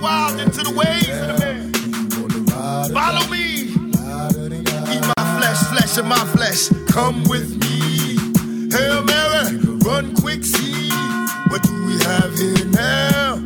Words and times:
wild. 0.00 0.40
Follow 2.92 3.26
me. 3.28 3.74
Eat 4.92 5.04
my 5.16 5.24
flesh, 5.38 5.60
flesh 5.72 6.04
my 6.04 6.24
flesh. 6.34 6.68
Come 6.88 7.24
with 7.24 7.56
me. 7.62 8.16
Hail 8.70 9.02
Mary, 9.04 9.58
run 9.84 10.14
quick, 10.14 10.44
see. 10.44 10.90
What 11.48 11.62
do 11.62 11.86
we 11.86 11.98
have 12.04 12.36
here 12.38 12.66
now? 12.66 13.42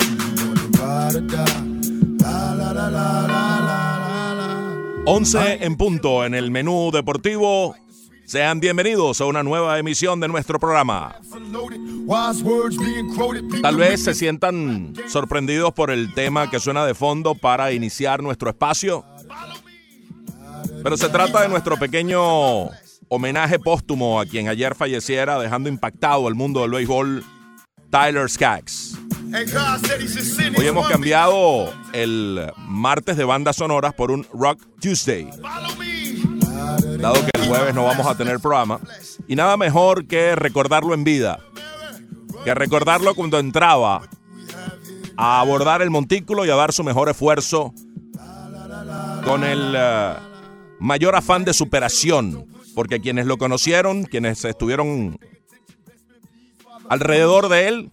11 5.06 5.64
en 5.64 5.76
punto 5.76 6.24
en 6.24 6.34
el 6.34 6.50
menú 6.50 6.90
deportivo. 6.92 7.76
Sean 8.26 8.58
bienvenidos 8.58 9.20
a 9.20 9.26
una 9.26 9.42
nueva 9.42 9.78
emisión 9.78 10.18
de 10.18 10.28
nuestro 10.28 10.58
programa. 10.58 11.16
Tal 13.62 13.76
vez 13.76 14.02
se 14.02 14.14
sientan 14.14 14.94
sorprendidos 15.08 15.72
por 15.72 15.90
el 15.90 16.14
tema 16.14 16.50
que 16.50 16.58
suena 16.58 16.86
de 16.86 16.94
fondo 16.94 17.34
para 17.34 17.72
iniciar 17.72 18.22
nuestro 18.22 18.48
espacio. 18.50 19.04
Pero 20.82 20.96
se 20.96 21.08
trata 21.08 21.42
de 21.42 21.48
nuestro 21.48 21.76
pequeño 21.78 22.70
homenaje 23.08 23.58
póstumo 23.58 24.20
a 24.20 24.26
quien 24.26 24.48
ayer 24.48 24.74
falleciera 24.74 25.38
dejando 25.38 25.68
impactado 25.68 26.26
al 26.26 26.34
mundo 26.34 26.62
del 26.62 26.70
béisbol, 26.70 27.24
Tyler 27.90 28.28
Skaggs. 28.28 28.98
Hoy 30.56 30.66
hemos 30.66 30.88
cambiado 30.88 31.72
el 31.92 32.50
martes 32.56 33.16
de 33.16 33.24
bandas 33.24 33.56
sonoras 33.56 33.92
por 33.94 34.10
un 34.10 34.26
Rock 34.32 34.62
Tuesday. 34.80 35.28
Dado 36.98 37.14
que 37.24 37.30
el 37.40 37.48
jueves 37.48 37.74
no 37.74 37.84
vamos 37.84 38.06
a 38.06 38.16
tener 38.16 38.40
programa. 38.40 38.80
Y 39.28 39.36
nada 39.36 39.56
mejor 39.56 40.06
que 40.06 40.34
recordarlo 40.36 40.94
en 40.94 41.04
vida, 41.04 41.38
que 42.44 42.54
recordarlo 42.54 43.14
cuando 43.14 43.38
entraba 43.38 44.02
a 45.16 45.40
abordar 45.40 45.82
el 45.82 45.90
montículo 45.90 46.44
y 46.44 46.50
a 46.50 46.56
dar 46.56 46.72
su 46.72 46.82
mejor 46.82 47.08
esfuerzo 47.08 47.72
con 49.24 49.44
el 49.44 49.74
eh, 49.76 50.14
mayor 50.80 51.14
afán 51.14 51.44
de 51.44 51.52
superación, 51.54 52.46
porque 52.74 53.00
quienes 53.00 53.26
lo 53.26 53.38
conocieron, 53.38 54.04
quienes 54.04 54.44
estuvieron 54.44 55.18
alrededor 56.88 57.48
de 57.48 57.68
él, 57.68 57.90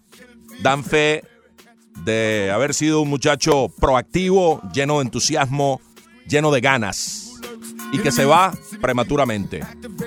dan 0.62 0.84
fe 0.84 1.24
de 2.04 2.52
haber 2.54 2.74
sido 2.74 3.02
un 3.02 3.10
muchacho 3.10 3.68
proactivo, 3.80 4.62
lleno 4.74 5.00
de 5.00 5.04
entusiasmo, 5.04 5.82
lleno 6.28 6.52
de 6.52 6.62
ganas 6.62 7.31
y 7.92 8.00
que 8.00 8.12
se 8.12 8.26
va 8.26 8.54
prematuramente, 8.80 9.66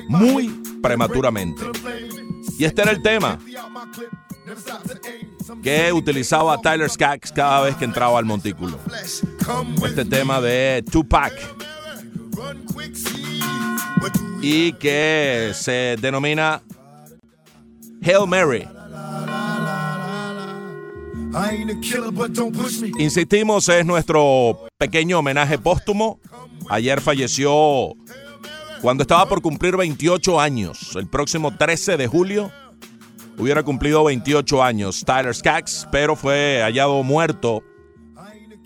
muy 0.08 0.48
prematuramente. 0.82 1.62
Y 2.58 2.64
este 2.64 2.82
era 2.82 2.90
el 2.90 3.02
tema 3.02 3.38
que 5.62 5.92
utilizaba 5.92 6.60
Tyler 6.60 6.88
Skaggs 6.90 7.32
cada 7.32 7.62
vez 7.62 7.76
que 7.76 7.84
entraba 7.84 8.18
al 8.18 8.24
montículo. 8.24 8.78
Este 9.84 10.04
tema 10.04 10.40
de 10.40 10.84
Tupac 10.90 11.32
y 14.40 14.72
que 14.74 15.52
se 15.54 15.96
denomina 16.00 16.60
Hail 18.02 18.26
Mary. 18.26 18.68
Insistimos, 22.98 23.68
es 23.68 23.84
nuestro 23.84 24.68
pequeño 24.78 25.18
homenaje 25.18 25.58
póstumo. 25.58 26.20
Ayer 26.68 27.00
falleció 27.00 27.94
cuando 28.80 29.02
estaba 29.02 29.26
por 29.28 29.42
cumplir 29.42 29.76
28 29.76 30.40
años. 30.40 30.94
El 30.94 31.08
próximo 31.08 31.56
13 31.56 31.96
de 31.96 32.06
julio 32.06 32.52
hubiera 33.36 33.64
cumplido 33.64 34.04
28 34.04 34.62
años 34.62 35.02
Tyler 35.04 35.34
Skaggs, 35.34 35.88
pero 35.90 36.14
fue 36.14 36.60
hallado 36.62 37.02
muerto 37.02 37.64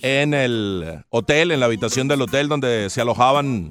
en 0.00 0.34
el 0.34 1.02
hotel, 1.08 1.50
en 1.52 1.60
la 1.60 1.66
habitación 1.66 2.06
del 2.06 2.20
hotel 2.20 2.48
donde 2.48 2.90
se 2.90 3.00
alojaban 3.00 3.70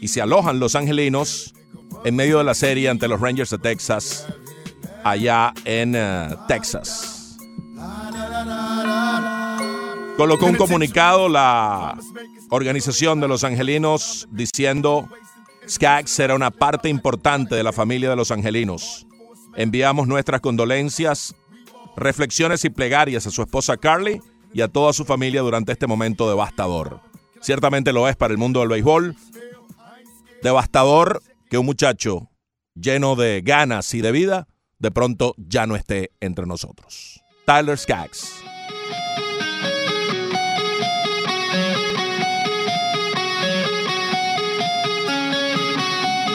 y 0.00 0.08
se 0.08 0.22
alojan 0.22 0.58
los 0.58 0.74
angelinos 0.74 1.54
en 2.04 2.16
medio 2.16 2.38
de 2.38 2.44
la 2.44 2.54
serie 2.54 2.88
ante 2.88 3.08
los 3.08 3.20
Rangers 3.20 3.50
de 3.50 3.58
Texas, 3.58 4.26
allá 5.04 5.52
en 5.64 5.94
eh, 5.94 6.34
Texas. 6.48 7.21
Colocó 10.16 10.46
un 10.46 10.56
comunicado 10.56 11.28
la 11.28 11.98
organización 12.50 13.20
de 13.20 13.28
los 13.28 13.44
angelinos 13.44 14.28
diciendo 14.30 15.08
Skaggs 15.68 16.10
será 16.10 16.34
una 16.34 16.50
parte 16.50 16.88
importante 16.88 17.54
de 17.54 17.62
la 17.62 17.72
familia 17.72 18.10
de 18.10 18.16
los 18.16 18.30
angelinos. 18.30 19.06
Enviamos 19.56 20.06
nuestras 20.06 20.40
condolencias, 20.40 21.34
reflexiones 21.96 22.64
y 22.64 22.70
plegarias 22.70 23.26
a 23.26 23.30
su 23.30 23.42
esposa 23.42 23.76
Carly 23.76 24.20
y 24.52 24.60
a 24.60 24.68
toda 24.68 24.92
su 24.92 25.04
familia 25.04 25.40
durante 25.40 25.72
este 25.72 25.86
momento 25.86 26.28
devastador. 26.28 27.00
Ciertamente 27.40 27.92
lo 27.92 28.08
es 28.08 28.16
para 28.16 28.32
el 28.32 28.38
mundo 28.38 28.60
del 28.60 28.68
béisbol. 28.68 29.16
Devastador 30.42 31.22
que 31.48 31.58
un 31.58 31.66
muchacho 31.66 32.30
lleno 32.74 33.16
de 33.16 33.42
ganas 33.42 33.92
y 33.94 34.00
de 34.00 34.12
vida 34.12 34.48
de 34.78 34.90
pronto 34.90 35.34
ya 35.38 35.66
no 35.66 35.76
esté 35.76 36.10
entre 36.20 36.46
nosotros. 36.46 37.20
Tyler 37.46 37.78
Skaggs. 37.78 38.42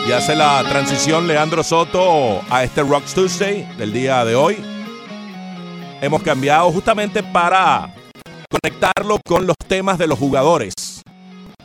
Y 0.08 0.14
hace 0.14 0.38
la 0.38 0.64
transición 0.64 1.28
Leandro 1.28 1.62
Soto 1.64 2.42
a 2.50 2.64
este 2.64 2.82
Rocks 2.82 3.14
Tuesday 3.14 3.68
del 3.78 3.92
día 3.92 4.24
de 4.24 4.36
hoy. 4.36 4.56
Hemos 6.02 6.24
cambiado 6.24 6.72
justamente 6.72 7.22
para 7.22 7.94
conectarlo 8.50 9.20
con 9.26 9.46
los 9.46 9.58
temas 9.68 9.98
de 9.98 10.08
los 10.08 10.18
jugadores. 10.18 10.74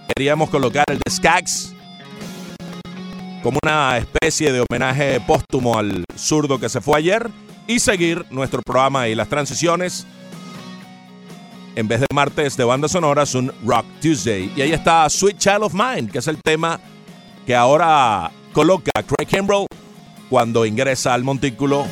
Queríamos 0.08 0.50
colocar 0.50 0.84
el 0.88 0.98
de 0.98 1.08
Skaggs 1.08 1.72
como 3.44 3.60
una 3.62 3.98
especie 3.98 4.52
de 4.52 4.64
homenaje 4.68 5.20
póstumo 5.20 5.78
al 5.78 6.04
zurdo 6.16 6.58
que 6.58 6.68
se 6.68 6.80
fue 6.80 6.98
ayer 6.98 7.30
y 7.68 7.78
seguir 7.78 8.26
nuestro 8.30 8.60
programa 8.62 9.06
y 9.06 9.14
las 9.14 9.28
transiciones. 9.28 10.04
En 11.76 11.86
vez 11.86 12.00
de 12.00 12.06
martes 12.12 12.56
de 12.56 12.64
bandas 12.64 12.90
sonoras, 12.90 13.36
un 13.36 13.52
Rock 13.64 13.86
Tuesday. 14.00 14.52
Y 14.56 14.62
ahí 14.62 14.72
está 14.72 15.08
Sweet 15.08 15.38
Child 15.38 15.62
of 15.62 15.74
Mine, 15.74 16.08
que 16.08 16.18
es 16.18 16.26
el 16.26 16.38
tema 16.42 16.80
que 17.46 17.54
ahora 17.54 18.30
coloca 18.52 18.90
Craig 18.92 19.26
Kimbrell 19.26 19.66
cuando 20.28 20.64
ingresa 20.64 21.14
al 21.14 21.24
montículo 21.24 21.86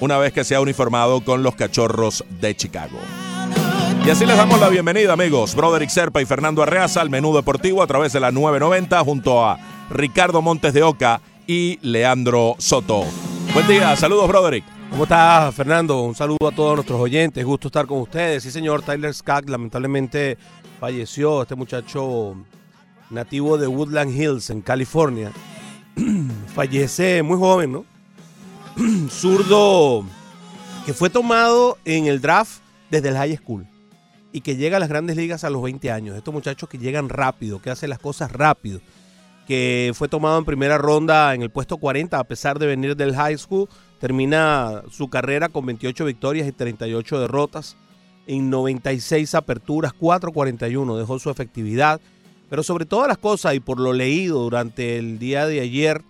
una 0.00 0.18
vez 0.18 0.32
que 0.32 0.44
se 0.44 0.54
ha 0.54 0.60
uniformado 0.60 1.22
con 1.22 1.42
los 1.42 1.54
cachorros 1.54 2.24
de 2.40 2.54
Chicago. 2.54 2.98
Y 4.04 4.10
así 4.10 4.26
les 4.26 4.36
damos 4.36 4.60
la 4.60 4.68
bienvenida, 4.68 5.14
amigos. 5.14 5.54
Broderick 5.54 5.90
Serpa 5.90 6.22
y 6.22 6.26
Fernando 6.26 6.62
Arreaza 6.62 7.00
al 7.00 7.10
menú 7.10 7.34
deportivo 7.34 7.82
a 7.82 7.86
través 7.86 8.12
de 8.12 8.20
la 8.20 8.30
990 8.30 9.00
junto 9.00 9.44
a 9.44 9.58
Ricardo 9.90 10.42
Montes 10.42 10.74
de 10.74 10.82
Oca 10.82 11.20
y 11.46 11.78
Leandro 11.82 12.54
Soto. 12.58 13.04
Buen 13.52 13.66
día, 13.66 13.96
saludos, 13.96 14.28
Broderick. 14.28 14.64
¿Cómo 14.90 15.04
estás, 15.04 15.54
Fernando? 15.54 16.02
Un 16.02 16.14
saludo 16.14 16.48
a 16.48 16.52
todos 16.52 16.76
nuestros 16.76 17.00
oyentes. 17.00 17.44
Gusto 17.44 17.68
estar 17.68 17.86
con 17.86 18.00
ustedes. 18.00 18.42
Sí, 18.42 18.50
señor, 18.50 18.82
Tyler 18.82 19.12
Skaggs 19.12 19.50
lamentablemente 19.50 20.38
falleció. 20.78 21.42
Este 21.42 21.54
muchacho 21.54 22.36
nativo 23.10 23.58
de 23.58 23.66
Woodland 23.66 24.14
Hills, 24.14 24.50
en 24.50 24.62
California. 24.62 25.32
Fallece 26.54 27.22
muy 27.22 27.38
joven, 27.38 27.72
¿no? 27.72 27.84
Zurdo 29.10 30.04
que 30.86 30.94
fue 30.94 31.10
tomado 31.10 31.78
en 31.84 32.06
el 32.06 32.20
draft 32.20 32.60
desde 32.90 33.08
el 33.08 33.16
high 33.16 33.36
school 33.36 33.66
y 34.30 34.40
que 34.42 34.54
llega 34.54 34.76
a 34.76 34.80
las 34.80 34.88
grandes 34.88 35.16
ligas 35.16 35.42
a 35.42 35.50
los 35.50 35.60
20 35.60 35.90
años. 35.90 36.16
Estos 36.16 36.32
muchachos 36.32 36.68
que 36.68 36.78
llegan 36.78 37.08
rápido, 37.08 37.60
que 37.60 37.70
hacen 37.70 37.90
las 37.90 37.98
cosas 37.98 38.30
rápido, 38.30 38.80
que 39.48 39.90
fue 39.96 40.06
tomado 40.06 40.38
en 40.38 40.44
primera 40.44 40.78
ronda 40.78 41.34
en 41.34 41.42
el 41.42 41.50
puesto 41.50 41.78
40 41.78 42.16
a 42.16 42.22
pesar 42.22 42.60
de 42.60 42.66
venir 42.66 42.94
del 42.94 43.16
high 43.16 43.36
school, 43.36 43.68
termina 43.98 44.84
su 44.88 45.10
carrera 45.10 45.48
con 45.48 45.66
28 45.66 46.04
victorias 46.04 46.46
y 46.46 46.52
38 46.52 47.20
derrotas 47.20 47.76
en 48.28 48.48
96 48.48 49.34
aperturas, 49.34 49.92
4.41 49.92 50.98
dejó 50.98 51.18
su 51.18 51.30
efectividad, 51.30 52.00
pero 52.48 52.62
sobre 52.62 52.86
todas 52.86 53.08
las 53.08 53.18
cosas 53.18 53.54
y 53.54 53.60
por 53.60 53.80
lo 53.80 53.92
leído 53.92 54.40
durante 54.40 54.98
el 54.98 55.18
día 55.18 55.46
de 55.46 55.60
ayer, 55.60 56.02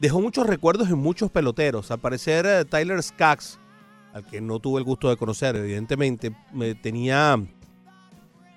dejó 0.00 0.20
muchos 0.20 0.46
recuerdos 0.46 0.88
en 0.88 0.98
muchos 0.98 1.30
peloteros. 1.30 1.90
Al 1.90 1.98
parecer, 1.98 2.46
eh, 2.46 2.64
Tyler 2.64 3.02
Skaggs, 3.02 3.58
al 4.12 4.24
que 4.26 4.40
no 4.40 4.58
tuve 4.58 4.78
el 4.78 4.84
gusto 4.84 5.08
de 5.08 5.16
conocer, 5.16 5.56
evidentemente, 5.56 6.32
me 6.52 6.74
tenía 6.74 7.36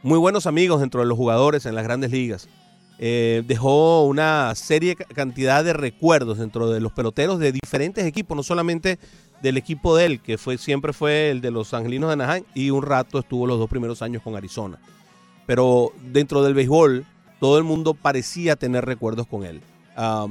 muy 0.03 0.17
buenos 0.17 0.47
amigos 0.47 0.79
dentro 0.81 1.01
de 1.01 1.07
los 1.07 1.17
jugadores 1.17 1.65
en 1.65 1.75
las 1.75 1.83
grandes 1.83 2.11
ligas. 2.11 2.47
Eh, 3.03 3.43
dejó 3.47 4.05
una 4.05 4.53
serie 4.55 4.95
ca- 4.95 5.05
cantidad 5.05 5.63
de 5.63 5.73
recuerdos 5.73 6.37
dentro 6.37 6.69
de 6.69 6.79
los 6.79 6.91
peloteros 6.91 7.39
de 7.39 7.51
diferentes 7.51 8.05
equipos, 8.05 8.35
no 8.37 8.43
solamente 8.43 8.99
del 9.41 9.57
equipo 9.57 9.95
de 9.95 10.05
él, 10.05 10.21
que 10.21 10.37
fue 10.37 10.59
siempre 10.59 10.93
fue 10.93 11.31
el 11.31 11.41
de 11.41 11.49
los 11.49 11.73
Angelinos 11.73 12.09
de 12.09 12.13
Anaheim 12.13 12.43
y 12.53 12.69
un 12.69 12.83
rato 12.83 13.17
estuvo 13.17 13.47
los 13.47 13.57
dos 13.57 13.69
primeros 13.69 14.03
años 14.03 14.21
con 14.21 14.35
Arizona. 14.35 14.77
Pero 15.51 15.91
dentro 16.01 16.41
del 16.43 16.53
béisbol, 16.53 17.05
todo 17.41 17.57
el 17.57 17.65
mundo 17.65 17.93
parecía 17.93 18.55
tener 18.55 18.85
recuerdos 18.85 19.27
con 19.27 19.43
él. 19.43 19.61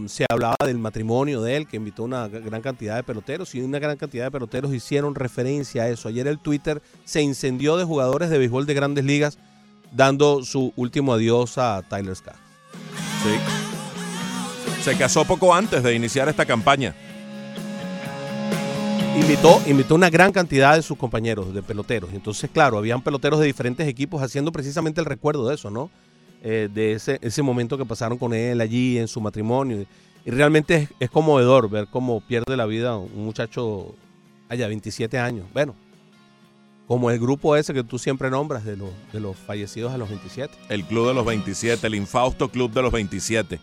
se 0.06 0.24
hablaba 0.30 0.56
del 0.64 0.78
matrimonio 0.78 1.42
de 1.42 1.58
él, 1.58 1.66
que 1.66 1.76
invitó 1.76 2.04
una 2.04 2.26
gran 2.26 2.62
cantidad 2.62 2.96
de 2.96 3.02
peloteros 3.02 3.54
y 3.54 3.60
una 3.60 3.78
gran 3.78 3.98
cantidad 3.98 4.24
de 4.24 4.30
peloteros 4.30 4.72
hicieron 4.72 5.14
referencia 5.14 5.82
a 5.82 5.88
eso. 5.90 6.08
Ayer 6.08 6.26
el 6.26 6.38
Twitter 6.38 6.80
se 7.04 7.20
incendió 7.20 7.76
de 7.76 7.84
jugadores 7.84 8.30
de 8.30 8.38
béisbol 8.38 8.64
de 8.64 8.72
grandes 8.72 9.04
ligas 9.04 9.36
dando 9.92 10.42
su 10.42 10.72
último 10.74 11.12
adiós 11.12 11.58
a 11.58 11.82
Tyler 11.86 12.16
Scott. 12.16 12.36
Sí. 13.22 14.82
Se 14.82 14.96
casó 14.96 15.26
poco 15.26 15.54
antes 15.54 15.82
de 15.82 15.94
iniciar 15.94 16.30
esta 16.30 16.46
campaña. 16.46 16.94
Invitó, 19.20 19.60
invitó 19.66 19.94
una 19.94 20.08
gran 20.08 20.32
cantidad 20.32 20.74
de 20.74 20.82
sus 20.82 20.96
compañeros, 20.96 21.52
de 21.52 21.62
peloteros. 21.62 22.10
Entonces, 22.14 22.48
claro, 22.50 22.78
habían 22.78 23.02
peloteros 23.02 23.38
de 23.38 23.46
diferentes 23.46 23.86
equipos 23.86 24.22
haciendo 24.22 24.50
precisamente 24.50 24.98
el 24.98 25.04
recuerdo 25.04 25.46
de 25.46 25.56
eso, 25.56 25.70
¿no? 25.70 25.90
Eh, 26.42 26.70
de 26.72 26.92
ese, 26.92 27.18
ese 27.20 27.42
momento 27.42 27.76
que 27.76 27.84
pasaron 27.84 28.16
con 28.16 28.32
él 28.32 28.62
allí 28.62 28.96
en 28.98 29.08
su 29.08 29.20
matrimonio. 29.20 29.84
Y 30.24 30.30
realmente 30.30 30.88
es, 30.98 31.10
conmovedor 31.10 31.68
ver 31.68 31.86
cómo 31.88 32.22
pierde 32.22 32.56
la 32.56 32.64
vida 32.64 32.96
un 32.96 33.24
muchacho 33.24 33.94
allá, 34.48 34.66
27 34.68 35.18
años. 35.18 35.46
Bueno, 35.52 35.74
como 36.86 37.10
el 37.10 37.20
grupo 37.20 37.56
ese 37.56 37.74
que 37.74 37.84
tú 37.84 37.98
siempre 37.98 38.30
nombras 38.30 38.64
de, 38.64 38.78
los 38.78 38.90
de 39.12 39.20
los 39.20 39.36
fallecidos 39.36 39.92
a 39.92 39.98
los 39.98 40.08
27. 40.08 40.52
El 40.70 40.84
Club 40.84 41.08
de 41.08 41.14
los 41.14 41.26
27, 41.26 41.86
el 41.86 41.94
infausto 41.94 42.48
Club 42.48 42.72
de 42.72 42.80
los 42.80 42.90
27. 42.90 43.60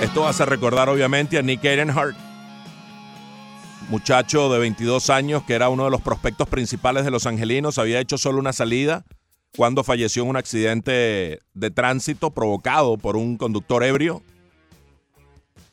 Esto 0.00 0.26
hace 0.26 0.46
recordar 0.46 0.88
obviamente 0.88 1.38
a 1.38 1.42
Nick 1.42 1.62
Ehrenhardt, 1.62 2.31
muchacho 3.92 4.50
de 4.50 4.58
22 4.58 5.10
años 5.10 5.42
que 5.42 5.52
era 5.52 5.68
uno 5.68 5.84
de 5.84 5.90
los 5.90 6.00
prospectos 6.00 6.48
principales 6.48 7.04
de 7.04 7.10
los 7.10 7.26
Angelinos, 7.26 7.76
había 7.76 8.00
hecho 8.00 8.16
solo 8.16 8.38
una 8.38 8.54
salida 8.54 9.04
cuando 9.54 9.84
falleció 9.84 10.22
en 10.22 10.30
un 10.30 10.36
accidente 10.38 11.40
de 11.52 11.70
tránsito 11.70 12.30
provocado 12.30 12.96
por 12.96 13.16
un 13.16 13.36
conductor 13.36 13.84
ebrio. 13.84 14.22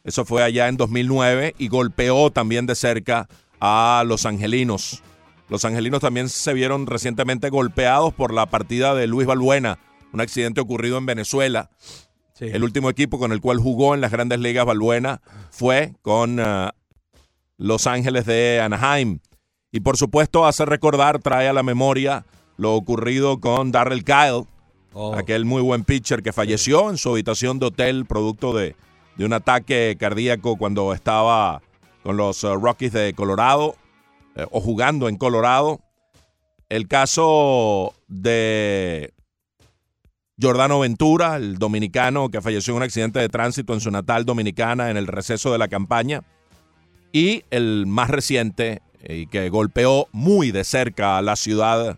Eso 0.04 0.25
fue 0.25 0.44
allá 0.44 0.68
en 0.68 0.75
2009 0.75 1.56
y 1.57 1.69
golpeó 1.69 2.30
también 2.30 2.66
de 2.66 2.75
cerca 2.75 3.30
a 3.62 4.04
los 4.06 4.25
angelinos. 4.25 5.01
Los 5.48 5.63
angelinos 5.63 6.01
también 6.01 6.27
se 6.27 6.54
vieron 6.54 6.88
recientemente 6.88 7.50
golpeados 7.50 8.13
por 8.13 8.33
la 8.33 8.48
partida 8.48 8.95
de 8.95 9.07
Luis 9.07 9.27
Balbuena, 9.27 9.80
un 10.12 10.19
accidente 10.19 10.60
ocurrido 10.60 10.98
en 10.98 11.06
Venezuela. 11.06 11.69
Sí. 12.33 12.48
El 12.51 12.65
último 12.65 12.89
equipo 12.89 13.18
con 13.18 13.31
el 13.31 13.39
cual 13.39 13.60
jugó 13.60 13.95
en 13.95 14.01
las 14.01 14.12
grandes 14.12 14.39
ligas 14.39 14.65
Balbuena 14.65 15.22
fue 15.51 15.94
con 16.01 16.42
uh, 16.42 16.69
Los 17.59 17.85
Ángeles 17.85 18.25
de 18.25 18.61
Anaheim. 18.61 19.19
Y 19.71 19.81
por 19.81 19.97
supuesto 19.97 20.47
hace 20.47 20.65
recordar, 20.65 21.19
trae 21.19 21.47
a 21.47 21.53
la 21.53 21.61
memoria 21.61 22.25
lo 22.57 22.73
ocurrido 22.73 23.39
con 23.39 23.71
Darrell 23.71 24.03
Kyle, 24.03 24.45
oh. 24.94 25.13
aquel 25.13 25.45
muy 25.45 25.61
buen 25.61 25.83
pitcher 25.83 26.23
que 26.23 26.33
falleció 26.33 26.89
en 26.89 26.97
su 26.97 27.09
habitación 27.09 27.59
de 27.59 27.67
hotel 27.67 28.06
producto 28.06 28.53
de, 28.53 28.75
de 29.17 29.25
un 29.25 29.33
ataque 29.33 29.95
cardíaco 30.00 30.56
cuando 30.56 30.94
estaba 30.94 31.61
con 32.01 32.17
los 32.17 32.44
uh, 32.44 32.56
Rockies 32.56 32.94
de 32.94 33.13
Colorado 33.13 33.75
eh, 34.35 34.45
o 34.51 34.62
jugando 34.62 35.07
en 35.09 35.17
Colorado. 35.17 35.81
El 36.69 36.88
caso 36.88 37.94
de 38.07 39.13
Jordano 40.41 40.79
Ventura, 40.79 41.35
el 41.35 41.57
dominicano 41.57 42.29
que 42.29 42.41
falleció 42.41 42.73
en 42.73 42.77
un 42.77 42.83
accidente 42.83 43.19
de 43.19 43.27
tránsito 43.27 43.73
en 43.73 43.81
su 43.81 43.91
natal 43.91 44.23
dominicana 44.23 44.89
en 44.89 44.97
el 44.97 45.07
receso 45.07 45.51
de 45.51 45.57
la 45.57 45.67
campaña. 45.67 46.23
Y 47.11 47.44
el 47.50 47.85
más 47.88 48.09
reciente 48.09 48.81
y 49.07 49.27
que 49.27 49.50
golpeó 49.50 50.07
muy 50.11 50.51
de 50.51 50.63
cerca 50.63 51.17
a 51.17 51.21
la 51.21 51.35
ciudad 51.35 51.97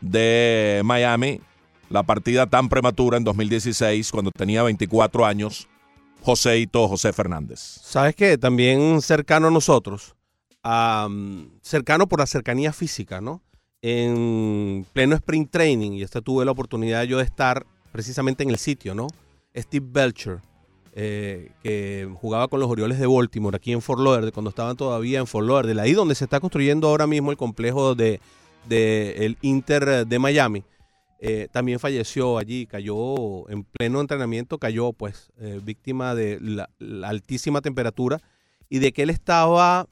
de 0.00 0.82
Miami, 0.84 1.40
la 1.88 2.02
partida 2.02 2.46
tan 2.46 2.68
prematura 2.68 3.16
en 3.16 3.24
2016, 3.24 4.10
cuando 4.10 4.30
tenía 4.30 4.62
24 4.62 5.24
años, 5.26 5.68
Joséito 6.22 6.88
José 6.88 7.12
Fernández. 7.12 7.58
¿Sabes 7.60 8.14
qué? 8.14 8.38
También 8.38 9.00
cercano 9.02 9.48
a 9.48 9.50
nosotros, 9.50 10.14
um, 10.64 11.48
cercano 11.62 12.08
por 12.08 12.20
la 12.20 12.26
cercanía 12.26 12.72
física, 12.72 13.20
¿no? 13.20 13.42
En 13.82 14.86
pleno 14.92 15.16
sprint 15.16 15.50
training, 15.50 15.92
y 15.92 16.02
esta 16.02 16.20
tuve 16.20 16.44
la 16.44 16.52
oportunidad 16.52 17.02
yo 17.04 17.18
de 17.18 17.24
estar 17.24 17.66
precisamente 17.90 18.42
en 18.42 18.50
el 18.50 18.58
sitio, 18.58 18.94
¿no? 18.94 19.08
Steve 19.54 19.86
Belcher, 19.90 20.40
eh, 20.94 21.52
que 21.62 22.06
jugaba 22.20 22.48
con 22.48 22.60
los 22.60 22.68
Orioles 22.68 22.98
de 22.98 23.06
Baltimore 23.06 23.56
aquí 23.56 23.72
en 23.72 23.80
Fort 23.80 24.00
Lauderdale, 24.00 24.30
cuando 24.30 24.50
estaban 24.50 24.76
todavía 24.76 25.20
en 25.20 25.26
Fort 25.26 25.46
Lauderdale, 25.46 25.80
ahí 25.80 25.94
donde 25.94 26.14
se 26.14 26.24
está 26.24 26.38
construyendo 26.38 26.86
ahora 26.88 27.06
mismo 27.06 27.30
el 27.30 27.38
complejo 27.38 27.94
de 27.94 28.20
del 28.68 29.38
Inter 29.40 30.06
de 30.06 30.18
Miami. 30.18 30.64
Eh, 31.18 31.48
también 31.50 31.80
falleció 31.80 32.36
allí, 32.36 32.66
cayó 32.66 33.48
en 33.48 33.64
pleno 33.64 34.00
entrenamiento, 34.00 34.58
cayó 34.58 34.92
pues 34.92 35.32
eh, 35.38 35.60
víctima 35.64 36.14
de 36.14 36.38
la, 36.40 36.68
altísima 37.08 37.60
temperatura 37.60 38.20
y 38.68 38.78
de 38.78 38.92
que 38.92 39.02
él 39.02 39.10
estaba 39.10 39.88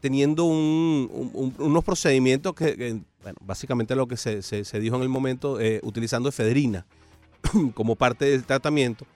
teniendo 0.00 0.44
un, 0.44 1.08
un, 1.32 1.54
unos 1.58 1.84
procedimientos 1.84 2.54
que, 2.54 3.00
bueno, 3.22 3.38
básicamente 3.40 3.96
lo 3.96 4.06
que 4.06 4.18
se, 4.18 4.42
se, 4.42 4.62
se 4.62 4.78
dijo 4.78 4.96
en 4.96 5.02
el 5.02 5.08
momento, 5.08 5.58
utilizando 5.82 6.28
efedrina 6.28 6.84
como 7.74 7.96
parte 7.96 8.26
del 8.26 8.44
tratamiento 8.44 9.06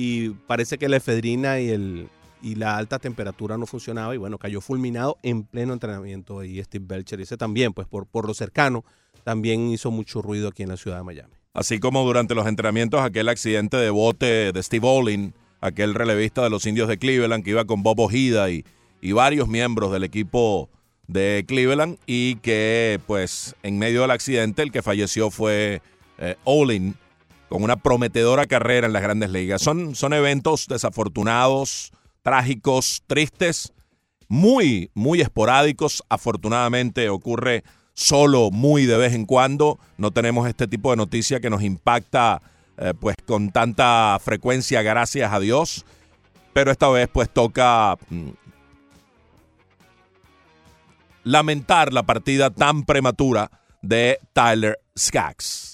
y 0.00 0.30
parece 0.46 0.78
que 0.78 0.88
la 0.88 0.96
efedrina 0.96 1.60
y 1.60 1.68
el, 1.68 2.08
y 2.40 2.54
la 2.54 2.78
alta 2.78 2.98
temperatura 2.98 3.58
no 3.58 3.66
funcionaba 3.66 4.14
y 4.14 4.18
bueno, 4.18 4.38
cayó 4.38 4.62
fulminado 4.62 5.18
en 5.22 5.42
pleno 5.42 5.74
entrenamiento 5.74 6.42
y 6.42 6.62
Steve 6.64 6.86
Belcher, 6.88 7.20
ese 7.20 7.36
también, 7.36 7.74
pues 7.74 7.86
por, 7.86 8.06
por 8.06 8.26
lo 8.26 8.32
cercano, 8.32 8.82
también 9.24 9.68
hizo 9.70 9.90
mucho 9.90 10.22
ruido 10.22 10.48
aquí 10.48 10.62
en 10.62 10.70
la 10.70 10.78
ciudad 10.78 10.96
de 10.96 11.02
Miami. 11.02 11.34
Así 11.52 11.80
como 11.80 12.02
durante 12.06 12.34
los 12.34 12.46
entrenamientos 12.46 13.02
aquel 13.02 13.28
accidente 13.28 13.76
de 13.76 13.90
bote 13.90 14.52
de 14.52 14.62
Steve 14.62 14.88
Olin, 14.88 15.34
aquel 15.60 15.94
relevista 15.94 16.42
de 16.42 16.48
los 16.48 16.64
indios 16.64 16.88
de 16.88 16.96
Cleveland 16.96 17.44
que 17.44 17.50
iba 17.50 17.66
con 17.66 17.82
Bob 17.82 18.00
Ojeda 18.00 18.50
y, 18.50 18.64
y 19.02 19.12
varios 19.12 19.48
miembros 19.48 19.92
del 19.92 20.04
equipo 20.04 20.70
de 21.08 21.44
Cleveland 21.46 21.98
y 22.06 22.36
que 22.36 23.00
pues 23.06 23.54
en 23.62 23.78
medio 23.78 24.00
del 24.00 24.12
accidente 24.12 24.62
el 24.62 24.72
que 24.72 24.80
falleció 24.80 25.30
fue 25.30 25.82
eh, 26.16 26.36
Olin 26.44 26.96
con 27.50 27.64
una 27.64 27.76
prometedora 27.76 28.46
carrera 28.46 28.86
en 28.86 28.92
las 28.92 29.02
grandes 29.02 29.28
ligas. 29.30 29.60
Son, 29.60 29.96
son 29.96 30.12
eventos 30.12 30.68
desafortunados, 30.68 31.90
trágicos, 32.22 33.02
tristes, 33.08 33.72
muy, 34.28 34.90
muy 34.94 35.20
esporádicos. 35.20 36.04
Afortunadamente 36.08 37.08
ocurre 37.08 37.64
solo 37.92 38.52
muy 38.52 38.86
de 38.86 38.96
vez 38.96 39.14
en 39.14 39.26
cuando. 39.26 39.80
No 39.98 40.12
tenemos 40.12 40.48
este 40.48 40.68
tipo 40.68 40.92
de 40.92 40.96
noticia 40.96 41.40
que 41.40 41.50
nos 41.50 41.62
impacta 41.62 42.40
eh, 42.78 42.94
pues 42.98 43.16
con 43.26 43.50
tanta 43.50 44.16
frecuencia, 44.22 44.82
gracias 44.82 45.32
a 45.32 45.40
Dios. 45.40 45.84
Pero 46.52 46.70
esta 46.70 46.88
vez 46.88 47.08
pues 47.12 47.28
toca 47.28 47.96
mm, 48.10 48.28
lamentar 51.24 51.92
la 51.92 52.04
partida 52.04 52.50
tan 52.50 52.84
prematura 52.84 53.50
de 53.82 54.20
Tyler 54.32 54.78
Skaggs. 54.96 55.69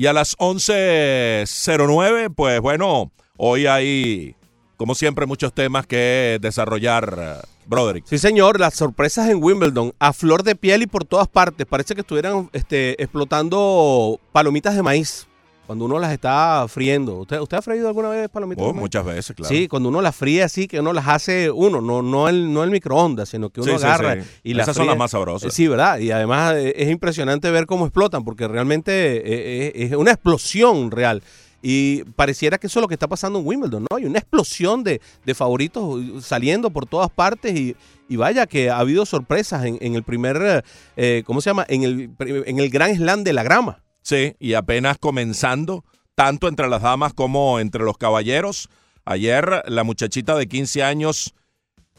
Y 0.00 0.06
a 0.06 0.14
las 0.14 0.34
11.09, 0.38 2.32
pues 2.34 2.58
bueno, 2.62 3.12
hoy 3.36 3.66
hay, 3.66 4.34
como 4.78 4.94
siempre, 4.94 5.26
muchos 5.26 5.52
temas 5.52 5.86
que 5.86 6.38
desarrollar, 6.40 7.42
Broderick. 7.66 8.06
Sí, 8.06 8.16
señor, 8.16 8.58
las 8.58 8.72
sorpresas 8.72 9.28
en 9.28 9.44
Wimbledon, 9.44 9.92
a 9.98 10.14
flor 10.14 10.42
de 10.42 10.56
piel 10.56 10.80
y 10.80 10.86
por 10.86 11.04
todas 11.04 11.28
partes. 11.28 11.66
Parece 11.66 11.94
que 11.94 12.00
estuvieran 12.00 12.48
este, 12.54 12.92
explotando 13.02 14.18
palomitas 14.32 14.74
de 14.74 14.82
maíz 14.82 15.26
cuando 15.70 15.84
uno 15.84 16.00
las 16.00 16.12
está 16.12 16.66
friendo. 16.66 17.18
¿Usted, 17.18 17.38
usted 17.38 17.58
ha 17.58 17.62
freído 17.62 17.86
alguna 17.86 18.08
vez 18.08 18.28
palomitas? 18.28 18.66
Oh, 18.66 18.74
muchas 18.74 19.04
veces, 19.04 19.36
claro. 19.36 19.54
Sí, 19.54 19.68
cuando 19.68 19.88
uno 19.88 20.02
las 20.02 20.16
fríe 20.16 20.42
así, 20.42 20.66
que 20.66 20.80
uno 20.80 20.92
las 20.92 21.06
hace 21.06 21.48
uno, 21.48 21.80
no, 21.80 22.02
no, 22.02 22.28
el, 22.28 22.52
no 22.52 22.64
el 22.64 22.72
microondas, 22.72 23.28
sino 23.28 23.50
que 23.50 23.60
uno 23.60 23.78
sí, 23.78 23.84
agarra 23.84 24.16
sí, 24.16 24.22
sí. 24.22 24.28
y 24.42 24.54
las 24.54 24.64
Esas 24.64 24.78
son 24.78 24.88
las 24.88 24.96
más 24.96 25.12
sabrosas. 25.12 25.54
Sí, 25.54 25.68
¿verdad? 25.68 26.00
Y 26.00 26.10
además 26.10 26.56
eh, 26.56 26.72
es 26.74 26.90
impresionante 26.90 27.48
ver 27.52 27.66
cómo 27.66 27.86
explotan, 27.86 28.24
porque 28.24 28.48
realmente 28.48 28.90
eh, 29.24 29.72
es 29.76 29.92
una 29.92 30.10
explosión 30.10 30.90
real. 30.90 31.22
Y 31.62 32.02
pareciera 32.16 32.58
que 32.58 32.66
eso 32.66 32.80
es 32.80 32.82
lo 32.82 32.88
que 32.88 32.94
está 32.94 33.06
pasando 33.06 33.38
en 33.38 33.46
Wimbledon, 33.46 33.86
¿no? 33.88 33.96
Hay 33.96 34.06
una 34.06 34.18
explosión 34.18 34.82
de, 34.82 35.00
de 35.24 35.34
favoritos 35.36 36.24
saliendo 36.24 36.70
por 36.70 36.86
todas 36.86 37.10
partes 37.10 37.54
y, 37.54 37.76
y, 38.08 38.16
vaya 38.16 38.48
que 38.48 38.70
ha 38.70 38.78
habido 38.78 39.06
sorpresas 39.06 39.64
en, 39.64 39.78
en 39.80 39.94
el 39.94 40.02
primer, 40.02 40.64
eh, 40.96 41.22
¿cómo 41.24 41.40
se 41.40 41.50
llama? 41.50 41.64
En 41.68 41.84
el, 41.84 42.10
en 42.18 42.58
el 42.58 42.70
Gran 42.70 42.96
Slam 42.96 43.22
de 43.22 43.34
la 43.34 43.44
grama. 43.44 43.84
Sí, 44.02 44.34
y 44.38 44.54
apenas 44.54 44.98
comenzando, 44.98 45.84
tanto 46.14 46.48
entre 46.48 46.68
las 46.68 46.82
damas 46.82 47.14
como 47.14 47.60
entre 47.60 47.84
los 47.84 47.98
caballeros. 47.98 48.68
Ayer 49.04 49.62
la 49.66 49.84
muchachita 49.84 50.36
de 50.36 50.46
15 50.46 50.82
años, 50.82 51.34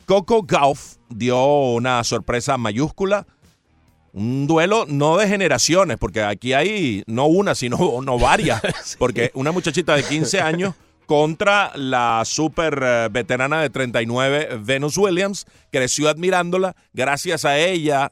Coco 0.06 0.44
Gauff, 0.44 0.98
dio 1.10 1.44
una 1.72 2.04
sorpresa 2.04 2.58
mayúscula. 2.58 3.26
Un 4.14 4.46
duelo 4.46 4.86
no 4.88 5.18
de 5.18 5.28
generaciones, 5.28 5.98
porque 5.98 6.22
aquí 6.22 6.54
hay 6.54 7.04
no 7.08 7.28
una, 7.28 7.56
sino 7.56 7.78
no 8.04 8.20
varias. 8.20 8.62
Porque 9.00 9.32
una 9.34 9.52
muchachita 9.52 9.96
de 9.96 10.04
15 10.04 10.42
años 10.42 10.76
contra 11.06 11.72
la 11.76 12.24
super 12.26 13.10
veterana 13.10 13.62
de 13.62 13.70
39, 13.70 14.60
Venus 14.62 14.98
Williams, 14.98 15.46
creció 15.72 16.10
admirándola. 16.10 16.76
Gracias 16.94 17.46
a 17.46 17.58
ella 17.58 18.12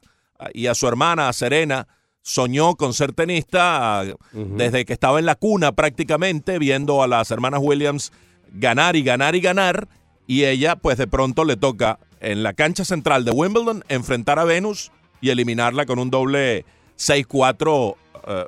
y 0.53 0.67
a 0.67 0.75
su 0.75 0.87
hermana, 0.87 1.29
a 1.29 1.33
Serena, 1.33 1.87
soñó 2.29 2.75
con 2.75 2.93
ser 2.93 3.13
tenista 3.13 4.03
desde 4.33 4.85
que 4.85 4.93
estaba 4.93 5.17
en 5.19 5.25
la 5.25 5.33
cuna 5.35 5.71
prácticamente, 5.71 6.59
viendo 6.59 7.01
a 7.01 7.07
las 7.07 7.31
hermanas 7.31 7.59
Williams 7.63 8.11
ganar 8.53 8.95
y 8.95 9.01
ganar 9.03 9.35
y 9.35 9.41
ganar, 9.41 9.87
y 10.27 10.43
ella 10.45 10.75
pues 10.75 10.97
de 10.97 11.07
pronto 11.07 11.43
le 11.43 11.57
toca 11.57 11.97
en 12.21 12.43
la 12.43 12.53
cancha 12.53 12.85
central 12.85 13.25
de 13.25 13.31
Wimbledon 13.31 13.83
enfrentar 13.89 14.37
a 14.37 14.43
Venus 14.43 14.91
y 15.21 15.29
eliminarla 15.31 15.85
con 15.87 15.97
un 15.97 16.09
doble 16.11 16.65
6-4. 16.97 17.95
eh, 18.27 18.45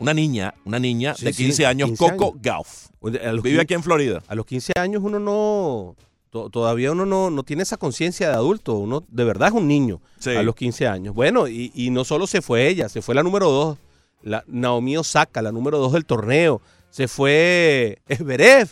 una 0.00 0.14
niña, 0.14 0.54
una 0.64 0.78
niña 0.78 1.14
Sí, 1.16 1.24
de 1.24 1.32
sí, 1.32 1.42
15 1.44 1.66
años, 1.66 1.88
15 1.88 2.04
Coco 2.10 2.24
años. 2.30 2.42
Gauff. 2.42 2.88
Vive 3.42 3.60
aquí 3.60 3.74
en 3.74 3.82
Florida. 3.82 4.22
A 4.28 4.36
los 4.36 4.46
15 4.46 4.74
años 4.78 5.02
uno 5.04 5.18
no, 5.18 5.96
todavía 6.30 6.92
uno 6.92 7.06
no, 7.06 7.30
no 7.30 7.42
tiene 7.42 7.62
esa 7.62 7.76
conciencia 7.76 8.28
de 8.28 8.34
adulto, 8.34 8.74
uno 8.74 9.04
de 9.08 9.24
verdad 9.24 9.48
es 9.48 9.54
un 9.54 9.66
niño 9.68 10.00
Sí. 10.18 10.30
a 10.30 10.42
los 10.42 10.54
15 10.54 10.86
años. 10.86 11.14
Bueno, 11.14 11.48
y, 11.48 11.72
y 11.74 11.90
no 11.90 12.04
solo 12.04 12.26
se 12.26 12.42
fue 12.42 12.68
ella, 12.68 12.88
se 12.88 13.02
fue 13.02 13.14
la 13.14 13.22
número 13.22 13.50
2, 13.50 13.78
la 14.22 14.44
Naomi 14.46 14.96
Osaka, 14.96 15.42
la 15.42 15.52
número 15.52 15.78
2 15.78 15.92
del 15.92 16.04
torneo, 16.04 16.60
se 16.90 17.08
fue 17.08 17.98
Esberev, 18.08 18.68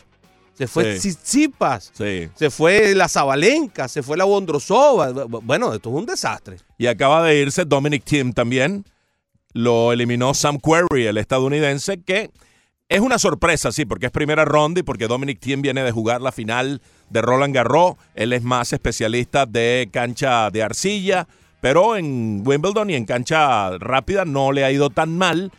se 0.55 0.67
fue 0.67 0.99
Sí. 0.99 1.11
Tsitsipas, 1.11 1.93
Sí. 1.95 2.29
se 2.35 2.51
fue 2.51 2.95
la 2.95 3.09
Zabalenka, 3.09 3.89
se 3.89 4.03
fue 4.03 4.17
la 4.17 4.25
Bondrosova. 4.25 5.11
Bu- 5.13 5.41
Bueno, 5.43 5.73
esto 5.75 5.91
es 5.91 5.95
un 5.97 6.07
desastre. 6.07 6.57
Y 6.79 6.87
acaba 6.87 7.23
de 7.25 7.41
irse 7.41 7.65
Dominic 7.65 8.05
Thiem 8.05 8.33
también. 8.33 8.85
Lo 9.53 9.93
eliminó 9.93 10.35
Sam 10.35 10.59
Querrey, 10.59 11.07
el 11.07 11.17
estadounidense, 11.19 12.03
que 12.03 12.31
es 12.89 13.01
una 13.01 13.19
sorpresa, 13.19 13.73
sí, 13.73 13.85
porque 13.87 14.07
es 14.07 14.13
primera 14.13 14.45
ronda 14.45 14.81
y 14.81 14.83
porque 14.83 15.09
Dominic 15.09 15.41
Thiem 15.41 15.63
viene 15.63 15.83
de 15.83 15.93
jugar 15.93 16.21
la 16.21 16.33
final 16.33 16.81
de 17.11 17.23
Roland 17.23 17.55
Garros. 17.55 17.97
Él 18.15 18.33
es 18.33 18.43
más 18.43 18.73
especialista 18.73 19.47
de 19.47 19.89
cancha 19.93 20.51
de 20.51 20.63
arcilla, 20.63 21.27
pero 21.61 21.97
en 21.97 22.43
Wimbledon 22.45 22.91
y 22.91 22.95
en 22.95 23.05
cancha 23.05 23.79
rápida 23.79 24.25
no 24.25 24.53
le 24.53 24.65
ha 24.65 24.71
ido 24.71 24.91
tan 24.91 25.17
mal. 25.17 25.53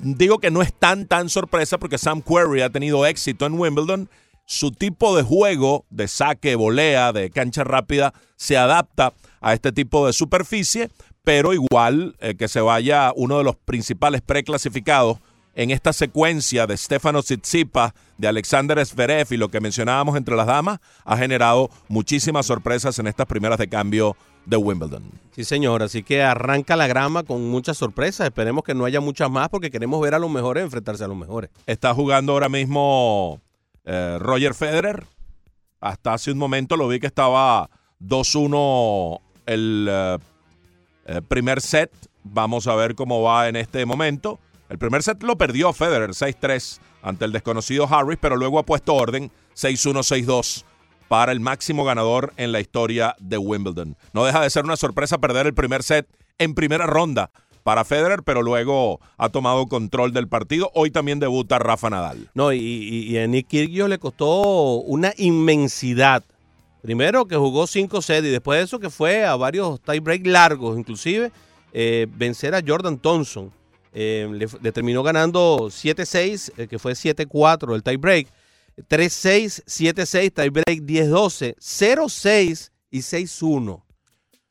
Digo 0.00 0.38
que 0.38 0.50
no 0.50 0.62
es 0.62 0.72
tan 0.72 1.06
tan 1.06 1.28
sorpresa 1.28 1.78
porque 1.78 1.98
Sam 1.98 2.22
Querrey 2.22 2.62
ha 2.62 2.70
tenido 2.70 3.06
éxito 3.06 3.46
en 3.46 3.58
Wimbledon. 3.58 4.08
Su 4.44 4.70
tipo 4.70 5.14
de 5.14 5.22
juego 5.22 5.84
de 5.90 6.08
saque, 6.08 6.54
volea, 6.54 7.12
de 7.12 7.30
cancha 7.30 7.64
rápida 7.64 8.14
se 8.36 8.56
adapta 8.56 9.12
a 9.40 9.52
este 9.52 9.72
tipo 9.72 10.06
de 10.06 10.12
superficie, 10.12 10.88
pero 11.22 11.52
igual 11.52 12.16
eh, 12.20 12.34
que 12.34 12.48
se 12.48 12.60
vaya 12.60 13.12
uno 13.14 13.38
de 13.38 13.44
los 13.44 13.56
principales 13.56 14.22
preclasificados 14.22 15.18
en 15.58 15.72
esta 15.72 15.92
secuencia 15.92 16.68
de 16.68 16.76
Stefano 16.76 17.20
Tsitsipas, 17.20 17.92
de 18.16 18.28
Alexander 18.28 18.84
Zverev 18.86 19.26
y 19.32 19.36
lo 19.36 19.48
que 19.48 19.60
mencionábamos 19.60 20.16
entre 20.16 20.36
las 20.36 20.46
damas, 20.46 20.78
ha 21.04 21.16
generado 21.16 21.68
muchísimas 21.88 22.46
sorpresas 22.46 22.96
en 23.00 23.08
estas 23.08 23.26
primeras 23.26 23.58
de 23.58 23.68
cambio 23.68 24.16
de 24.46 24.56
Wimbledon. 24.56 25.02
Sí, 25.32 25.42
señor. 25.42 25.82
Así 25.82 26.04
que 26.04 26.22
arranca 26.22 26.76
la 26.76 26.86
grama 26.86 27.24
con 27.24 27.50
muchas 27.50 27.76
sorpresas. 27.76 28.28
Esperemos 28.28 28.62
que 28.62 28.72
no 28.72 28.84
haya 28.84 29.00
muchas 29.00 29.32
más 29.32 29.48
porque 29.48 29.72
queremos 29.72 30.00
ver 30.00 30.14
a 30.14 30.20
los 30.20 30.30
mejores 30.30 30.62
enfrentarse 30.62 31.02
a 31.02 31.08
los 31.08 31.16
mejores. 31.16 31.50
Está 31.66 31.92
jugando 31.92 32.34
ahora 32.34 32.48
mismo 32.48 33.40
eh, 33.84 34.16
Roger 34.20 34.54
Federer. 34.54 35.06
Hasta 35.80 36.14
hace 36.14 36.30
un 36.30 36.38
momento 36.38 36.76
lo 36.76 36.86
vi 36.86 37.00
que 37.00 37.08
estaba 37.08 37.68
2-1 38.00 39.20
el 39.46 39.88
eh, 39.90 40.18
eh, 41.06 41.20
primer 41.26 41.60
set. 41.60 41.90
Vamos 42.22 42.68
a 42.68 42.76
ver 42.76 42.94
cómo 42.94 43.22
va 43.22 43.48
en 43.48 43.56
este 43.56 43.84
momento. 43.86 44.38
El 44.68 44.78
primer 44.78 45.02
set 45.02 45.22
lo 45.22 45.36
perdió 45.38 45.72
Federer 45.72 46.10
6-3 46.10 46.78
ante 47.02 47.24
el 47.24 47.32
desconocido 47.32 47.86
Harris, 47.90 48.18
pero 48.20 48.36
luego 48.36 48.58
ha 48.58 48.66
puesto 48.66 48.94
orden 48.94 49.30
6-1, 49.56 50.24
6-2 50.24 50.64
para 51.08 51.32
el 51.32 51.40
máximo 51.40 51.84
ganador 51.84 52.34
en 52.36 52.52
la 52.52 52.60
historia 52.60 53.16
de 53.18 53.38
Wimbledon. 53.38 53.96
No 54.12 54.24
deja 54.24 54.42
de 54.42 54.50
ser 54.50 54.64
una 54.64 54.76
sorpresa 54.76 55.18
perder 55.18 55.46
el 55.46 55.54
primer 55.54 55.82
set 55.82 56.06
en 56.38 56.54
primera 56.54 56.86
ronda 56.86 57.30
para 57.62 57.84
Federer, 57.84 58.22
pero 58.22 58.42
luego 58.42 59.00
ha 59.16 59.28
tomado 59.30 59.66
control 59.68 60.12
del 60.12 60.28
partido. 60.28 60.70
Hoy 60.74 60.90
también 60.90 61.18
debuta 61.18 61.58
Rafa 61.58 61.88
Nadal. 61.90 62.28
No, 62.34 62.52
y, 62.52 62.58
y- 62.58 63.04
y 63.10 63.18
a 63.18 63.26
Nick 63.26 63.48
Kyrgios 63.48 63.88
le 63.88 63.98
costó 63.98 64.42
una 64.80 65.12
inmensidad. 65.16 66.24
Primero 66.82 67.26
que 67.26 67.36
jugó 67.36 67.66
cinco 67.66 68.00
sets 68.02 68.26
y 68.26 68.30
después 68.30 68.58
de 68.58 68.64
eso 68.64 68.78
que 68.78 68.90
fue 68.90 69.24
a 69.24 69.34
varios 69.36 69.80
tiebreak 69.80 70.26
largos, 70.26 70.78
inclusive 70.78 71.32
eh, 71.72 72.06
vencer 72.16 72.54
a 72.54 72.62
Jordan 72.66 72.98
Thompson. 72.98 73.50
Eh, 74.00 74.28
le, 74.30 74.46
le 74.62 74.70
terminó 74.70 75.02
ganando 75.02 75.70
7-6, 75.70 76.52
eh, 76.56 76.68
que 76.68 76.78
fue 76.78 76.92
7-4 76.92 77.74
el 77.74 77.82
tiebreak. 77.82 78.28
3-6, 78.88 79.64
7-6, 79.66 80.32
tiebreak 80.32 80.82
10-12, 80.86 81.56
0-6 81.56 82.70
y 82.92 82.98
6-1. 83.00 83.82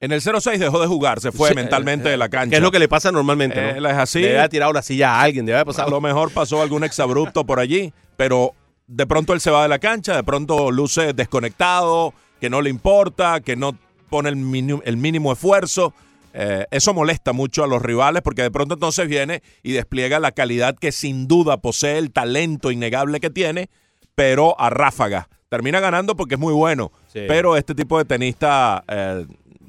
En 0.02 0.12
el 0.12 0.22
0-6 0.22 0.58
dejó 0.58 0.82
de 0.82 0.88
jugar, 0.88 1.22
se 1.22 1.32
fue 1.32 1.50
Sí, 1.50 1.56
mentalmente 1.56 2.10
eh, 2.10 2.12
de 2.12 2.18
la 2.18 2.28
cancha. 2.28 2.50
Que 2.50 2.56
es 2.58 2.62
lo 2.62 2.72
que 2.72 2.80
le 2.80 2.90
pasa 2.90 3.12
normalmente, 3.12 3.70
Él 3.78 3.84
¿no? 3.84 3.90
es 3.90 3.96
así. 3.96 4.20
Le 4.20 4.32
había 4.32 4.50
tirado 4.50 4.74
la 4.74 4.82
silla 4.82 5.14
a 5.16 5.22
alguien, 5.22 5.46
debe 5.46 5.58
haber 5.60 5.70
A 5.70 5.74
pasado. 5.74 5.90
lo 5.92 6.02
mejor 6.02 6.32
pasó 6.32 6.62
algún 6.62 6.84
exabrupto 6.84 7.46
por 7.46 7.60
allí, 7.62 7.94
pero 8.18 8.52
de 8.86 9.08
pronto 9.08 9.34
él 9.34 9.40
se 9.40 9.50
va 9.50 9.64
de 9.64 9.70
la 9.70 9.80
cancha, 9.80 10.14
de 10.16 10.24
pronto 10.24 10.72
luce 10.72 11.14
desconectado, 11.14 12.14
que 12.42 12.50
no 12.50 12.62
le 12.62 12.70
importa, 12.70 13.40
que 13.40 13.56
no 13.56 13.78
pone 14.10 14.28
el 14.30 14.36
mínimo, 14.36 14.82
el 14.84 14.98
mínimo 14.98 15.32
esfuerzo. 15.32 15.94
Eh, 16.40 16.66
eso 16.70 16.94
molesta 16.94 17.34
mucho 17.34 17.64
a 17.64 17.68
los 17.68 17.82
rivales 17.82 18.22
porque 18.22 18.44
de 18.44 18.52
pronto 18.52 18.76
entonces 18.76 19.08
viene 19.08 19.42
y 19.64 19.72
despliega 19.72 20.20
la 20.20 20.32
calidad 20.32 20.76
que 20.78 20.92
sin 20.92 21.28
duda 21.28 21.58
posee, 21.58 21.98
el 21.98 22.12
talento 22.12 22.70
innegable 22.70 23.20
que 23.20 23.32
tiene, 23.32 23.70
pero 24.14 24.60
a 24.60 24.70
ráfaga. 24.70 25.30
Termina 25.50 25.80
ganando 25.80 26.16
porque 26.16 26.36
es 26.36 26.40
muy 26.40 26.54
bueno, 26.54 26.92
Sí. 27.12 27.22
pero 27.28 27.58
este 27.58 27.74
tipo 27.74 27.98
de 27.98 28.06
tenista 28.06 28.84
eh, 28.88 29.26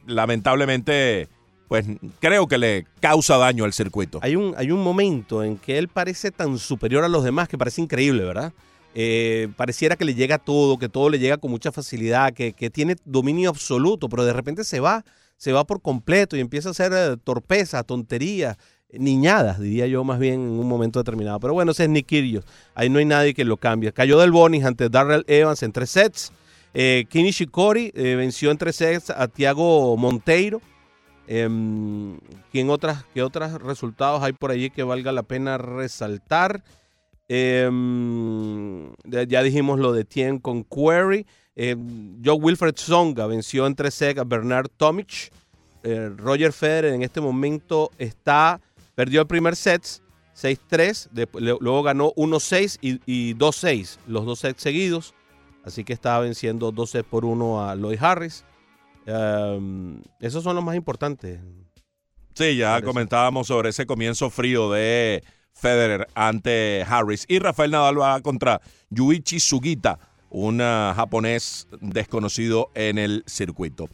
lamentablemente 0.06 1.28
pues 1.68 1.84
creo 2.20 2.46
que 2.46 2.56
le 2.58 2.86
causa 3.00 3.36
daño 3.36 3.64
al 3.64 3.72
circuito. 3.74 4.18
Hay 4.22 4.36
un, 4.36 4.54
hay 4.56 4.70
un 4.70 4.82
momento 4.82 5.42
en 5.44 5.58
que 5.58 5.76
él 5.78 5.88
parece 5.88 6.30
tan 6.30 6.58
superior 6.58 7.04
a 7.04 7.08
los 7.08 7.24
demás 7.24 7.48
que 7.48 7.58
parece 7.58 7.82
increíble, 7.82 8.24
¿verdad? 8.24 8.52
Eh, 8.94 9.48
pareciera 9.56 9.94
que 9.96 10.06
le 10.06 10.14
llega 10.14 10.38
todo, 10.38 10.78
que 10.78 10.88
todo 10.88 11.10
le 11.10 11.18
llega 11.18 11.36
con 11.36 11.50
mucha 11.50 11.70
facilidad, 11.70 12.32
que, 12.32 12.54
que 12.54 12.70
tiene 12.70 12.96
dominio 13.04 13.50
absoluto, 13.50 14.08
pero 14.08 14.24
de 14.24 14.32
repente 14.32 14.64
se 14.64 14.80
va, 14.80 15.04
se 15.38 15.52
va 15.52 15.64
por 15.64 15.80
completo 15.80 16.36
y 16.36 16.40
empieza 16.40 16.68
a 16.68 16.72
hacer 16.72 16.92
eh, 16.92 17.16
torpezas, 17.22 17.86
tonterías, 17.86 18.58
niñadas, 18.90 19.60
diría 19.60 19.86
yo 19.86 20.02
más 20.04 20.18
bien 20.18 20.34
en 20.34 20.58
un 20.58 20.68
momento 20.68 20.98
determinado. 20.98 21.40
Pero 21.40 21.54
bueno, 21.54 21.72
ese 21.72 21.84
es 21.84 21.90
Nick. 21.90 22.12
Ahí 22.74 22.90
no 22.90 22.98
hay 22.98 23.04
nadie 23.04 23.32
que 23.32 23.44
lo 23.44 23.56
cambie. 23.56 23.92
Cayó 23.92 24.18
del 24.18 24.32
Bonis 24.32 24.64
ante 24.64 24.88
Darrell 24.88 25.24
Evans 25.26 25.62
en 25.62 25.72
tres 25.72 25.90
sets. 25.90 26.32
Eh, 26.74 27.06
Kini 27.08 27.30
Shikori 27.30 27.92
eh, 27.94 28.14
venció 28.16 28.50
en 28.50 28.58
tres 28.58 28.76
sets 28.76 29.10
a 29.10 29.28
Tiago 29.28 29.96
Monteiro. 29.96 30.60
Em, 31.26 32.18
¿quién 32.50 32.68
¿Qué 33.14 33.22
otros 33.22 33.62
resultados 33.62 34.22
hay 34.22 34.32
por 34.32 34.50
allí 34.50 34.70
que 34.70 34.82
valga 34.82 35.12
la 35.12 35.22
pena 35.22 35.58
resaltar? 35.58 36.64
Em, 37.28 38.90
ya 39.04 39.42
dijimos 39.42 39.78
lo 39.78 39.92
de 39.92 40.04
Tien 40.04 40.38
con 40.38 40.64
Query. 40.64 41.26
Em, 41.60 42.22
Joe 42.24 42.36
Wilfred 42.36 42.76
Songa 42.76 43.26
venció 43.26 43.66
en 43.66 43.74
3 43.74 43.92
sec 43.92 44.18
a 44.18 44.24
Bernard 44.24 44.68
Tomic. 44.76 45.32
Eh, 45.82 46.08
Roger 46.16 46.52
Federer 46.52 46.94
en 46.94 47.02
este 47.02 47.20
momento 47.20 47.90
está, 47.98 48.60
perdió 48.94 49.20
el 49.22 49.26
primer 49.26 49.56
set 49.56 49.82
6-3, 50.34 51.08
después- 51.10 51.42
le- 51.42 51.56
luego 51.60 51.82
ganó 51.82 52.12
1-6 52.16 52.78
y, 52.80 53.00
y 53.06 53.34
2-6, 53.34 53.98
los 54.06 54.24
dos 54.24 54.38
sets 54.38 54.62
seguidos. 54.62 55.14
Así 55.64 55.82
que 55.82 55.92
está 55.92 56.18
venciendo 56.20 56.70
2 56.70 56.90
sets 56.90 57.08
por 57.08 57.24
1 57.24 57.68
a 57.68 57.74
Lloyd 57.74 57.98
Harris. 58.00 58.44
Em, 59.06 60.00
esos 60.20 60.44
son 60.44 60.54
los 60.54 60.64
más 60.64 60.76
importantes. 60.76 61.40
Sí, 62.34 62.56
ya 62.56 62.70
Parece. 62.72 62.86
comentábamos 62.86 63.48
sobre 63.48 63.70
ese 63.70 63.84
comienzo 63.86 64.30
frío 64.30 64.70
de 64.70 65.24
Federer 65.52 66.06
ante 66.14 66.84
Harris. 66.88 67.24
Y 67.28 67.40
Rafael 67.40 67.70
Nadal 67.72 68.00
va 68.00 68.20
contra 68.20 68.60
Yuichi 68.90 69.40
Sugita, 69.40 69.98
un 70.30 70.58
japonés 70.58 71.68
desconocido 71.80 72.70
en 72.74 72.98
el 72.98 73.24
circuito. 73.26 73.88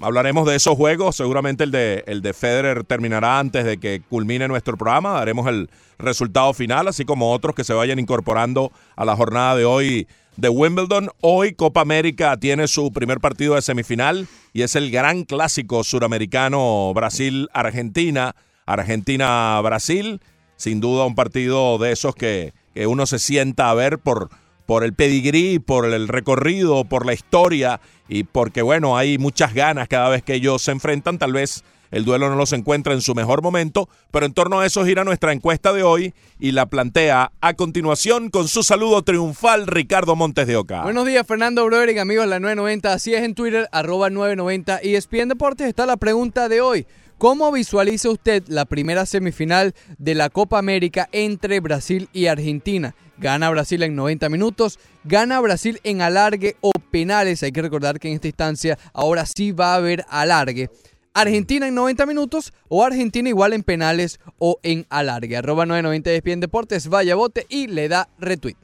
Hablaremos 0.00 0.46
de 0.46 0.56
esos 0.56 0.76
juegos, 0.76 1.16
seguramente 1.16 1.64
el 1.64 1.70
de, 1.70 2.04
el 2.06 2.22
de 2.22 2.34
Federer 2.34 2.84
terminará 2.84 3.38
antes 3.38 3.64
de 3.64 3.78
que 3.78 4.00
culmine 4.08 4.46
nuestro 4.48 4.76
programa, 4.76 5.12
daremos 5.12 5.46
el 5.48 5.70
resultado 5.98 6.52
final, 6.54 6.88
así 6.88 7.04
como 7.04 7.32
otros 7.32 7.54
que 7.54 7.64
se 7.64 7.74
vayan 7.74 7.98
incorporando 7.98 8.72
a 8.96 9.04
la 9.04 9.16
jornada 9.16 9.56
de 9.56 9.64
hoy 9.64 10.06
de 10.36 10.48
Wimbledon. 10.48 11.10
Hoy 11.20 11.54
Copa 11.54 11.80
América 11.80 12.36
tiene 12.36 12.68
su 12.68 12.92
primer 12.92 13.20
partido 13.20 13.54
de 13.54 13.62
semifinal 13.62 14.28
y 14.52 14.62
es 14.62 14.76
el 14.76 14.90
gran 14.90 15.24
clásico 15.24 15.84
suramericano 15.84 16.92
Brasil-Argentina, 16.94 18.34
Argentina-Brasil, 18.66 20.20
sin 20.56 20.80
duda 20.80 21.06
un 21.06 21.14
partido 21.14 21.78
de 21.78 21.92
esos 21.92 22.14
que, 22.14 22.52
que 22.74 22.86
uno 22.86 23.06
se 23.06 23.18
sienta 23.18 23.70
a 23.70 23.74
ver 23.74 23.98
por, 23.98 24.30
por 24.66 24.84
el 24.84 24.92
pedigrí, 24.94 25.58
por 25.58 25.86
el 25.86 26.08
recorrido, 26.08 26.84
por 26.84 27.06
la 27.06 27.14
historia 27.14 27.80
y 28.08 28.24
porque, 28.24 28.62
bueno, 28.62 28.96
hay 28.96 29.18
muchas 29.18 29.54
ganas 29.54 29.88
cada 29.88 30.08
vez 30.08 30.22
que 30.22 30.34
ellos 30.34 30.62
se 30.62 30.72
enfrentan. 30.72 31.18
Tal 31.18 31.32
vez 31.32 31.64
el 31.92 32.06
duelo 32.06 32.30
no 32.30 32.36
los 32.36 32.52
encuentra 32.52 32.94
en 32.94 33.02
su 33.02 33.14
mejor 33.14 33.42
momento, 33.42 33.88
pero 34.10 34.26
en 34.26 34.32
torno 34.32 34.60
a 34.60 34.66
eso 34.66 34.84
gira 34.84 35.04
nuestra 35.04 35.32
encuesta 35.32 35.72
de 35.72 35.82
hoy 35.82 36.14
y 36.40 36.52
la 36.52 36.66
plantea 36.66 37.32
a 37.40 37.54
continuación 37.54 38.30
con 38.30 38.48
su 38.48 38.62
saludo 38.62 39.02
triunfal 39.02 39.66
Ricardo 39.66 40.16
Montes 40.16 40.46
de 40.46 40.56
Oca. 40.56 40.82
Buenos 40.82 41.06
días, 41.06 41.26
Fernando 41.26 41.64
Broderick, 41.66 41.98
amigos 41.98 42.24
de 42.24 42.30
la 42.30 42.40
990. 42.40 42.92
Así 42.92 43.14
es 43.14 43.22
en 43.22 43.34
Twitter, 43.34 43.68
arroba 43.72 44.08
990 44.08 44.80
y 44.82 44.94
ESPN 44.94 45.28
Deportes 45.28 45.68
está 45.68 45.84
la 45.84 45.98
pregunta 45.98 46.48
de 46.48 46.62
hoy. 46.62 46.86
¿Cómo 47.22 47.52
visualiza 47.52 48.10
usted 48.10 48.42
la 48.48 48.64
primera 48.64 49.06
semifinal 49.06 49.76
de 49.96 50.16
la 50.16 50.28
Copa 50.28 50.58
América 50.58 51.08
entre 51.12 51.60
Brasil 51.60 52.08
y 52.12 52.26
Argentina? 52.26 52.96
Gana 53.16 53.48
Brasil 53.48 53.80
en 53.84 53.94
90 53.94 54.28
minutos, 54.28 54.80
gana 55.04 55.38
Brasil 55.38 55.78
en 55.84 56.02
alargue 56.02 56.56
o 56.60 56.72
penales. 56.72 57.44
Hay 57.44 57.52
que 57.52 57.62
recordar 57.62 58.00
que 58.00 58.08
en 58.08 58.14
esta 58.14 58.26
instancia 58.26 58.76
ahora 58.92 59.24
sí 59.24 59.52
va 59.52 59.74
a 59.74 59.76
haber 59.76 60.04
alargue. 60.08 60.68
Argentina 61.14 61.68
en 61.68 61.76
90 61.76 62.06
minutos 62.06 62.52
o 62.68 62.82
Argentina 62.82 63.28
igual 63.28 63.52
en 63.52 63.62
penales 63.62 64.18
o 64.38 64.58
en 64.64 64.84
alargue. 64.90 65.36
Arroba 65.36 65.64
990 65.64 66.10
despiden 66.10 66.40
deportes, 66.40 66.88
vaya 66.88 67.14
bote 67.14 67.46
y 67.48 67.68
le 67.68 67.88
da 67.88 68.08
retweet. 68.18 68.56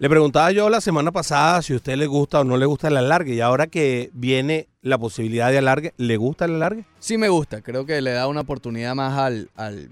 Le 0.00 0.10
preguntaba 0.10 0.50
yo 0.50 0.68
la 0.70 0.80
semana 0.80 1.12
pasada 1.12 1.62
si 1.62 1.72
a 1.72 1.76
usted 1.76 1.96
le 1.96 2.06
gusta 2.06 2.40
o 2.40 2.44
no 2.44 2.56
le 2.56 2.66
gusta 2.66 2.88
el 2.88 2.96
alargue 2.96 3.34
y 3.34 3.40
ahora 3.40 3.68
que 3.68 4.10
viene 4.12 4.68
la 4.82 4.98
posibilidad 4.98 5.52
de 5.52 5.58
alargue, 5.58 5.94
¿le 5.98 6.16
gusta 6.16 6.46
el 6.46 6.56
alargue? 6.56 6.84
Sí 6.98 7.16
me 7.16 7.28
gusta, 7.28 7.62
creo 7.62 7.86
que 7.86 8.00
le 8.00 8.10
da 8.10 8.26
una 8.26 8.40
oportunidad 8.40 8.96
más 8.96 9.16
al, 9.16 9.50
al, 9.54 9.90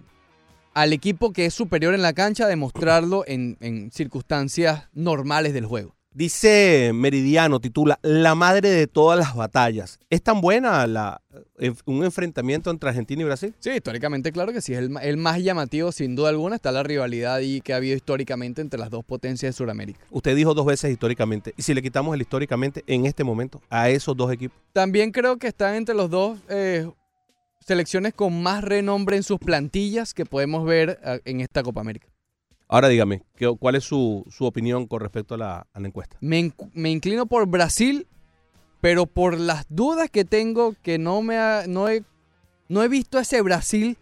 al 0.75 0.93
equipo 0.93 1.33
que 1.33 1.47
es 1.47 1.55
superior 1.55 1.95
en 1.95 2.03
la 2.03 2.15
cancha 2.15 2.49
de 2.49 2.57
mostrarlo 2.57 3.23
en, 3.29 3.57
en 3.61 3.93
circunstancias 3.93 4.89
normales 4.93 5.55
del 5.55 5.67
juego. 5.67 5.95
Dice 6.15 6.91
Meridiano, 6.95 7.59
titula 7.59 7.99
La 8.03 8.35
madre 8.35 8.69
de 8.69 8.87
todas 8.87 9.19
las 9.19 9.35
batallas. 9.35 9.99
¿Es 10.11 10.23
tan 10.23 10.43
buena 10.43 10.87
la, 10.87 11.23
eh, 11.59 11.73
un 11.87 12.05
enfrentamiento 12.05 12.71
entre 12.71 12.91
Argentina 12.91 13.23
y 13.23 13.25
Brasil? 13.25 13.55
Sí, 13.61 13.71
históricamente 13.71 14.31
claro 14.31 14.53
que 14.53 14.61
sí, 14.61 14.75
es 14.75 14.81
el, 14.81 14.95
el, 15.01 15.17
más 15.17 15.39
llamativo 15.43 15.91
sin 15.91 16.15
duda 16.15 16.29
alguna. 16.29 16.57
Está 16.57 16.71
la 16.71 16.83
rivalidad 16.83 17.41
y 17.41 17.63
que 17.63 17.73
ha 17.73 17.77
habido 17.77 17.97
históricamente 17.97 18.61
entre 18.61 18.79
las 18.79 18.91
dos 18.91 19.05
potencias 19.05 19.55
de 19.55 19.57
Sudamérica. 19.57 20.01
Usted 20.11 20.37
dijo 20.37 20.53
dos 20.53 20.67
veces 20.67 20.91
históricamente. 20.91 21.55
¿Y 21.57 21.63
si 21.63 21.73
le 21.73 21.81
quitamos 21.81 22.15
el 22.15 22.21
históricamente 22.21 22.85
en 22.87 23.07
este 23.07 23.25
momento 23.25 23.63
a 23.71 23.89
esos 23.89 24.15
dos 24.15 24.31
equipos? 24.31 24.59
También 24.75 25.13
creo 25.13 25.39
que 25.39 25.47
están 25.47 25.77
entre 25.77 25.95
los 25.95 26.11
dos 26.11 26.39
eh, 26.51 26.91
selecciones 27.67 28.13
con 28.13 28.43
más 28.43 28.63
renombre 28.63 29.17
en 29.17 29.23
sus 29.23 29.39
plantillas 29.39 30.13
que 30.13 30.27
podemos 30.27 30.67
ver 30.67 31.01
uh, 31.05 31.19
en 31.25 31.41
esta 31.41 31.63
Copa 31.63 31.81
América. 31.81 32.09
Ahora 32.73 32.89
dígame, 32.89 33.23
¿cuál 33.59 33.75
es 33.75 33.85
su, 33.85 34.25
su 34.31 34.47
opinión 34.47 34.87
con 34.87 35.01
respecto 35.01 35.35
a 35.35 35.37
la, 35.37 35.67
a 35.75 35.79
la 35.79 35.89
encuesta? 35.89 36.17
Me, 36.23 36.55
me, 36.73 36.91
inclino 36.91 37.27
por 37.27 37.47
Brasil, 37.47 38.07
pero 38.81 39.05
por 39.05 39.39
las 39.39 39.67
dudas 39.69 40.09
que 40.09 40.25
tengo, 40.25 40.75
que 40.83 40.97
no, 40.97 41.21
me 41.21 41.37
ha, 41.37 41.67
no, 41.69 41.91
he, 41.91 42.03
no 42.69 42.83
he 42.83 42.89
visto 42.89 43.19
ese 43.19 43.43
Brasil 43.43 43.99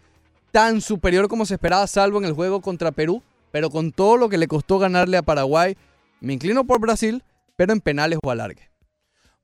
tan 0.53 0.79
superior 0.79 1.27
como 1.27 1.45
se 1.45 1.55
esperaba, 1.55 1.85
salvo 1.85 2.19
en 2.19 2.23
el 2.23 2.31
juego 2.31 2.61
contra 2.61 2.93
Perú, 2.93 3.21
pero 3.51 3.69
con 3.69 3.91
todo 3.91 4.15
lo 4.15 4.29
que 4.29 4.37
le 4.37 4.47
costó 4.47 4.79
ganarle 4.79 5.17
a 5.17 5.21
Paraguay, 5.21 5.75
me 6.21 6.31
inclino 6.31 6.63
por 6.63 6.79
Brasil, 6.79 7.25
pero 7.57 7.73
en 7.73 7.81
penales 7.81 8.19
o 8.23 8.31
alargue. 8.31 8.69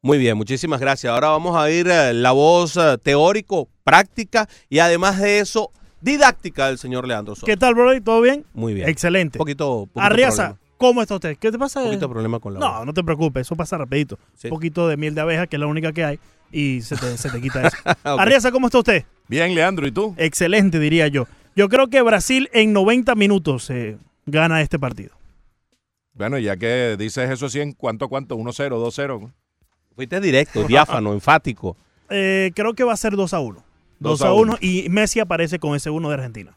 Muy 0.01 0.19
bien, 0.19 0.38
muchísimas 0.38 0.79
gracias. 0.79 1.12
Ahora 1.12 1.27
vamos 1.31 1.53
a 1.53 1.63
oír 1.63 1.89
eh, 1.89 2.13
la 2.13 2.31
voz 2.31 2.77
eh, 2.77 2.98
teórico, 3.03 3.67
práctica 3.84 4.48
y 4.69 4.79
además 4.79 5.19
de 5.19 5.39
eso, 5.39 5.74
didáctica 6.07 6.67
del 6.67 6.77
señor 6.77 7.07
Leandro 7.07 7.35
Soto. 7.35 7.45
¿Qué 7.45 7.57
tal, 7.57 7.75
bro? 7.75 8.01
¿Todo 8.01 8.21
bien? 8.21 8.45
Muy 8.53 8.73
bien. 8.73 8.87
Excelente. 8.89 9.37
Un 9.37 9.39
poquito, 9.39 9.87
poquito 9.93 10.01
Arriaza, 10.01 10.43
problema. 10.55 10.59
¿cómo 10.77 11.01
está 11.01 11.15
usted? 11.15 11.37
¿Qué 11.37 11.51
te 11.51 11.59
pasa? 11.59 11.79
Un 11.81 11.87
poquito 11.87 12.09
problema 12.09 12.39
con 12.39 12.53
la 12.53 12.59
No, 12.59 12.73
voz. 12.77 12.85
no 12.85 12.93
te 12.93 13.03
preocupes, 13.03 13.41
eso 13.41 13.55
pasa 13.55 13.77
rapidito. 13.77 14.17
Sí. 14.35 14.47
Un 14.47 14.51
poquito 14.51 14.87
de 14.87 14.97
miel 14.97 15.13
de 15.15 15.21
abeja, 15.21 15.47
que 15.47 15.55
es 15.55 15.59
la 15.59 15.67
única 15.67 15.91
que 15.91 16.03
hay, 16.05 16.19
y 16.51 16.81
se 16.81 16.95
te, 16.95 17.17
se 17.17 17.29
te 17.29 17.41
quita 17.41 17.67
eso. 17.67 17.77
Ok. 18.03 18.19
Arriaza, 18.19 18.51
¿cómo 18.51 18.67
está 18.67 18.79
usted? 18.79 19.05
Bien, 19.27 19.53
Leandro, 19.53 19.85
¿y 19.85 19.91
tú? 19.91 20.15
Excelente, 20.17 20.79
diría 20.79 21.07
yo. 21.07 21.27
Yo 21.55 21.69
creo 21.69 21.87
que 21.87 22.01
Brasil 22.01 22.49
en 22.53 22.71
90 22.73 23.15
minutos 23.15 23.69
eh, 23.69 23.97
gana 24.25 24.61
este 24.61 24.79
partido. 24.79 25.15
Bueno, 26.13 26.37
ya 26.39 26.55
que 26.57 26.95
dices 26.97 27.29
eso 27.29 27.47
así, 27.47 27.59
¿en 27.59 27.73
cuánto, 27.73 28.07
cuánto? 28.09 28.35
¿1-0, 28.37 28.69
2-0? 28.69 29.31
Fuiste 29.95 30.19
directo, 30.21 30.63
diáfano, 30.63 31.13
enfático. 31.19 31.75
Eh, 32.09 32.51
creo 32.55 32.73
que 32.73 32.83
va 32.83 32.93
a 32.93 32.97
ser 32.97 33.15
2 33.15 33.33
a 33.33 33.39
1. 33.39 33.63
2 33.99 34.19
Dos 34.19 34.21
a 34.21 34.27
a 34.29 34.33
1 34.33 34.41
uno. 34.41 34.57
y 34.61 34.87
Messi 34.89 35.19
aparece 35.19 35.59
con 35.59 35.75
ese 35.75 35.89
1 35.89 36.07
de 36.09 36.13
Argentina. 36.15 36.55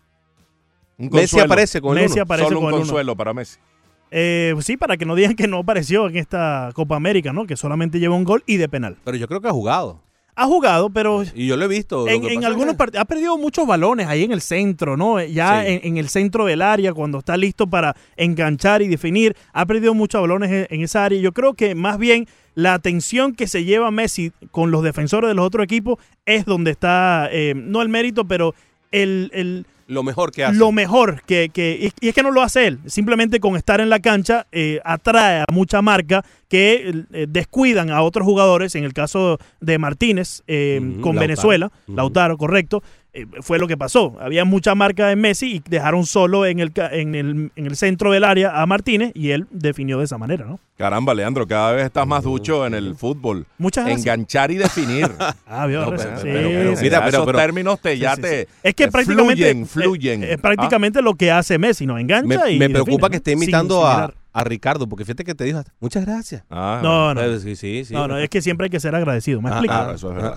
Un 0.99 1.09
Messi 1.13 1.41
aparece 1.41 1.81
con 1.81 1.97
el 1.97 2.05
Messi 2.05 2.15
uno. 2.15 2.23
aparece 2.25 2.49
Solo 2.49 2.61
con 2.61 2.67
un 2.69 2.71
el 2.75 2.75
1. 2.81 2.83
consuelo 2.87 3.17
para 3.17 3.33
Messi. 3.33 3.59
Eh, 4.11 4.55
sí, 4.61 4.77
para 4.77 4.97
que 4.97 5.07
no 5.07 5.15
digan 5.15 5.35
que 5.37 5.47
no 5.49 5.59
apareció 5.59 6.09
en 6.09 6.17
esta 6.17 6.71
Copa 6.75 6.97
América, 6.97 7.33
¿no? 7.33 7.47
Que 7.47 7.57
solamente 7.57 8.01
lleva 8.01 8.17
un 8.17 8.25
gol 8.25 8.43
y 8.47 8.57
de 8.57 8.69
penal. 8.69 8.97
Pero 9.05 9.17
yo 9.17 9.29
creo 9.29 9.41
que 9.41 9.49
ha 9.49 9.53
jugado. 9.53 10.03
Ha 10.37 10.47
jugado, 10.47 10.91
pero 10.91 11.23
Y 11.35 11.47
yo 11.47 11.57
lo 11.57 11.65
he 11.67 11.69
visto. 11.69 12.09
En, 12.09 12.45
algunos 12.45 12.75
partidos 12.77 13.03
ha 13.03 13.05
perdido 13.05 13.37
muchos 13.37 13.67
balones 13.67 14.07
ahí 14.07 14.25
en 14.25 14.33
el 14.33 14.41
centro, 14.41 14.97
¿no? 14.97 15.23
Ya 15.23 15.63
Sí. 15.63 15.73
en, 15.73 15.81
en 15.85 15.97
el 15.99 16.09
centro 16.09 16.47
del 16.47 16.63
área, 16.63 16.93
cuando 16.95 17.19
está 17.19 17.37
listo 17.37 17.67
para 17.69 17.95
enganchar 18.17 18.81
y 18.81 18.89
definir, 18.89 19.37
ha 19.53 19.67
perdido 19.67 19.93
muchos 19.93 20.21
balones 20.21 20.51
en, 20.51 20.67
en 20.71 20.83
esa 20.83 21.05
área. 21.05 21.21
Yo 21.21 21.33
creo 21.33 21.55
que 21.55 21.75
más 21.75 21.99
bien 21.99 22.27
la 22.55 22.75
atención 22.75 23.35
que 23.35 23.47
se 23.47 23.65
lleva 23.65 23.91
Messi 23.91 24.33
con 24.51 24.71
los 24.71 24.83
defensores 24.83 25.29
de 25.29 25.35
los 25.35 25.47
otros 25.47 25.65
equipos 25.65 25.99
es 26.27 26.45
donde 26.45 26.71
está, 26.73 27.29
eh, 27.31 27.55
no 27.57 27.83
el 27.83 27.89
mérito, 27.89 28.25
pero 28.27 28.55
el, 28.93 29.31
el- 29.33 29.67
Lo 29.87 30.03
mejor 30.03 30.31
que 30.33 30.45
hace. 30.45 30.57
lo 30.59 30.71
mejor 30.73 31.23
que, 31.27 31.49
que- 31.53 31.93
y 32.01 32.09
es 32.09 32.15
que 32.15 32.23
no 32.23 32.31
lo 32.31 32.43
hace 32.43 32.67
él 32.69 32.79
simplemente 32.87 33.41
con 33.41 33.57
estar 33.57 33.81
en 33.81 33.89
la 33.89 33.99
cancha 34.01 34.47
eh, 34.53 34.81
atrae 34.85 35.41
a 35.41 35.45
mucha 35.53 35.83
marca 35.83 36.25
que 36.49 37.05
eh, 37.13 37.27
descuidan 37.29 37.91
a 37.91 38.03
otros 38.03 38.25
jugadores 38.25 38.75
en 38.77 38.85
el 38.85 38.93
caso 38.93 39.39
de 39.61 39.79
Martínez 39.79 40.43
eh, 40.47 40.79
con 41.01 41.15
Lautaro. 41.17 41.21
Venezuela. 41.21 41.73
Lautaro 41.89 42.37
correcto 42.39 42.83
eh, 43.13 43.27
fue 43.41 43.59
lo 43.59 43.67
que 43.67 43.77
pasó 43.77 44.17
había 44.21 44.45
mucha 44.45 44.75
marca 44.75 45.11
en 45.13 45.21
Messi 45.21 45.57
y 45.57 45.63
dejaron 45.69 46.07
solo 46.07 46.47
en 46.47 46.61
el, 46.61 46.73
ca- 46.73 46.91
en 46.93 47.15
el 47.15 47.51
en 47.57 47.67
el 47.67 47.77
centro 47.77 48.13
del 48.13 48.25
área 48.25 48.61
a 48.63 48.67
Martínez 48.67 49.13
y 49.15 49.31
él 49.31 49.47
definió 49.51 49.99
de 49.99 50.05
esa 50.05 50.17
manera 50.19 50.45
no 50.47 50.61
Caramba, 50.77 51.13
Leandro, 51.13 51.47
cada 51.47 51.73
vez 51.73 51.85
estás 51.87 52.07
más 52.07 52.23
ducho 52.25 52.67
en 52.67 52.73
el 52.73 52.95
fútbol. 52.95 53.45
muchas 53.59 53.85
gracias 53.85 54.07
Enganchar 54.07 54.51
y 54.51 54.57
definir. 54.57 55.11
ah 55.47 55.67
vio 55.67 55.83
No, 55.83 55.91
pero- 55.91 56.03
Sí, 56.03 56.09
pero- 56.23 56.49
pero- 56.49 56.77
sí, 56.77 56.83
mira, 56.85 56.99
Ya 56.99 57.05
pero- 57.05 57.17
esos 57.19 57.27
pero- 57.27 57.39
términos 57.39 57.81
te, 57.81 57.99
ya 57.99 58.17
sí, 58.17 58.23
te 58.23 58.41
es 58.63 58.75
que 58.75 58.85
te 58.87 58.91
prácticamente 58.91 59.43
fluyen, 59.43 59.63
eh, 59.63 59.67
fluyen. 59.67 60.25
es 60.25 60.39
prácticamente 60.39 61.03
lo 61.03 61.15
que 61.15 61.31
hace 61.31 61.59
Messi 61.59 61.85
no 61.87 61.95
me, 61.95 62.01
engancha 62.01 62.49
y 62.51 62.59
me 62.59 62.71
preocupa 62.71 63.11
que 63.11 63.17
esté 63.17 63.33
imitando 63.33 63.81
sin 63.81 63.87
a. 63.87 64.15
a 64.33 64.45
Ricardo, 64.45 64.89
porque 64.89 65.05
fíjate 65.05 65.25
que 65.25 65.35
te 65.35 65.45
dijo 65.45 65.63
muchas 65.81 66.05
gracias. 66.05 66.45
Ah, 66.51 66.81
no 66.83 67.15
no 67.15 67.39
Sí, 67.41 67.57
sí, 67.57 67.85
sí. 67.85 67.95
No, 67.95 68.07
no, 68.09 68.19
es 68.19 68.29
que 68.29 68.41
siempre 68.43 68.65
hay 68.67 68.71
que 68.71 68.81
ser 68.81 68.95
agradecido. 68.95 69.41
¿Me 69.41 69.49
Ah, 69.51 69.53
explico? 69.53 69.75
Claro, 69.75 69.93
eso 69.95 70.09
es 70.11 70.15
verdad. 70.17 70.35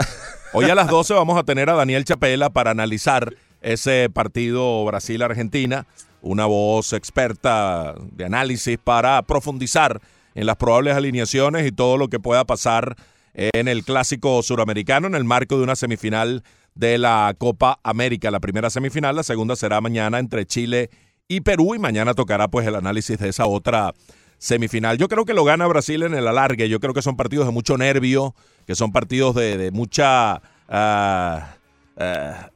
Hoy 0.54 0.66
a 0.70 0.76
las 0.76 0.88
12 0.88 1.14
vamos 1.14 1.38
a 1.38 1.44
tener 1.44 1.70
a 1.70 1.74
Daniel 1.74 2.06
Chapela 2.06 2.50
para 2.50 2.72
analizar 2.72 3.34
ese 3.62 4.10
partido 4.12 4.84
Brasil-Argentina, 4.86 5.86
una 6.22 6.46
voz 6.46 6.94
experta 6.94 7.96
de 8.12 8.26
análisis 8.26 8.78
para 8.84 9.22
profundizar 9.24 10.02
en 10.36 10.46
las 10.46 10.56
probables 10.58 10.96
alineaciones 10.96 11.66
y 11.68 11.72
todo 11.72 11.98
lo 11.98 12.08
que 12.10 12.20
pueda 12.20 12.44
pasar 12.46 12.96
en 13.34 13.68
el 13.68 13.84
clásico 13.84 14.42
suramericano 14.44 15.08
en 15.08 15.16
el 15.16 15.24
marco 15.24 15.58
de 15.58 15.64
una 15.64 15.76
semifinal 15.76 16.44
de 16.76 16.98
la 16.98 17.34
Copa 17.38 17.80
América. 17.84 18.32
La 18.32 18.40
primera 18.40 18.70
semifinal, 18.70 19.16
la 19.16 19.24
segunda 19.24 19.56
será 19.56 19.80
mañana 19.82 20.20
entre 20.20 20.46
Chile 20.46 20.90
y 20.90 21.03
Perú 21.44 21.76
y 21.76 21.80
mañana 21.80 22.14
tocará 22.14 22.48
pues 22.48 22.68
el 22.68 22.76
análisis 22.76 23.18
de 23.18 23.30
esa 23.30 23.46
otra 23.46 23.94
semifinal. 24.38 24.98
Yo 24.98 25.08
creo 25.08 25.26
que 25.26 25.34
lo 25.34 25.44
gana 25.46 25.68
Brasil 25.68 26.04
en 26.04 26.14
el 26.14 26.28
alargue. 26.28 26.70
Yo 26.70 26.80
creo 26.80 26.94
que 26.94 27.02
son 27.02 27.16
partidos 27.16 27.46
de 27.46 27.52
mucho 27.54 27.78
nervio, 27.78 28.36
que 28.68 28.76
son 28.76 28.92
partidos 28.92 29.36
de, 29.36 29.58
de 29.58 29.72
mucha... 29.72 30.42
ah, 30.70 31.56
ah, 31.98 32.50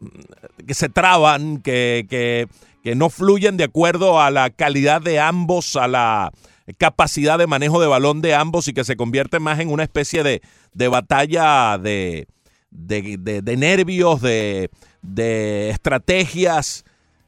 que 0.66 0.74
se 0.74 0.90
traban, 0.90 1.62
que, 1.62 2.06
que, 2.10 2.48
que 2.84 2.96
no 2.96 3.10
fluyen 3.10 3.58
de 3.58 3.64
acuerdo 3.64 4.20
a 4.22 4.32
la 4.32 4.50
calidad 4.50 5.02
de 5.02 5.20
ambos, 5.20 5.76
a 5.76 5.88
la 5.88 6.32
capacidad 6.78 7.38
de 7.38 7.48
manejo 7.48 7.80
de 7.80 7.88
balón 7.88 8.22
de 8.22 8.36
ambos 8.36 8.68
y 8.68 8.74
que 8.74 8.84
se 8.84 8.98
convierte 8.98 9.40
más 9.40 9.60
en 9.60 9.70
una 9.70 9.84
especie 9.84 10.24
de, 10.24 10.42
de 10.74 10.88
batalla 10.90 11.78
de, 11.78 12.28
de, 12.70 13.42
de- 13.42 13.58
nervios, 13.58 14.22
de, 14.22 14.70
de 15.02 15.70
estrategias. 15.70 16.84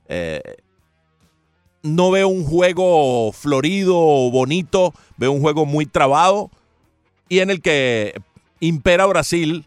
Eh, 0.09 0.41
no 1.81 2.11
veo 2.11 2.27
un 2.27 2.45
juego 2.45 3.31
florido 3.31 3.95
bonito, 4.31 4.93
veo 5.17 5.31
un 5.31 5.41
juego 5.41 5.65
muy 5.65 5.85
trabado 5.85 6.51
y 7.29 7.39
en 7.39 7.49
el 7.49 7.61
que 7.61 8.13
impera 8.59 9.05
Brasil 9.05 9.65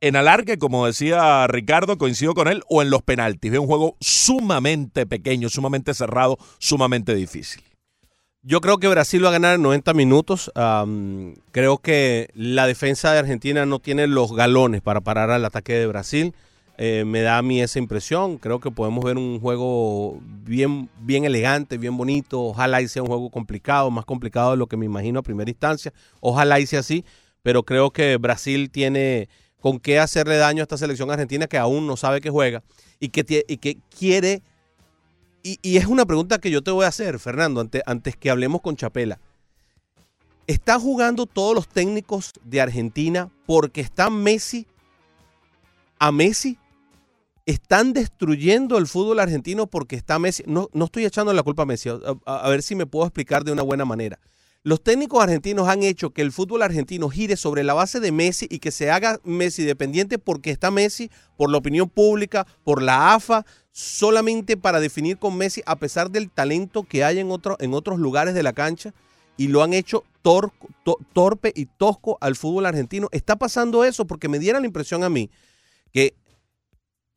en 0.00 0.16
alargue, 0.16 0.58
como 0.58 0.84
decía 0.86 1.46
Ricardo, 1.46 1.96
coincido 1.96 2.34
con 2.34 2.48
él, 2.48 2.64
o 2.68 2.82
en 2.82 2.90
los 2.90 3.02
penaltis. 3.02 3.52
Veo 3.52 3.62
un 3.62 3.68
juego 3.68 3.96
sumamente 4.00 5.06
pequeño, 5.06 5.48
sumamente 5.48 5.94
cerrado, 5.94 6.38
sumamente 6.58 7.14
difícil. 7.14 7.62
Yo 8.42 8.60
creo 8.60 8.78
que 8.78 8.88
Brasil 8.88 9.24
va 9.24 9.28
a 9.28 9.32
ganar 9.32 9.54
en 9.54 9.62
90 9.62 9.94
minutos. 9.94 10.50
Creo 11.52 11.78
que 11.78 12.30
la 12.34 12.66
defensa 12.66 13.12
de 13.12 13.20
Argentina 13.20 13.64
no 13.64 13.78
tiene 13.78 14.08
los 14.08 14.34
galones 14.34 14.80
para 14.80 15.02
parar 15.02 15.30
al 15.30 15.44
ataque 15.44 15.74
de 15.74 15.86
Brasil. 15.86 16.34
Eh, 16.78 17.04
me 17.04 17.20
da 17.20 17.38
a 17.38 17.42
mí 17.42 17.60
esa 17.60 17.78
impresión. 17.78 18.38
Creo 18.38 18.58
que 18.60 18.70
podemos 18.70 19.04
ver 19.04 19.16
un 19.16 19.38
juego 19.40 20.18
bien, 20.22 20.88
bien 21.00 21.24
elegante, 21.24 21.78
bien 21.78 21.96
bonito. 21.96 22.40
Ojalá 22.42 22.80
y 22.82 22.88
sea 22.88 23.02
un 23.02 23.08
juego 23.08 23.30
complicado, 23.30 23.90
más 23.90 24.04
complicado 24.04 24.52
de 24.52 24.56
lo 24.56 24.66
que 24.66 24.76
me 24.76 24.86
imagino 24.86 25.20
a 25.20 25.22
primera 25.22 25.50
instancia. 25.50 25.92
Ojalá 26.20 26.58
y 26.60 26.66
sea 26.66 26.80
así. 26.80 27.04
Pero 27.42 27.62
creo 27.64 27.90
que 27.90 28.16
Brasil 28.16 28.70
tiene 28.70 29.28
con 29.60 29.78
qué 29.78 29.98
hacerle 29.98 30.36
daño 30.36 30.62
a 30.62 30.64
esta 30.64 30.76
selección 30.76 31.10
argentina 31.10 31.46
que 31.46 31.58
aún 31.58 31.86
no 31.86 31.96
sabe 31.96 32.20
que 32.20 32.30
juega 32.30 32.62
y 32.98 33.10
que, 33.10 33.44
y 33.46 33.56
que 33.58 33.78
quiere 33.96 34.42
y, 35.44 35.58
y 35.62 35.76
es 35.76 35.86
una 35.86 36.06
pregunta 36.06 36.38
que 36.38 36.50
yo 36.50 36.62
te 36.62 36.70
voy 36.70 36.84
a 36.84 36.88
hacer, 36.88 37.18
Fernando, 37.18 37.60
ante- 37.60 37.82
antes 37.86 38.16
que 38.16 38.30
hablemos 38.30 38.60
con 38.60 38.76
Chapela. 38.76 39.18
¿Están 40.46 40.80
jugando 40.80 41.26
todos 41.26 41.54
los 41.54 41.68
técnicos 41.68 42.32
de 42.44 42.60
Argentina 42.60 43.28
porque 43.46 43.80
está 43.80 44.10
Messi 44.10 44.66
a 45.98 46.10
Messi 46.12 46.58
están 47.46 47.92
destruyendo 47.92 48.78
el 48.78 48.86
fútbol 48.86 49.20
argentino 49.20 49.66
porque 49.66 49.96
está 49.96 50.18
Messi. 50.18 50.44
No, 50.46 50.68
no 50.72 50.84
estoy 50.86 51.04
echando 51.04 51.32
la 51.32 51.42
culpa 51.42 51.62
a 51.62 51.66
Messi, 51.66 51.88
a, 52.24 52.48
ver 52.48 52.62
si 52.62 52.74
me 52.74 52.86
puedo 52.86 53.06
explicar 53.06 53.44
de 53.44 53.52
una 53.52 53.62
buena 53.62 53.84
manera. 53.84 54.18
Los 54.64 54.80
técnicos 54.80 55.20
argentinos 55.20 55.66
han 55.68 55.82
hecho 55.82 56.10
que 56.10 56.22
el 56.22 56.30
fútbol 56.30 56.62
argentino 56.62 57.08
gire 57.08 57.36
sobre 57.36 57.64
la 57.64 57.74
base 57.74 57.98
de 57.98 58.12
Messi 58.12 58.46
y 58.48 58.60
que 58.60 58.70
se 58.70 58.92
haga 58.92 59.18
Messi 59.24 59.64
dependiente 59.64 60.18
porque 60.20 60.52
está 60.52 60.70
Messi, 60.70 61.10
por 61.36 61.50
la 61.50 61.58
opinión 61.58 61.88
pública, 61.88 62.46
por 62.62 62.80
la 62.80 63.14
AFA, 63.14 63.44
solamente 63.72 64.56
para 64.56 64.78
definir 64.78 65.18
con 65.18 65.36
Messi 65.36 65.62
a 65.66 65.76
pesar 65.76 66.10
del 66.12 66.30
talento 66.30 66.84
que 66.84 67.02
hay 67.02 67.18
en, 67.18 67.28
en 67.58 67.74
otros 67.74 67.98
lugares 67.98 68.34
de 68.34 68.42
la 68.44 68.52
cancha 68.52 68.94
y 69.36 69.48
lo 69.48 69.64
han 69.64 69.72
hecho 69.72 70.04
tor- 70.22 70.52
to- 70.84 70.98
torpe 71.12 71.52
y 71.56 71.66
tosco 71.66 72.18
al 72.20 72.36
fútbol 72.36 72.66
argentino. 72.66 73.08
Está 73.10 73.34
pasando 73.34 73.82
eso 73.82 74.06
porque 74.06 74.28
me 74.28 74.38
diera 74.38 74.60
la 74.60 74.66
impresión 74.66 75.02
a 75.02 75.08
mí 75.08 75.28
que 75.92 76.14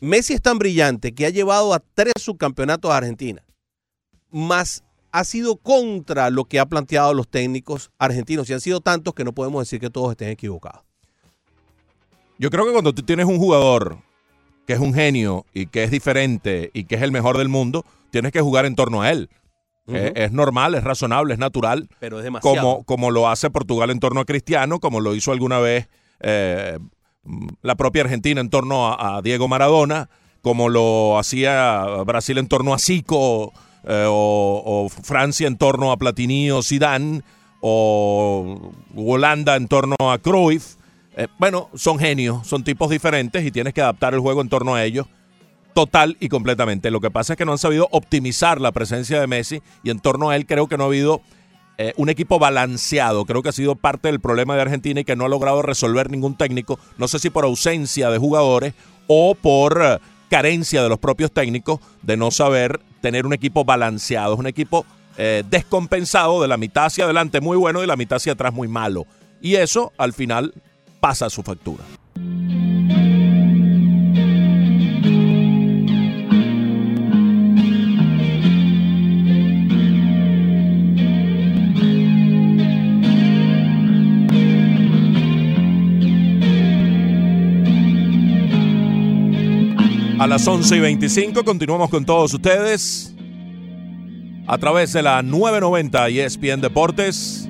Messi 0.05 0.33
es 0.33 0.41
tan 0.41 0.59
brillante 0.59 1.15
que 1.15 1.25
ha 1.25 1.29
llevado 1.31 1.73
a 1.73 1.79
tres 1.79 2.13
subcampeonatos 2.19 2.91
a 2.91 2.97
Argentina, 2.97 3.43
más 4.29 4.83
ha 5.11 5.23
sido 5.23 5.55
contra 5.55 6.29
lo 6.29 6.45
que 6.45 6.59
ha 6.59 6.65
planteado 6.67 7.13
los 7.15 7.27
técnicos 7.27 7.89
argentinos 7.97 8.47
y 8.49 8.53
han 8.53 8.61
sido 8.61 8.81
tantos 8.81 9.15
que 9.15 9.23
no 9.23 9.33
podemos 9.33 9.63
decir 9.63 9.79
que 9.79 9.89
todos 9.89 10.11
estén 10.11 10.29
equivocados. 10.29 10.83
Yo 12.37 12.51
creo 12.51 12.65
que 12.65 12.71
cuando 12.71 12.93
tú 12.93 13.01
tienes 13.01 13.25
un 13.25 13.39
jugador 13.39 13.97
que 14.67 14.73
es 14.73 14.79
un 14.79 14.93
genio 14.93 15.45
y 15.53 15.67
que 15.67 15.83
es 15.83 15.89
diferente 15.89 16.69
y 16.73 16.83
que 16.83 16.95
es 16.95 17.01
el 17.01 17.11
mejor 17.11 17.37
del 17.37 17.49
mundo, 17.49 17.83
tienes 18.11 18.31
que 18.31 18.41
jugar 18.41 18.65
en 18.65 18.75
torno 18.75 19.01
a 19.01 19.11
él. 19.11 19.29
Es 19.87 20.31
normal, 20.31 20.75
es 20.75 20.83
razonable, 20.83 21.33
es 21.33 21.39
natural. 21.39 21.87
Pero 21.99 22.17
es 22.17 22.23
demasiado. 22.23 22.55
como, 22.55 22.83
como 22.83 23.11
lo 23.11 23.29
hace 23.29 23.49
Portugal 23.49 23.91
en 23.91 23.99
torno 23.99 24.19
a 24.19 24.25
Cristiano, 24.25 24.79
como 24.79 24.99
lo 24.99 25.15
hizo 25.15 25.31
alguna 25.31 25.59
vez 25.59 25.87
eh, 26.19 26.79
la 27.61 27.75
propia 27.75 28.03
Argentina 28.03 28.41
en 28.41 28.49
torno 28.49 28.87
a, 28.87 29.21
Diego 29.21 29.47
Maradona, 29.47 30.09
como 30.41 30.69
lo 30.69 31.17
hacía 31.17 31.83
Brasil 32.05 32.37
en 32.37 32.47
torno 32.47 32.73
a 32.73 32.79
Zico, 32.79 33.53
eh, 33.83 34.05
o, 34.07 34.63
o 34.65 34.89
Francia 34.89 35.47
en 35.47 35.57
torno 35.57 35.91
a 35.91 35.97
Platini 35.97 36.51
o 36.51 36.61
Zidane, 36.61 37.21
o 37.61 38.73
Holanda 38.95 39.55
en 39.55 39.67
torno 39.67 39.95
a 39.99 40.19
Cruyff. 40.19 40.75
Eh, 41.17 41.27
bueno, 41.39 41.69
son 41.75 41.97
genios, 41.97 42.45
son 42.45 42.63
tipos 42.63 42.89
diferentes 42.89 43.43
y 43.43 43.51
tienes 43.51 43.73
que 43.73 43.81
adaptar 43.81 44.13
el 44.13 44.19
juego 44.19 44.41
en 44.41 44.49
torno 44.49 44.75
a 44.75 44.83
ellos 44.83 45.07
total 45.73 46.15
y 46.19 46.29
completamente. 46.29 46.91
Lo 46.91 47.01
que 47.01 47.11
pasa 47.11 47.33
es 47.33 47.37
que 47.37 47.45
no 47.45 47.51
han 47.51 47.57
sabido 47.57 47.87
optimizar 47.91 48.61
la 48.61 48.71
presencia 48.71 49.19
de 49.19 49.27
Messi 49.27 49.61
y 49.83 49.89
en 49.89 49.99
torno 49.99 50.29
a 50.29 50.35
él 50.35 50.45
creo 50.45 50.67
que 50.67 50.77
no 50.77 50.83
ha 50.83 50.87
habido 50.87 51.21
eh, 51.77 51.93
un 51.97 52.09
equipo 52.09 52.39
balanceado. 52.39 53.25
Creo 53.25 53.43
que 53.43 53.49
ha 53.49 53.53
sido 53.53 53.75
parte 53.75 54.07
del 54.07 54.19
problema 54.19 54.55
de 54.55 54.61
Argentina 54.61 55.01
y 55.01 55.05
que 55.05 55.15
no 55.15 55.25
ha 55.25 55.29
logrado 55.29 55.61
resolver 55.61 56.09
ningún 56.09 56.35
técnico. 56.35 56.79
No 56.97 57.07
sé 57.07 57.19
si 57.19 57.29
por 57.29 57.43
ausencia 57.43 58.09
de 58.09 58.17
jugadores 58.17 58.73
o 59.07 59.35
por 59.35 59.81
eh, 59.83 59.99
carencia 60.29 60.81
de 60.81 60.89
los 60.89 60.99
propios 60.99 61.31
técnicos 61.31 61.79
de 62.01 62.17
no 62.17 62.31
saber 62.31 62.79
tener 63.01 63.25
un 63.25 63.33
equipo 63.33 63.65
balanceado. 63.65 64.33
Es 64.33 64.39
un 64.39 64.47
equipo 64.47 64.85
eh, 65.17 65.43
descompensado 65.49 66.41
de 66.41 66.47
la 66.47 66.57
mitad 66.57 66.85
hacia 66.85 67.05
adelante 67.05 67.41
muy 67.41 67.57
bueno 67.57 67.79
y 67.79 67.81
de 67.81 67.87
la 67.87 67.95
mitad 67.95 68.17
hacia 68.17 68.33
atrás 68.33 68.53
muy 68.53 68.67
malo. 68.67 69.05
Y 69.41 69.55
eso 69.55 69.91
al 69.97 70.13
final 70.13 70.53
pasa 70.99 71.29
su 71.29 71.43
factura. 71.43 71.83
A 90.25 90.27
las 90.27 90.47
11 90.47 90.77
y 90.77 90.79
25 90.79 91.45
continuamos 91.45 91.91
con 91.91 92.03
todos 92.03 92.33
ustedes 92.33 93.13
a 94.47 94.57
través 94.57 94.91
de 94.93 95.03
la 95.03 95.21
990 95.21 96.09
y 96.09 96.19
ESPN 96.19 96.61
Deportes. 96.61 97.47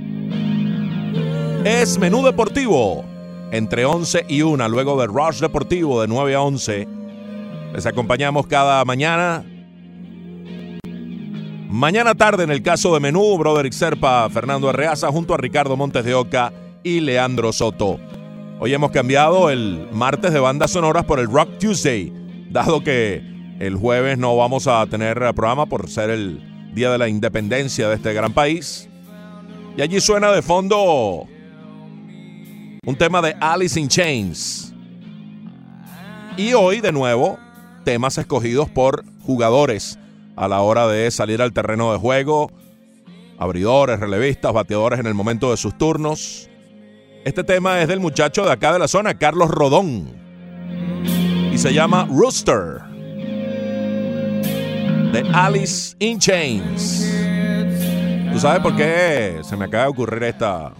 Es 1.64 1.98
menú 1.98 2.26
deportivo 2.26 3.06
entre 3.54 3.86
11 3.86 4.26
y 4.28 4.42
1, 4.42 4.68
luego 4.68 5.00
de 5.00 5.08
Rush 5.08 5.40
Deportivo 5.40 6.02
de 6.02 6.10
9 6.10 6.36
a 6.36 6.42
11. 6.42 6.86
Les 7.74 7.86
acompañamos 7.86 8.46
cada 8.46 8.84
mañana. 8.84 9.46
Mañana 11.70 12.14
tarde 12.14 12.44
en 12.44 12.52
el 12.52 12.62
caso 12.62 12.94
de 12.94 13.00
menú, 13.00 13.38
Broderick 13.38 13.72
Serpa, 13.72 14.30
Fernando 14.30 14.68
Arreaza 14.68 15.08
junto 15.14 15.34
a 15.34 15.38
Ricardo 15.38 15.78
Montes 15.78 16.04
de 16.04 16.14
Oca 16.14 16.52
y 16.84 17.00
Leandro 17.00 17.54
Soto. 17.54 18.02
Hoy 18.60 18.74
hemos 18.74 18.92
cambiado 18.92 19.50
el 19.50 19.88
martes 19.94 20.34
de 20.34 20.42
bandas 20.42 20.72
sonoras 20.72 21.06
por 21.06 21.22
el 21.22 21.32
Rock 21.32 21.58
Tuesday, 21.58 22.25
dado 22.56 22.82
que 22.82 23.22
el 23.60 23.76
jueves 23.76 24.18
no 24.18 24.38
vamos 24.38 24.66
a 24.68 24.86
tener 24.88 25.18
programa 25.36 25.66
por 25.66 25.90
ser 25.90 26.10
el 26.10 26.72
Día 26.74 26.90
de 26.90 26.98
la 26.98 27.10
Independencia 27.10 27.90
de 27.90 27.96
este 27.96 28.14
gran 28.14 28.32
país. 28.32 28.88
Y 29.76 29.82
allí 29.82 30.00
suena 30.00 30.32
de 30.32 30.42
fondo 30.42 31.28
un 32.86 32.96
tema 32.96 33.22
de 33.22 33.36
Alice 33.42 33.78
in 33.78 33.90
Chains. 33.90 34.74
Y 36.38 36.54
hoy, 36.54 36.80
de 36.80 36.94
nuevo, 36.94 37.38
temas 37.84 38.18
escogidos 38.18 38.70
por 38.70 39.04
jugadores 39.24 40.00
a 40.38 40.48
la 40.48 40.62
hora 40.62 40.88
de 40.88 41.12
salir 41.12 41.42
al 41.42 41.52
terreno 41.52 41.92
de 41.92 42.00
juego, 42.00 42.52
abridores, 43.38 44.00
relevistas, 44.00 44.54
bateadores 44.54 45.02
en 45.02 45.08
el 45.08 45.14
momento 45.14 45.52
de 45.52 45.58
sus 45.58 45.78
turnos. 45.78 46.50
Este 47.26 47.44
tema 47.44 47.82
es 47.82 47.90
del 47.90 48.00
muchacho 48.00 48.46
de 48.46 48.54
acá 48.54 48.72
de 48.72 48.80
la 48.80 48.88
zona, 48.88 49.18
Carlos 49.18 49.50
Rodón. 49.50 50.25
Se 51.66 51.74
llama 51.74 52.08
Rooster. 52.12 52.80
De 55.12 55.24
Alice 55.34 55.96
in 55.98 56.20
Chains. 56.20 57.12
¿Tú 58.32 58.40
sabes 58.40 58.62
por 58.62 58.76
qué 58.76 59.40
se 59.42 59.58
me 59.58 59.66
acaba 59.66 59.86
de 59.86 59.90
ocurrir 59.90 60.22
esta, 60.26 60.74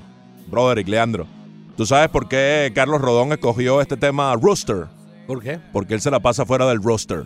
Broderick 0.46 0.88
Leandro? 0.88 1.26
¿Tú 1.76 1.88
sabes 1.88 2.10
por 2.10 2.28
qué 2.30 2.72
Carlos 2.76 3.02
Rodón 3.02 3.32
escogió 3.32 3.82
este 3.82 3.98
tema 3.98 4.36
Rooster? 4.40 4.86
¿Por 5.26 5.42
qué? 5.42 5.60
Porque 5.74 5.96
él 5.96 6.02
se 6.02 6.12
la 6.12 6.20
pasa 6.20 6.46
fuera 6.46 6.68
del 6.68 6.84
roster. 6.84 7.24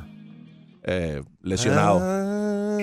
eh, 0.84 1.22
lesionado. 1.44 2.00
Ah. 2.02 2.78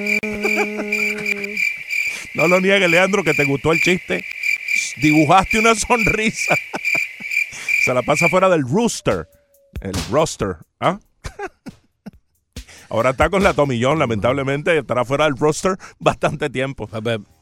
No 2.34 2.48
lo 2.48 2.60
niegue, 2.60 2.86
Leandro, 2.86 3.24
que 3.24 3.32
te 3.32 3.46
gustó 3.46 3.72
el 3.72 3.80
chiste. 3.80 4.22
Dibujaste 5.00 5.58
una 5.58 5.74
sonrisa. 5.74 6.54
Se 7.82 7.94
la 7.94 8.02
pasa 8.02 8.28
fuera 8.28 8.50
del 8.50 8.60
rooster. 8.60 9.26
El 9.80 9.94
roster. 10.10 10.56
¿ah? 10.80 10.98
Ahora 12.88 13.10
está 13.10 13.28
con 13.30 13.42
la 13.42 13.52
Tomillón, 13.52 13.98
lamentablemente. 13.98 14.78
Estará 14.78 15.04
fuera 15.04 15.24
del 15.24 15.36
roster 15.36 15.76
bastante 15.98 16.48
tiempo. 16.50 16.88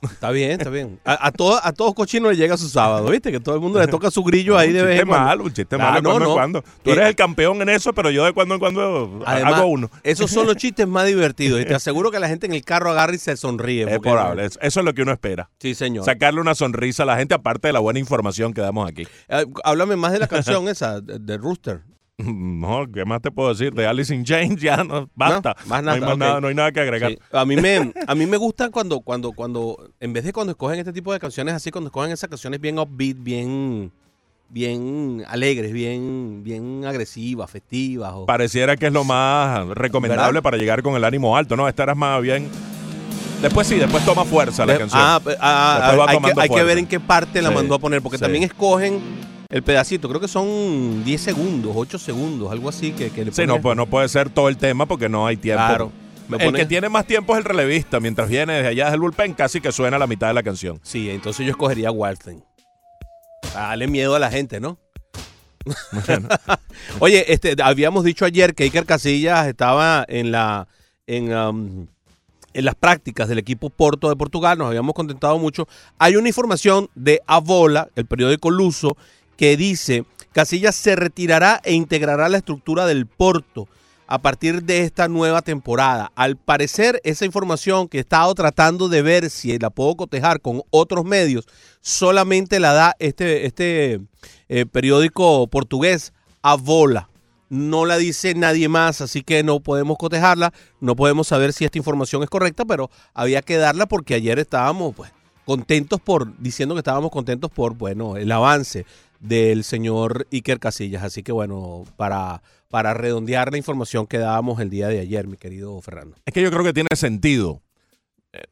Está 0.03 0.31
bien, 0.31 0.53
está 0.53 0.71
bien. 0.71 0.99
A, 1.05 1.27
a, 1.27 1.33
todo- 1.33 1.61
a 1.63 1.71
todos 1.75 1.93
cochinos 1.95 2.31
le 2.33 2.39
llega 2.39 2.57
su 2.57 2.67
sábado, 2.71 3.11
¿viste? 3.11 3.31
Que 3.31 3.41
todo 3.41 3.55
el 3.55 3.61
mundo 3.61 3.79
le 3.79 3.87
toca 3.87 4.11
su 4.11 4.25
grillo 4.25 4.57
ahí 4.57 4.73
de 4.73 4.83
vez 4.83 5.01
en 5.03 5.07
cuando. 5.07 5.27
malo, 5.27 5.45
un 5.45 5.53
chiste 5.53 5.77
Ah, 5.77 5.79
malo 5.79 5.97
de 5.97 6.03
no, 6.03 6.09
cuando 6.11 6.25
en 6.25 6.29
no. 6.31 6.35
cuando. 6.35 6.63
Tú 6.83 6.91
Eh, 6.91 6.93
eres 6.95 7.09
el 7.09 7.15
campeón 7.15 7.61
en 7.61 7.69
eso, 7.69 7.93
pero 7.93 8.11
yo 8.11 8.25
de 8.25 8.33
cuando 8.33 8.55
en 8.55 8.61
cuando 8.61 9.23
Además, 9.27 9.55
hago 9.57 9.67
uno. 9.67 9.91
esos 10.03 10.31
son 10.31 10.47
los 10.47 10.57
chistes 10.57 10.89
más 10.89 11.07
divertidos. 11.07 11.61
Y 11.61 11.67
te 11.67 11.75
aseguro 11.75 12.11
que 12.11 12.21
la 12.21 12.29
gente 12.29 12.47
en 12.47 12.55
el 12.55 12.65
carro 12.65 12.91
agarra 12.91 13.15
y 13.15 13.19
se 13.19 13.37
sonríe. 13.37 13.83
Es 13.85 13.99
probable. 13.99 14.47
Eso 14.47 14.59
eso 14.63 14.81
es 14.81 14.87
lo 14.87 14.95
que 14.95 15.03
uno 15.03 15.13
espera. 15.13 15.51
Sí, 15.61 15.75
señor. 15.75 16.07
Sacarle 16.07 16.41
una 16.41 16.55
sonrisa 16.55 17.03
a 17.03 17.07
la 17.07 17.19
gente, 17.19 17.35
aparte 17.35 17.69
de 17.69 17.75
la 17.75 17.81
buena 17.81 17.99
información 17.99 18.55
que 18.55 18.63
damos 18.63 18.89
aquí. 18.89 19.07
Eh, 19.29 19.45
háblame 19.63 19.97
más 19.97 20.13
de 20.13 20.21
la 20.21 20.27
canción 20.27 20.69
esa, 20.69 21.03
de, 21.03 21.19
de 21.19 21.37
Rooster. 21.37 21.83
No, 22.25 22.87
¿qué 22.93 23.05
más 23.05 23.21
te 23.21 23.31
puedo 23.31 23.49
decir? 23.51 23.73
De 23.73 23.87
Alice 23.87 24.15
in 24.15 24.25
Chains 24.25 24.61
ya 24.61 24.85
no, 24.85 25.09
basta. 25.15 25.57
No, 25.65 25.67
más 25.69 25.83
No 25.83 25.91
hay, 25.93 26.01
nada, 26.01 26.11
más 26.13 26.19
nada, 26.19 26.41
no 26.41 26.49
hay 26.49 26.55
nada 26.55 26.73
que 26.73 26.81
agregar. 26.81 27.11
Sí. 27.13 27.19
A 27.33 27.45
mí 27.45 27.57
me 27.57 27.93
a 28.07 28.15
mí 28.15 28.27
me 28.27 28.37
gusta 28.37 28.71
cuando 28.71 29.01
cuando 29.01 29.33
cuando 29.33 29.91
en 30.01 30.13
vez 30.13 30.25
de 30.25 30.33
cuando 30.33 30.53
escogen 30.53 30.79
este 30.79 30.93
tipo 30.93 31.13
de 31.13 31.19
canciones 31.19 31.55
así 31.55 31.71
cuando 31.71 31.89
escogen 31.89 32.13
esas 32.13 32.31
canciones 32.31 32.61
bien 32.61 32.79
upbeat, 32.79 33.17
bien 33.19 33.91
bien 34.49 35.25
alegres, 35.29 35.73
bien 35.73 36.43
bien 36.45 36.85
agresivas, 36.87 37.51
festivas 37.51 38.13
o 38.15 38.27
Pareciera 38.27 38.77
que 38.77 38.87
es 38.87 38.93
lo 38.93 39.03
más 39.05 39.67
recomendable 39.69 40.27
¿Verdad? 40.27 40.43
para 40.43 40.57
llegar 40.57 40.83
con 40.83 40.95
el 40.95 41.05
ánimo 41.05 41.37
alto, 41.37 41.57
¿no? 41.57 41.67
Esta 41.69 41.83
era 41.83 41.95
más 41.95 42.23
bien... 42.23 42.49
Después 43.43 43.67
sí, 43.67 43.75
después 43.75 44.05
toma 44.07 44.25
fuerza 44.25 44.65
la 44.65 44.73
De- 44.75 44.79
canción. 44.79 45.03
ah, 45.05 45.21
ah, 45.41 46.07
hay, 46.09 46.19
que, 46.49 46.55
hay 46.59 46.65
ver 46.65 46.79
en 46.79 46.87
qué 46.87 46.99
parte 47.01 47.43
la 47.43 47.51
Sí, 47.51 47.55
mandó 47.57 47.75
a 47.75 47.79
poner, 47.79 48.01
porque 48.01 48.17
sí. 48.17 48.23
también 48.23 48.45
escogen 48.45 49.01
el 49.49 49.63
pedacito, 49.63 50.09
creo 50.09 50.21
que 50.21 50.29
son 50.29 51.05
10 51.05 51.21
segundos, 51.21 51.73
8 51.75 51.99
segundos, 51.99 52.51
algo 52.51 52.69
así 52.69 52.93
que, 52.93 53.11
que 53.11 53.25
le 53.25 53.33
sí, 53.33 53.47
no, 53.47 53.61
pues 53.61 53.77
no 53.77 53.87
puede 53.87 54.09
ser 54.09 54.31
todo 54.31 54.49
el 54.49 54.57
tema 54.57 54.87
porque 54.87 55.09
no 55.09 55.27
hay 55.27 55.37
tiempo. 55.37 55.65
Claro. 55.67 55.93
Me 56.29 56.39
El 56.39 56.45
pone- 56.47 56.59
que 56.61 56.67
tiene 56.67 56.89
más 56.89 57.07
tiempo 57.07 57.35
es 57.35 57.39
el 57.39 57.45
relevista. 57.45 58.01
Mientras 58.01 58.29
viene 58.29 58.55
desde 58.55 58.69
allá 58.69 58.91
del 58.91 59.01
bullpen, 59.01 59.35
casi 59.35 59.61
que 59.61 59.73
suena 59.73 59.99
la 59.99 60.07
mitad 60.07 60.29
de 60.29 60.35
la 60.35 60.43
canción. 60.43 60.81
Sí, 60.83 61.11
entonces 61.11 61.45
yo 61.45 61.51
escogería 61.51 61.91
Thing. 62.25 62.41
Dale 63.53 63.87
miedo 63.87 64.15
a 64.15 64.19
la 64.19 64.31
gente, 64.31 64.59
¿no? 64.59 64.79
Oye, 67.01 67.33
este, 67.33 67.55
habíamos 67.63 68.05
dicho 68.05 68.25
ayer 68.25 68.55
que 68.55 68.65
Iker 68.65 68.87
Casillas 68.87 69.47
estaba 69.47 70.05
en 70.09 70.31
la 70.31 70.69
en, 71.07 71.35
um, 71.35 71.87
en 72.53 72.65
las 72.65 72.75
prácticas 72.75 73.29
del 73.29 73.39
equipo 73.39 73.71
Porto 73.71 74.09
de 74.09 74.17
Portugal, 74.17 74.59
nos 74.59 74.69
habíamos 74.69 74.95
contentado 74.95 75.39
mucho. 75.39 75.67
Hay 75.99 76.17
una 76.17 76.29
información 76.29 76.89
de 76.95 77.21
Avola, 77.27 77.89
el 77.97 78.07
periódico 78.07 78.51
luso, 78.51 78.97
que 79.37 79.57
dice 79.57 80.05
Casillas 80.35 80.75
se 80.75 80.97
retirará 80.97 81.61
e 81.65 81.75
integrará 81.75 82.29
la 82.29 82.39
estructura 82.39 82.87
del 82.87 83.07
Porto. 83.07 83.69
a 84.07 84.19
partir 84.19 84.63
de 84.63 84.83
esta 84.83 85.09
nueva 85.09 85.41
temporada. 85.41 86.13
Al 86.15 86.37
parecer, 86.37 87.01
esa 87.05 87.25
información 87.25 87.89
que 87.89 87.97
he 87.97 88.01
estado 88.01 88.35
tratando 88.35 88.91
de 88.91 89.01
ver 89.01 89.31
si 89.31 89.59
la 89.59 89.71
puedo 89.71 89.97
cotejar 89.97 90.43
con 90.43 90.63
otros 90.69 91.07
medios, 91.07 91.47
solamente 91.81 92.61
la 92.61 92.75
da 92.75 92.97
este, 92.99 93.47
este 93.47 94.01
eh, 94.49 94.67
periódico 94.67 95.47
portugués, 95.47 96.13
A 96.43 96.57
Bola. 96.57 97.09
No 97.49 97.87
la 97.87 97.97
dice 97.97 98.35
nadie 98.35 98.69
más, 98.69 99.01
así 99.01 99.23
que 99.23 99.43
no 99.43 99.61
podemos 99.61 99.97
cotejarla, 99.97 100.53
no 100.81 100.97
podemos 100.97 101.29
saber 101.29 101.55
si 101.55 101.65
esta 101.65 101.79
información 101.79 102.23
es 102.23 102.29
correcta, 102.29 102.65
pero 102.67 102.91
había 103.15 103.41
que 103.41 103.57
darla 103.57 103.87
porque 103.87 104.15
ayer 104.15 104.39
estábamos 104.39 104.95
pues, 104.95 105.13
contentos 105.47 106.01
por, 106.01 106.37
diciendo 106.39 106.75
que 106.75 106.81
estábamos 106.81 107.11
contentos 107.11 107.51
por, 107.51 107.75
bueno, 107.75 108.17
el 108.17 108.31
avance 108.33 108.85
del 109.25 109.65
señor 109.65 110.27
Iker 110.31 110.61
Casillas. 110.61 111.03
Así 111.03 111.23
que 111.23 111.33
bueno, 111.33 111.85
para, 111.97 112.43
para 112.69 112.95
redondear 112.95 113.51
la 113.51 113.59
información 113.59 114.07
que 114.07 114.19
dábamos 114.19 114.61
el 114.61 114.71
día 114.71 114.89
de 114.89 115.01
ayer, 115.01 115.27
mi 115.27 115.37
querido 115.37 115.81
Fernando. 115.81 116.17
Es 116.25 116.35
que 116.35 116.43
yo 116.43 116.51
creo 116.51 116.63
que 116.63 116.73
tiene 116.73 116.89
sentido. 116.95 117.63
Eh, 118.33 118.45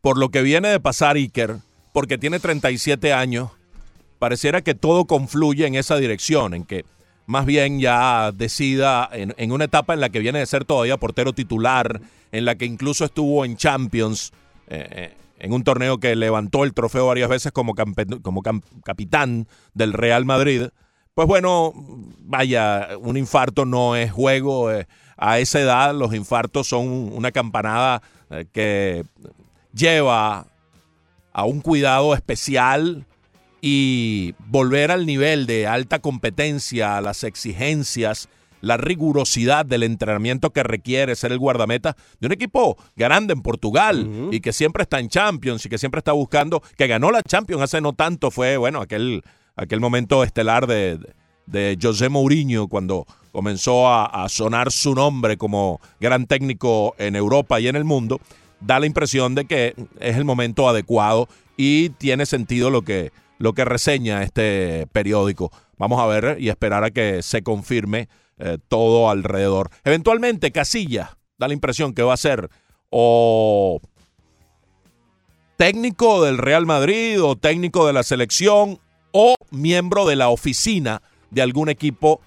Por 0.00 0.18
lo 0.18 0.30
que 0.30 0.42
viene 0.42 0.68
de 0.68 0.80
pasar 0.80 1.16
Iker, 1.16 1.56
porque 1.92 2.18
tiene 2.18 2.40
37 2.40 3.12
años, 3.12 3.50
pareciera 4.18 4.62
que 4.62 4.74
todo 4.74 5.04
confluye 5.04 5.66
en 5.66 5.76
esa 5.76 5.96
dirección, 5.96 6.54
en 6.54 6.64
que 6.64 6.84
más 7.26 7.46
bien 7.46 7.78
ya 7.78 8.32
decida 8.32 9.08
en, 9.12 9.34
en 9.36 9.52
una 9.52 9.66
etapa 9.66 9.94
en 9.94 10.00
la 10.00 10.08
que 10.10 10.18
viene 10.18 10.40
de 10.40 10.46
ser 10.46 10.64
todavía 10.64 10.96
portero 10.96 11.32
titular, 11.32 12.00
en 12.32 12.44
la 12.44 12.56
que 12.56 12.64
incluso 12.64 13.04
estuvo 13.04 13.44
en 13.44 13.56
Champions, 13.56 14.32
eh, 14.66 14.88
eh, 14.90 15.14
en 15.40 15.52
un 15.52 15.64
torneo 15.64 15.98
que 15.98 16.14
levantó 16.16 16.64
el 16.64 16.74
trofeo 16.74 17.06
varias 17.06 17.28
veces 17.28 17.52
como, 17.52 17.74
capitán 18.84 19.48
del 19.74 19.92
Real 19.92 20.24
Madrid. 20.24 20.68
Pues 21.14 21.26
bueno, 21.26 21.72
vaya, 22.20 22.90
un 23.00 23.16
infarto 23.16 23.64
no 23.64 23.96
es 23.96 24.12
juego. 24.12 24.70
eh, 24.70 24.86
a 25.16 25.38
esa 25.38 25.60
edad 25.60 25.94
los 25.94 26.14
infartos 26.14 26.68
son 26.68 26.88
una 27.12 27.30
campanada 27.30 28.00
eh, 28.30 28.46
que 28.52 29.04
lleva 29.74 30.46
a 31.32 31.44
un 31.44 31.60
cuidado 31.60 32.14
especial 32.14 33.04
y 33.60 34.34
volver 34.46 34.90
al 34.90 35.04
nivel 35.04 35.46
de 35.46 35.66
alta 35.66 35.98
competencia, 35.98 36.96
a 36.96 37.00
las 37.02 37.24
exigencias, 37.24 38.30
la 38.60 38.76
rigurosidad 38.76 39.66
del 39.66 39.82
entrenamiento 39.82 40.50
que 40.50 40.62
requiere 40.62 41.16
ser 41.16 41.32
el 41.32 41.38
guardameta 41.38 41.96
de 42.20 42.26
un 42.26 42.32
equipo 42.32 42.76
grande 42.96 43.32
en 43.32 43.42
Portugal 43.42 44.28
y 44.30 44.40
que 44.40 44.52
siempre 44.52 44.82
está 44.82 45.00
en 45.00 45.08
Champions 45.08 45.64
y 45.66 45.68
que 45.68 45.78
siempre 45.78 45.98
está 45.98 46.12
buscando, 46.12 46.62
que 46.76 46.86
ganó 46.86 47.10
la 47.10 47.22
Champions 47.22 47.62
hace 47.62 47.80
no 47.80 47.92
tanto, 47.92 48.30
fue, 48.30 48.56
bueno, 48.56 48.80
aquel, 48.80 49.22
aquel 49.56 49.80
momento 49.80 50.24
estelar 50.24 50.66
de, 50.66 50.98
de 51.46 51.78
José 51.80 52.08
Mourinho 52.08 52.68
cuando 52.68 53.06
comenzó 53.32 53.88
a, 53.88 54.06
a 54.06 54.28
sonar 54.28 54.72
su 54.72 54.94
nombre 54.94 55.36
como 55.36 55.80
gran 56.00 56.26
técnico 56.26 56.94
en 56.98 57.16
Europa 57.16 57.60
y 57.60 57.68
en 57.68 57.76
el 57.76 57.84
mundo, 57.84 58.20
da 58.60 58.78
la 58.78 58.86
impresión 58.86 59.34
de 59.34 59.46
que 59.46 59.74
es 60.00 60.16
el 60.16 60.24
momento 60.24 60.68
adecuado 60.68 61.28
y 61.56 61.90
tiene 61.90 62.26
sentido 62.26 62.70
lo 62.70 62.82
que, 62.82 63.12
lo 63.38 63.52
que 63.52 63.64
reseña 63.64 64.22
este 64.22 64.86
periódico. 64.92 65.50
Vamos 65.78 66.00
a 66.00 66.06
ver 66.06 66.36
y 66.40 66.48
esperar 66.48 66.84
a 66.84 66.90
que 66.90 67.22
se 67.22 67.42
confirme 67.42 68.08
eh, 68.40 68.58
todo 68.68 69.10
alrededor. 69.10 69.70
Eventualmente, 69.84 70.50
Casilla 70.50 71.18
da 71.38 71.46
la 71.48 71.54
impresión 71.54 71.94
que 71.94 72.02
va 72.02 72.14
a 72.14 72.18
ser 72.18 72.50
o 72.90 73.80
técnico 75.56 76.24
del 76.24 76.38
Real 76.38 76.66
Madrid 76.66 77.22
o 77.22 77.36
técnico 77.36 77.86
de 77.86 77.92
la 77.92 78.02
selección 78.02 78.78
o 79.12 79.34
miembro 79.50 80.06
de 80.06 80.16
la 80.16 80.30
oficina 80.30 81.02
de 81.30 81.42
algún 81.42 81.68
equipo 81.68 82.20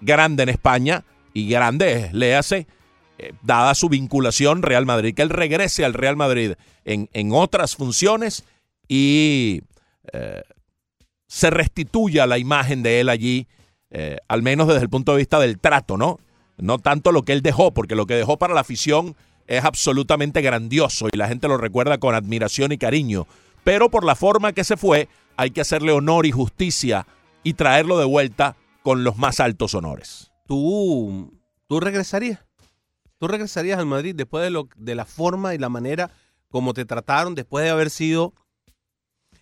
grande 0.00 0.42
en 0.42 0.48
España 0.48 1.04
y 1.32 1.48
grande, 1.48 2.10
léase, 2.12 2.66
eh, 3.18 3.32
dada 3.42 3.74
su 3.74 3.88
vinculación 3.88 4.62
Real 4.62 4.86
Madrid, 4.86 5.14
que 5.14 5.22
él 5.22 5.30
regrese 5.30 5.84
al 5.84 5.94
Real 5.94 6.16
Madrid 6.16 6.54
en, 6.84 7.08
en 7.12 7.32
otras 7.32 7.76
funciones 7.76 8.44
y 8.88 9.62
eh, 10.12 10.42
se 11.26 11.50
restituya 11.50 12.26
la 12.26 12.38
imagen 12.38 12.82
de 12.82 13.00
él 13.00 13.08
allí, 13.08 13.46
eh, 13.96 14.18
al 14.26 14.42
menos 14.42 14.66
desde 14.66 14.82
el 14.82 14.90
punto 14.90 15.12
de 15.12 15.18
vista 15.18 15.38
del 15.38 15.60
trato, 15.60 15.96
¿no? 15.96 16.18
No 16.58 16.78
tanto 16.78 17.12
lo 17.12 17.22
que 17.22 17.32
él 17.32 17.42
dejó, 17.42 17.72
porque 17.72 17.94
lo 17.94 18.06
que 18.06 18.14
dejó 18.14 18.38
para 18.38 18.52
la 18.52 18.60
afición 18.60 19.14
es 19.46 19.64
absolutamente 19.64 20.42
grandioso 20.42 21.06
y 21.12 21.16
la 21.16 21.28
gente 21.28 21.46
lo 21.46 21.56
recuerda 21.56 21.98
con 21.98 22.14
admiración 22.14 22.72
y 22.72 22.78
cariño. 22.78 23.28
Pero 23.62 23.90
por 23.90 24.04
la 24.04 24.16
forma 24.16 24.52
que 24.52 24.64
se 24.64 24.76
fue, 24.76 25.08
hay 25.36 25.52
que 25.52 25.60
hacerle 25.60 25.92
honor 25.92 26.26
y 26.26 26.32
justicia 26.32 27.06
y 27.44 27.54
traerlo 27.54 27.96
de 27.98 28.04
vuelta 28.04 28.56
con 28.82 29.04
los 29.04 29.16
más 29.16 29.38
altos 29.38 29.74
honores. 29.74 30.32
¿Tú, 30.46 31.32
tú 31.68 31.78
regresarías? 31.78 32.40
¿Tú 33.18 33.28
regresarías 33.28 33.78
al 33.78 33.86
Madrid 33.86 34.14
después 34.16 34.42
de, 34.42 34.50
lo, 34.50 34.68
de 34.76 34.94
la 34.96 35.04
forma 35.04 35.54
y 35.54 35.58
la 35.58 35.68
manera 35.68 36.10
como 36.50 36.74
te 36.74 36.84
trataron, 36.84 37.34
después 37.34 37.64
de 37.64 37.70
haber 37.70 37.90
sido 37.90 38.32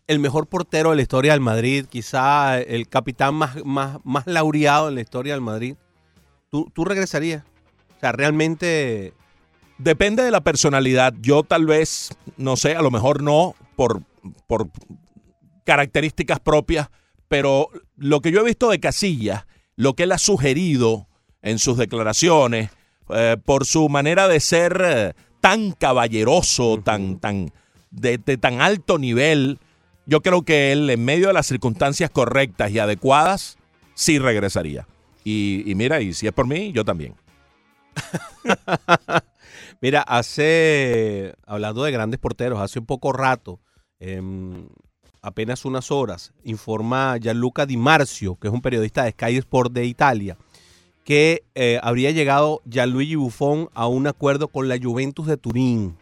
el 0.06 0.18
mejor 0.18 0.46
portero 0.46 0.90
de 0.90 0.96
la 0.96 1.02
historia 1.02 1.32
del 1.32 1.40
Madrid, 1.40 1.86
quizá 1.86 2.60
el 2.60 2.88
capitán 2.88 3.34
más, 3.34 3.64
más, 3.64 3.98
más 4.04 4.26
laureado 4.26 4.88
en 4.88 4.96
la 4.96 5.00
historia 5.00 5.34
del 5.34 5.42
Madrid? 5.42 5.76
¿Tú, 6.50 6.70
tú 6.74 6.84
regresarías? 6.84 7.44
O 7.96 8.00
sea, 8.00 8.12
realmente... 8.12 9.14
Depende 9.78 10.22
de 10.22 10.30
la 10.30 10.42
personalidad. 10.42 11.12
Yo 11.20 11.42
tal 11.42 11.66
vez, 11.66 12.10
no 12.36 12.56
sé, 12.56 12.76
a 12.76 12.82
lo 12.82 12.90
mejor 12.92 13.22
no 13.22 13.56
por, 13.74 14.02
por 14.46 14.68
características 15.64 16.38
propias, 16.38 16.88
pero 17.26 17.68
lo 17.96 18.20
que 18.20 18.30
yo 18.30 18.40
he 18.40 18.44
visto 18.44 18.70
de 18.70 18.78
Casillas, 18.78 19.46
lo 19.74 19.94
que 19.94 20.04
él 20.04 20.12
ha 20.12 20.18
sugerido 20.18 21.08
en 21.40 21.58
sus 21.58 21.78
declaraciones, 21.78 22.70
eh, 23.08 23.36
por 23.44 23.64
su 23.64 23.88
manera 23.88 24.28
de 24.28 24.38
ser 24.38 24.82
eh, 24.84 25.12
tan 25.40 25.72
caballeroso, 25.72 26.80
tan, 26.84 27.18
tan, 27.18 27.52
de, 27.90 28.18
de 28.18 28.36
tan 28.36 28.60
alto 28.60 28.98
nivel, 28.98 29.58
yo 30.06 30.20
creo 30.20 30.42
que 30.42 30.72
él, 30.72 30.90
en 30.90 31.04
medio 31.04 31.28
de 31.28 31.32
las 31.32 31.46
circunstancias 31.46 32.10
correctas 32.10 32.70
y 32.70 32.78
adecuadas, 32.78 33.58
sí 33.94 34.18
regresaría. 34.18 34.86
Y, 35.24 35.62
y 35.66 35.74
mira, 35.74 36.00
y 36.00 36.12
si 36.12 36.26
es 36.26 36.32
por 36.32 36.46
mí, 36.46 36.72
yo 36.72 36.84
también. 36.84 37.14
Mira, 39.80 40.02
hace, 40.02 41.34
hablando 41.44 41.82
de 41.82 41.90
grandes 41.90 42.20
porteros, 42.20 42.60
hace 42.60 42.78
un 42.78 42.86
poco 42.86 43.12
rato, 43.12 43.58
em, 43.98 44.68
apenas 45.22 45.64
unas 45.64 45.90
horas, 45.90 46.32
informa 46.44 47.16
Gianluca 47.18 47.66
Di 47.66 47.76
Marzio, 47.76 48.36
que 48.36 48.48
es 48.48 48.54
un 48.54 48.62
periodista 48.62 49.04
de 49.04 49.10
Sky 49.10 49.38
Sport 49.38 49.72
de 49.72 49.86
Italia, 49.86 50.36
que 51.04 51.42
eh, 51.56 51.80
habría 51.82 52.12
llegado 52.12 52.62
Gianluigi 52.64 53.16
Buffon 53.16 53.70
a 53.74 53.88
un 53.88 54.06
acuerdo 54.06 54.48
con 54.48 54.68
la 54.68 54.78
Juventus 54.80 55.26
de 55.26 55.36
Turín. 55.36 55.96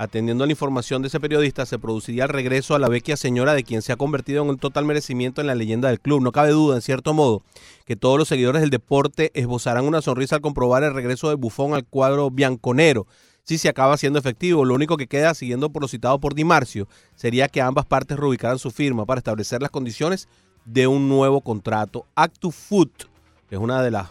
Atendiendo 0.00 0.44
a 0.44 0.46
la 0.46 0.54
información 0.54 1.02
de 1.02 1.08
ese 1.08 1.20
periodista, 1.20 1.66
se 1.66 1.78
produciría 1.78 2.22
el 2.22 2.30
regreso 2.30 2.74
a 2.74 2.78
la 2.78 2.88
vecchia 2.88 3.18
señora 3.18 3.52
de 3.52 3.64
quien 3.64 3.82
se 3.82 3.92
ha 3.92 3.96
convertido 3.96 4.42
en 4.42 4.48
un 4.48 4.56
total 4.56 4.86
merecimiento 4.86 5.42
en 5.42 5.46
la 5.46 5.54
leyenda 5.54 5.88
del 5.88 6.00
club. 6.00 6.22
No 6.22 6.32
cabe 6.32 6.52
duda, 6.52 6.76
en 6.76 6.80
cierto 6.80 7.12
modo, 7.12 7.42
que 7.84 7.96
todos 7.96 8.16
los 8.16 8.26
seguidores 8.26 8.62
del 8.62 8.70
deporte 8.70 9.30
esbozarán 9.34 9.84
una 9.84 10.00
sonrisa 10.00 10.36
al 10.36 10.40
comprobar 10.40 10.84
el 10.84 10.94
regreso 10.94 11.28
de 11.28 11.34
Buffon 11.34 11.74
al 11.74 11.84
cuadro 11.84 12.30
bianconero. 12.30 13.06
Si 13.42 13.58
se 13.58 13.68
acaba 13.68 13.98
siendo 13.98 14.18
efectivo, 14.18 14.64
lo 14.64 14.74
único 14.74 14.96
que 14.96 15.06
queda, 15.06 15.34
siguiendo 15.34 15.68
por 15.68 15.82
lo 15.82 15.88
citado 15.88 16.18
por 16.18 16.34
Di 16.34 16.44
Marcio, 16.44 16.88
sería 17.14 17.48
que 17.48 17.60
ambas 17.60 17.84
partes 17.84 18.18
reubicaran 18.18 18.58
su 18.58 18.70
firma 18.70 19.04
para 19.04 19.18
establecer 19.18 19.60
las 19.60 19.70
condiciones 19.70 20.28
de 20.64 20.86
un 20.86 21.10
nuevo 21.10 21.42
contrato. 21.42 22.06
ActuFoot, 22.14 23.04
que 23.50 23.56
es 23.56 23.60
una 23.60 23.82
de 23.82 23.90
las 23.90 24.08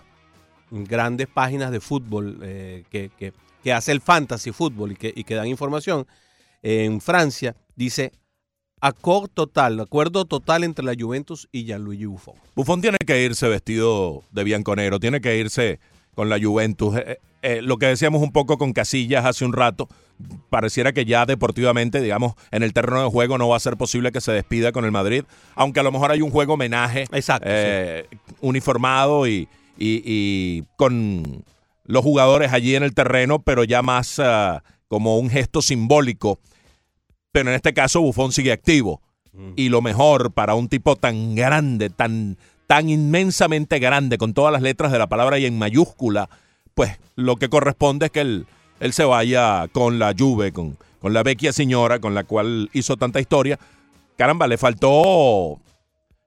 grandes 0.69 1.25
páginas 1.25 1.71
de 1.71 1.80
fútbol 1.80 2.38
eh, 2.43 2.84
que- 2.91 3.10
que 3.63 3.74
hace 3.74 3.91
el 3.91 4.02
fantasy 4.02 4.52
fútbol 4.52 4.93
y 4.93 4.95
que, 4.95 5.13
y 5.15 5.24
que 5.24 5.36
dan 5.36 5.48
información, 5.48 6.06
en 6.62 7.00
Francia, 7.02 7.56
dice 7.76 8.12
acuerdo 8.82 9.28
total, 9.28 9.80
acuerdo 9.80 10.26
total 10.26 10.63
entre 10.63 10.86
la 10.86 10.93
Juventus 10.98 11.48
y 11.52 11.65
Gianluigi 11.65 12.06
Buffon. 12.06 12.36
Buffon 12.56 12.82
tiene 12.82 12.98
que 13.06 13.24
irse 13.24 13.48
vestido 13.48 14.24
de 14.32 14.43
bianconero, 14.43 15.00
tiene 15.00 15.19
que 15.22 15.38
irse 15.38 15.80
con 16.15 16.30
la 16.30 16.39
Juventus. 16.41 16.95
Eh, 16.98 17.19
eh, 17.41 17.62
lo 17.62 17.78
que 17.78 17.86
decíamos 17.88 18.22
un 18.22 18.32
poco 18.32 18.58
con 18.58 18.74
Casillas 18.74 19.26
hace 19.26 19.45
un 19.45 19.54
rato, 19.54 19.88
pareciera 20.50 20.91
que 20.93 21.06
ya 21.06 21.26
deportivamente, 21.26 22.02
digamos, 22.02 22.34
en 22.52 22.63
el 22.63 22.74
terreno 22.74 23.04
de 23.04 23.10
juego 23.10 23.38
no 23.38 23.48
va 23.50 23.56
a 23.58 23.62
ser 23.62 23.78
posible 23.78 24.12
que 24.12 24.19
se 24.22 24.32
despida 24.34 24.72
con 24.74 24.84
el 24.86 24.91
Madrid, 24.91 25.24
aunque 25.56 25.80
a 25.80 25.84
lo 25.84 25.91
mejor 25.93 26.12
hay 26.12 26.22
un 26.22 26.32
juego 26.32 26.54
homenaje 26.56 27.06
Exacto, 27.12 27.48
eh, 27.50 28.06
uniformado 28.41 29.28
y, 29.28 29.48
y- 29.78 30.02
y 30.06 30.63
con 30.76 31.43
los 31.89 32.04
jugadores 32.04 32.54
allí 32.54 32.75
en 32.75 32.84
el 32.84 32.93
terreno, 32.93 33.39
pero 33.39 33.63
ya 33.63 33.82
más 33.82 34.19
ah, 34.19 34.63
como 34.88 35.17
un 35.17 35.28
gesto 35.28 35.63
simbólico. 35.63 36.39
Pero 37.32 37.49
en 37.49 37.56
este 37.56 37.73
caso 37.73 37.99
Buffon 37.99 38.32
sigue 38.32 38.52
activo. 38.52 39.02
Y 39.56 39.69
lo 39.69 39.82
mejor 39.82 40.32
para 40.32 40.54
un 40.54 40.69
tipo 40.69 40.95
tan 40.95 41.34
grande, 41.34 41.89
tan, 41.89 42.38
tan 42.67 42.89
inmensamente 42.89 43.80
grande, 43.80 44.19
con 44.19 44.36
todas 44.36 44.54
las 44.54 44.62
letras 44.62 44.91
de 44.91 44.99
la 44.99 45.08
palabra 45.08 45.39
y 45.39 45.45
en 45.45 45.58
mayúscula, 45.58 46.30
pues 46.75 46.99
lo 47.15 47.38
que 47.38 47.49
corresponde 47.49 48.08
es 48.08 48.12
que 48.12 48.21
él, 48.21 48.45
él 48.80 48.93
se 48.93 49.06
vaya 49.06 49.67
con 49.71 49.97
la 49.97 50.13
Juve, 50.17 50.52
con, 50.52 50.78
con 50.99 51.13
la 51.13 51.23
vecchia 51.23 51.54
señora 51.54 51.99
con 51.99 52.13
la 52.13 52.23
cual 52.23 52.69
hizo 52.73 52.97
tanta 52.97 53.19
historia. 53.19 53.58
Caramba, 54.15 54.45
le 54.45 54.60
faltó 54.60 55.60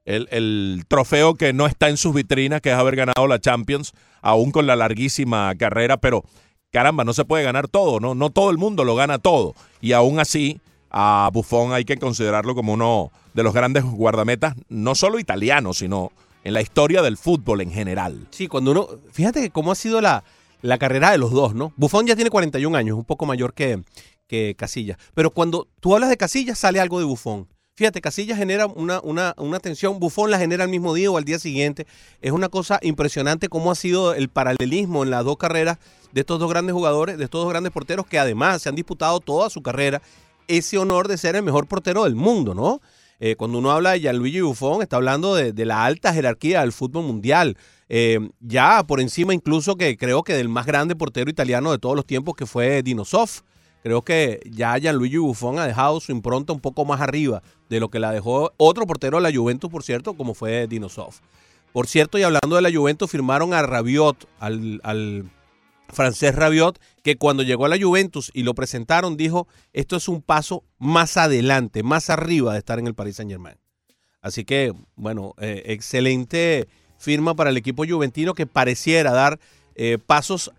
el, 0.05 0.29
el 0.31 0.85
trofeo 0.88 1.35
que 1.35 1.53
no 1.53 1.67
está 1.67 1.88
en 1.88 1.97
sus 1.97 2.15
vitrinas, 2.15 2.61
que 2.61 2.71
es 2.71 2.77
haber 2.77 2.97
ganado 2.97 3.27
la 3.27 3.41
Champions, 3.41 3.93
aún 4.21 4.51
con 4.51 4.67
la 4.67 4.77
larguísima 4.77 5.55
carrera, 5.57 5.97
pero 5.97 6.25
caramba, 6.73 7.05
no 7.05 7.12
se 7.12 7.25
puede 7.25 7.45
ganar 7.45 7.69
todo, 7.69 8.01
¿no? 8.01 8.15
No 8.15 8.31
todo 8.31 8.51
el 8.51 8.59
mundo 8.59 8.85
lo 8.85 8.97
gana 8.97 9.19
todo. 9.19 9.55
Y 9.81 9.93
aún 9.93 10.19
así, 10.19 10.61
a 10.91 11.31
Buffon 11.33 11.73
hay 11.73 11.85
que 11.85 11.97
considerarlo 11.97 12.55
como 12.55 12.73
uno 12.73 13.12
de 13.35 13.43
los 13.43 13.55
grandes 13.55 13.85
guardametas, 13.85 14.55
no 14.69 14.95
solo 14.95 15.19
italianos, 15.19 15.79
sino 15.79 16.12
en 16.45 16.55
la 16.55 16.62
historia 16.62 17.03
del 17.03 17.17
fútbol 17.17 17.61
en 17.61 17.71
general. 17.71 18.27
Sí, 18.31 18.49
cuando 18.49 18.73
uno. 18.73 18.88
Fíjate 19.12 19.51
cómo 19.51 19.71
ha 19.73 19.75
sido 19.75 20.01
la, 20.01 20.25
la 20.62 20.79
carrera 20.79 21.11
de 21.11 21.19
los 21.19 21.31
dos, 21.31 21.55
¿no? 21.55 21.73
Buffon 21.77 22.07
ya 22.07 22.17
tiene 22.17 22.31
41 22.31 22.77
años, 22.77 22.97
un 22.97 23.05
poco 23.05 23.27
mayor 23.27 23.55
que, 23.55 23.83
que 24.27 24.55
Casillas. 24.57 24.99
Pero 25.15 25.31
cuando 25.31 25.69
tú 25.81 25.95
hablas 25.95 26.11
de 26.11 26.17
Casillas, 26.17 26.59
sale 26.59 26.81
algo 26.81 26.99
de 26.99 27.05
Buffon. 27.05 27.49
Fíjate, 27.75 28.03
Casillas 28.03 28.37
genera 28.37 28.67
una, 28.67 29.01
una, 29.01 29.35
una 29.39 29.59
tensión, 29.59 29.99
Buffon 29.99 30.31
la 30.31 30.39
genera 30.39 30.65
el 30.65 30.71
mismo 30.71 30.93
día 30.93 31.11
o 31.11 31.17
al 31.17 31.25
día 31.25 31.39
siguiente. 31.39 31.87
Es 32.21 32.33
una 32.33 32.51
cosa 32.51 32.79
impresionante 32.83 33.49
cómo 33.49 33.71
ha 33.73 33.75
sido 33.75 34.13
el 34.13 34.29
paralelismo 34.29 35.03
en 35.05 35.11
las 35.11 35.25
dos 35.25 35.39
carreras 35.39 35.79
de 36.13 36.21
estos 36.21 36.39
dos 36.39 36.51
grandes 36.51 36.75
jugadores, 36.75 37.17
de 37.17 37.25
estos 37.25 37.43
dos 37.43 37.51
grandes 37.51 37.73
porteros 37.73 38.07
que 38.07 38.19
además 38.19 38.61
se 38.61 38.69
han 38.69 38.75
disputado 38.75 39.21
toda 39.21 39.49
su 39.49 39.63
carrera 39.63 40.03
ese 40.49 40.77
honor 40.77 41.09
de 41.09 41.17
ser 41.17 41.35
el 41.35 41.43
mejor 41.43 41.67
portero 41.67 42.05
del 42.05 42.15
mundo, 42.15 42.55
¿no? 42.55 42.83
Eh, 43.21 43.37
cuando 43.37 43.59
uno 43.59 43.71
habla 43.71 43.93
de 43.93 44.01
Gianluigi 44.01 44.41
Buffon, 44.41 44.83
está 44.83 44.97
hablando 44.97 45.35
de, 45.35 45.53
de 45.53 45.65
la 45.65 45.85
alta 45.85 46.13
jerarquía 46.13 46.61
del 46.61 46.73
fútbol 46.73 47.05
mundial. 47.05 47.57
Eh, 47.89 48.19
ya 48.41 48.85
por 48.87 49.01
encima 49.01 49.33
incluso 49.33 49.77
que 49.77 49.97
creo 49.97 50.23
que 50.25 50.35
del 50.35 50.49
más 50.49 50.67
grande 50.67 50.95
portero 50.95 51.31
italiano 51.31 51.73
de 51.73 51.79
todos 51.79 51.97
los 51.97 52.05
tiempos 52.05 52.35
que 52.35 52.45
fue 52.45 52.83
Dinosov. 52.83 53.45
Creo 53.83 54.03
que 54.03 54.40
ya 54.49 54.79
Gianluigi 54.79 55.18
Buffon 55.18 55.59
ha 55.59 55.66
dejado 55.66 56.01
su 56.01 56.12
impronta 56.12 56.53
un 56.53 56.61
poco 56.61 56.85
más 56.85 57.01
arriba 57.01 57.42
de 57.68 57.81
lo 57.81 57.90
que 57.90 57.99
la 57.99 58.12
dejó 58.12 58.53
otro 58.57 58.87
portero 58.87 59.16
de 59.16 59.23
la 59.23 59.37
Juventus, 59.37 59.71
por 59.71 59.83
cierto, 59.83 60.14
como 60.14 60.35
fue 60.35 60.66
Dinosov. 60.68 61.14
Por 61.73 61.87
cierto, 61.87 62.18
y 62.18 62.23
hablando 62.23 62.57
de 62.57 62.62
la 62.62 62.73
Juventus, 62.73 63.11
firmaron 63.11 63.55
a 63.55 63.62
Rabiot, 63.62 64.29
al, 64.38 65.31
francés 65.88 66.35
Rabiot, 66.35 66.79
que 67.03 67.16
cuando 67.16 67.42
llegó 67.42 67.64
a 67.64 67.68
la 67.68 67.81
Juventus 67.81 68.31
y 68.35 68.45
lo 68.45 68.55
presentaron, 68.55 69.16
dijo, 69.16 69.49
esto 69.73 69.97
es 69.97 70.07
un 70.09 70.23
paso 70.23 70.64
más 70.79 71.16
adelante, 71.16 71.83
más 71.83 72.09
arriba 72.09 72.53
de 72.53 72.59
estar 72.59 72.79
en 72.79 72.87
el 72.87 72.95
Paris 72.95 73.16
Saint 73.16 73.31
Germain. 73.31 73.57
Así 74.21 74.45
que, 74.45 74.73
bueno, 74.95 75.35
eh, 75.38 75.62
excelente 75.66 76.68
firma 76.99 77.35
para 77.35 77.51
el 77.51 77.57
equipo 77.57 77.85
juventino 77.85 78.35
que 78.35 78.47
pareciera 78.47 79.11
dar 79.11 79.40
eh, 79.75 79.99
pasos 79.99 80.53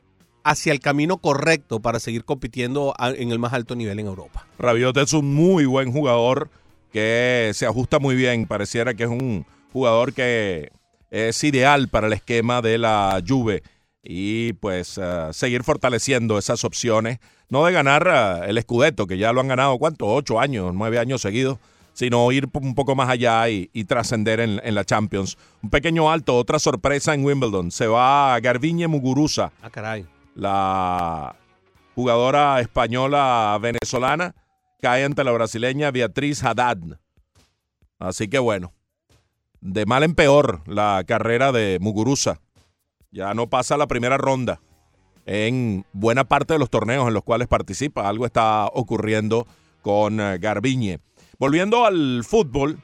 hacia 0.44 0.74
el 0.74 0.80
camino 0.80 1.18
correcto 1.18 1.80
para 1.80 2.00
seguir 2.00 2.26
compitiendo 2.26 2.94
en 3.00 3.32
el 3.32 3.40
más 3.40 3.54
alto 3.54 3.76
nivel 3.76 4.00
en 4.00 4.08
Europa. 4.08 4.46
Rabiot 4.60 4.98
es 4.98 5.14
un 5.14 5.34
muy 5.34 5.66
buen 5.66 5.92
jugador 5.92 6.50
que 6.92 7.52
se 7.54 7.66
ajusta 7.66 8.00
muy 8.00 8.16
bien. 8.16 8.46
Pareciera 8.46 8.94
que 8.94 9.04
es 9.04 9.10
un 9.10 9.46
jugador 9.72 10.14
que 10.14 10.72
es 11.12 11.44
ideal 11.44 11.88
para 11.90 12.08
el 12.08 12.14
esquema 12.14 12.62
de 12.62 12.78
la 12.78 13.22
Juve 13.28 13.64
y 14.04 14.54
pues 14.54 15.00
eh, 15.02 15.30
seguir 15.32 15.64
fortaleciendo 15.64 16.38
esas 16.38 16.64
opciones. 16.64 17.20
No 17.50 17.66
de 17.66 17.72
ganar 17.72 18.08
eh, 18.44 18.50
el 18.50 18.62
Scudetto, 18.62 19.08
que 19.08 19.18
ya 19.18 19.32
lo 19.32 19.42
han 19.42 19.48
ganado, 19.48 19.78
¿cuánto? 19.78 20.08
Ocho 20.08 20.40
años, 20.40 20.74
nueve 20.74 21.00
años 21.00 21.22
seguidos, 21.22 21.58
sino 21.94 22.32
ir 22.32 22.50
un 22.54 22.76
poco 22.76 22.96
más 22.96 23.10
allá 23.10 23.48
y, 23.50 23.70
y 23.74 23.86
trascender 23.86 24.40
en, 24.40 24.60
en 24.64 24.76
la 24.76 24.84
Champions. 24.84 25.38
Un 25.62 25.70
pequeño 25.70 26.12
alto, 26.12 26.36
otra 26.36 26.60
sorpresa 26.60 27.14
en 27.14 27.24
Wimbledon. 27.24 27.72
Se 27.72 27.88
va 27.88 28.40
Garbiñe 28.40 28.88
Muguruza 28.88 29.52
Ah, 29.62 29.70
caray. 29.70 30.06
La 30.36 31.36
jugadora 31.96 32.60
española 32.60 33.58
venezolana 33.62 34.36
cae 34.82 35.06
ante 35.06 35.24
la 35.24 35.32
brasileña 35.32 35.92
Beatriz 35.92 36.44
Haddad. 36.44 36.78
Así 38.00 38.28
que 38.28 38.40
bueno, 38.40 38.74
de 39.62 39.86
mal 39.86 40.04
en 40.04 40.16
peor 40.16 40.62
la 40.66 41.04
carrera 41.08 41.52
de 41.52 41.78
Muguruza. 41.80 42.40
Ya 43.12 43.34
no 43.34 43.48
pasa 43.50 43.78
la 43.78 43.88
primera 43.88 44.18
ronda 44.18 44.60
en 45.26 45.86
buena 45.94 46.26
parte 46.26 46.54
de 46.54 46.60
los 46.60 46.70
torneos 46.70 47.08
en 47.08 47.14
los 47.14 47.24
cuales 47.24 47.48
participa. 47.48 48.08
Algo 48.08 48.26
está 48.26 48.66
ocurriendo 48.74 49.48
con 49.82 50.20
eh, 50.20 50.38
Garbiñe. 50.40 51.00
Volviendo 51.40 51.86
al 51.86 52.24
fútbol, 52.24 52.80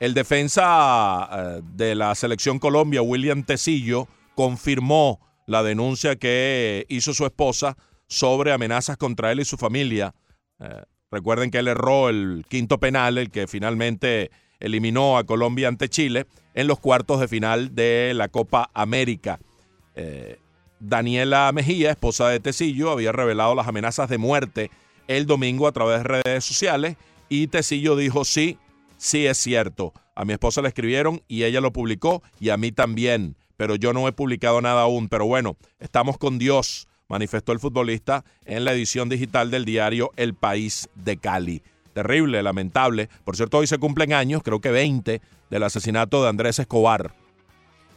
el 0.00 0.14
defensa 0.14 1.28
eh, 1.30 1.60
de 1.74 1.94
la 1.94 2.14
selección 2.14 2.58
Colombia, 2.58 3.02
William 3.02 3.44
Tecillo, 3.44 4.08
confirmó 4.34 5.20
la 5.48 5.62
denuncia 5.62 6.16
que 6.16 6.84
hizo 6.90 7.14
su 7.14 7.24
esposa 7.24 7.76
sobre 8.06 8.52
amenazas 8.52 8.98
contra 8.98 9.32
él 9.32 9.40
y 9.40 9.46
su 9.46 9.56
familia. 9.56 10.14
Eh, 10.60 10.82
recuerden 11.10 11.50
que 11.50 11.58
él 11.58 11.68
erró 11.68 12.10
el 12.10 12.44
quinto 12.48 12.78
penal, 12.78 13.16
el 13.16 13.30
que 13.30 13.46
finalmente 13.46 14.30
eliminó 14.60 15.16
a 15.16 15.24
Colombia 15.24 15.68
ante 15.68 15.88
Chile 15.88 16.26
en 16.52 16.66
los 16.66 16.78
cuartos 16.78 17.18
de 17.20 17.28
final 17.28 17.74
de 17.74 18.12
la 18.14 18.28
Copa 18.28 18.70
América. 18.74 19.40
Eh, 19.94 20.38
Daniela 20.80 21.50
Mejía, 21.52 21.92
esposa 21.92 22.28
de 22.28 22.40
Tecillo, 22.40 22.90
había 22.90 23.12
revelado 23.12 23.54
las 23.54 23.66
amenazas 23.66 24.10
de 24.10 24.18
muerte 24.18 24.70
el 25.06 25.24
domingo 25.24 25.66
a 25.66 25.72
través 25.72 26.02
de 26.02 26.22
redes 26.22 26.44
sociales 26.44 26.96
y 27.30 27.46
Tecillo 27.46 27.96
dijo 27.96 28.26
sí, 28.26 28.58
sí 28.98 29.26
es 29.26 29.38
cierto. 29.38 29.94
A 30.18 30.24
mi 30.24 30.32
esposa 30.32 30.62
le 30.62 30.68
escribieron 30.68 31.22
y 31.28 31.44
ella 31.44 31.60
lo 31.60 31.72
publicó 31.72 32.24
y 32.40 32.48
a 32.48 32.56
mí 32.56 32.72
también, 32.72 33.36
pero 33.56 33.76
yo 33.76 33.92
no 33.92 34.08
he 34.08 34.12
publicado 34.12 34.60
nada 34.60 34.82
aún. 34.82 35.08
Pero 35.08 35.26
bueno, 35.26 35.56
estamos 35.78 36.18
con 36.18 36.40
Dios, 36.40 36.88
manifestó 37.06 37.52
el 37.52 37.60
futbolista 37.60 38.24
en 38.44 38.64
la 38.64 38.72
edición 38.72 39.08
digital 39.08 39.52
del 39.52 39.64
diario 39.64 40.10
El 40.16 40.34
País 40.34 40.88
de 40.96 41.18
Cali. 41.18 41.62
Terrible, 41.92 42.42
lamentable. 42.42 43.08
Por 43.24 43.36
cierto, 43.36 43.58
hoy 43.58 43.68
se 43.68 43.78
cumplen 43.78 44.12
años, 44.12 44.42
creo 44.42 44.60
que 44.60 44.72
20, 44.72 45.22
del 45.50 45.62
asesinato 45.62 46.20
de 46.24 46.30
Andrés 46.30 46.58
Escobar, 46.58 47.14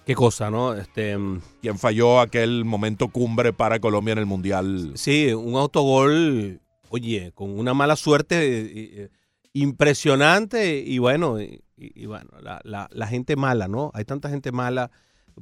Qué 0.06 0.14
cosa, 0.14 0.52
¿no? 0.52 0.76
Este, 0.76 1.18
mm, 1.18 1.42
quien 1.62 1.80
falló 1.80 2.20
aquel 2.20 2.66
momento 2.66 3.08
cumbre 3.08 3.52
para 3.52 3.80
Colombia 3.80 4.12
en 4.12 4.20
el 4.20 4.26
Mundial. 4.28 4.92
sí, 4.94 5.34
un 5.34 5.56
autogol, 5.56 6.60
oye, 6.90 7.32
con 7.34 7.58
una 7.58 7.74
mala 7.74 7.96
suerte 7.96 8.36
eh, 8.36 8.72
eh, 8.76 9.10
impresionante 9.54 10.80
y 10.80 11.00
bueno, 11.00 11.38
y, 11.42 12.06
bueno, 12.06 12.30
la, 12.42 12.62
la- 12.64 12.90
la 12.92 13.08
gente 13.08 13.36
mala, 13.36 13.68
¿no? 13.68 13.92
Hay 13.94 14.06
tanta 14.06 14.30
gente 14.30 14.52
mala 14.52 14.92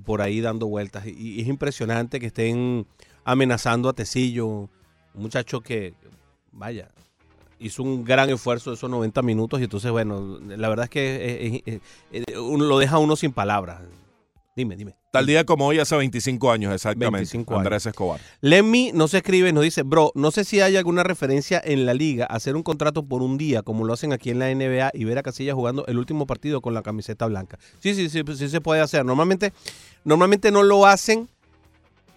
por 0.06 0.22
ahí 0.22 0.42
dando 0.42 0.68
vueltas 0.68 1.06
y, 1.06 1.42
es 1.42 1.48
impresionante 1.48 2.20
que 2.20 2.28
estén 2.28 2.88
amenazando 3.24 3.90
a 3.90 3.94
Tecillo, 3.94 4.48
un 4.48 4.70
muchacho 5.14 5.62
que, 5.62 5.94
vaya, 6.52 6.90
hizo 7.60 7.84
un 7.84 8.04
gran 8.06 8.30
esfuerzo 8.30 8.74
esos 8.74 8.90
90 8.90 9.22
minutos 9.22 9.60
y 9.60 9.64
entonces, 9.66 9.92
bueno, 9.92 10.40
la 10.40 10.70
verdad 10.70 10.86
es 10.86 10.90
que 10.90 11.82
uno 12.38 12.66
lo 12.66 12.80
deja 12.80 12.98
uno 13.00 13.16
sin 13.16 13.32
palabras. 13.34 13.82
Dime, 14.56 14.76
dime. 14.76 14.96
Tal 15.12 15.26
día 15.26 15.44
como 15.44 15.66
hoy, 15.66 15.80
hace 15.80 15.96
25 15.96 16.52
años 16.52 16.72
exactamente, 16.72 17.16
25 17.18 17.54
años. 17.56 17.66
Andrés 17.66 17.86
Escobar. 17.88 18.22
Lemmy 18.42 18.92
nos 18.94 19.12
escribe, 19.16 19.52
nos 19.52 19.64
dice, 19.64 19.82
bro, 19.82 20.12
no 20.14 20.30
sé 20.30 20.44
si 20.44 20.62
hay 20.62 20.78
alguna 20.78 21.02
referencia 21.02 21.60
en 21.66 21.88
la 21.88 21.96
liga 21.96 22.28
a 22.30 22.36
hacer 22.36 22.56
un 22.56 22.62
contrato 22.62 23.02
por 23.04 23.24
un 23.24 23.36
día, 23.40 23.64
como 23.64 23.86
lo 23.86 23.94
hacen 23.94 24.14
aquí 24.14 24.30
en 24.30 24.38
la 24.38 24.54
NBA, 24.54 24.92
y 24.94 25.06
ver 25.06 25.18
a 25.18 25.24
Casillas 25.24 25.56
jugando 25.56 25.84
el 25.88 25.98
último 25.98 26.28
partido 26.28 26.62
con 26.62 26.76
la 26.76 26.84
camiseta 26.84 27.26
blanca. 27.26 27.58
Sí, 27.80 27.96
sí, 27.96 28.08
sí, 28.08 28.22
sí 28.36 28.50
se 28.50 28.62
puede 28.62 28.82
hacer. 28.82 29.04
Normalmente, 29.04 29.52
normalmente 30.04 30.52
no 30.52 30.62
lo 30.62 30.86
hacen 30.86 31.28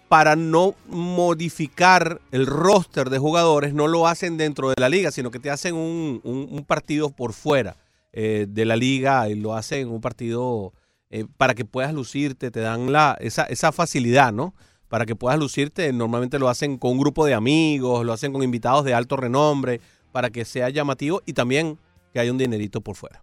para 0.07 0.35
no 0.35 0.75
modificar 0.87 2.21
el 2.31 2.45
roster 2.45 3.09
de 3.09 3.17
jugadores, 3.17 3.73
no 3.73 3.87
lo 3.87 4.07
hacen 4.07 4.37
dentro 4.37 4.69
de 4.69 4.75
la 4.77 4.89
liga, 4.89 5.09
sino 5.11 5.31
que 5.31 5.39
te 5.39 5.49
hacen 5.49 5.73
un, 5.73 6.21
un- 6.23 6.47
un 6.51 6.63
partido 6.63 7.09
por 7.09 7.33
fuera 7.33 7.75
eh, 8.11 8.45
de 8.47 8.65
la 8.65 8.75
liga 8.75 9.27
y 9.29 9.33
lo 9.33 9.55
hacen 9.55 9.87
un 9.89 9.99
partido 9.99 10.73
eh, 11.15 11.25
para 11.37 11.53
que 11.53 11.63
puedas 11.63 11.93
lucirte, 11.93 12.49
te 12.49 12.59
dan 12.59 12.91
la, 12.91 13.15
esa, 13.19 13.43
esa 13.43 13.71
facilidad, 13.71 14.33
¿no? 14.33 14.55
Para 14.87 15.05
que 15.05 15.15
puedas 15.15 15.37
lucirte, 15.37 15.93
normalmente 15.93 16.39
lo 16.39 16.49
hacen 16.49 16.79
con 16.79 16.93
un 16.93 16.97
grupo 16.97 17.23
de 17.27 17.35
amigos, 17.35 18.03
lo 18.03 18.13
hacen 18.13 18.33
con 18.33 18.41
invitados 18.41 18.83
de 18.83 18.95
alto 18.95 19.15
renombre, 19.15 19.79
para 20.11 20.31
que 20.31 20.43
sea 20.43 20.69
llamativo 20.69 21.21
y 21.27 21.33
también 21.33 21.77
que 22.11 22.19
haya 22.19 22.31
un 22.31 22.39
dinerito 22.39 22.81
por 22.81 22.95
fuera. 22.95 23.21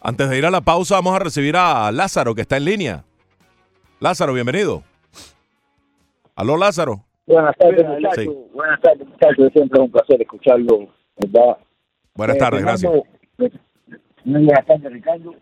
Antes 0.00 0.30
de 0.30 0.38
ir 0.38 0.46
a 0.46 0.50
la 0.50 0.62
pausa, 0.62 0.94
vamos 0.94 1.14
a 1.14 1.18
recibir 1.18 1.54
a 1.56 1.92
Lázaro, 1.92 2.34
que 2.34 2.40
está 2.40 2.56
en 2.56 2.64
línea. 2.64 3.04
Lázaro, 4.00 4.32
bienvenido. 4.32 4.82
Aló, 6.34 6.56
Lázaro. 6.56 7.04
Buenas 7.26 7.56
tardes, 7.58 7.86
muchachos. 7.86 8.24
Sí. 8.24 8.50
Buenas 8.54 8.80
tardes, 8.80 9.06
muchachos. 9.06 9.52
Siempre 9.52 9.80
es 9.80 9.84
un 9.84 9.90
placer 9.90 10.22
escucharlo, 10.22 10.88
¿verdad? 11.18 11.56
Buenas 12.14 12.36
Eh, 12.36 12.38
tardes, 12.38 12.62
gracias. 12.62 12.92
Fernando, 13.36 13.58
Muy 14.24 14.44
buenas 14.44 14.66
tardes, 14.66 14.92
Ricardo. 14.92 15.34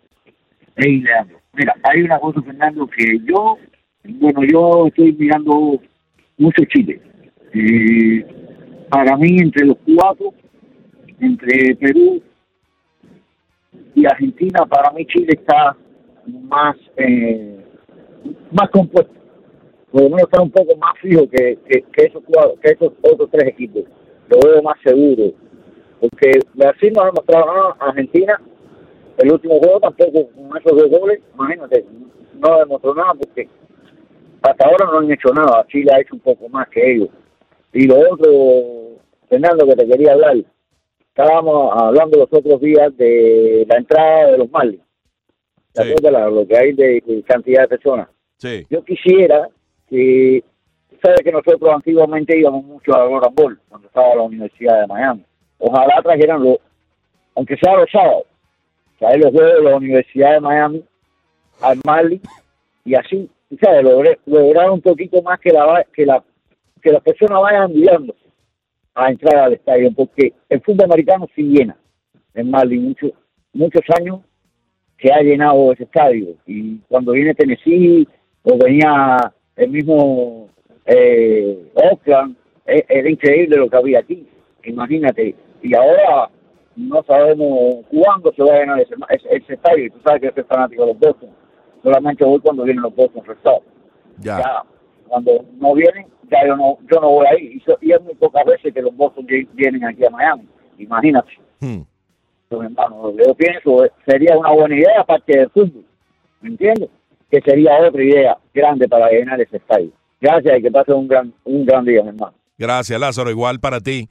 Hey, 0.77 1.01
Leandro. 1.01 1.39
Mira, 1.53 1.77
hay 1.85 2.03
una 2.03 2.18
cosa, 2.18 2.43
Fernando, 2.43 2.89
que 2.89 3.18
yo, 3.25 3.59
bueno, 4.05 4.41
yo 4.43 4.89
estoy 4.89 5.12
mirando 5.12 5.81
mucho 6.37 6.64
Chile. 6.64 7.01
Y 7.53 8.22
para 8.89 9.16
mí, 9.16 9.37
entre 9.39 9.66
los 9.66 9.77
cuatro, 9.95 10.35
entre 11.20 11.77
Perú 11.77 12.20
y 13.95 14.05
Argentina, 14.05 14.66
para 14.66 14.91
mí 14.91 15.07
Chile 15.07 15.29
está 15.31 15.77
más, 16.27 16.77
eh, 16.97 17.64
más 18.51 18.68
compuesto. 18.70 19.14
por 19.93 20.03
lo 20.03 20.09
menos 20.09 20.22
está 20.25 20.43
un 20.43 20.51
poco 20.51 20.77
más 20.77 20.99
fijo 21.01 21.29
que, 21.31 21.57
que, 21.68 21.85
esos 22.05 22.25
cuatro, 22.27 22.57
que 22.61 22.72
esos 22.72 22.93
otros 23.01 23.31
tres 23.31 23.49
equipos. 23.49 23.85
Lo 24.29 24.39
veo 24.41 24.61
más 24.61 24.77
seguro. 24.83 25.35
Porque 26.01 26.41
Brasil 26.55 26.93
nos 26.93 27.05
ha 27.05 27.07
demostrado, 27.07 27.45
ah, 27.49 27.77
Argentina 27.79 28.41
el 29.19 29.33
último 29.33 29.59
juego 29.59 29.81
tampoco 29.81 30.29
con 30.31 30.57
esos 30.57 30.77
dos 30.79 31.01
goles, 31.01 31.21
imagínate, 31.35 31.85
no 32.39 32.59
demostró 32.59 32.95
nada 32.95 33.15
porque 33.15 33.49
hasta 34.43 34.67
ahora 34.67 34.87
no 34.87 34.99
han 34.99 35.11
hecho 35.12 35.33
nada. 35.33 35.65
Chile 35.69 35.91
ha 35.95 36.01
hecho 36.01 36.15
un 36.15 36.21
poco 36.21 36.49
más 36.49 36.69
que 36.69 36.93
ellos. 36.95 37.09
Y 37.73 37.87
lo 37.87 37.97
otro, 38.11 39.01
Fernando, 39.29 39.67
que 39.67 39.77
te 39.77 39.87
quería 39.87 40.12
hablar, 40.12 40.37
estábamos 41.09 41.73
hablando 41.81 42.19
los 42.19 42.29
otros 42.33 42.61
días 42.61 42.95
de 42.97 43.65
la 43.69 43.77
entrada 43.79 44.33
de 44.33 44.39
los. 44.39 44.49
¿Te 45.73 45.83
Sí. 45.83 45.95
la- 46.03 46.29
lo 46.29 46.47
que 46.47 46.57
hay 46.57 46.73
de, 46.73 47.03
de 47.05 47.23
cantidad 47.25 47.62
de 47.62 47.69
personas? 47.69 48.09
Sí. 48.37 48.65
Yo 48.71 48.85
quisiera 48.85 49.49
que, 49.89 50.45
sabes 51.03 51.21
que 51.25 51.33
nosotros 51.33 51.69
antiguamente 51.75 52.39
íbamos 52.39 52.65
mucho 52.65 52.95
a 52.95 53.07
Roland 53.07 53.35
Ball 53.35 53.59
cuando 53.69 53.89
estaba 53.89 54.12
en 54.12 54.19
la 54.19 54.23
Universidad 54.25 54.81
de 54.83 54.87
Miami. 54.87 55.25
Ojalá 55.59 56.01
trajeran 56.03 56.45
los, 56.45 56.59
aunque 57.35 57.57
sea 57.57 57.77
los 57.77 57.91
sábados, 57.91 58.25
traer 59.05 59.21
los 59.21 59.33
juegos 59.33 59.55
de 59.55 59.71
la 59.71 59.77
Universidad 59.77 60.33
de 60.33 60.41
Miami 60.41 60.85
al 61.61 61.79
Marlin 61.85 62.21
y 62.85 62.95
así, 62.95 63.29
¿sabes? 63.61 63.85
Lograr, 63.85 64.19
lograr 64.27 64.71
un 64.71 64.81
poquito 64.81 65.21
más 65.23 65.39
que 65.41 65.51
la 65.51 65.85
que 65.93 66.07
la 66.07 66.23
que 66.83 66.91
las 66.91 67.03
personas 67.03 67.41
vayan 67.41 67.73
guiando 67.73 68.15
a 68.95 69.11
entrar 69.11 69.37
al 69.37 69.55
estadio, 69.55 69.91
porque 69.95 70.33
el 70.49 70.61
fútbol 70.61 70.85
americano 70.85 71.27
sí 71.35 71.43
llena 71.43 71.77
en 72.35 72.51
Marlin 72.51 72.85
muchos 72.85 73.13
muchos 73.53 73.83
años 73.99 74.21
se 75.01 75.13
ha 75.13 75.21
llenado 75.21 75.73
ese 75.73 75.85
estadio 75.85 76.35
y 76.47 76.79
cuando 76.89 77.13
viene 77.13 77.35
Tennessee 77.35 78.09
o 78.43 78.57
venía 78.57 79.33
el 79.57 79.71
mismo 79.71 80.49
eh, 80.87 81.71
Oakland 81.75 82.37
era 82.67 83.11
increíble 83.11 83.57
lo 83.57 83.69
que 83.69 83.77
había 83.77 84.01
aquí 84.01 84.27
imagínate 84.65 85.35
y 85.63 85.75
ahora 85.75 86.31
no 86.77 87.03
sabemos 87.05 87.85
cuándo 87.91 88.33
se 88.35 88.43
va 88.43 88.55
a 88.55 88.59
llenar 88.61 88.81
ese, 88.81 88.95
ese, 89.11 89.29
ese 89.37 89.55
estadio 89.55 89.87
y 89.87 89.91
tú 89.91 89.99
sabes 90.05 90.20
que 90.20 90.27
yo 90.29 90.33
soy 90.35 90.45
fanático 90.45 90.83
de 90.87 90.93
los 90.93 90.99
Boston 91.01 91.31
solamente 91.83 92.25
voy 92.25 92.41
cuando 92.41 92.64
vienen 92.64 92.83
los 92.83 92.95
Boston 92.95 93.22
Sox 93.43 93.64
Ya. 94.18 94.39
ya 94.39 94.62
cuando 95.09 95.45
no 95.59 95.75
vienen 95.75 96.07
ya 96.31 96.47
yo 96.47 96.57
no 96.57 96.79
yo 96.91 97.01
no 97.01 97.11
voy 97.11 97.27
ahí 97.27 97.53
y, 97.57 97.61
so- 97.61 97.79
y 97.81 97.93
es 97.93 98.01
muy 98.03 98.14
pocas 98.14 98.45
veces 98.45 98.72
que 98.75 98.83
los 98.83 98.97
Boston 98.97 99.27
vienen 99.53 99.85
aquí 99.85 100.05
a 100.05 100.11
Miami 100.11 100.49
imagínate 100.79 101.29
Hmm. 101.61 101.83
pues, 102.49 102.62
hermano, 102.62 103.12
yo 103.12 103.35
pienso 103.35 103.85
es- 103.85 103.93
sería 104.07 104.37
una 104.37 104.51
buena 104.51 104.75
idea 104.77 105.01
aparte 105.01 105.39
del 105.39 105.49
fútbol, 105.51 105.85
¿me 106.43 106.51
entiendes? 106.51 106.91
Que 107.31 107.41
sería 107.41 107.79
otra 107.81 108.03
idea 108.03 108.37
grande 108.53 108.87
para 108.89 109.09
llenar 109.11 109.41
ese 109.41 109.57
estadio. 109.57 109.91
Gracias 110.20 110.59
y 110.59 110.62
que 110.62 110.70
pase 110.70 110.93
un 110.93 111.09
gran, 111.09 111.33
un 111.45 111.64
gran 111.64 111.85
día, 111.85 112.03
mi 112.03 112.11
hermano. 112.11 112.35
Gracias, 112.59 113.01
Lázaro. 113.01 113.31
Igual 113.31 113.61
para 113.61 113.81
ti. 113.81 114.09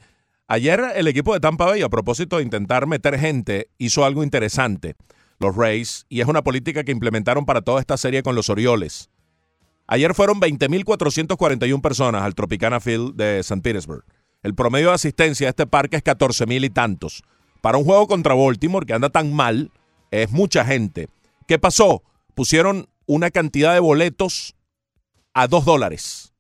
Ayer 0.47 0.81
el 0.95 1.07
equipo 1.07 1.33
de 1.33 1.39
Tampa 1.39 1.65
Bay, 1.65 1.81
a 1.81 1.89
propósito 1.89 2.37
de 2.37 2.43
intentar 2.43 2.85
meter 2.85 3.17
gente, 3.17 3.69
hizo 3.77 4.03
algo 4.03 4.23
interesante. 4.23 4.95
Los 5.39 5.55
Rays, 5.55 6.05
y 6.09 6.21
es 6.21 6.27
una 6.27 6.43
política 6.43 6.83
que 6.83 6.91
implementaron 6.91 7.45
para 7.45 7.61
toda 7.61 7.79
esta 7.79 7.97
serie 7.97 8.23
con 8.23 8.35
los 8.35 8.49
Orioles. 8.49 9.09
Ayer 9.87 10.13
fueron 10.13 10.39
20.441 10.39 11.81
personas 11.81 12.23
al 12.23 12.35
Tropicana 12.35 12.79
Field 12.79 13.15
de 13.15 13.39
St. 13.39 13.61
Petersburg. 13.61 14.03
El 14.41 14.55
promedio 14.55 14.89
de 14.89 14.95
asistencia 14.95 15.47
a 15.47 15.49
este 15.49 15.67
parque 15.67 15.97
es 15.97 16.03
14.000 16.03 16.65
y 16.65 16.69
tantos. 16.69 17.23
Para 17.61 17.77
un 17.77 17.85
juego 17.85 18.07
contra 18.07 18.33
Baltimore 18.33 18.85
que 18.85 18.93
anda 18.93 19.09
tan 19.09 19.33
mal, 19.33 19.71
es 20.11 20.31
mucha 20.31 20.65
gente. 20.65 21.07
¿Qué 21.47 21.59
pasó? 21.59 22.03
Pusieron 22.35 22.87
una 23.05 23.31
cantidad 23.31 23.73
de 23.73 23.79
boletos 23.79 24.55
a 25.33 25.47
2 25.47 25.65
dólares 25.65 26.33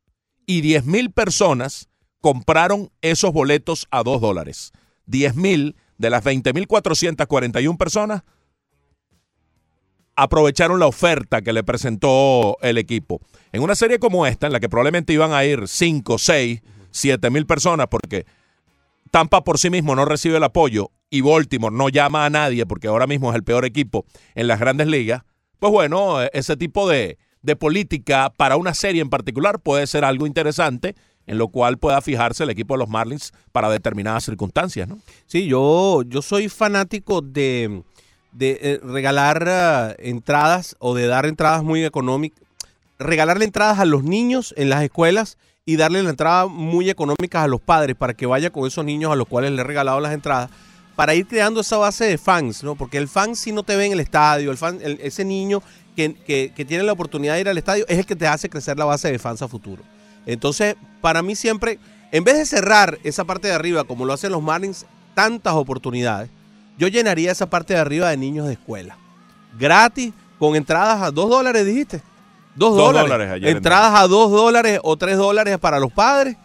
y 0.45 0.61
10 0.61 0.85
mil 0.85 1.11
personas 1.11 1.89
compraron 2.23 2.89
esos 3.01 3.33
boletos 3.33 3.85
a 3.91 4.01
2 4.01 4.21
dólares. 4.21 4.71
10 5.07 5.35
mil 5.35 5.75
de 5.97 6.09
las 6.09 6.23
20.441 6.23 7.77
personas 7.77 8.23
aprovecharon 10.15 10.79
la 10.79 10.87
oferta 10.87 11.41
que 11.41 11.51
le 11.51 11.65
presentó 11.65 12.57
el 12.61 12.77
equipo. 12.77 13.19
En 13.51 13.61
una 13.61 13.75
serie 13.75 13.99
como 13.99 14.25
esta, 14.25 14.47
en 14.47 14.53
la 14.53 14.61
que 14.61 14.69
probablemente 14.69 15.11
iban 15.11 15.33
a 15.33 15.43
ir 15.43 15.67
5, 15.67 16.17
6, 16.17 16.61
7 16.91 17.29
mil 17.29 17.45
personas, 17.45 17.87
porque 17.91 18.25
Tampa 19.11 19.43
por 19.43 19.59
sí 19.59 19.69
mismo 19.69 19.93
no 19.93 20.05
recibe 20.05 20.37
el 20.37 20.45
apoyo 20.45 20.91
y 21.09 21.19
Baltimore 21.19 21.75
no 21.75 21.89
llama 21.89 22.25
a 22.25 22.29
nadie 22.29 22.65
porque 22.65 22.87
ahora 22.87 23.05
mismo 23.05 23.31
es 23.31 23.35
el 23.35 23.43
peor 23.43 23.65
equipo 23.65 24.05
en 24.33 24.47
las 24.47 24.61
grandes 24.61 24.87
ligas, 24.87 25.23
pues 25.59 25.73
bueno, 25.73 26.21
ese 26.21 26.55
tipo 26.55 26.87
de, 26.87 27.17
de 27.41 27.57
política 27.57 28.31
para 28.37 28.55
una 28.55 28.73
serie 28.73 29.01
en 29.01 29.09
particular 29.09 29.59
puede 29.59 29.87
ser 29.87 30.05
algo 30.05 30.25
interesante 30.25 30.95
en 31.27 31.37
lo 31.37 31.47
cual 31.47 31.77
pueda 31.77 32.01
fijarse 32.01 32.43
el 32.43 32.49
equipo 32.49 32.73
de 32.73 32.79
los 32.79 32.89
Marlins 32.89 33.33
para 33.51 33.69
determinadas 33.69 34.25
circunstancias, 34.25 34.87
¿no? 34.87 34.99
Sí, 35.25 35.45
yo, 35.45 36.03
yo 36.03 36.21
soy 36.21 36.49
fanático 36.49 37.21
de, 37.21 37.83
de 38.33 38.59
eh, 38.61 38.79
regalar 38.83 39.45
eh, 39.47 39.95
entradas 40.09 40.75
o 40.79 40.93
de 40.95 41.07
dar 41.07 41.25
entradas 41.25 41.63
muy 41.63 41.83
económicas. 41.85 42.41
Regalarle 42.99 43.45
entradas 43.45 43.79
a 43.79 43.85
los 43.85 44.03
niños 44.03 44.53
en 44.57 44.69
las 44.69 44.83
escuelas 44.83 45.37
y 45.65 45.77
darle 45.77 46.03
la 46.03 46.09
entrada 46.09 46.45
muy 46.47 46.89
económicas 46.89 47.43
a 47.43 47.47
los 47.47 47.59
padres 47.61 47.95
para 47.95 48.13
que 48.13 48.25
vaya 48.25 48.49
con 48.49 48.67
esos 48.67 48.83
niños 48.85 49.11
a 49.11 49.15
los 49.15 49.27
cuales 49.27 49.51
le 49.51 49.61
he 49.61 49.63
regalado 49.63 49.99
las 49.99 50.13
entradas 50.13 50.49
para 50.95 51.15
ir 51.15 51.25
creando 51.25 51.61
esa 51.61 51.77
base 51.77 52.05
de 52.05 52.17
fans, 52.17 52.63
¿no? 52.63 52.75
Porque 52.75 52.97
el 52.97 53.07
fan 53.07 53.35
si 53.35 53.51
no 53.51 53.63
te 53.63 53.75
ve 53.75 53.85
en 53.87 53.93
el 53.93 53.99
estadio, 53.99 54.51
el 54.51 54.57
fan, 54.57 54.79
el- 54.83 54.99
ese 55.01 55.25
niño 55.25 55.63
que- 55.95 56.51
que 56.55 56.65
tiene 56.65 56.83
la 56.83 56.91
oportunidad 56.91 57.33
de 57.35 57.41
ir 57.41 57.49
al 57.49 57.57
estadio 57.57 57.85
es 57.87 57.97
el 57.97 58.05
que 58.05 58.15
te 58.15 58.27
hace 58.27 58.49
crecer 58.49 58.77
la 58.77 58.85
base 58.85 59.11
de 59.11 59.17
fans 59.19 59.41
a 59.41 59.47
futuro. 59.47 59.81
Entonces, 60.25 60.75
para 61.01 61.21
mí 61.21 61.35
siempre, 61.35 61.79
en 62.11 62.23
vez 62.23 62.37
de 62.37 62.45
cerrar 62.45 62.97
esa 63.03 63.23
parte 63.25 63.47
de 63.47 63.53
arriba 63.53 63.83
como 63.83 64.05
lo 64.05 64.13
hacen 64.13 64.31
los 64.31 64.41
Marlins, 64.41 64.85
tantas 65.13 65.53
oportunidades, 65.53 66.29
yo 66.77 66.87
llenaría 66.87 67.31
esa 67.31 67.49
parte 67.49 67.73
de 67.73 67.79
arriba 67.79 68.09
de 68.09 68.17
niños 68.17 68.47
de 68.47 68.53
escuela. 68.53 68.97
Gratis, 69.59 70.13
con 70.39 70.55
entradas 70.55 71.01
a 71.01 71.11
dos 71.11 71.29
dólares, 71.29 71.65
dijiste. 71.65 72.01
Dos, 72.55 72.75
Dos 72.75 72.87
dólares. 72.87 73.09
dólares 73.09 73.33
ayer 73.33 73.57
entradas 73.57 73.99
a 73.99 74.07
dos 74.07 74.31
dólares 74.31 74.79
o 74.83 74.95
tres 74.95 75.17
dólares 75.17 75.57
para 75.57 75.79
los 75.79 75.91
padres, 75.91 76.37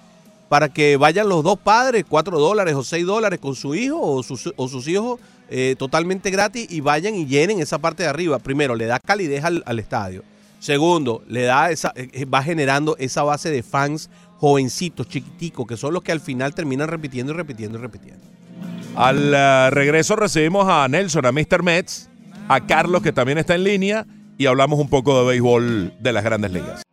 para 0.49 0.71
que 0.71 0.97
vayan 0.97 1.29
los 1.29 1.45
dos 1.45 1.59
padres, 1.59 2.05
cuatro 2.09 2.39
dólares 2.39 2.75
o 2.75 2.83
seis 2.83 3.05
dólares 3.05 3.39
con 3.41 3.55
su 3.55 3.75
hijo 3.75 4.01
o 4.01 4.23
sus, 4.23 4.51
o 4.57 4.69
sus 4.69 4.89
hijos 4.89 5.21
eh, 5.51 5.75
totalmente 5.79 6.31
gratis 6.31 6.67
y 6.71 6.81
vayan 6.81 7.15
y 7.15 7.27
llenen 7.27 7.61
esa 7.61 7.79
parte 7.79 8.05
de 8.05 8.09
arriba. 8.09 8.39
Primero, 8.39 8.75
le 8.75 8.87
da 8.87 8.99
calidez 8.99 9.45
al, 9.45 9.63
al 9.67 9.79
estadio. 9.79 10.23
Segundo, 10.59 11.23
le 11.29 11.43
da 11.43 11.71
esa, 11.71 11.93
eh, 11.95 12.25
va 12.25 12.43
generando 12.43 12.97
esa 12.99 13.23
base 13.23 13.51
de 13.51 13.63
fans 13.63 14.11
jovencitos, 14.39 15.09
chiquiticos, 15.09 15.67
que 15.67 15.77
son 15.77 15.95
los 15.95 16.03
que 16.03 16.13
al 16.13 16.21
final 16.21 16.55
terminan 16.55 16.89
repitiendo 16.89 17.33
y 17.33 17.37
repitiendo 17.37 17.79
y 17.79 17.81
repitiendo. 17.81 18.25
Al 18.97 19.33
eh, 19.35 19.71
regreso 19.71 20.17
recibimos 20.17 20.67
a 20.69 20.89
Nelson, 20.89 21.27
a 21.27 21.33
Mr. 21.33 21.63
Mets, 21.63 22.11
a 22.49 22.67
Carlos 22.67 23.03
que 23.03 23.13
también 23.13 23.39
está 23.39 23.55
en 23.55 23.65
línea 23.65 24.07
y 24.37 24.47
hablamos 24.47 24.81
un 24.81 24.89
poco 24.89 25.21
de 25.21 25.29
béisbol 25.29 25.95
de 26.01 26.13
las 26.13 26.25
grandes 26.25 26.53
ligas. 26.53 26.88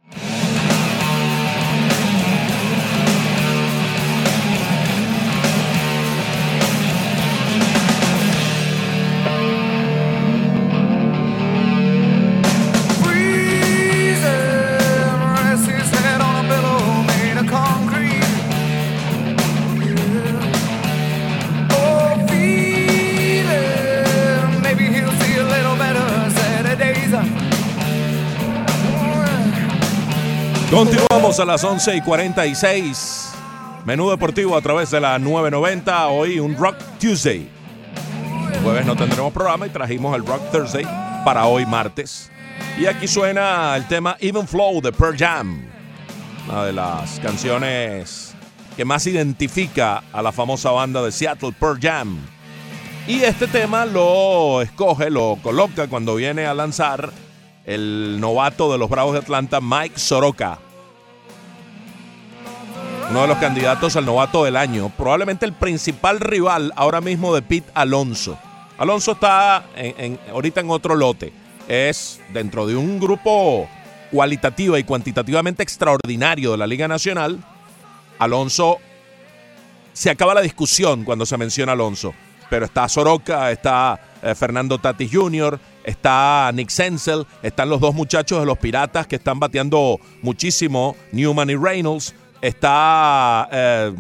Continuamos 30.76 31.40
a 31.40 31.46
las 31.46 31.64
11 31.64 31.96
y 31.96 32.02
46. 32.02 33.32
Menú 33.86 34.10
deportivo 34.10 34.58
a 34.58 34.62
través 34.62 34.92
de 34.92 35.00
la 35.00 35.18
990. 35.18 36.10
Hoy 36.10 36.38
un 36.38 36.54
Rock 36.58 36.76
Tuesday. 37.00 37.50
El 38.52 38.60
jueves 38.60 38.86
no 38.86 38.94
tendremos 38.98 39.32
programa 39.32 39.68
y 39.68 39.70
trajimos 39.70 40.14
el 40.18 40.26
Rock 40.26 40.42
Thursday 40.52 40.86
para 41.24 41.46
hoy 41.46 41.66
martes. 41.66 42.30
Y 42.78 42.88
aquí 42.88 43.08
suena 43.08 43.74
el 43.78 43.88
tema 43.88 44.18
Even 44.20 44.46
Flow 44.46 44.82
de 44.82 44.92
Pearl 44.92 45.16
Jam. 45.18 45.66
Una 46.50 46.66
de 46.66 46.74
las 46.74 47.22
canciones 47.22 48.36
que 48.76 48.84
más 48.84 49.08
identifica 49.08 50.04
a 50.12 50.22
la 50.22 50.34
famosa 50.34 50.72
banda 50.72 51.02
de 51.02 51.14
Seattle, 51.14 51.54
Pearl 51.58 51.80
Jam. 51.82 52.18
Y 53.08 53.22
este 53.22 53.48
tema 53.48 53.86
lo 53.86 54.62
escoge, 54.62 55.10
lo 55.10 55.38
coloca 55.42 55.88
cuando 55.88 56.16
viene 56.16 56.46
a 56.46 56.54
lanzar 56.54 57.14
el 57.64 58.20
novato 58.20 58.70
de 58.74 58.78
los 58.78 58.90
Bravos 58.90 59.14
de 59.14 59.20
Atlanta, 59.20 59.62
Mike 59.62 59.98
Soroka. 59.98 60.65
Uno 63.10 63.22
de 63.22 63.28
los 63.28 63.38
candidatos 63.38 63.96
al 63.96 64.06
novato 64.06 64.44
del 64.44 64.58
año. 64.58 64.90
Probablemente 64.98 65.46
el 65.46 65.54
principal 65.54 66.20
rival 66.20 66.74
ahora 66.76 67.02
mismo 67.02 67.34
de 67.36 67.42
Pete 67.42 67.70
Alonso. 67.74 68.38
Alonso 68.78 69.14
está 69.14 69.64
en- 69.76 70.20
ahorita 70.32 70.60
en 70.62 70.70
otro 70.70 70.96
lote. 70.96 71.32
Es 71.68 72.20
dentro 72.34 72.66
de 72.68 72.76
un 72.76 73.00
grupo 73.00 73.70
cualitativa 74.12 74.78
y 74.80 74.84
cuantitativamente 74.84 75.64
extraordinario 75.64 76.52
de 76.52 76.58
la 76.58 76.68
Liga 76.68 76.88
Nacional. 76.88 77.40
Alonso, 78.20 78.78
se 79.94 80.10
acaba 80.10 80.34
la 80.34 80.42
discusión 80.42 81.04
cuando 81.04 81.26
se 81.26 81.38
menciona 81.38 81.72
Alonso. 81.74 82.14
pero 82.48 82.66
está 82.68 82.88
Soroka, 82.88 83.50
está 83.50 84.00
eh, 84.22 84.36
Fernando 84.36 84.78
Tatis 84.78 85.10
Jr., 85.12 85.60
está 85.84 86.52
Nick 86.54 86.70
Senzel, 86.70 87.26
están 87.42 87.70
los 87.70 87.82
dos 87.82 87.96
muchachos 87.96 88.40
de 88.40 88.46
los 88.46 88.60
Piratas 88.60 89.08
que 89.08 89.16
están 89.16 89.40
bateando 89.40 90.00
muchísimo, 90.22 90.96
Newman 91.12 91.50
y 91.50 91.56
Reynolds, 91.56 92.14
está 92.48 93.48
eh, 93.52 93.94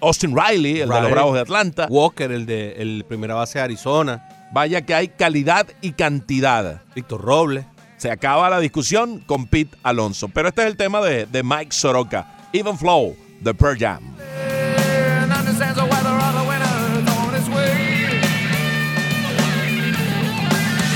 Austin 0.00 0.34
Riley, 0.36 0.80
el 0.80 0.88
de 0.88 1.00
los. 1.00 1.10
Bravos 1.10 1.34
de 1.34 1.40
Atlanta. 1.40 1.86
Walker, 1.88 2.30
el 2.30 2.46
de 2.46 2.72
el 2.78 3.04
primera 3.08 3.34
base 3.34 3.58
de 3.58 3.64
Arizona. 3.64 4.28
Vaya 4.52 4.82
que 4.82 4.94
hay 4.94 5.08
calidad 5.08 5.66
y 5.80 5.92
cantidad. 5.92 6.82
Víctor 6.94 7.20
Robles. 7.20 7.64
Se 7.98 8.10
acaba 8.10 8.48
la 8.48 8.60
discusión 8.60 9.18
con 9.26 9.46
Pete 9.46 9.76
Alonso. 9.82 10.28
Pero 10.28 10.48
este 10.48 10.62
es 10.62 10.68
el 10.68 10.76
tema 10.76 11.00
de, 11.00 11.26
de 11.26 11.42
Mike 11.42 11.72
Soroka. 11.72 12.26
Even 12.52 12.78
Flow, 12.78 13.16
The 13.42 13.54
Pearl 13.54 13.76
Jam. 13.78 14.02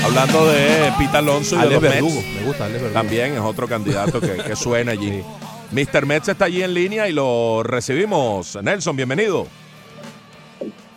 Hablando 0.03 0.45
de 0.51 0.91
Pete 0.97 1.17
Alonso 1.17 1.55
y 1.55 1.59
de 1.59 1.63
Alex 1.63 1.81
los 1.81 1.91
Verdugo. 1.91 2.15
Mets, 2.21 2.35
Me 2.35 2.43
gusta 2.43 2.65
Alex 2.65 2.81
Verdugo. 2.81 2.99
también 2.99 3.33
es 3.33 3.39
otro 3.39 3.67
candidato 3.67 4.19
que, 4.19 4.35
que 4.35 4.55
suena 4.55 4.91
allí. 4.91 5.23
Mr. 5.73 6.05
Mets 6.05 6.29
está 6.29 6.45
allí 6.45 6.61
en 6.61 6.71
línea 6.71 7.09
y 7.09 7.13
lo 7.13 7.63
recibimos. 7.63 8.61
Nelson, 8.61 8.95
bienvenido. 8.95 9.47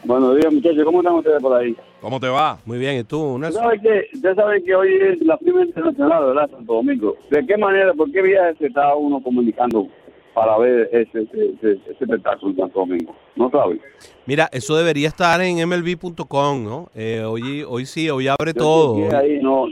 Buenos 0.05 0.37
días, 0.37 0.53
muchachos. 0.53 0.85
¿Cómo 0.85 1.01
están 1.01 1.14
ustedes 1.14 1.41
por 1.41 1.59
ahí? 1.59 1.74
¿Cómo 2.03 2.20
te 2.20 2.29
va? 2.29 2.59
Muy 2.66 2.77
bien, 2.77 2.99
¿y 2.99 3.05
tú, 3.05 3.39
Nelson? 3.39 3.62
sabe 3.62 3.81
que, 3.81 4.07
usted 4.12 4.35
sabe 4.35 4.62
que 4.62 4.74
hoy 4.74 4.93
es 4.95 5.22
la 5.22 5.39
prima 5.39 5.62
internacional, 5.64 6.27
¿verdad? 6.27 6.51
Santo 6.51 6.74
Domingo. 6.74 7.16
¿De 7.31 7.47
qué 7.47 7.57
manera, 7.57 7.95
por 7.95 8.12
qué 8.12 8.20
viaje 8.20 8.55
se 8.59 8.66
está 8.66 8.95
uno 8.95 9.22
comunicando 9.22 9.89
para 10.35 10.59
ver 10.59 10.91
ese, 10.93 11.22
ese, 11.22 11.55
ese, 11.55 11.72
ese 11.91 12.05
espectáculo 12.05 12.51
en 12.51 12.59
Santo 12.59 12.81
Domingo? 12.81 13.16
¿No 13.35 13.51
sabe? 13.51 13.81
Mira, 14.27 14.47
eso 14.53 14.77
debería 14.77 15.09
estar 15.09 15.41
en 15.41 15.66
MLB.com, 15.66 16.62
¿no? 16.62 16.91
Eh, 16.95 17.22
hoy, 17.24 17.64
hoy 17.66 17.87
sí, 17.87 18.11
hoy 18.11 18.29
abre 18.29 18.53
Yo 18.55 18.61
todo. 18.61 19.16
Ahí, 19.16 19.39
no. 19.41 19.68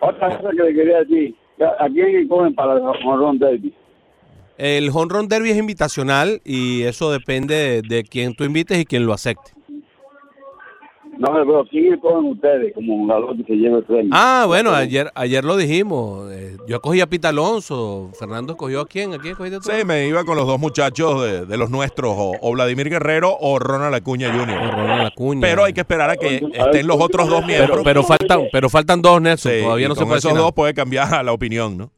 Otra 0.00 0.34
cosa 0.38 0.50
que 0.50 0.62
le 0.62 0.74
quería 0.74 1.00
decir. 1.00 1.34
¿A 1.78 1.88
quién 1.88 2.28
cogen 2.28 2.54
para 2.54 2.74
el 2.74 2.82
Ron 2.82 3.38
Derby? 3.38 3.72
El 4.56 4.90
Home 4.90 5.06
Run 5.08 5.28
Derby 5.28 5.50
es 5.50 5.56
invitacional 5.56 6.40
y 6.44 6.82
eso 6.82 7.10
depende 7.10 7.54
de, 7.54 7.82
de 7.82 8.04
quién 8.04 8.34
tú 8.34 8.44
invites 8.44 8.78
y 8.78 8.84
quién 8.84 9.04
lo 9.04 9.12
acepte. 9.12 9.52
No, 11.18 11.28
pero 11.32 11.64
¿quién 11.70 11.98
cogen 12.00 12.30
ustedes 12.32 12.74
como 12.74 12.96
jugador 12.98 13.36
que 13.36 13.44
se 13.44 13.54
lleva 13.54 13.78
el 13.78 13.84
premio? 13.84 14.10
Ah, 14.12 14.44
bueno, 14.46 14.70
ayer 14.72 15.10
ayer 15.14 15.44
lo 15.44 15.56
dijimos. 15.56 16.30
Eh, 16.32 16.56
yo 16.66 16.80
cogí 16.80 17.00
a 17.00 17.06
Pita 17.06 17.28
Alonso. 17.28 18.10
Fernando 18.18 18.52
escogió 18.54 18.80
a 18.80 18.86
quién. 18.86 19.14
¿A 19.14 19.18
quién 19.18 19.32
escogiste 19.32 19.58
tú? 19.58 19.70
Sí, 19.70 19.84
me 19.84 20.06
iba 20.08 20.24
con 20.24 20.36
los 20.36 20.46
dos 20.46 20.58
muchachos 20.58 21.22
de, 21.22 21.46
de 21.46 21.56
los 21.56 21.70
nuestros, 21.70 22.14
o, 22.18 22.32
o 22.40 22.52
Vladimir 22.52 22.90
Guerrero 22.90 23.36
o 23.40 23.58
Ronald 23.58 23.94
Acuña 23.94 24.30
Con 24.30 24.40
Jr. 24.40 24.72
Ronald 24.72 25.06
Acuña. 25.06 25.40
Pero 25.40 25.64
hay 25.64 25.72
que 25.72 25.80
esperar 25.82 26.10
a 26.10 26.16
que 26.16 26.42
estén 26.52 26.86
los 26.86 27.00
otros 27.00 27.28
dos 27.28 27.46
miembros. 27.46 27.70
pero, 27.70 27.84
pero 27.84 28.02
faltan, 28.02 28.40
pero 28.50 28.68
faltan 28.68 29.00
dos, 29.00 29.20
Nelson. 29.22 29.52
Sí, 29.52 29.60
Todavía 29.62 29.86
y 29.86 29.88
no 29.88 29.94
se 29.94 30.00
con 30.00 30.08
puede 30.08 30.18
esos 30.18 30.34
dos 30.36 30.52
puede 30.52 30.74
cambiar 30.74 31.24
la 31.24 31.32
opinión, 31.32 31.76
¿no? 31.78 31.90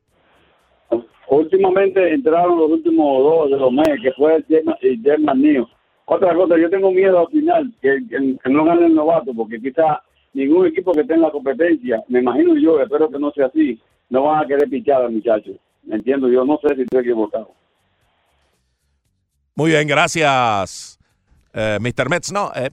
Últimamente 1.28 2.14
entraron 2.14 2.56
los 2.58 2.70
últimos 2.70 3.22
dos 3.22 3.50
de 3.50 3.56
los 3.56 3.72
meses, 3.72 3.98
que 4.02 4.12
fue 4.12 4.36
el 4.36 5.02
German- 5.02 5.40
Neo. 5.40 5.68
Otra 6.06 6.34
cosa, 6.34 6.56
yo 6.56 6.70
tengo 6.70 6.90
miedo 6.92 7.18
al 7.20 7.28
final 7.28 7.72
que, 7.82 7.98
que- 8.08 8.36
que 8.42 8.50
no 8.50 8.64
gane 8.64 8.86
el 8.86 8.94
novato, 8.94 9.32
porque 9.34 9.60
quizá 9.60 10.00
ningún 10.32 10.66
equipo 10.66 10.92
que 10.92 11.00
esté 11.00 11.14
en 11.14 11.22
la 11.22 11.30
competencia, 11.30 12.02
me 12.08 12.20
imagino 12.20 12.56
yo, 12.56 12.80
espero 12.80 13.10
que 13.10 13.18
no 13.18 13.30
sea 13.32 13.46
así, 13.46 13.80
no 14.10 14.22
van 14.24 14.44
a 14.44 14.46
querer 14.46 14.68
pichar 14.68 15.02
al 15.02 15.12
muchacho. 15.12 15.52
¿Me 15.82 15.96
entiendo? 15.96 16.28
Yo 16.28 16.44
no 16.44 16.58
sé 16.62 16.74
si 16.76 16.82
estoy 16.82 17.00
equivocado. 17.00 17.50
Muy 19.54 19.70
bien, 19.70 19.88
gracias, 19.88 20.98
eh, 21.54 21.78
Mr. 21.80 22.08
Mets. 22.10 22.30
No, 22.32 22.50
eh, 22.54 22.70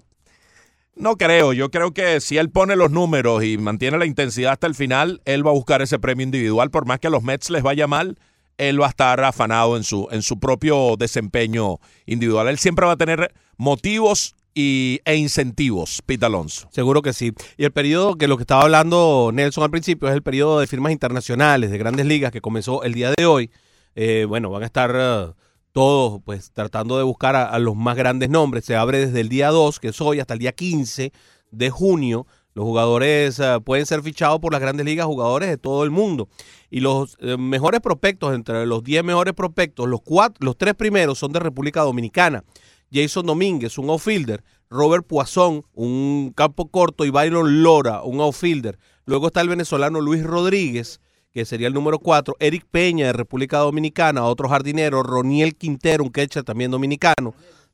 no 0.96 1.16
creo. 1.16 1.54
Yo 1.54 1.70
creo 1.72 1.92
que 1.92 2.20
si 2.20 2.38
él 2.38 2.50
pone 2.50 2.76
los 2.76 2.92
números 2.92 3.44
y 3.44 3.58
mantiene 3.58 3.98
la 3.98 4.06
intensidad 4.06 4.52
hasta 4.54 4.68
el 4.68 4.76
final, 4.76 5.22
él 5.26 5.46
va 5.46 5.52
a 5.52 5.54
buscar 5.56 5.82
ese 5.82 5.98
premio 5.98 6.24
individual. 6.26 6.70
Por 6.72 6.86
más 6.86 7.00
que 7.00 7.08
a 7.08 7.12
los 7.12 7.24
Mets 7.24 7.50
les 7.50 7.64
vaya 7.64 7.88
mal, 7.88 8.18
él 8.58 8.82
va 8.82 8.88
a 8.88 8.90
estar 8.90 9.24
afanado 9.24 9.78
en 9.78 9.84
su, 9.84 10.08
en 10.12 10.22
su 10.22 10.40
propio 10.40 10.96
desempeño 10.98 11.80
individual. 12.06 12.48
Él 12.48 12.60
siempre 12.60 12.86
va 12.86 12.94
a 12.94 12.98
tener 12.98 13.34
motivos 13.58 14.36
y, 14.56 15.02
e 15.06 15.16
incentivos, 15.16 16.02
Pete 16.06 16.26
Alonso. 16.26 16.68
Seguro 16.72 17.02
que 17.02 17.14
sí. 17.14 17.34
Y 17.58 17.66
el 17.66 17.72
periodo 17.72 18.16
que 18.16 18.28
lo 18.28 18.38
que 18.38 18.44
estaba 18.44 18.64
hablando 18.64 19.32
Nelson 19.34 19.64
al 19.64 19.72
principio 19.72 20.08
es 20.08 20.14
el 20.14 20.22
periodo 20.22 20.60
de 20.60 20.68
firmas 20.68 20.92
internacionales 20.92 21.72
de 21.72 21.78
grandes 21.78 22.06
ligas 22.06 22.32
que 22.32 22.42
comenzó 22.42 22.84
el 22.84 22.94
día 22.94 23.12
de 23.16 23.26
hoy. 23.26 23.52
Eh, 23.96 24.26
bueno, 24.28 24.50
van 24.50 24.64
a 24.64 24.68
estar 24.68 24.94
eh, 24.96 25.34
todos 25.72 26.22
pues 26.24 26.52
tratando 26.52 26.98
de 26.98 27.04
buscar 27.04 27.36
a, 27.36 27.46
a 27.46 27.60
los 27.60 27.76
más 27.76 27.96
grandes 27.96 28.30
nombres. 28.30 28.66
Se 28.66 28.76
abre 28.76 29.00
desde 29.00 29.22
el 29.22 29.30
día 29.30 29.50
2, 29.50 29.80
que 29.80 29.90
es 29.90 30.02
hoy, 30.02 30.20
hasta 30.20 30.34
el 30.34 30.40
día 30.40 30.52
15 30.52 31.12
de 31.52 31.70
junio. 31.70 32.28
Los 32.54 32.66
jugadores 32.66 33.40
eh, 33.40 33.60
pueden 33.64 33.86
ser 33.86 34.04
fichados 34.04 34.40
por 34.40 34.52
las 34.52 34.62
grandes 34.62 34.86
ligas, 34.86 35.06
jugadores 35.06 35.50
de 35.50 35.58
todo 35.58 35.84
el 35.84 35.92
mundo. 35.92 36.30
Y 36.70 36.82
los 36.82 37.18
eh, 37.20 37.38
mejores 37.38 37.82
prospectos, 37.82 38.36
entre 38.36 38.66
los 38.66 38.84
10 38.84 39.04
mejores 39.04 39.34
prospectos, 39.34 39.88
los, 39.88 40.02
cuatro, 40.02 40.46
los 40.46 40.58
tres 40.58 40.76
primeros 40.76 41.18
son 41.18 41.32
de 41.32 41.40
República 41.40 41.82
Dominicana. 41.82 42.44
Jason 42.92 43.26
Domínguez, 43.26 43.78
un 43.80 43.90
outfielder, 43.90 44.44
Robert 44.70 45.06
Poisson, 45.08 45.66
un 45.74 46.32
campo 46.36 46.70
corto, 46.70 47.06
y 47.06 47.10
Byron 47.10 47.64
Lora, 47.64 48.04
un 48.04 48.22
outfielder. 48.22 48.78
Luego 49.06 49.28
está 49.28 49.42
el 49.42 49.50
venezolano 49.50 50.00
Luis 50.00 50.24
Rodríguez, 50.24 51.02
que 51.32 51.46
sería 51.46 51.68
el 51.68 51.74
número 51.74 51.98
4, 51.98 52.36
Eric 52.40 52.66
Peña 52.70 53.08
de 53.08 53.14
República 53.14 53.58
Dominicana, 53.58 54.26
otro 54.26 54.48
jardinero, 54.48 55.02
Roniel 55.02 55.56
Quintero, 55.56 56.04
un 56.04 56.12
catcher 56.12 56.44
también 56.44 56.70
dominicano, 56.70 57.34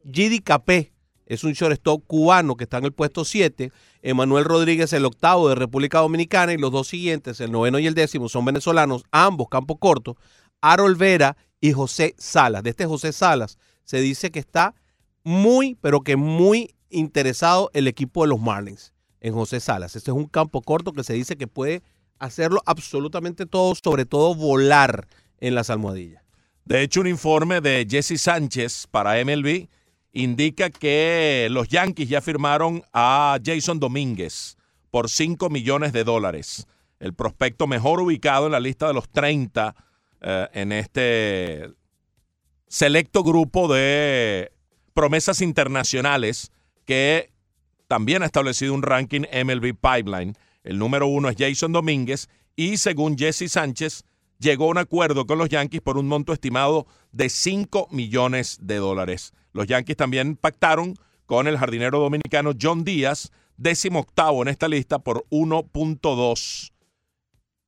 Gidi 0.10 0.40
Capé, 0.40 0.94
es 1.30 1.44
un 1.44 1.54
shortstop 1.54 2.04
cubano 2.08 2.58
que 2.58 2.66
está 2.66 2.80
en 2.80 2.86
el 2.86 2.92
puesto 2.92 3.24
7, 3.24 3.72
Emanuel 4.02 4.46
Rodríguez 4.46 4.92
el 4.94 5.06
octavo 5.06 5.48
de 5.48 5.56
República 5.56 6.00
Dominicana 6.00 6.54
y 6.54 6.58
los 6.58 6.72
dos 6.72 6.88
siguientes, 6.88 7.40
el 7.40 7.52
noveno 7.52 7.78
y 7.80 7.88
el 7.88 7.94
décimo, 7.94 8.28
son 8.28 8.44
venezolanos, 8.44 9.04
ambos 9.12 9.48
campo 9.48 9.78
corto, 9.78 10.18
Harold 10.60 10.98
Vera 10.98 11.38
y 11.62 11.72
José 11.72 12.16
Salas. 12.18 12.64
De 12.64 12.72
este 12.72 12.88
José 12.88 13.14
Salas 13.14 13.60
se 13.86 14.02
dice 14.02 14.32
que 14.32 14.40
está 14.40 14.74
muy, 15.24 15.76
pero 15.76 16.02
que 16.02 16.16
muy 16.16 16.74
interesado 16.90 17.70
el 17.74 17.88
equipo 17.88 18.24
de 18.24 18.30
los 18.30 18.40
Marlins 18.40 18.94
en 19.22 19.34
José 19.34 19.60
Salas. 19.60 19.96
Este 19.96 20.10
es 20.10 20.18
un 20.18 20.26
campo 20.26 20.64
corto 20.64 20.94
que 20.94 21.04
se 21.04 21.14
dice 21.14 21.38
que 21.38 21.48
puede 21.48 21.84
hacerlo 22.18 22.64
absolutamente 22.66 23.46
todo, 23.46 23.76
sobre 23.76 24.06
todo 24.06 24.34
volar 24.34 25.08
en 25.38 25.54
las 25.54 25.70
almohadillas. 25.70 26.24
De 26.66 26.82
hecho, 26.82 27.02
un 27.02 27.08
informe 27.08 27.62
de 27.62 27.86
Jesse 27.88 28.20
Sánchez 28.20 28.88
para 28.90 29.24
MLB 29.24 29.68
indica 30.14 30.70
que 30.70 31.47
los 31.51 31.68
Yankees 31.68 32.10
ya 32.10 32.22
firmaron 32.22 32.84
a 32.93 33.38
Jason 33.43 33.80
Domínguez 33.80 34.57
por 34.91 35.10
5 35.10 35.49
millones 35.49 35.93
de 35.93 36.03
dólares. 36.03 36.68
El 36.99 37.14
prospecto 37.14 37.68
mejor 37.68 38.01
ubicado 38.01 38.47
en 38.47 38.51
la 38.51 38.60
lista 38.60 38.88
de 38.88 38.93
los 38.93 39.10
30 39.10 39.76
eh, 40.22 40.47
en 40.53 40.72
este 40.72 41.70
selecto 42.68 43.24
grupo 43.24 43.74
de 43.74 44.51
promesas 44.93 45.41
internacionales 45.41 46.51
que 46.86 47.32
también 47.88 48.22
ha 48.22 48.26
establecido 48.26 48.74
un 48.74 48.84
ranking 48.84 49.22
MLB 49.22 49.76
Pipeline. 49.80 50.36
El 50.64 50.78
número 50.78 51.07
uno 51.07 51.30
es 51.30 51.36
Jason 51.38 51.72
Domínguez 51.72 52.30
y 52.55 52.78
según 52.78 53.18
Jesse 53.18 53.49
Sánchez, 53.49 54.03
llegó 54.40 54.66
a 54.66 54.70
un 54.70 54.78
acuerdo 54.78 55.28
con 55.28 55.38
los 55.38 55.50
Yankees 55.50 55.82
por 55.82 55.98
un 55.98 56.08
monto 56.08 56.34
estimado 56.34 56.88
de 57.12 57.30
5 57.30 57.90
millones 57.92 58.58
de 58.62 58.78
dólares. 58.78 59.34
Los 59.54 59.68
Yankees 59.68 59.98
también 59.98 60.36
pactaron 60.36 60.96
con 61.26 61.48
el 61.48 61.58
jardinero 61.58 62.00
dominicano 62.00 62.54
John 62.60 62.84
Díaz, 62.84 63.32
décimo 63.58 64.00
octavo 64.00 64.42
en 64.42 64.48
esta 64.48 64.68
lista 64.68 65.00
por 65.00 65.26
1.2. 65.30 66.72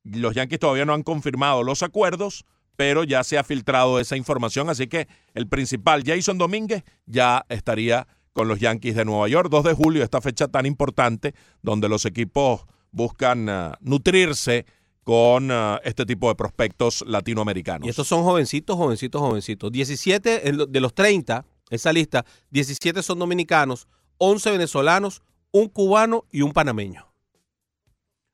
Los 0.04 0.34
Yankees 0.34 0.58
todavía 0.58 0.84
no 0.84 0.94
han 0.94 1.02
confirmado 1.02 1.62
los 1.62 1.82
acuerdos, 1.82 2.44
pero 2.74 3.04
ya 3.04 3.22
se 3.22 3.38
ha 3.38 3.44
filtrado 3.44 4.00
esa 4.00 4.16
información, 4.16 4.68
así 4.70 4.88
que 4.88 5.06
el 5.34 5.46
principal, 5.46 6.02
Jason 6.04 6.38
Domínguez, 6.38 6.82
ya 7.06 7.44
estaría 7.48 8.08
con 8.32 8.48
los 8.48 8.58
Yankees 8.58 8.96
de 8.96 9.04
Nueva 9.04 9.28
York. 9.28 9.50
2 9.50 9.64
de 9.64 9.74
julio, 9.74 10.02
esta 10.02 10.20
fecha 10.20 10.48
tan 10.48 10.66
importante, 10.66 11.34
donde 11.60 11.88
los 11.88 12.06
equipos 12.06 12.64
buscan 12.90 13.48
uh, 13.48 13.72
nutrirse 13.80 14.66
con 15.04 15.50
uh, 15.50 15.78
este 15.84 16.06
tipo 16.06 16.28
de 16.28 16.34
prospectos 16.34 17.02
latinoamericanos. 17.06 17.86
Y 17.86 17.90
estos 17.90 18.06
son 18.06 18.22
jovencitos, 18.22 18.76
jovencitos, 18.76 19.20
jovencitos. 19.20 19.72
17 19.72 20.48
en 20.48 20.56
lo- 20.58 20.66
de 20.66 20.80
los 20.80 20.94
30, 20.94 21.44
esa 21.70 21.92
lista, 21.92 22.24
17 22.50 23.02
son 23.02 23.18
dominicanos, 23.18 23.88
11 24.18 24.50
venezolanos, 24.52 25.22
un 25.50 25.68
cubano 25.68 26.24
y 26.30 26.42
un 26.42 26.52
panameño. 26.52 27.12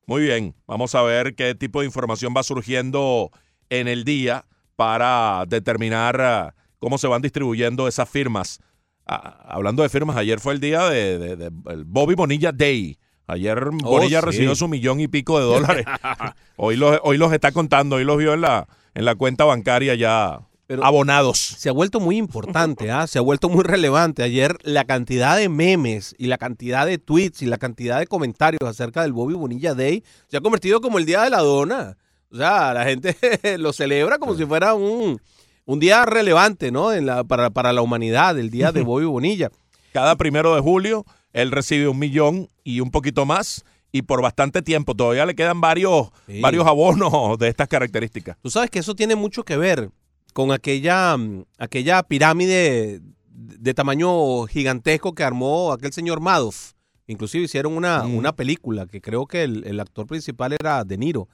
Muy 0.07 0.23
bien, 0.23 0.55
vamos 0.67 0.95
a 0.95 1.03
ver 1.03 1.35
qué 1.35 1.55
tipo 1.55 1.81
de 1.81 1.87
información 1.87 2.33
va 2.37 2.43
surgiendo 2.43 3.31
en 3.71 3.89
el 3.89 4.05
día 4.05 4.47
para 4.77 5.45
determinar 5.47 6.55
uh, 6.55 6.61
cómo 6.79 6.97
se 6.99 7.07
van 7.09 7.21
distribuyendo 7.23 7.89
esas 7.89 8.09
firmas. 8.09 8.61
Ah, 9.07 9.47
hablando 9.49 9.83
de 9.83 9.89
firmas, 9.89 10.17
ayer 10.17 10.39
fue 10.41 10.53
el 10.55 10.61
día 10.61 10.87
de, 10.89 11.37
de- 11.37 11.51
Bobby 11.87 12.15
Bonilla 12.15 12.53
Day. 12.53 12.99
Ayer 13.29 13.63
Bonilla 13.71 14.21
sí. 14.21 14.27
recibió 14.27 14.55
su 14.55 14.67
millón 14.69 15.01
y 15.01 15.07
pico 15.09 15.39
de 15.39 15.45
dólares. 15.45 15.85
hoy, 16.57 16.77
los, 16.77 16.99
hoy 17.05 17.19
los 17.19 17.33
está 17.33 17.53
contando, 17.53 17.97
hoy 17.97 18.05
los 18.05 18.17
vio 18.19 18.33
en 18.35 18.41
la, 18.41 18.67
en 18.95 19.05
la 19.05 19.15
cuenta 19.15 19.45
bancaria 19.45 19.95
ya 19.95 20.41
Pero- 20.67 20.85
abonados. 20.85 21.39
se 21.39 21.69
ha 21.69 21.73
vuelto 21.73 22.01
muy 22.01 22.17
importante, 22.17 22.91
¿ah? 22.91 23.07
se 23.07 23.19
ha 23.19 23.23
vuelto 23.23 23.49
muy 23.51 23.65
relevante. 23.65 24.23
Ayer 24.23 24.57
la 24.63 24.85
cantidad 24.85 25.37
de 25.37 25.49
memes 25.51 26.15
y 26.19 26.27
la 26.27 26.39
cantidad 26.39 26.87
de 26.87 26.97
tweets 26.99 27.43
y 27.43 27.47
la 27.47 27.59
cantidad 27.59 27.99
de 27.99 28.07
comentarios 28.07 28.63
acerca 28.69 29.03
del 29.03 29.13
Bobby 29.13 29.35
Bonilla 29.35 29.75
Day 29.75 30.03
se 30.29 30.39
ha 30.39 30.41
convertido 30.41 30.81
como 30.81 30.99
el 30.99 31.05
Día 31.05 31.23
de 31.23 31.31
la 31.31 31.41
Dona. 31.41 31.97
O 32.33 32.37
sea, 32.37 32.73
la 32.75 32.85
gente 32.85 33.15
lo 33.59 33.73
celebra 33.75 34.19
como 34.19 34.35
si 34.37 34.47
fuera 34.47 34.73
un, 34.75 35.21
un 35.67 35.79
día 35.81 36.07
relevante, 36.07 36.71
¿no? 36.71 36.93
En 36.93 37.05
la, 37.05 37.25
para, 37.25 37.51
para 37.51 37.73
la 37.75 37.83
humanidad, 37.83 38.39
el 38.39 38.49
Día 38.51 38.73
de 38.73 38.81
Bobby 38.85 39.05
Bonilla. 39.05 39.51
Cada 39.93 40.17
primero 40.17 40.55
de 40.55 40.61
julio 40.61 41.05
él 41.33 41.51
recibe 41.51 41.89
un 41.89 41.99
millón 41.99 42.49
y 42.65 42.81
un 42.81 42.91
poquito 42.91 43.27
más 43.27 43.65
y 43.93 44.03
por 44.03 44.21
bastante 44.23 44.63
tiempo. 44.63 44.95
Todavía 44.95 45.27
le 45.27 45.35
quedan 45.35 45.61
varios, 45.61 46.09
Sí. 46.27 46.41
varios 46.41 46.67
abonos 46.67 47.39
de 47.39 47.49
estas 47.49 47.69
características. 47.69 48.37
Tú 48.43 48.51
sabes 48.51 48.71
que 48.71 48.79
eso 48.81 48.95
tiene 48.95 49.17
mucho 49.17 49.45
que 49.45 49.57
ver 49.57 49.91
con 50.33 50.53
aquella, 50.53 51.17
aquella 51.59 52.03
pirámide 52.03 53.01
de 53.31 53.75
tamaño 53.75 54.47
gigantesco 54.47 55.15
que 55.15 55.23
armó 55.25 55.73
aquel 55.73 55.93
señor 55.93 56.21
Madoff. 56.21 56.73
Inclusive 57.07 57.45
hicieron 57.45 57.77
una, 57.77 58.03
Mm. 58.05 58.15
una 58.17 58.33
película 58.37 58.87
que 58.87 59.01
creo 59.01 59.27
que 59.27 59.43
el, 59.45 59.65
el 59.67 59.81
actor 59.81 60.07
principal 60.07 60.53
era 60.53 60.85
De 60.85 60.99
Niro 60.99 61.29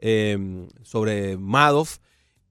eh, 0.00 0.66
sobre 0.82 1.36
Madoff 1.36 1.98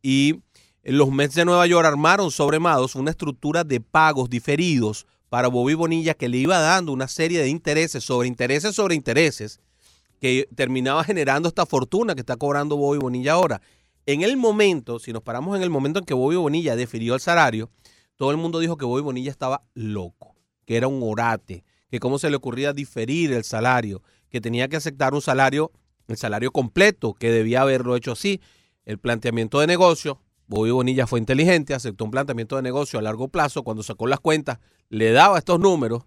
y 0.02 0.36
los 0.84 1.12
Mets 1.12 1.36
de 1.36 1.44
Nueva 1.46 1.68
York 1.68 1.86
armaron 1.86 2.32
sobre 2.32 2.60
Madoff 2.60 2.96
una 2.96 3.12
estructura 3.12 3.64
de 3.64 3.82
pagos 3.82 4.30
diferidos 4.30 5.06
para 5.30 5.48
Bobby 5.48 5.76
Bonilla 5.76 6.14
que 6.14 6.28
le 6.28 6.38
iba 6.38 6.60
dando 6.60 6.92
una 6.92 7.08
serie 7.08 7.40
de 7.40 7.50
intereses 7.50 8.04
sobre 8.04 8.28
intereses 8.28 8.76
sobre 8.76 8.96
intereses 8.96 9.60
que 10.20 10.50
terminaba 10.56 11.04
generando 11.04 11.48
esta 11.48 11.66
fortuna 11.66 12.14
que 12.14 12.22
está 12.22 12.36
cobrando 12.36 12.76
Bobby 12.76 13.00
Bonilla 13.00 13.34
ahora. 13.34 13.62
En 14.06 14.22
el 14.22 14.38
momento, 14.38 15.00
si 15.00 15.14
nos 15.14 15.24
paramos 15.24 15.56
en 15.56 15.64
el 15.64 15.70
momento 15.70 16.00
en 16.00 16.06
que 16.06 16.14
Bobby 16.14 16.36
Bonilla 16.36 16.76
defirió 16.76 17.16
el 17.16 17.22
salario, 17.22 17.70
todo 18.16 18.32
el 18.32 18.38
mundo 18.38 18.60
dijo 18.60 18.76
que 18.76 18.86
Bobby 18.86 19.02
Bonilla 19.02 19.32
estaba 19.32 19.64
loco, 19.76 20.36
que 20.66 20.76
era 20.76 20.88
un 20.88 21.00
orate, 21.02 21.64
que 21.90 22.00
cómo 22.00 22.20
se 22.20 22.30
le 22.30 22.36
ocurría 22.36 22.74
diferir 22.74 23.32
el 23.32 23.44
salario, 23.44 24.04
que 24.30 24.42
tenía 24.42 24.68
que 24.68 24.76
aceptar 24.76 25.14
un 25.14 25.22
salario, 25.22 25.72
el 26.08 26.18
salario 26.18 26.52
completo, 26.52 27.14
que 27.14 27.32
debía 27.32 27.62
haberlo 27.62 27.96
hecho 27.96 28.12
así. 28.12 28.42
El 28.84 28.98
planteamiento 28.98 29.60
de 29.60 29.68
negocio, 29.68 30.20
Bobby 30.50 30.72
Bonilla 30.72 31.06
fue 31.06 31.20
inteligente, 31.20 31.76
aceptó 31.76 32.06
un 32.06 32.12
planteamiento 32.12 32.56
de 32.56 32.64
negocio 32.64 32.98
a 32.98 33.04
largo 33.04 33.28
plazo, 33.28 33.64
cuando 33.64 33.84
sacó 33.84 34.08
las 34.08 34.20
cuentas, 34.20 34.58
le 34.90 35.12
daba 35.12 35.38
estos 35.38 35.60
números, 35.60 36.04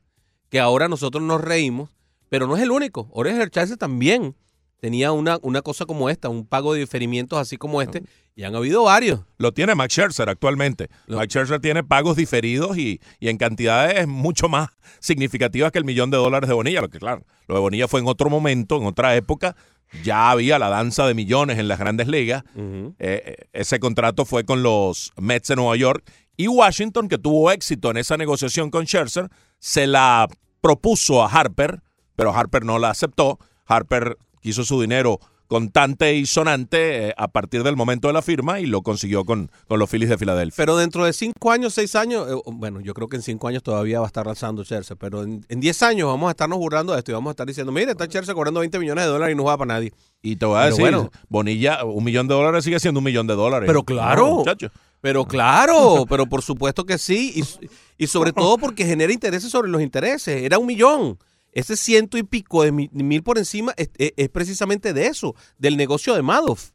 que 0.51 0.59
ahora 0.59 0.89
nosotros 0.89 1.23
nos 1.23 1.41
reímos, 1.41 1.91
pero 2.29 2.49
no 2.49 2.57
es 2.57 2.63
el 2.63 2.73
único. 2.73 3.09
Oreger 3.13 3.51
Chávez 3.51 3.79
también 3.79 4.35
tenía 4.83 5.13
una, 5.13 5.39
una 5.43 5.63
cosa 5.63 5.87
como 5.87 6.11
esta, 6.11 6.29
un 6.29 6.45
pago 6.45 6.75
de 6.75 6.81
diferimientos 6.81 7.39
así 7.39 7.57
como 7.57 7.81
este, 7.83 8.03
y 8.35 8.43
han 8.43 8.57
habido 8.57 8.83
varios. 8.83 9.21
Lo 9.39 9.53
tiene 9.53 9.77
Max 9.77 9.93
Scherzer 9.95 10.29
actualmente. 10.29 10.89
Lo- 11.07 11.19
Max 11.19 11.29
Scherzer 11.33 11.61
tiene 11.61 11.85
pagos 11.85 12.17
diferidos 12.17 12.77
y, 12.77 13.01
y 13.21 13.29
en 13.29 13.37
cantidades 13.39 14.09
mucho 14.09 14.49
más 14.49 14.71
significativas 14.99 15.71
que 15.71 15.79
el 15.79 15.85
millón 15.85 16.11
de 16.11 16.17
dólares 16.17 16.49
de 16.49 16.55
Bonilla. 16.55 16.81
Porque 16.81 16.99
claro, 16.99 17.25
lo 17.47 17.55
de 17.55 17.61
Bonilla 17.61 17.87
fue 17.87 18.01
en 18.01 18.09
otro 18.09 18.29
momento, 18.29 18.77
en 18.77 18.85
otra 18.87 19.15
época. 19.15 19.55
Ya 20.03 20.33
había 20.33 20.59
la 20.59 20.69
danza 20.69 21.07
de 21.07 21.15
millones 21.15 21.61
en 21.61 21.69
las 21.69 21.79
grandes 21.79 22.09
ligas. 22.09 22.43
Eh, 22.57 22.93
eh, 22.99 23.37
ese 23.53 23.79
contrato 23.79 24.25
fue 24.25 24.43
con 24.45 24.65
los 24.65 25.13
Mets 25.17 25.47
de 25.47 25.55
Nueva 25.55 25.77
York. 25.77 26.03
Y 26.37 26.49
Washington, 26.49 27.09
que 27.09 27.19
tuvo 27.19 27.53
éxito 27.53 27.93
en 27.93 27.99
esa 27.99 28.17
negociación 28.17 28.71
con 28.71 28.85
Scherzer, 28.87 29.29
se 29.61 29.87
la 29.87 30.27
propuso 30.61 31.23
a 31.23 31.29
Harper, 31.31 31.83
pero 32.17 32.35
Harper 32.35 32.65
no 32.65 32.81
la 32.81 32.91
aceptó. 32.91 33.39
Harper 33.65 34.17
quiso 34.43 34.65
su 34.65 34.81
dinero 34.81 35.19
contante 35.53 36.15
y 36.15 36.25
sonante 36.25 37.09
eh, 37.09 37.15
a 37.15 37.29
partir 37.29 37.63
del 37.63 37.77
momento 37.77 38.09
de 38.09 38.15
la 38.15 38.23
firma 38.23 38.59
y 38.61 38.65
lo 38.65 38.81
consiguió 38.81 39.27
con, 39.27 39.51
con 39.69 39.79
los 39.79 39.91
Phillies 39.91 40.09
de 40.09 40.17
Filadelfia. 40.17 40.57
Pero 40.57 40.79
dentro 40.79 41.05
de 41.05 41.13
cinco 41.13 41.51
años, 41.51 41.75
seis 41.75 41.95
años, 41.95 42.27
eh, 42.27 42.35
bueno, 42.47 42.81
yo 42.81 42.95
creo 42.95 43.07
que 43.07 43.17
en 43.17 43.23
cinco 43.23 43.49
años 43.49 43.63
todavía 43.63 44.01
va 44.01 44.07
a 44.07 44.09
estar 44.09 44.27
lanzando 44.27 44.65
Scherzer, 44.65 44.97
pero 44.97 45.23
en, 45.25 45.45
en 45.51 45.61
diez 45.61 45.83
años 45.83 46.09
vamos 46.09 46.29
a 46.29 46.31
estarnos 46.31 46.59
burlando 46.59 46.95
de 46.95 47.01
esto 47.01 47.11
y 47.11 47.15
vamos 47.15 47.31
a 47.31 47.33
estar 47.33 47.47
diciendo, 47.47 47.71
mire, 47.71 47.91
está 47.91 48.07
Scherzer 48.07 48.35
cobrando 48.35 48.61
20 48.61 48.79
millones 48.79 49.05
de 49.05 49.11
dólares 49.11 49.35
y 49.35 49.37
no 49.37 49.45
va 49.45 49.59
para 49.59 49.75
nadie. 49.75 49.93
Y 50.23 50.37
te 50.37 50.47
voy 50.47 50.57
a 50.57 50.63
Pero 50.63 50.71
decir, 50.71 50.83
bueno. 50.85 51.11
Bonilla, 51.29 51.85
un 51.85 52.03
millón 52.03 52.29
de 52.29 52.35
dólares 52.35 52.65
sigue 52.65 52.81
siendo 52.81 53.01
un 53.01 53.05
millón 53.05 53.27
de 53.27 53.35
dólares. 53.35 53.67
Pero 53.67 53.83
claro. 53.83 54.43
No. 54.47 54.69
Pero 55.03 55.27
claro, 55.27 56.07
pero 56.09 56.25
por 56.25 56.41
supuesto 56.41 56.87
que 56.87 56.97
sí, 56.97 57.31
y, 57.37 58.05
y 58.05 58.07
sobre 58.07 58.33
todo 58.33 58.57
porque 58.57 58.87
genera 58.87 59.13
intereses 59.13 59.51
sobre 59.51 59.69
los 59.69 59.83
intereses. 59.83 60.43
Era 60.43 60.59
un 60.59 60.67
millón. 60.67 61.19
Ese 61.53 61.77
ciento 61.77 62.17
y 62.19 62.23
pico 62.23 62.63
de 62.63 62.73
mi- 62.73 62.89
mil 62.93 63.23
por 63.23 63.39
encima 63.39 63.73
es, 63.77 63.91
es- 63.99 64.13
es 64.17 64.29
precisamente 64.31 64.93
de 64.93 65.07
eso, 65.07 65.35
del 65.59 65.77
negocio 65.77 66.15
de 66.15 66.23
Madoff, 66.23 66.71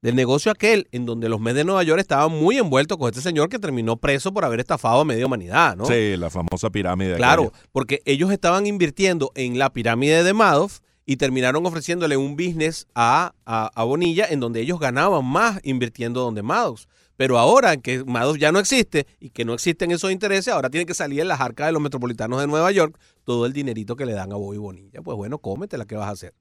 del 0.00 0.14
negocio 0.16 0.50
aquel 0.50 0.88
en 0.92 1.06
donde 1.06 1.28
los 1.28 1.40
Mets 1.40 1.56
de 1.56 1.64
Nueva 1.64 1.82
York 1.82 2.00
estaban 2.00 2.30
muy 2.32 2.56
envueltos 2.58 2.98
con 2.98 3.08
este 3.08 3.20
señor 3.20 3.48
que 3.48 3.58
terminó 3.58 3.96
preso 3.96 4.32
por 4.32 4.44
haber 4.44 4.60
estafado 4.60 5.00
a 5.00 5.04
media 5.04 5.26
humanidad, 5.26 5.76
¿no? 5.76 5.86
Sí, 5.86 6.16
la 6.16 6.28
famosa 6.30 6.70
pirámide. 6.70 7.16
Claro, 7.16 7.44
aquella. 7.54 7.68
porque 7.72 8.02
ellos 8.04 8.30
estaban 8.32 8.66
invirtiendo 8.66 9.30
en 9.34 9.58
la 9.58 9.72
pirámide 9.72 10.22
de 10.24 10.32
Madoff 10.32 10.80
y 11.04 11.16
terminaron 11.16 11.66
ofreciéndole 11.66 12.16
un 12.16 12.36
business 12.36 12.86
a, 12.94 13.34
a, 13.44 13.70
a 13.74 13.84
Bonilla 13.84 14.26
en 14.28 14.38
donde 14.40 14.60
ellos 14.60 14.78
ganaban 14.80 15.24
más 15.24 15.60
invirtiendo 15.64 16.20
donde 16.20 16.42
Madoff. 16.42 16.86
Pero 17.16 17.38
ahora 17.38 17.76
que 17.76 18.04
Madoff 18.04 18.38
ya 18.38 18.52
no 18.52 18.58
existe 18.58 19.06
y 19.20 19.30
que 19.30 19.44
no 19.44 19.54
existen 19.54 19.90
esos 19.90 20.10
intereses, 20.10 20.52
ahora 20.52 20.70
tiene 20.70 20.86
que 20.86 20.94
salir 20.94 21.20
en 21.20 21.28
las 21.28 21.40
arcas 21.40 21.66
de 21.66 21.72
los 21.72 21.82
metropolitanos 21.82 22.40
de 22.40 22.46
Nueva 22.46 22.72
York 22.72 22.98
todo 23.24 23.46
el 23.46 23.52
dinerito 23.52 23.96
que 23.96 24.06
le 24.06 24.12
dan 24.12 24.32
a 24.32 24.36
Bobby 24.36 24.58
Bonilla. 24.58 25.02
Pues 25.02 25.16
bueno, 25.16 25.38
cómetela, 25.38 25.84
¿qué 25.84 25.94
vas 25.94 26.08
a 26.08 26.12
hacer? 26.12 26.32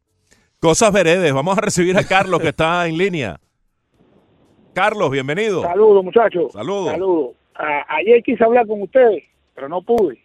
Cosas 0.59 0.91
veredes. 0.93 1.33
Vamos 1.33 1.57
a 1.57 1.61
recibir 1.61 1.97
a 1.97 2.03
Carlos 2.03 2.39
que 2.39 2.49
está 2.49 2.87
en 2.87 2.97
línea. 2.97 3.39
Carlos, 4.73 5.11
bienvenido. 5.11 5.61
Saludos, 5.63 6.03
muchachos. 6.03 6.53
Saludos. 6.53 6.91
Saludos. 6.91 7.35
Ayer 7.89 8.23
quise 8.23 8.43
hablar 8.43 8.65
con 8.65 8.81
ustedes, 8.81 9.23
pero 9.53 9.67
no 9.67 9.81
pude. 9.81 10.23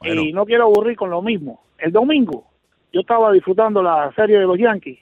Bueno. 0.00 0.22
Y 0.22 0.32
no 0.32 0.44
quiero 0.44 0.64
aburrir 0.64 0.96
con 0.96 1.10
lo 1.10 1.22
mismo. 1.22 1.62
El 1.78 1.92
domingo 1.92 2.46
yo 2.92 3.00
estaba 3.00 3.32
disfrutando 3.32 3.82
la 3.82 4.12
serie 4.14 4.38
de 4.38 4.46
los 4.46 4.58
Yankees 4.58 4.98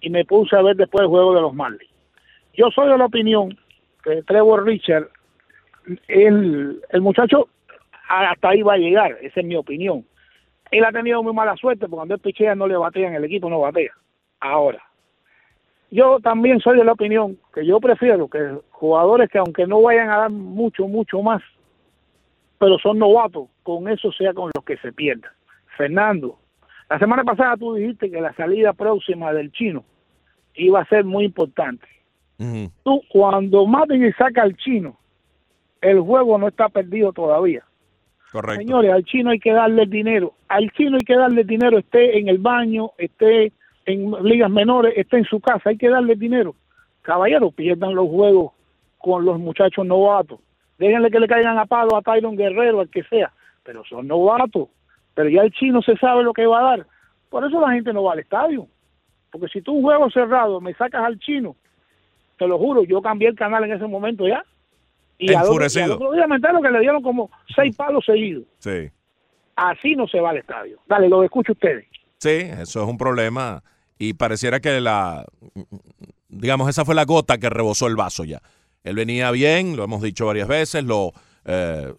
y 0.00 0.10
me 0.10 0.24
puse 0.24 0.56
a 0.56 0.62
ver 0.62 0.76
después 0.76 1.02
el 1.02 1.08
juego 1.08 1.34
de 1.34 1.42
los 1.42 1.54
Marlins. 1.54 1.90
Yo 2.54 2.70
soy 2.70 2.88
de 2.88 2.96
la 2.96 3.04
opinión 3.04 3.58
que 4.08 4.22
Trevor 4.22 4.64
Richard, 4.64 5.08
el, 6.08 6.80
el 6.88 7.00
muchacho 7.00 7.48
hasta 8.08 8.50
ahí 8.50 8.62
va 8.62 8.74
a 8.74 8.78
llegar, 8.78 9.18
esa 9.22 9.40
es 9.40 9.46
mi 9.46 9.56
opinión. 9.56 10.04
Él 10.70 10.84
ha 10.84 10.92
tenido 10.92 11.22
muy 11.22 11.32
mala 11.32 11.56
suerte 11.56 11.80
porque 11.80 11.96
cuando 11.96 12.14
él 12.14 12.20
pichea 12.20 12.54
no 12.54 12.66
le 12.66 12.76
batean, 12.76 13.14
el 13.14 13.24
equipo 13.24 13.48
no 13.48 13.60
batea. 13.60 13.92
Ahora, 14.40 14.82
yo 15.90 16.20
también 16.20 16.60
soy 16.60 16.78
de 16.78 16.84
la 16.84 16.92
opinión 16.92 17.38
que 17.54 17.64
yo 17.64 17.80
prefiero 17.80 18.28
que 18.28 18.58
jugadores 18.70 19.30
que 19.30 19.38
aunque 19.38 19.66
no 19.66 19.82
vayan 19.82 20.10
a 20.10 20.18
dar 20.18 20.30
mucho, 20.30 20.86
mucho 20.86 21.22
más, 21.22 21.42
pero 22.58 22.78
son 22.78 22.98
novatos, 22.98 23.48
con 23.62 23.88
eso 23.88 24.12
sea 24.12 24.34
con 24.34 24.50
los 24.54 24.64
que 24.64 24.76
se 24.78 24.92
pierdan. 24.92 25.30
Fernando, 25.76 26.38
la 26.90 26.98
semana 26.98 27.24
pasada 27.24 27.56
tú 27.56 27.74
dijiste 27.74 28.10
que 28.10 28.20
la 28.20 28.34
salida 28.34 28.72
próxima 28.72 29.32
del 29.32 29.52
chino 29.52 29.84
iba 30.54 30.80
a 30.80 30.86
ser 30.86 31.04
muy 31.04 31.24
importante. 31.24 31.86
Ujú. 32.38 32.70
Tú, 32.84 33.02
cuando 33.08 33.66
maten 33.66 34.04
y 34.04 34.12
saca 34.12 34.42
al 34.42 34.56
chino, 34.56 34.96
el 35.80 36.00
juego 36.00 36.38
no 36.38 36.48
está 36.48 36.68
perdido 36.68 37.12
todavía. 37.12 37.64
Correcto. 38.32 38.60
Señores, 38.60 38.92
al 38.92 39.04
chino 39.04 39.30
hay 39.30 39.38
que 39.38 39.52
darle 39.52 39.86
dinero. 39.86 40.34
Al 40.48 40.70
chino 40.72 40.96
hay 40.96 41.04
que 41.04 41.16
darle 41.16 41.44
dinero, 41.44 41.78
esté 41.78 42.18
en 42.18 42.28
el 42.28 42.38
baño, 42.38 42.90
esté 42.98 43.52
en 43.86 44.12
ligas 44.22 44.50
menores, 44.50 44.92
esté 44.96 45.18
en 45.18 45.24
su 45.24 45.40
casa, 45.40 45.70
hay 45.70 45.78
que 45.78 45.88
darle 45.88 46.14
dinero. 46.14 46.54
Caballeros, 47.02 47.54
pierdan 47.54 47.94
los 47.94 48.08
juegos 48.08 48.52
con 48.98 49.24
los 49.24 49.38
muchachos 49.38 49.86
novatos. 49.86 50.40
Déjenle 50.78 51.10
que 51.10 51.20
le 51.20 51.26
caigan 51.26 51.58
a 51.58 51.66
palo 51.66 51.96
a 51.96 52.02
Tyron 52.02 52.36
Guerrero, 52.36 52.80
al 52.80 52.90
que 52.90 53.02
sea. 53.04 53.32
Pero 53.64 53.84
son 53.84 54.06
novatos. 54.06 54.68
Pero 55.14 55.28
ya 55.28 55.42
el 55.42 55.52
chino 55.52 55.82
se 55.82 55.96
sabe 55.96 56.22
lo 56.22 56.32
que 56.32 56.46
va 56.46 56.60
a 56.60 56.76
dar. 56.76 56.86
Por 57.30 57.44
eso 57.44 57.60
la 57.60 57.72
gente 57.72 57.92
no 57.92 58.04
va 58.04 58.12
al 58.12 58.20
estadio. 58.20 58.66
Porque 59.30 59.48
si 59.48 59.62
tú 59.62 59.72
un 59.72 59.82
juego 59.82 60.10
cerrado 60.10 60.60
me 60.60 60.74
sacas 60.74 61.04
al 61.04 61.18
chino, 61.18 61.56
te 62.38 62.46
lo 62.46 62.58
juro, 62.58 62.84
yo 62.84 63.02
cambié 63.02 63.28
el 63.28 63.34
canal 63.34 63.64
en 63.64 63.72
ese 63.72 63.86
momento 63.86 64.26
ya. 64.26 64.42
Y 65.18 65.32
al 65.32 65.44
otro, 65.46 65.52
y 65.52 65.56
al 65.56 65.64
Enfurecido. 65.64 65.94
otro 65.96 66.12
día 66.12 66.26
me 66.26 66.36
entero 66.36 66.62
que 66.62 66.70
le 66.70 66.80
dieron 66.80 67.02
como 67.02 67.30
seis 67.54 67.76
palos 67.76 68.04
seguidos. 68.04 68.44
Sí. 68.58 68.90
Así 69.56 69.96
no 69.96 70.06
se 70.06 70.20
va 70.20 70.30
al 70.30 70.38
estadio. 70.38 70.78
Dale, 70.86 71.08
lo 71.08 71.24
escucho 71.24 71.52
ustedes. 71.52 71.86
Sí, 72.18 72.30
eso 72.30 72.82
es 72.82 72.88
un 72.88 72.96
problema. 72.96 73.62
Y 73.98 74.14
pareciera 74.14 74.60
que 74.60 74.80
la, 74.80 75.24
digamos, 76.28 76.68
esa 76.68 76.84
fue 76.84 76.94
la 76.94 77.04
gota 77.04 77.38
que 77.38 77.50
rebosó 77.50 77.88
el 77.88 77.96
vaso 77.96 78.24
ya. 78.24 78.40
Él 78.84 78.94
venía 78.94 79.30
bien, 79.32 79.76
lo 79.76 79.84
hemos 79.84 80.02
dicho 80.02 80.26
varias 80.26 80.46
veces, 80.46 80.84
lo 80.84 81.12
eh, 81.44 81.92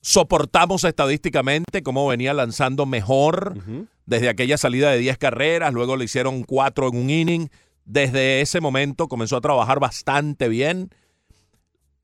soportamos 0.00 0.84
estadísticamente, 0.84 1.82
cómo 1.82 2.08
venía 2.08 2.32
lanzando 2.32 2.86
mejor 2.86 3.54
desde 4.06 4.28
aquella 4.28 4.56
salida 4.56 4.90
de 4.90 4.98
10 4.98 5.18
carreras, 5.18 5.72
luego 5.72 5.96
le 5.96 6.04
hicieron 6.04 6.42
4 6.42 6.88
en 6.88 6.96
un 6.96 7.10
inning. 7.10 7.48
Desde 7.84 8.40
ese 8.40 8.60
momento 8.60 9.08
comenzó 9.08 9.36
a 9.36 9.40
trabajar 9.40 9.80
bastante 9.80 10.48
bien. 10.48 10.90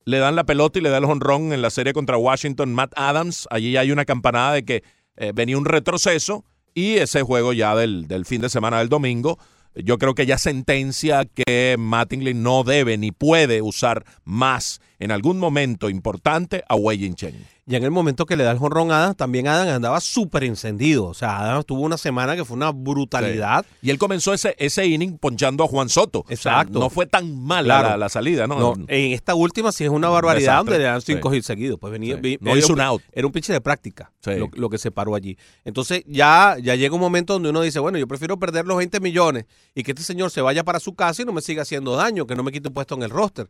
Le 0.04 0.18
dan 0.18 0.36
la 0.36 0.44
pelota 0.44 0.78
y 0.78 0.82
le 0.82 0.90
da 0.90 0.98
el 0.98 1.04
honrón 1.04 1.52
en 1.52 1.62
la 1.62 1.70
serie 1.70 1.92
contra 1.92 2.16
Washington, 2.16 2.74
Matt 2.74 2.92
Adams. 2.96 3.46
Allí 3.50 3.76
hay 3.76 3.92
una 3.92 4.04
campanada 4.04 4.54
de 4.54 4.64
que 4.64 4.82
eh, 5.16 5.32
venía 5.34 5.58
un 5.58 5.64
retroceso 5.64 6.44
y 6.74 6.94
ese 6.94 7.22
juego 7.22 7.52
ya 7.52 7.74
del, 7.74 8.06
fin 8.24 8.40
de 8.40 8.48
semana 8.48 8.78
del 8.78 8.88
domingo 8.88 9.38
yo 9.74 9.98
creo 9.98 10.14
que 10.14 10.26
ya 10.26 10.36
sentencia 10.36 11.24
que 11.24 11.76
Mattingly 11.78 12.34
no 12.34 12.64
debe 12.64 12.98
ni 12.98 13.12
puede 13.12 13.62
usar 13.62 14.04
más 14.24 14.80
en 14.98 15.12
algún 15.12 15.38
momento 15.38 15.88
importante 15.88 16.64
a 16.68 16.74
Wei 16.74 17.14
Chen. 17.14 17.46
Y 17.70 17.76
en 17.76 17.84
el 17.84 17.92
momento 17.92 18.26
que 18.26 18.36
le 18.36 18.42
da 18.42 18.50
el 18.50 18.58
jonrón 18.58 18.90
a 18.90 18.98
Adams, 18.98 19.16
también 19.16 19.46
Adams 19.46 19.70
andaba 19.70 20.00
súper 20.00 20.42
encendido. 20.42 21.06
O 21.06 21.14
sea, 21.14 21.38
Adams 21.38 21.66
tuvo 21.66 21.82
una 21.82 21.96
semana 21.96 22.34
que 22.34 22.44
fue 22.44 22.56
una 22.56 22.72
brutalidad. 22.72 23.64
Y 23.80 23.90
él 23.90 23.98
comenzó 23.98 24.34
ese, 24.34 24.56
ese 24.58 24.86
inning 24.86 25.18
ponchando 25.18 25.62
a 25.62 25.68
Juan 25.68 25.88
Soto. 25.88 26.24
Exacto. 26.28 26.78
O 26.78 26.80
sea, 26.80 26.84
no 26.86 26.90
fue 26.90 27.06
tan 27.06 27.32
mala 27.40 27.62
Claro. 27.78 27.88
la, 27.90 27.96
la 27.96 28.08
salida, 28.08 28.48
¿no? 28.48 28.58
No, 28.58 28.74
en 28.88 29.12
esta 29.12 29.36
última 29.36 29.70
sí 29.70 29.84
es 29.84 29.90
una 29.90 30.08
barbaridad 30.08 30.52
desastre. 30.54 30.72
donde 30.74 30.78
le 30.84 30.90
dan 30.90 31.00
cinco 31.00 31.30
Sí. 31.30 31.36
hits 31.36 31.46
seguidos. 31.46 31.78
Pues 31.80 31.92
venía, 31.92 32.18
Sí. 32.20 32.38
No 32.40 32.56
hizo 32.56 32.72
un- 32.72 32.80
un 32.80 32.80
out. 32.80 33.02
Era 33.12 33.26
un 33.26 33.32
pitch 33.32 33.46
de 33.46 33.60
práctica 33.60 34.10
lo, 34.24 34.50
lo 34.52 34.68
que 34.68 34.78
se 34.78 34.90
paró 34.90 35.14
allí. 35.14 35.38
Entonces 35.64 36.02
ya, 36.08 36.56
ya 36.60 36.74
llega 36.74 36.92
un 36.96 37.00
momento 37.00 37.34
donde 37.34 37.50
uno 37.50 37.60
dice, 37.62 37.78
bueno, 37.78 37.98
yo 37.98 38.08
prefiero 38.08 38.36
perder 38.36 38.66
los 38.66 38.78
20 38.78 38.98
millones 38.98 39.44
y 39.76 39.84
que 39.84 39.92
este 39.92 40.02
señor 40.02 40.32
se 40.32 40.40
vaya 40.40 40.64
para 40.64 40.80
su 40.80 40.94
casa 40.94 41.22
y 41.22 41.24
no 41.24 41.32
me 41.32 41.40
siga 41.40 41.62
haciendo 41.62 41.94
daño, 41.94 42.26
que 42.26 42.34
no 42.34 42.42
me 42.42 42.50
quite 42.50 42.66
un 42.66 42.74
puesto 42.74 42.96
en 42.96 43.02
el 43.04 43.10
roster. 43.10 43.48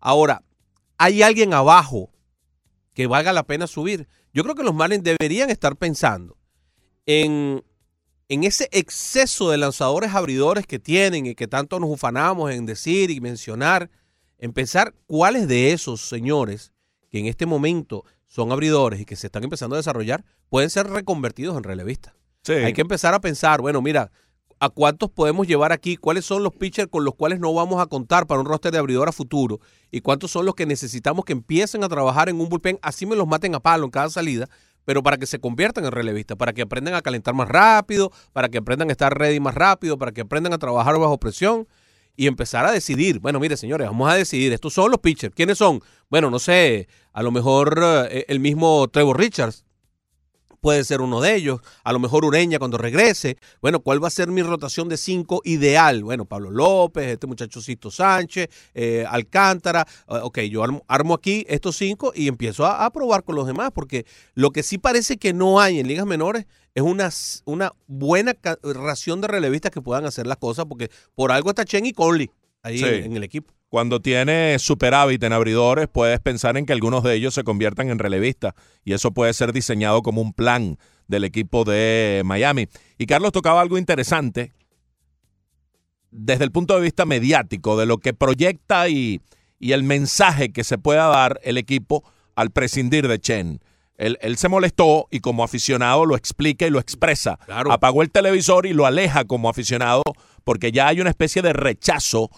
Ahora, 0.00 0.42
¿hay 0.96 1.20
alguien 1.22 1.52
abajo 1.52 2.08
que 2.98 3.06
valga 3.06 3.32
la 3.32 3.44
pena 3.44 3.68
subir? 3.68 4.08
Yo 4.34 4.42
creo 4.42 4.56
que 4.56 4.64
los 4.64 4.74
Marlins 4.74 5.04
deberían 5.04 5.50
estar 5.50 5.76
pensando 5.76 6.36
en, 7.06 7.62
en 8.28 8.42
ese 8.42 8.68
exceso 8.72 9.52
de 9.52 9.56
lanzadores 9.56 10.14
abridores 10.14 10.66
que 10.66 10.80
tienen 10.80 11.24
y 11.24 11.36
que 11.36 11.46
tanto 11.46 11.78
nos 11.78 11.90
ufanamos 11.90 12.50
en 12.50 12.66
decir 12.66 13.12
y 13.12 13.20
mencionar, 13.20 13.88
en 14.38 14.52
pensar 14.52 14.96
cuáles 15.06 15.46
de 15.46 15.70
esos 15.70 16.08
señores 16.08 16.72
que 17.08 17.20
en 17.20 17.26
este 17.26 17.46
momento 17.46 18.04
son 18.26 18.50
abridores 18.50 18.98
y 18.98 19.04
que 19.04 19.14
se 19.14 19.28
están 19.28 19.44
empezando 19.44 19.76
a 19.76 19.78
desarrollar 19.78 20.24
pueden 20.48 20.68
ser 20.68 20.88
reconvertidos 20.88 21.56
en 21.56 21.62
relevistas. 21.62 22.14
Sí. 22.42 22.54
Hay 22.54 22.72
que 22.72 22.80
empezar 22.80 23.14
a 23.14 23.20
pensar, 23.20 23.60
bueno, 23.60 23.80
mira, 23.80 24.10
¿a 24.60 24.68
cuántos 24.68 25.10
podemos 25.10 25.46
llevar 25.46 25.72
aquí? 25.72 25.96
¿Cuáles 25.96 26.24
son 26.24 26.42
los 26.42 26.52
pitchers 26.52 26.88
con 26.88 27.04
los 27.04 27.14
cuales 27.14 27.40
no 27.40 27.52
vamos 27.52 27.80
a 27.80 27.86
contar 27.86 28.26
para 28.26 28.40
un 28.40 28.46
roster 28.46 28.72
de 28.72 28.78
abridor 28.78 29.08
a 29.08 29.12
futuro? 29.12 29.60
¿Y 29.90 30.00
cuántos 30.00 30.30
son 30.30 30.46
los 30.46 30.54
que 30.54 30.66
necesitamos 30.66 31.24
que 31.24 31.32
empiecen 31.32 31.84
a 31.84 31.88
trabajar 31.88 32.28
en 32.28 32.40
un 32.40 32.48
bullpen? 32.48 32.78
Así 32.82 33.06
me 33.06 33.16
los 33.16 33.26
maten 33.26 33.54
a 33.54 33.60
palo 33.60 33.84
en 33.84 33.90
cada 33.90 34.10
salida, 34.10 34.48
pero 34.84 35.02
para 35.02 35.16
que 35.16 35.26
se 35.26 35.38
conviertan 35.38 35.84
en 35.84 35.92
relevistas, 35.92 36.36
para 36.36 36.52
que 36.52 36.62
aprendan 36.62 36.94
a 36.94 37.02
calentar 37.02 37.34
más 37.34 37.48
rápido, 37.48 38.10
para 38.32 38.48
que 38.48 38.58
aprendan 38.58 38.88
a 38.88 38.92
estar 38.92 39.16
ready 39.16 39.40
más 39.40 39.54
rápido, 39.54 39.98
para 39.98 40.12
que 40.12 40.22
aprendan 40.22 40.52
a 40.52 40.58
trabajar 40.58 40.98
bajo 40.98 41.18
presión 41.18 41.68
y 42.16 42.26
empezar 42.26 42.66
a 42.66 42.72
decidir. 42.72 43.20
Bueno, 43.20 43.38
mire, 43.38 43.56
señores, 43.56 43.86
vamos 43.86 44.10
a 44.10 44.14
decidir. 44.14 44.52
Estos 44.52 44.74
son 44.74 44.90
los 44.90 44.98
pitchers. 45.00 45.34
¿Quiénes 45.34 45.58
son? 45.58 45.80
Bueno, 46.10 46.30
no 46.30 46.38
sé, 46.38 46.88
a 47.12 47.22
lo 47.22 47.30
mejor 47.30 47.80
eh, 48.10 48.24
el 48.28 48.40
mismo 48.40 48.88
Trevor 48.88 49.18
Richards 49.18 49.64
puede 50.60 50.84
ser 50.84 51.00
uno 51.00 51.20
de 51.20 51.34
ellos. 51.34 51.60
A 51.84 51.92
lo 51.92 51.98
mejor 51.98 52.24
Ureña 52.24 52.58
cuando 52.58 52.78
regrese. 52.78 53.36
Bueno, 53.60 53.80
¿cuál 53.80 54.02
va 54.02 54.08
a 54.08 54.10
ser 54.10 54.28
mi 54.28 54.42
rotación 54.42 54.88
de 54.88 54.96
cinco 54.96 55.40
ideal? 55.44 56.04
Bueno, 56.04 56.24
Pablo 56.24 56.50
López, 56.50 57.06
este 57.08 57.26
muchachocito 57.26 57.90
Sánchez, 57.90 58.48
eh, 58.74 59.04
Alcántara. 59.08 59.86
Eh, 60.08 60.20
ok, 60.22 60.38
yo 60.40 60.62
armo, 60.64 60.84
armo 60.88 61.14
aquí 61.14 61.44
estos 61.48 61.76
cinco 61.76 62.12
y 62.14 62.28
empiezo 62.28 62.66
a, 62.66 62.84
a 62.84 62.90
probar 62.90 63.24
con 63.24 63.36
los 63.36 63.46
demás, 63.46 63.70
porque 63.74 64.06
lo 64.34 64.50
que 64.50 64.62
sí 64.62 64.78
parece 64.78 65.16
que 65.16 65.32
no 65.32 65.60
hay 65.60 65.78
en 65.80 65.88
ligas 65.88 66.06
menores 66.06 66.46
es 66.74 66.82
una, 66.82 67.10
una 67.44 67.72
buena 67.86 68.34
ración 68.62 69.20
de 69.20 69.26
relevistas 69.28 69.72
que 69.72 69.80
puedan 69.82 70.04
hacer 70.04 70.26
las 70.26 70.36
cosas, 70.36 70.64
porque 70.68 70.90
por 71.14 71.32
algo 71.32 71.50
está 71.50 71.64
Chen 71.64 71.86
y 71.86 71.92
Conley 71.92 72.30
ahí 72.62 72.78
Sí. 72.78 72.84
en, 72.84 73.04
en 73.04 73.16
el 73.16 73.24
equipo. 73.24 73.52
Cuando 73.68 74.00
tienes 74.00 74.62
superávit 74.62 75.22
en 75.24 75.34
abridores, 75.34 75.88
puedes 75.88 76.20
pensar 76.20 76.56
en 76.56 76.64
que 76.64 76.72
algunos 76.72 77.02
de 77.02 77.14
ellos 77.14 77.34
se 77.34 77.44
conviertan 77.44 77.90
en 77.90 77.98
relevistas 77.98 78.54
y 78.82 78.94
eso 78.94 79.12
puede 79.12 79.34
ser 79.34 79.52
diseñado 79.52 80.02
como 80.02 80.22
un 80.22 80.32
plan 80.32 80.78
del 81.06 81.24
equipo 81.24 81.64
de 81.64 82.22
Miami. 82.24 82.68
Y 82.96 83.06
Carlos 83.06 83.32
tocaba 83.32 83.60
algo 83.60 83.76
interesante 83.76 84.52
desde 86.10 86.44
el 86.44 86.52
punto 86.52 86.74
de 86.74 86.80
vista 86.80 87.04
mediático, 87.04 87.76
de 87.76 87.84
lo 87.84 87.98
que 87.98 88.14
proyecta 88.14 88.88
y, 88.88 89.20
y 89.58 89.72
el 89.72 89.82
mensaje 89.82 90.50
que 90.50 90.64
se 90.64 90.78
pueda 90.78 91.06
dar 91.08 91.38
el 91.42 91.58
equipo 91.58 92.04
al 92.36 92.50
prescindir 92.50 93.06
de 93.06 93.18
Chen. 93.18 93.60
Él, 93.98 94.16
él 94.22 94.38
se 94.38 94.48
molestó 94.48 95.08
y 95.10 95.20
como 95.20 95.44
aficionado 95.44 96.06
lo 96.06 96.16
explica 96.16 96.66
y 96.66 96.70
lo 96.70 96.78
expresa. 96.78 97.38
Claro. 97.44 97.70
Apagó 97.70 98.00
el 98.00 98.10
televisor 98.10 98.64
y 98.64 98.72
lo 98.72 98.86
aleja 98.86 99.26
como 99.26 99.50
aficionado 99.50 100.02
porque 100.44 100.72
ya 100.72 100.86
hay 100.88 101.02
una 101.02 101.10
especie 101.10 101.42
de 101.42 101.52
rechazo 101.52 102.30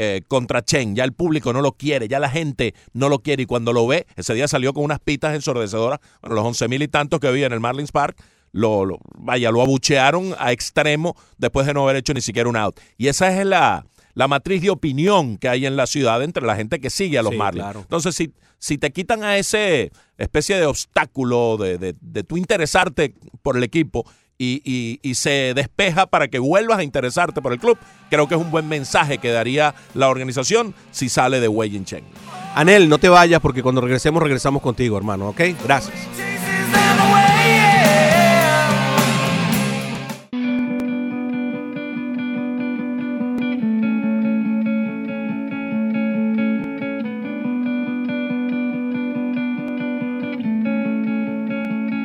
eh, 0.00 0.22
contra 0.28 0.62
Chen. 0.64 0.94
Ya 0.94 1.02
el 1.02 1.12
público 1.12 1.52
no 1.52 1.60
lo 1.60 1.72
quiere, 1.72 2.06
ya 2.06 2.20
la 2.20 2.30
gente 2.30 2.72
no 2.92 3.08
lo 3.08 3.18
quiere 3.18 3.42
y 3.42 3.46
cuando 3.46 3.72
lo 3.72 3.84
ve, 3.88 4.06
ese 4.14 4.32
día 4.34 4.46
salió 4.46 4.72
con 4.72 4.84
unas 4.84 5.00
pitas 5.00 5.34
ensordecedoras, 5.34 5.98
bueno, 6.22 6.36
los 6.36 6.44
once 6.44 6.68
mil 6.68 6.82
y 6.82 6.88
tantos 6.88 7.18
que 7.18 7.26
había 7.26 7.46
en 7.46 7.52
el 7.52 7.58
Marlins 7.60 7.90
Park, 7.90 8.16
lo, 8.52 8.84
lo- 8.84 8.98
vaya, 9.16 9.50
lo 9.50 9.60
abuchearon 9.60 10.34
a 10.38 10.52
extremo 10.52 11.16
después 11.36 11.66
de 11.66 11.74
no 11.74 11.82
haber 11.82 11.96
hecho 11.96 12.14
ni 12.14 12.20
siquiera 12.20 12.48
un 12.48 12.56
out. 12.56 12.78
Y 12.96 13.08
esa 13.08 13.36
es 13.36 13.44
la, 13.44 13.84
la 14.14 14.28
matriz 14.28 14.62
de 14.62 14.70
opinión 14.70 15.36
que 15.36 15.48
hay 15.48 15.66
en 15.66 15.74
la 15.76 15.86
ciudad 15.88 16.22
entre 16.22 16.46
la 16.46 16.54
gente 16.54 16.78
que 16.80 16.90
sigue 16.90 17.18
a 17.18 17.22
los 17.22 17.32
Sí, 17.32 17.36
Marlins. 17.38 17.64
claro. 17.64 17.80
Entonces, 17.80 18.14
si, 18.14 18.32
si 18.58 18.78
te 18.78 18.92
quitan 18.92 19.24
a 19.24 19.36
ese 19.36 19.90
especie 20.16 20.56
de 20.56 20.66
obstáculo 20.66 21.56
de, 21.58 21.76
de, 21.78 21.94
de 22.00 22.22
tu 22.24 22.36
interesarte 22.36 23.14
por 23.42 23.56
el 23.56 23.64
equipo 23.64 24.04
y, 24.38 24.62
y- 24.64 25.00
y 25.02 25.14
se 25.14 25.52
despeja 25.54 26.06
para 26.06 26.28
que 26.28 26.38
vuelvas 26.38 26.78
a 26.78 26.82
interesarte 26.84 27.42
por 27.42 27.52
el 27.52 27.58
club, 27.58 27.76
creo 28.08 28.28
que 28.28 28.36
es 28.36 28.40
un 28.40 28.50
buen 28.50 28.68
mensaje 28.68 29.18
que 29.18 29.30
daría 29.30 29.74
la 29.94 30.08
organización 30.08 30.74
si 30.92 31.08
sale 31.08 31.40
de 31.40 31.48
Wei 31.48 31.70
Yin 31.70 31.84
Chen. 31.84 32.04
Anel, 32.54 32.88
no 32.88 32.98
te 32.98 33.08
vayas 33.08 33.40
porque 33.40 33.62
cuando 33.62 33.80
regresemos, 33.80 34.22
regresamos 34.22 34.62
contigo, 34.62 34.96
hermano, 34.96 35.28
¿ok? 35.28 35.40
Gracias. 35.64 35.94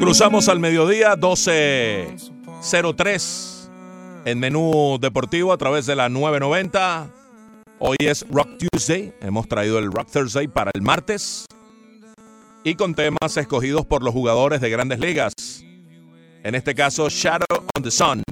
Cruzamos 0.03 0.49
al 0.49 0.59
mediodía, 0.59 1.15
12.03 1.15 3.69
en 4.25 4.37
menú 4.37 4.97
deportivo 4.99 5.53
a 5.53 5.57
través 5.57 5.85
de 5.85 5.95
la 5.95 6.09
990. 6.09 7.09
Hoy 7.79 7.95
es 7.99 8.25
Rock 8.29 8.49
Tuesday, 8.57 9.13
hemos 9.21 9.47
traído 9.47 9.79
el 9.79 9.89
Rock 9.89 10.09
Thursday 10.11 10.49
para 10.49 10.71
el 10.73 10.81
martes 10.81 11.45
y 12.65 12.75
con 12.75 12.95
temas 12.95 13.37
escogidos 13.37 13.85
por 13.85 14.03
los 14.03 14.13
jugadores 14.13 14.59
de 14.59 14.69
grandes 14.69 14.99
ligas. 14.99 15.31
En 16.43 16.53
este 16.53 16.75
caso, 16.75 17.07
Shadow 17.07 17.63
on 17.73 17.81
the 17.81 17.89
Sun, 17.89 18.23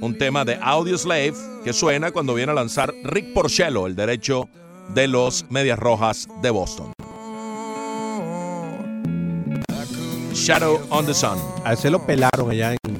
un 0.00 0.16
tema 0.16 0.44
de 0.44 0.60
Audio 0.62 0.96
Slave 0.96 1.34
que 1.64 1.72
suena 1.72 2.12
cuando 2.12 2.34
viene 2.34 2.52
a 2.52 2.54
lanzar 2.54 2.94
Rick 3.02 3.34
Porcello, 3.34 3.88
el 3.88 3.96
derecho 3.96 4.48
de 4.94 5.08
los 5.08 5.44
Medias 5.50 5.80
Rojas 5.80 6.28
de 6.40 6.50
Boston. 6.50 6.92
Shadow 10.34 10.80
on 10.90 11.06
the 11.06 11.14
Sun. 11.14 11.38
A 11.64 11.72
ese 11.74 11.90
lo 11.90 12.04
pelaron 12.04 12.50
allá 12.50 12.72
en, 12.72 12.98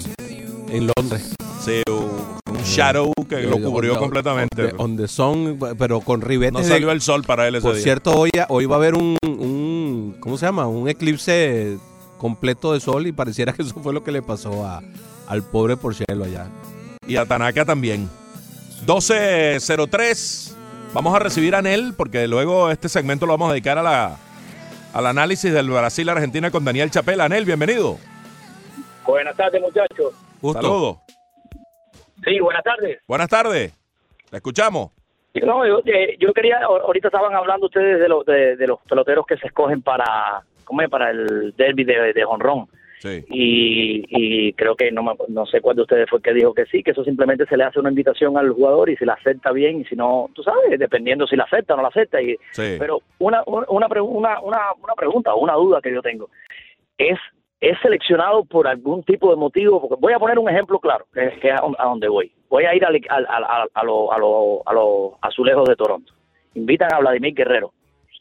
en 0.71 0.91
Londres. 0.97 1.35
Sí, 1.65 1.83
un 1.89 2.59
shadow 2.65 3.13
que 3.29 3.43
lo 3.43 3.61
cubrió 3.61 3.95
On 3.95 3.99
completamente. 3.99 4.65
On 4.65 4.69
the, 4.71 4.83
on 4.83 4.97
the 4.97 5.09
sun, 5.09 5.59
pero 5.79 6.01
con 6.01 6.21
ribetes. 6.21 6.53
No 6.53 6.61
de- 6.61 6.67
salió 6.69 6.91
el 6.91 7.01
sol 7.01 7.23
para 7.25 7.47
él 7.49 7.55
ese 7.57 7.63
Por 7.63 7.75
día. 7.75 7.83
cierto, 7.83 8.13
hoy, 8.19 8.31
hoy 8.49 8.67
va 8.67 8.77
a 8.77 8.79
haber 8.79 8.95
un, 8.95 9.17
un- 9.25 10.17
¿cómo 10.21 10.37
se 10.39 10.47
llama? 10.47 10.67
Un 10.67 10.89
eclipse 10.89 11.79
completo 12.19 12.73
de 12.73 12.81
sol 12.81 13.07
y 13.07 13.13
pareciera 13.13 13.53
que 13.53 13.63
eso 13.63 13.75
fue 13.83 13.93
lo 13.93 14.03
que 14.05 14.13
le 14.13 14.23
pasó 14.23 14.65
a, 14.67 14.83
al 15.29 15.43
pobre 15.43 15.77
Porcello 15.77 16.25
allá. 16.25 16.49
Y 17.07 17.17
a 17.17 17.25
Tanaka 17.27 17.65
también. 17.65 18.09
12.03. 18.87 20.53
Vamos 20.95 21.15
a 21.15 21.19
recibir 21.19 21.55
a 21.55 21.63
Nel 21.63 21.95
porque 21.95 22.27
luego 22.29 22.71
este 22.71 22.89
segmento 22.89 23.25
lo 23.27 23.33
vamos 23.33 23.49
a 23.51 23.53
dedicar 23.53 23.79
a 23.79 23.83
la, 23.83 24.17
al 24.95 25.07
análisis 25.07 25.53
del 25.53 25.71
Brasil-Argentina 25.71 26.51
con 26.51 26.65
Daniel 26.65 26.91
Chapela. 26.91 27.25
Anel, 27.25 27.45
bienvenido. 27.45 27.99
Buenas 29.07 29.37
tardes, 29.37 29.61
muchachos. 29.61 30.13
Saludos. 30.53 30.99
Sí, 32.25 32.39
buenas 32.41 32.63
tardes. 32.63 33.01
Buenas 33.09 33.29
tardes. 33.29 33.73
Te 34.31 34.37
escuchamos. 34.37 34.91
No, 35.45 35.67
yo, 35.67 35.81
eh, 35.87 36.17
yo 36.21 36.33
quería, 36.35 36.61
ahor- 36.61 36.83
ahorita 36.83 37.09
estaban 37.09 37.35
hablando 37.35 37.67
ustedes 37.67 37.99
de, 37.99 38.09
los 38.09 38.25
de, 38.27 38.57
de 38.57 38.67
los 38.67 38.79
peloteros 38.83 39.25
que 39.27 39.37
se 39.39 39.47
escogen 39.47 39.81
para, 39.83 40.43
¿cómo 40.65 40.83
es? 40.83 40.91
Para 40.91 41.11
el 41.11 41.55
derby 41.57 41.85
de, 41.85 42.13
de 42.13 42.25
jonrón. 42.25 42.69
Sí. 43.03 43.25
Y, 43.31 44.05
y 44.09 44.53
creo 44.53 44.77
que 44.77 44.93
no, 44.93 45.03
me- 45.03 45.15
no 45.29 45.45
sé 45.47 45.61
cuál 45.61 45.75
de 45.75 45.83
ustedes 45.83 46.09
fue 46.09 46.19
el 46.19 46.23
que 46.23 46.35
dijo 46.35 46.55
que 46.55 46.67
sí, 46.67 46.85
que 46.85 46.93
eso 46.93 47.03
simplemente 47.03 47.47
se 47.47 47.57
le 47.57 47.65
hace 47.65 47.81
una 47.81 47.89
invitación 47.89 48.39
al 48.39 48.51
jugador 48.51 48.91
y 48.91 48.97
si 48.97 49.05
la 49.05 49.15
acepta 49.15 49.51
bien 49.51 49.81
y 49.81 49.85
si 49.87 49.97
no, 49.97 50.31
tú 50.35 50.45
sabes, 50.45 50.79
dependiendo 50.79 51.27
si 51.27 51.35
la 51.35 51.43
acepta 51.45 51.75
o 51.75 51.77
no 51.79 51.83
la 51.83 51.89
acepta. 51.89 52.23
Y, 52.23 52.37
Sí. 52.53 52.77
Pero 52.79 53.01
una, 53.19 53.43
una, 53.47 53.67
una, 53.69 54.41
una, 54.41 54.95
pregunta 54.97 55.35
o 55.35 55.41
una 55.41 55.55
duda 55.55 55.81
que 55.83 55.93
yo 55.93 56.01
tengo 56.01 56.29
es 56.97 57.19
es 57.61 57.79
seleccionado 57.81 58.45
por 58.45 58.67
algún 58.67 59.03
tipo 59.05 59.31
de 59.31 59.37
motivo 59.37 59.81
porque 59.81 60.01
voy 60.01 60.13
a 60.13 60.19
poner 60.19 60.37
un 60.39 60.49
ejemplo 60.49 60.79
claro 60.81 61.07
que, 61.15 61.27
es 61.27 61.35
a, 61.53 61.85
donde 61.85 62.09
voy 62.09 62.31
voy 62.49 62.65
a 62.65 62.75
ir 62.75 62.85
a, 62.85 62.89
a, 62.89 63.85
lo- 63.85 64.13
a, 64.13 64.19
lo- 64.19 64.63
a 64.67 64.73
los 64.73 65.13
azulejos 65.23 65.69
de 65.69 65.77
Toronto 65.77 66.13
invitan 66.55 66.93
a 66.93 66.99
Vladimir 66.99 67.35
Guerrero 67.35 67.73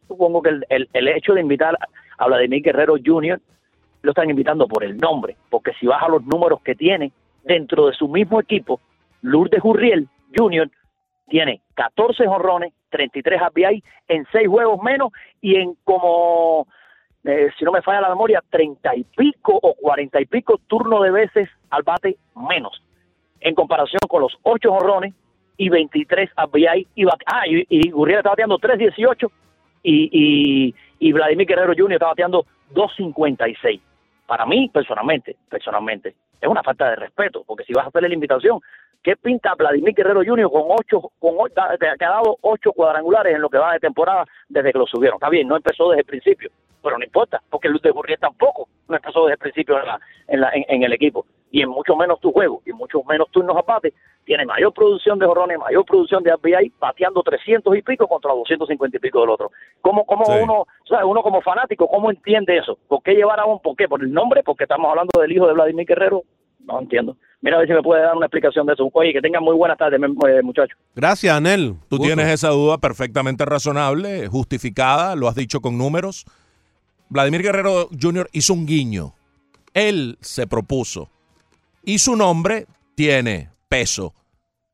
supongo 0.07 0.41
que 0.43 0.49
el, 0.49 0.65
el, 0.69 0.88
el 0.93 1.07
hecho 1.07 1.34
de 1.34 1.41
invitar 1.41 1.75
a 2.19 2.27
Vladimir 2.27 2.61
Guerrero 2.61 2.95
Jr. 3.03 3.39
lo 4.02 4.12
están 4.12 4.30
invitando 4.30 4.68
por 4.68 4.84
el 4.84 4.97
nombre 4.97 5.38
porque 5.49 5.74
si 5.80 5.88
vas 5.88 6.02
a 6.02 6.10
los 6.10 6.24
números 6.26 6.62
que 6.62 6.76
tiene 6.76 7.12
dentro 7.43 7.88
de 7.88 7.93
su 7.93 8.08
mismo 8.08 8.39
equipo 8.39 8.80
Lourdes 9.22 9.62
Gurriel 9.62 10.08
Jr. 10.36 10.70
tiene 11.28 11.62
14 11.76 12.26
jonrones, 12.28 12.74
33 12.89 13.41
RBI 13.49 13.84
en 14.08 14.26
6 14.32 14.47
juegos 14.47 14.82
menos 14.82 15.12
y 15.41 15.56
en 15.56 15.76
como, 15.84 16.68
eh, 17.24 17.49
si 17.58 17.66
no 17.66 17.72
me 17.72 17.82
falla 17.82 18.02
la 18.02 18.10
memoria, 18.10 18.43
30 18.49 18.95
y 18.95 19.04
pico 19.04 19.58
o 19.62 19.74
40 19.76 20.22
y 20.22 20.26
pico 20.26 20.60
turnos 20.68 21.04
de 21.04 21.12
veces 21.12 21.49
al 21.70 21.84
bate 21.84 22.18
menos. 22.36 22.82
En 23.39 23.56
comparación 23.56 23.99
con 24.08 24.22
los 24.22 24.38
8 24.43 24.72
jonrones 24.72 25.14
y 25.58 25.70
23 25.70 26.30
RBI. 26.36 26.88
Y, 26.95 27.06
ah, 27.06 27.47
y, 27.47 27.66
y 27.70 27.91
Gurriel 27.91 28.20
está 28.20 28.32
bateando 28.32 28.60
3.18 28.60 29.32
y, 29.84 30.10
y, 30.12 30.76
y 30.99 31.12
Vladimir 31.12 31.47
Guerrero 31.47 31.74
Jr. 31.76 31.93
está 31.93 32.08
bateando 32.08 32.45
2.56. 32.74 33.80
Para 34.32 34.45
mí, 34.45 34.69
personalmente, 34.69 35.36
personalmente, 35.49 36.15
es 36.39 36.47
una 36.47 36.63
falta 36.63 36.89
de 36.89 36.95
respeto, 36.95 37.43
porque 37.45 37.65
si 37.65 37.73
vas 37.73 37.84
a 37.84 37.89
hacerle 37.89 38.07
la 38.07 38.15
invitación, 38.15 38.61
¿qué 39.03 39.17
pinta 39.17 39.53
Vladimir 39.55 39.93
Guerrero 39.93 40.23
Jr. 40.25 40.49
con 40.49 40.61
ocho, 40.69 41.11
con 41.19 41.36
que 41.49 42.05
ha 42.05 42.09
dado 42.09 42.38
ocho 42.39 42.71
cuadrangulares 42.71 43.36
en 43.36 43.41
lo 43.41 43.49
que 43.49 43.57
va 43.57 43.73
de 43.73 43.82
temporada 43.82 44.23
desde 44.47 44.71
que 44.71 44.79
lo 44.79 44.88
subieron? 44.88 45.17
Está 45.17 45.27
bien, 45.27 45.49
no 45.49 45.57
empezó 45.57 45.89
desde 45.89 46.03
el 46.03 46.05
principio, 46.05 46.49
pero 46.82 46.97
no 46.97 47.03
importa, 47.05 47.41
porque 47.49 47.69
Luz 47.69 47.82
de 47.82 47.91
Gurriel 47.91 48.19
tampoco 48.19 48.67
no 48.88 48.95
empezó 48.95 49.21
desde 49.25 49.34
el 49.34 49.39
principio 49.39 49.79
en, 49.79 49.86
la, 49.86 49.99
en, 50.27 50.41
la, 50.41 50.49
en, 50.53 50.65
en 50.67 50.84
el 50.84 50.93
equipo. 50.93 51.25
Y 51.53 51.61
en 51.61 51.69
mucho 51.69 51.95
menos 51.95 52.19
tu 52.21 52.32
juego, 52.32 52.61
y 52.65 52.71
mucho 52.71 53.03
menos 53.03 53.29
turnos 53.32 53.57
a 53.57 53.61
bate, 53.61 53.93
tiene 54.23 54.45
mayor 54.45 54.73
producción 54.73 55.19
de 55.19 55.25
jorrones, 55.25 55.57
mayor 55.59 55.84
producción 55.86 56.23
de 56.23 56.34
RBI, 56.34 56.71
bateando 56.79 57.21
300 57.23 57.75
y 57.75 57.82
pico 57.82 58.07
contra 58.07 58.32
250 58.32 58.95
y 58.97 58.99
pico 58.99 59.19
del 59.21 59.29
otro. 59.32 59.51
¿Cómo, 59.82 60.05
cómo 60.05 60.23
Sí. 60.25 60.32
uno, 60.41 60.65
sea, 60.88 61.05
uno 61.05 61.21
como 61.21 61.41
fanático, 61.41 61.88
cómo 61.88 62.09
entiende 62.09 62.57
eso? 62.57 62.77
¿Por 62.88 63.03
qué 63.03 63.13
llevar 63.15 63.39
a 63.39 63.45
un, 63.45 63.59
por 63.59 63.75
qué? 63.75 63.88
¿Por 63.89 64.01
el 64.01 64.13
nombre? 64.13 64.43
Porque 64.43 64.63
estamos 64.63 64.89
hablando 64.89 65.19
del 65.19 65.32
hijo 65.32 65.47
de 65.47 65.53
Vladimir 65.53 65.86
Guerrero. 65.86 66.23
No 66.63 66.79
entiendo. 66.79 67.17
Mira 67.41 67.55
a 67.57 67.59
ver 67.59 67.67
si 67.67 67.73
me 67.73 67.82
puede 67.82 68.03
dar 68.03 68.15
una 68.15 68.27
explicación 68.27 68.67
de 68.67 68.73
eso. 68.73 68.88
Oye, 68.93 69.11
que 69.11 69.19
tengan 69.19 69.43
muy 69.43 69.55
buenas 69.55 69.75
tardes, 69.77 69.99
eh, 69.99 70.41
muchachos. 70.43 70.77
Gracias, 70.95 71.36
Anel. 71.36 71.73
Tú 71.89 71.97
tienes 71.97 72.27
esa 72.27 72.49
duda 72.49 72.77
perfectamente 72.77 73.43
razonable, 73.45 74.27
justificada, 74.27 75.15
lo 75.15 75.27
has 75.27 75.34
dicho 75.36 75.59
con 75.59 75.75
números. 75.77 76.23
Vladimir 77.12 77.43
Guerrero 77.43 77.89
Jr. 77.99 78.30
hizo 78.32 78.53
un 78.53 78.66
guiño. 78.66 79.14
Él 79.74 80.18
se 80.22 80.47
propuso. 80.47 81.09
Y 81.84 81.99
su 81.99 82.16
nombre 82.16 82.68
tiene 82.95 83.49
peso. 83.70 84.14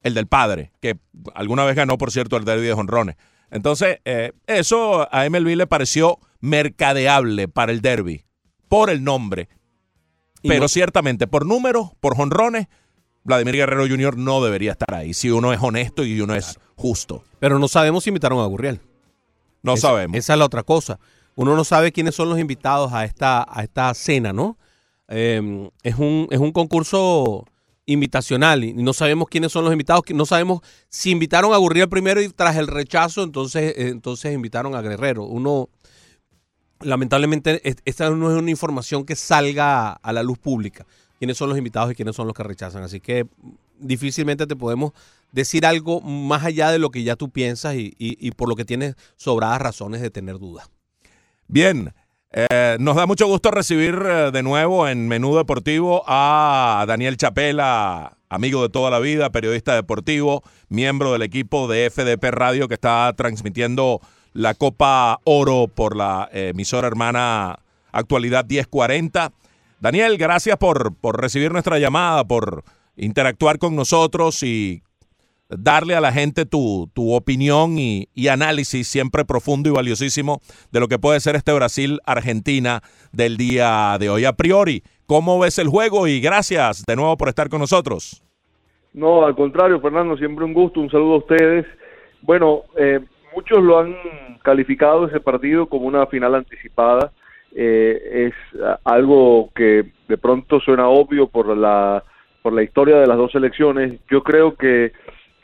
El 0.04 0.14
del 0.14 0.28
padre, 0.28 0.72
que 0.80 0.98
alguna 1.34 1.66
vez 1.66 1.76
ganó, 1.76 1.98
por 1.98 2.12
cierto, 2.12 2.38
el 2.38 2.46
derby 2.46 2.68
de 2.68 2.74
jonrones. 2.74 3.16
Entonces, 3.50 3.98
eh, 4.06 4.32
eso 4.46 5.08
a 5.14 5.26
MLB 5.30 5.56
le 5.56 5.68
pareció 5.68 6.20
mercadeable 6.40 7.48
para 7.48 7.72
el 7.72 7.82
derby, 7.82 8.24
por 8.70 8.90
el 8.90 9.04
nombre. 9.04 9.50
Pero 10.44 10.62
no- 10.62 10.68
ciertamente, 10.70 11.26
por 11.28 11.46
números, 11.46 11.90
por 12.00 12.16
jonrones, 12.16 12.68
Vladimir 13.24 13.56
Guerrero 13.56 13.88
Jr. 13.88 14.18
no 14.18 14.42
debería 14.44 14.74
estar 14.74 14.94
ahí, 14.94 15.14
si 15.14 15.32
uno 15.32 15.52
es 15.52 15.60
honesto 15.62 16.06
y 16.06 16.22
uno 16.22 16.36
es 16.36 16.60
justo. 16.76 17.24
Pero 17.40 17.58
no 17.60 17.68
sabemos 17.68 18.04
si 18.04 18.12
invitaron 18.12 18.40
a 18.40 18.46
Gurriel. 18.46 18.80
No 19.64 19.76
sabemos. 19.76 20.16
Esa 20.18 20.34
es 20.34 20.40
la 20.40 20.46
otra 20.46 20.64
cosa. 20.64 21.00
Uno 21.38 21.56
no 21.56 21.64
sabe 21.64 21.92
quiénes 21.92 22.16
son 22.16 22.30
los 22.30 22.40
invitados 22.40 22.92
a 22.94 23.06
esta, 23.06 23.46
a 23.48 23.62
esta 23.64 23.94
cena, 23.94 24.34
¿no? 24.34 24.58
Eh, 25.08 25.70
es, 25.84 25.96
un, 25.96 26.28
es 26.32 26.40
un 26.40 26.52
concurso 26.52 27.46
invitacional 27.86 28.64
y 28.64 28.74
no 28.74 28.92
sabemos 28.92 29.28
quiénes 29.30 29.52
son 29.52 29.64
los 29.64 29.72
invitados, 29.72 30.04
no 30.16 30.26
sabemos 30.26 30.62
si 30.90 31.12
invitaron 31.12 31.54
a 31.54 31.58
Gurriel 31.58 31.88
primero 31.90 32.22
y 32.24 32.30
tras 32.30 32.56
el 32.58 32.66
rechazo 32.68 33.22
entonces, 33.22 33.76
eh, 33.78 33.90
entonces 33.90 34.34
invitaron 34.34 34.74
a 34.74 34.82
Guerrero. 34.82 35.26
Uno, 35.26 35.70
lamentablemente, 36.82 37.62
es- 37.70 37.78
esta 37.86 38.10
no 38.10 38.32
es 38.32 38.38
una 38.42 38.50
información 38.50 39.06
que 39.06 39.16
salga 39.16 39.92
a 39.94 40.14
la 40.14 40.24
luz 40.24 40.40
pública, 40.40 40.88
quiénes 41.20 41.38
son 41.38 41.50
los 41.50 41.58
invitados 41.60 41.92
y 41.92 41.96
quiénes 41.96 42.16
son 42.16 42.26
los 42.26 42.36
que 42.36 42.44
rechazan. 42.44 42.82
Así 42.82 43.00
que 43.00 43.28
difícilmente 43.80 44.48
te 44.48 44.56
podemos 44.56 44.92
decir 45.32 45.68
algo 45.68 46.02
más 46.02 46.44
allá 46.44 46.72
de 46.72 46.80
lo 46.80 46.90
que 46.90 47.04
ya 47.04 47.16
tú 47.16 47.30
piensas 47.30 47.76
y, 47.76 47.94
y- 48.00 48.18
y 48.28 48.32
por 48.32 48.50
lo 48.50 48.56
que 48.56 48.66
tienes 48.66 48.96
sobradas 49.18 49.62
razones 49.62 50.02
de 50.02 50.10
tener 50.10 50.40
dudas. 50.40 50.68
Bien, 51.50 51.94
eh, 52.32 52.76
nos 52.82 52.98
da 52.98 53.06
mucho 53.06 53.26
gusto 53.26 53.52
recibir 53.52 53.98
eh, 54.06 54.32
de 54.32 54.44
nuevo 54.44 54.86
en 54.90 55.08
Menú 55.08 55.38
Deportivo 55.38 56.04
a 56.06 56.84
Daniel 56.86 57.16
Chapela, 57.16 58.18
amigo 58.28 58.64
de 58.64 58.70
toda 58.70 58.92
la 58.92 59.00
vida, 59.00 59.30
periodista 59.30 59.74
deportivo, 59.74 60.44
miembro 60.68 61.14
del 61.14 61.22
equipo 61.22 61.70
de 61.70 61.90
FDP 61.90 62.32
Radio 62.32 62.68
que 62.68 62.74
está 62.74 63.14
transmitiendo 63.16 64.02
la 64.34 64.56
Copa 64.56 65.22
Oro 65.24 65.70
por 65.74 65.96
la 65.96 66.28
eh, 66.34 66.50
emisora 66.50 66.88
hermana 66.88 67.60
Actualidad 67.94 68.46
1040. 68.46 69.32
Daniel, 69.80 70.18
gracias 70.18 70.58
por, 70.58 70.94
por 70.96 71.22
recibir 71.22 71.54
nuestra 71.54 71.80
llamada, 71.80 72.26
por 72.26 72.66
interactuar 72.98 73.58
con 73.58 73.74
nosotros 73.74 74.44
y 74.44 74.84
darle 75.50 75.96
a 75.96 76.02
la 76.02 76.12
gente 76.12 76.46
tu, 76.46 76.90
tu 76.94 77.14
opinión 77.14 77.78
y, 77.78 78.08
y 78.14 78.28
análisis 78.28 78.88
siempre 78.88 79.26
profundo 79.26 79.70
y 79.70 79.74
valiosísimo 79.74 80.40
de 80.72 80.80
lo 80.80 80.88
que 80.88 81.00
puede 81.00 81.20
ser 81.20 81.36
este 81.36 81.54
Brasil-Argentina 81.54 82.82
del 83.12 83.38
día 83.38 83.98
de 84.00 84.10
hoy. 84.10 84.26
A 84.26 84.34
priori, 84.34 84.84
¿cómo 85.06 85.40
ves 85.40 85.58
el 85.60 85.68
juego? 85.68 86.08
Y 86.08 86.20
gracias 86.20 86.84
de 86.86 86.96
nuevo 86.96 87.18
por 87.18 87.30
estar 87.30 87.50
con 87.50 87.60
nosotros. 87.60 88.24
No, 88.94 89.26
al 89.26 89.36
contrario, 89.36 89.80
Fernando, 89.80 90.18
siempre 90.18 90.44
un 90.44 90.54
gusto, 90.54 90.80
un 90.80 90.90
saludo 90.90 91.16
a 91.16 91.20
ustedes. 91.20 91.66
Bueno, 92.22 92.64
eh, 92.78 93.00
muchos 93.36 93.64
lo 93.64 93.80
han 93.80 93.96
calificado 94.44 95.08
ese 95.08 95.20
partido 95.20 95.68
como 95.68 95.86
una 95.86 96.08
final 96.08 96.36
anticipada. 96.36 97.12
Eh, 97.56 98.28
es 98.28 98.62
ah, 98.64 98.80
algo 98.84 99.52
que 99.56 99.92
de 100.08 100.18
pronto 100.18 100.60
suena 100.60 100.88
obvio 100.90 101.28
por 101.28 101.56
la 101.56 102.04
por 102.42 102.54
la 102.54 102.64
historia 102.64 102.98
de 102.98 103.08
las 103.08 103.18
dos 103.18 103.32
selecciones. 103.32 104.00
Yo 104.10 104.24
creo 104.24 104.56
que 104.56 104.94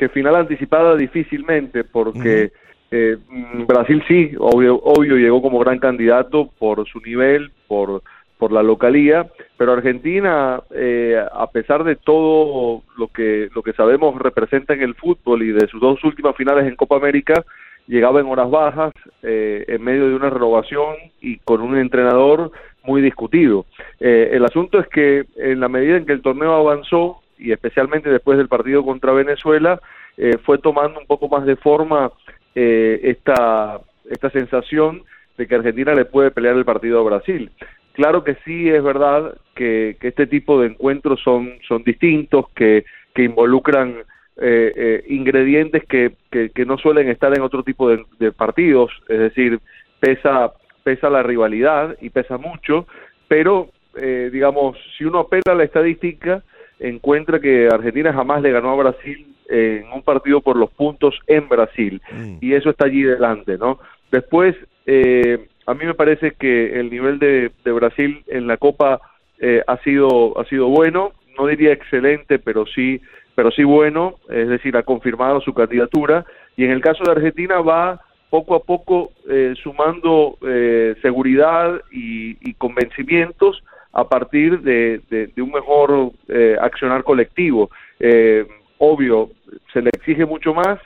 que 0.03 0.09
final 0.09 0.35
anticipada 0.35 0.97
difícilmente 0.97 1.85
porque 1.85 2.51
eh, 2.91 3.17
mm, 3.29 3.65
Brasil 3.65 4.03
sí, 4.07 4.33
obvio, 4.37 4.75
obvio 4.75 5.15
llegó 5.15 5.41
como 5.41 5.59
gran 5.59 5.79
candidato 5.79 6.49
por 6.59 6.85
su 6.87 6.99
nivel, 6.99 7.51
por 7.67 8.03
por 8.37 8.51
la 8.51 8.63
localía, 8.63 9.27
pero 9.55 9.71
Argentina, 9.71 10.61
eh, 10.71 11.17
a 11.31 11.47
pesar 11.47 11.85
de 11.85 11.95
todo 11.95 12.83
lo 12.97 13.07
que 13.07 13.47
lo 13.55 13.61
que 13.63 13.71
sabemos 13.71 14.19
representa 14.19 14.73
en 14.73 14.81
el 14.81 14.95
fútbol 14.95 15.43
y 15.43 15.53
de 15.53 15.65
sus 15.67 15.79
dos 15.79 16.03
últimas 16.03 16.35
finales 16.35 16.67
en 16.67 16.75
Copa 16.75 16.97
América, 16.97 17.45
llegaba 17.87 18.19
en 18.19 18.27
horas 18.27 18.51
bajas, 18.51 18.93
eh, 19.21 19.63
en 19.69 19.81
medio 19.81 20.09
de 20.09 20.15
una 20.15 20.29
renovación 20.29 20.95
y 21.21 21.37
con 21.37 21.61
un 21.61 21.77
entrenador 21.77 22.51
muy 22.83 23.01
discutido. 23.01 23.65
Eh, 24.01 24.31
el 24.33 24.43
asunto 24.43 24.77
es 24.79 24.87
que 24.89 25.23
en 25.37 25.61
la 25.61 25.69
medida 25.69 25.95
en 25.95 26.05
que 26.05 26.11
el 26.11 26.21
torneo 26.21 26.53
avanzó, 26.53 27.22
y 27.43 27.51
especialmente 27.51 28.09
después 28.09 28.37
del 28.37 28.47
partido 28.47 28.83
contra 28.85 29.11
Venezuela, 29.11 29.81
eh, 30.15 30.37
fue 30.43 30.57
tomando 30.59 30.99
un 30.99 31.05
poco 31.05 31.27
más 31.27 31.45
de 31.45 31.57
forma 31.57 32.09
eh, 32.55 33.01
esta, 33.03 33.81
esta 34.09 34.29
sensación 34.29 35.03
de 35.37 35.45
que 35.45 35.55
Argentina 35.55 35.93
le 35.93 36.05
puede 36.05 36.31
pelear 36.31 36.55
el 36.55 36.63
partido 36.63 36.99
a 36.99 37.03
Brasil. 37.03 37.51
Claro 37.91 38.23
que 38.23 38.37
sí 38.45 38.69
es 38.69 38.81
verdad 38.81 39.35
que, 39.55 39.97
este 39.99 40.25
tipo 40.25 40.61
de 40.61 40.67
encuentros 40.67 41.19
son, 41.21 41.53
son 41.67 41.83
distintos, 41.83 42.45
que, 42.55 42.85
que 43.13 43.23
involucran 43.23 43.97
eh, 44.37 44.73
eh, 44.75 45.03
ingredientes 45.09 45.83
que, 45.83 46.13
que, 46.31 46.65
no 46.65 46.77
suelen 46.77 47.09
estar 47.09 47.35
en 47.35 47.43
otro 47.43 47.61
tipo 47.61 47.89
de, 47.89 48.05
de 48.19 48.31
partidos, 48.31 48.89
es 49.09 49.19
decir, 49.19 49.59
pesa, 49.99 50.53
pesa 50.83 51.09
la 51.09 51.23
rivalidad 51.23 51.97
y 51.99 52.09
pesa 52.09 52.37
mucho, 52.37 52.87
pero 53.27 53.69
eh, 53.95 54.29
digamos, 54.31 54.77
si 54.97 55.05
uno 55.05 55.19
apela 55.19 55.51
a 55.51 55.55
la 55.55 55.63
estadística, 55.63 56.43
encuentra 56.83 57.39
que 57.39 57.67
Argentina 57.67 58.13
jamás 58.13 58.41
le 58.41 58.51
ganó 58.51 58.71
a 58.71 58.75
Brasil 58.75 59.25
en 59.49 59.91
un 59.91 60.01
partido 60.01 60.41
por 60.41 60.57
los 60.57 60.69
puntos 60.71 61.19
en 61.27 61.47
Brasil. 61.47 62.01
Y 62.41 62.53
eso 62.53 62.69
está 62.69 62.85
allí 62.85 63.03
delante, 63.03 63.57
¿no? 63.57 63.79
Después, 64.11 64.55
eh, 64.85 65.47
a 65.65 65.73
mí 65.73 65.85
me 65.85 65.93
parece 65.93 66.31
que 66.31 66.79
el 66.79 66.89
nivel 66.89 67.19
de, 67.19 67.51
de 67.63 67.71
Brasil 67.71 68.23
en 68.27 68.47
la 68.47 68.57
Copa 68.57 69.01
eh, 69.39 69.63
ha 69.65 69.77
sido 69.77 70.39
ha 70.39 70.45
sido 70.45 70.67
bueno, 70.67 71.13
no 71.37 71.47
diría 71.47 71.71
excelente, 71.71 72.39
pero 72.39 72.65
sí 72.65 73.01
pero 73.35 73.49
sí 73.49 73.63
bueno, 73.63 74.15
es 74.29 74.47
decir, 74.47 74.77
ha 74.77 74.83
confirmado 74.83 75.41
su 75.41 75.53
candidatura. 75.53 76.23
Y 76.55 76.65
en 76.65 76.71
el 76.71 76.81
caso 76.81 77.03
de 77.03 77.11
Argentina 77.11 77.61
va 77.61 77.99
poco 78.29 78.55
a 78.55 78.63
poco 78.63 79.11
eh, 79.27 79.53
sumando 79.61 80.37
eh, 80.45 80.95
seguridad 81.01 81.81
y, 81.91 82.37
y 82.47 82.53
convencimientos 82.53 83.63
a 83.93 84.07
partir 84.09 84.61
de, 84.61 85.01
de- 85.09 85.41
un 85.41 85.51
mejor 85.51 86.11
eh, 86.27 86.57
accionar 86.59 87.03
colectivo. 87.03 87.69
Eh, 87.99 88.45
obvio, 88.79 89.29
se 89.71 89.81
le 89.81 89.89
exige 89.93 90.25
mucho 90.25 90.53
más, 90.53 90.79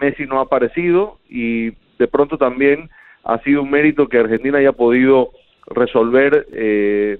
Messi 0.00 0.24
no 0.26 0.38
ha 0.38 0.42
aparecido 0.44 1.18
y 1.28 1.70
de 1.98 2.08
pronto 2.10 2.38
también 2.38 2.88
ha 3.22 3.38
sido 3.40 3.62
un 3.62 3.70
mérito 3.70 4.08
que 4.08 4.18
Argentina 4.18 4.58
haya 4.58 4.72
podido 4.72 5.30
resolver 5.66 6.46
eh, 6.52 7.18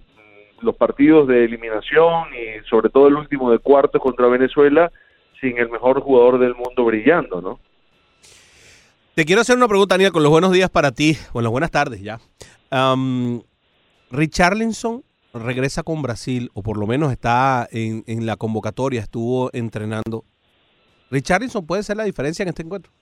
los 0.62 0.74
partidos 0.76 1.28
de 1.28 1.45
eliminación 1.45 2.28
y 2.34 2.66
sobre 2.68 2.88
todo 2.88 3.09
el 3.09 3.16
último 3.16 3.51
de 3.53 3.59
cuartos 3.59 4.01
contra 4.01 4.26
Venezuela 4.28 4.90
sin 5.40 5.59
el 5.59 5.68
mejor 5.68 6.01
jugador 6.01 6.38
del 6.38 6.55
mundo 6.55 6.84
brillando, 6.84 7.40
¿no? 7.42 7.61
Te 9.14 9.24
quiero 9.24 9.42
hacer 9.42 9.57
una 9.57 9.68
pregunta, 9.68 9.95
Daniel, 9.95 10.11
con 10.12 10.22
los 10.22 10.32
buenos 10.32 10.53
días 10.53 10.70
para 10.70 10.90
ti. 10.90 11.16
Bueno, 11.32 11.51
buenas 11.51 11.70
tardes 11.70 12.01
ya. 12.03 12.18
Am, 12.70 13.42
Richarlison 14.11 15.05
regresa 15.35 15.82
con 15.82 16.03
Brasil, 16.03 16.51
o 16.55 16.62
por 16.62 16.78
lo 16.78 16.87
menos 16.87 17.12
está 17.12 17.68
en, 17.70 18.05
en 18.07 18.24
la 18.24 18.37
convocatoria, 18.37 19.01
estuvo 19.01 19.51
entrenando. 19.53 20.24
Richarlison 21.11 21.66
puede 21.66 21.82
ser 21.82 21.97
la 21.97 22.05
diferencia 22.05 22.43
en 22.43 22.49
este 22.49 22.62
encuentro. 22.62 22.93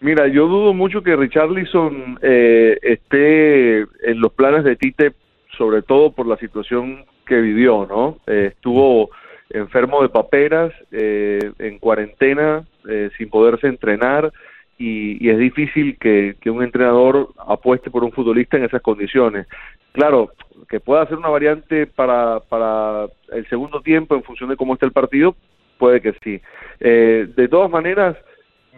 Mira, 0.00 0.28
yo 0.28 0.46
dudo 0.46 0.72
mucho 0.72 1.02
que 1.02 1.14
Richarlison 1.14 2.18
eh, 2.22 2.78
esté 2.82 3.80
en 3.80 4.20
los 4.20 4.32
planes 4.32 4.64
de 4.64 4.76
Tite, 4.76 5.12
sobre 5.58 5.82
todo 5.82 6.12
por 6.12 6.26
la 6.26 6.38
situación 6.38 7.04
que 7.26 7.40
vivió, 7.40 7.86
¿no? 7.86 8.18
Eh, 8.26 8.52
estuvo 8.54 9.10
enfermo 9.50 10.02
de 10.02 10.08
paperas, 10.08 10.72
eh, 10.90 11.52
en 11.58 11.78
cuarentena, 11.78 12.64
eh, 12.88 13.10
sin 13.18 13.28
poderse 13.28 13.66
entrenar, 13.66 14.32
y, 14.80 15.22
y 15.22 15.28
es 15.28 15.36
difícil 15.36 15.98
que, 15.98 16.36
que 16.40 16.50
un 16.50 16.62
entrenador 16.62 17.28
apueste 17.46 17.90
por 17.90 18.02
un 18.02 18.12
futbolista 18.12 18.56
en 18.56 18.64
esas 18.64 18.80
condiciones. 18.80 19.46
Claro, 19.92 20.30
que 20.70 20.80
pueda 20.80 21.06
ser 21.06 21.18
una 21.18 21.28
variante 21.28 21.86
para, 21.86 22.40
para 22.40 23.06
el 23.30 23.46
segundo 23.50 23.82
tiempo 23.82 24.14
en 24.14 24.22
función 24.22 24.48
de 24.48 24.56
cómo 24.56 24.72
está 24.72 24.86
el 24.86 24.92
partido, 24.92 25.36
puede 25.76 26.00
que 26.00 26.14
sí. 26.24 26.40
Eh, 26.80 27.28
de 27.36 27.48
todas 27.48 27.70
maneras, 27.70 28.16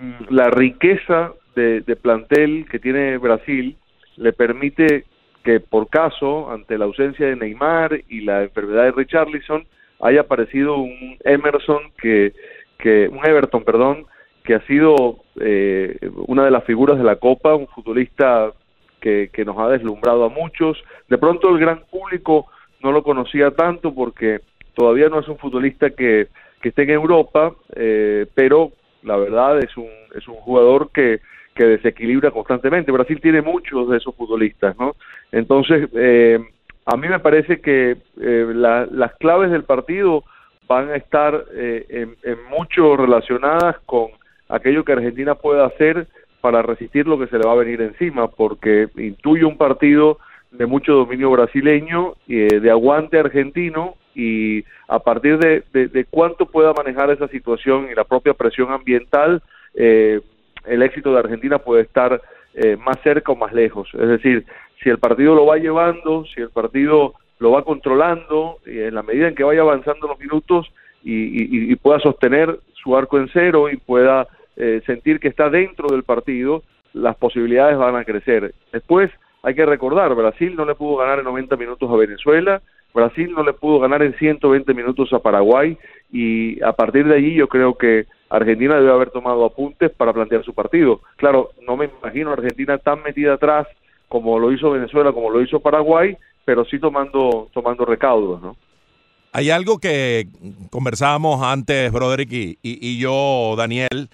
mm, 0.01 0.35
la 0.35 0.51
riqueza 0.51 1.35
de, 1.55 1.83
de 1.83 1.95
plantel 1.95 2.67
que 2.69 2.81
tiene 2.81 3.17
Brasil 3.19 3.77
le 4.17 4.33
permite 4.33 5.05
que 5.45 5.61
por 5.61 5.89
caso, 5.89 6.51
ante 6.51 6.79
la 6.79 6.87
ausencia 6.87 7.29
de 7.29 7.37
Neymar 7.37 8.01
y 8.09 8.23
la 8.23 8.43
enfermedad 8.43 8.85
de 8.85 8.93
Richarlison, 8.93 9.65
haya 10.01 10.23
aparecido 10.23 10.79
un 10.79 11.17
Emerson 11.25 11.93
que, 11.97 12.33
que 12.79 13.09
un 13.09 13.25
Everton, 13.25 13.63
perdón, 13.63 14.07
que 14.45 14.55
ha 14.55 14.61
sido 14.67 15.19
eh, 15.41 15.97
una 16.27 16.45
de 16.45 16.51
las 16.51 16.65
figuras 16.65 16.99
de 16.99 17.05
la 17.05 17.17
Copa, 17.17 17.55
un 17.55 17.69
futbolista 17.69 18.53
que, 19.01 19.31
que 19.33 19.45
nos 19.45 19.59
ha 19.59 19.69
deslumbrado 19.69 20.25
a 20.25 20.29
muchos. 20.29 20.83
De 21.09 21.19
pronto 21.19 21.49
el 21.51 21.59
gran 21.59 21.83
público 21.91 22.47
no 22.83 22.93
lo 22.93 23.03
conocía 23.03 23.51
tanto 23.53 23.95
porque 23.95 24.41
todavía 24.75 25.09
no 25.09 25.21
es 25.21 25.29
un 25.29 25.39
futbolista 25.39 25.91
que, 25.91 26.29
que 26.61 26.69
esté 26.71 26.83
en 26.83 26.91
Europa, 26.91 27.55
eh, 27.77 28.27
pero 28.35 28.73
la 29.03 29.17
verdad 29.17 29.59
es 29.59 29.77
un, 29.77 29.89
es 30.15 30.27
un 30.29 30.37
jugador 30.37 30.91
que, 30.93 31.21
que 31.55 31.65
desequilibra 31.65 32.31
constantemente. 32.31 32.93
Brasil 32.93 33.21
tiene 33.21 33.43
muchos 33.43 33.89
de 33.91 33.97
esos 33.99 34.15
futbolistas, 34.15 34.77
¿no? 34.79 34.95
Entonces, 35.31 35.89
eh, 35.95 36.39
a 36.87 36.97
mí 36.97 37.09
me 37.09 37.21
parece 37.21 37.61
que 37.61 37.97
eh, 38.21 38.47
la- 38.55 38.87
las 38.91 39.15
claves 39.17 39.51
del 39.51 39.65
partido 39.65 40.25
van 40.69 40.91
a 40.91 40.97
estar 40.97 41.45
eh, 41.55 41.85
en, 41.89 42.17
en 42.23 42.39
mucho 42.49 42.97
relacionadas 42.97 43.77
con 43.87 44.09
aquello 44.57 44.85
que 44.85 44.93
Argentina 44.93 45.35
pueda 45.35 45.67
hacer 45.67 46.07
para 46.41 46.61
resistir 46.63 47.07
lo 47.07 47.19
que 47.19 47.27
se 47.29 47.39
le 47.39 47.47
va 47.47 47.53
a 47.53 47.63
venir 47.65 47.81
encima, 47.81 48.29
porque 48.29 48.89
intuye 48.97 49.45
un 49.45 49.57
partido 49.57 50.19
de 50.51 50.67
mucho 50.67 50.93
dominio 50.93 51.31
brasileño, 51.31 52.15
eh, 52.29 52.61
de 52.61 52.71
aguante 52.71 53.19
argentino, 53.19 53.95
y 54.15 54.63
a 54.89 54.99
partir 54.99 55.39
de, 55.39 55.63
de- 55.73 56.05
cuánto 56.11 56.45
pueda 56.47 56.73
manejar 56.75 57.11
esa 57.11 57.29
situación 57.29 57.89
y 57.91 57.95
la 57.95 58.05
propia 58.05 58.35
presión 58.35 58.71
ambiental, 58.71 59.41
eh, 59.75 60.21
el 60.67 60.83
éxito 60.83 61.13
de 61.13 61.21
Argentina 61.21 61.59
puede 61.59 61.83
estar 61.83 62.21
eh, 62.55 62.77
más 62.77 62.99
cerca 63.03 63.33
o 63.33 63.37
más 63.37 63.53
lejos. 63.55 63.89
Es 63.95 64.09
decir, 64.09 64.45
si 64.83 64.91
el 64.91 64.99
partido 64.99 65.35
lo 65.35 65.47
va 65.47 65.57
llevando, 65.57 66.27
si 66.27 66.43
el 66.43 66.51
partido 66.51 67.15
lo 67.39 67.53
va 67.53 67.65
controlando, 67.65 68.59
en 68.67 68.95
la 68.95 69.03
medida 69.03 69.29
en 69.29 69.35
que 69.35 69.45
vaya 69.45 69.63
avanzando 69.63 70.07
los 70.09 70.19
minutos 70.19 70.71
y- 71.03 71.73
y 71.73 71.77
pueda 71.77 71.99
sostener 72.01 72.59
su 72.75 72.95
arco 72.97 73.17
en 73.19 73.29
cero 73.33 73.71
y 73.71 73.77
pueda 73.79 74.27
eh, 74.57 74.83
sentir 74.87 75.21
que 75.21 75.29
está 75.29 75.49
dentro 75.51 75.89
del 75.89 76.03
partido, 76.03 76.63
las 76.93 77.17
posibilidades 77.17 77.77
van 77.79 77.97
a 77.97 78.05
crecer. 78.05 78.55
Después 78.73 79.11
hay 79.43 79.55
que 79.55 79.67
recordar, 79.67 80.15
Brasil 80.15 80.55
no 80.57 80.65
le 80.65 80.75
pudo 80.75 80.97
ganar 80.99 81.19
en 81.19 81.25
90 81.25 81.57
minutos 81.57 81.91
a 81.91 81.97
Venezuela, 81.97 82.63
Brasil 82.95 83.33
no 83.35 83.43
le 83.43 83.55
pudo 83.55 83.81
ganar 83.81 84.03
en 84.03 84.15
120 84.15 84.75
minutos 84.75 85.13
a 85.13 85.19
Paraguay 85.21 85.77
y 86.13 86.63
a 86.63 86.73
partir 86.75 87.07
de 87.07 87.15
allí 87.17 87.35
yo 87.35 87.49
creo 87.49 87.75
que 87.75 88.07
Argentina 88.29 88.77
debe 88.77 88.93
haber 88.93 89.11
tomado 89.11 89.45
apuntes 89.45 89.91
para 89.91 90.13
plantear 90.13 90.45
su 90.45 90.53
partido. 90.55 91.01
Claro, 91.17 91.51
no 91.67 91.77
me 91.77 91.87
imagino 92.01 92.31
a 92.31 92.35
Argentina 92.35 92.77
tan 92.79 93.03
metida 93.03 93.35
atrás 93.35 93.67
como 94.09 94.39
lo 94.39 94.53
hizo 94.53 94.71
Venezuela, 94.71 95.13
como 95.13 95.31
lo 95.31 95.41
hizo 95.41 95.61
Paraguay, 95.61 96.17
pero 96.45 96.65
sí 96.67 96.79
tomando 96.79 97.49
tomando 97.55 97.85
recaudos, 97.87 98.43
¿no? 98.43 98.57
Hay 99.33 99.49
algo 99.49 99.79
que 99.79 100.27
conversábamos 100.71 101.43
antes, 101.43 101.91
Broderick 101.91 102.31
y, 102.33 102.59
y- 102.63 102.79
y 102.87 102.99
yo, 103.01 103.55
Daniel, 103.57 104.11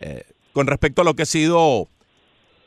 eh, 0.00 0.24
con 0.52 0.66
respecto 0.66 1.02
a 1.02 1.04
lo 1.04 1.14
que 1.14 1.22
ha 1.22 1.26
sido 1.26 1.88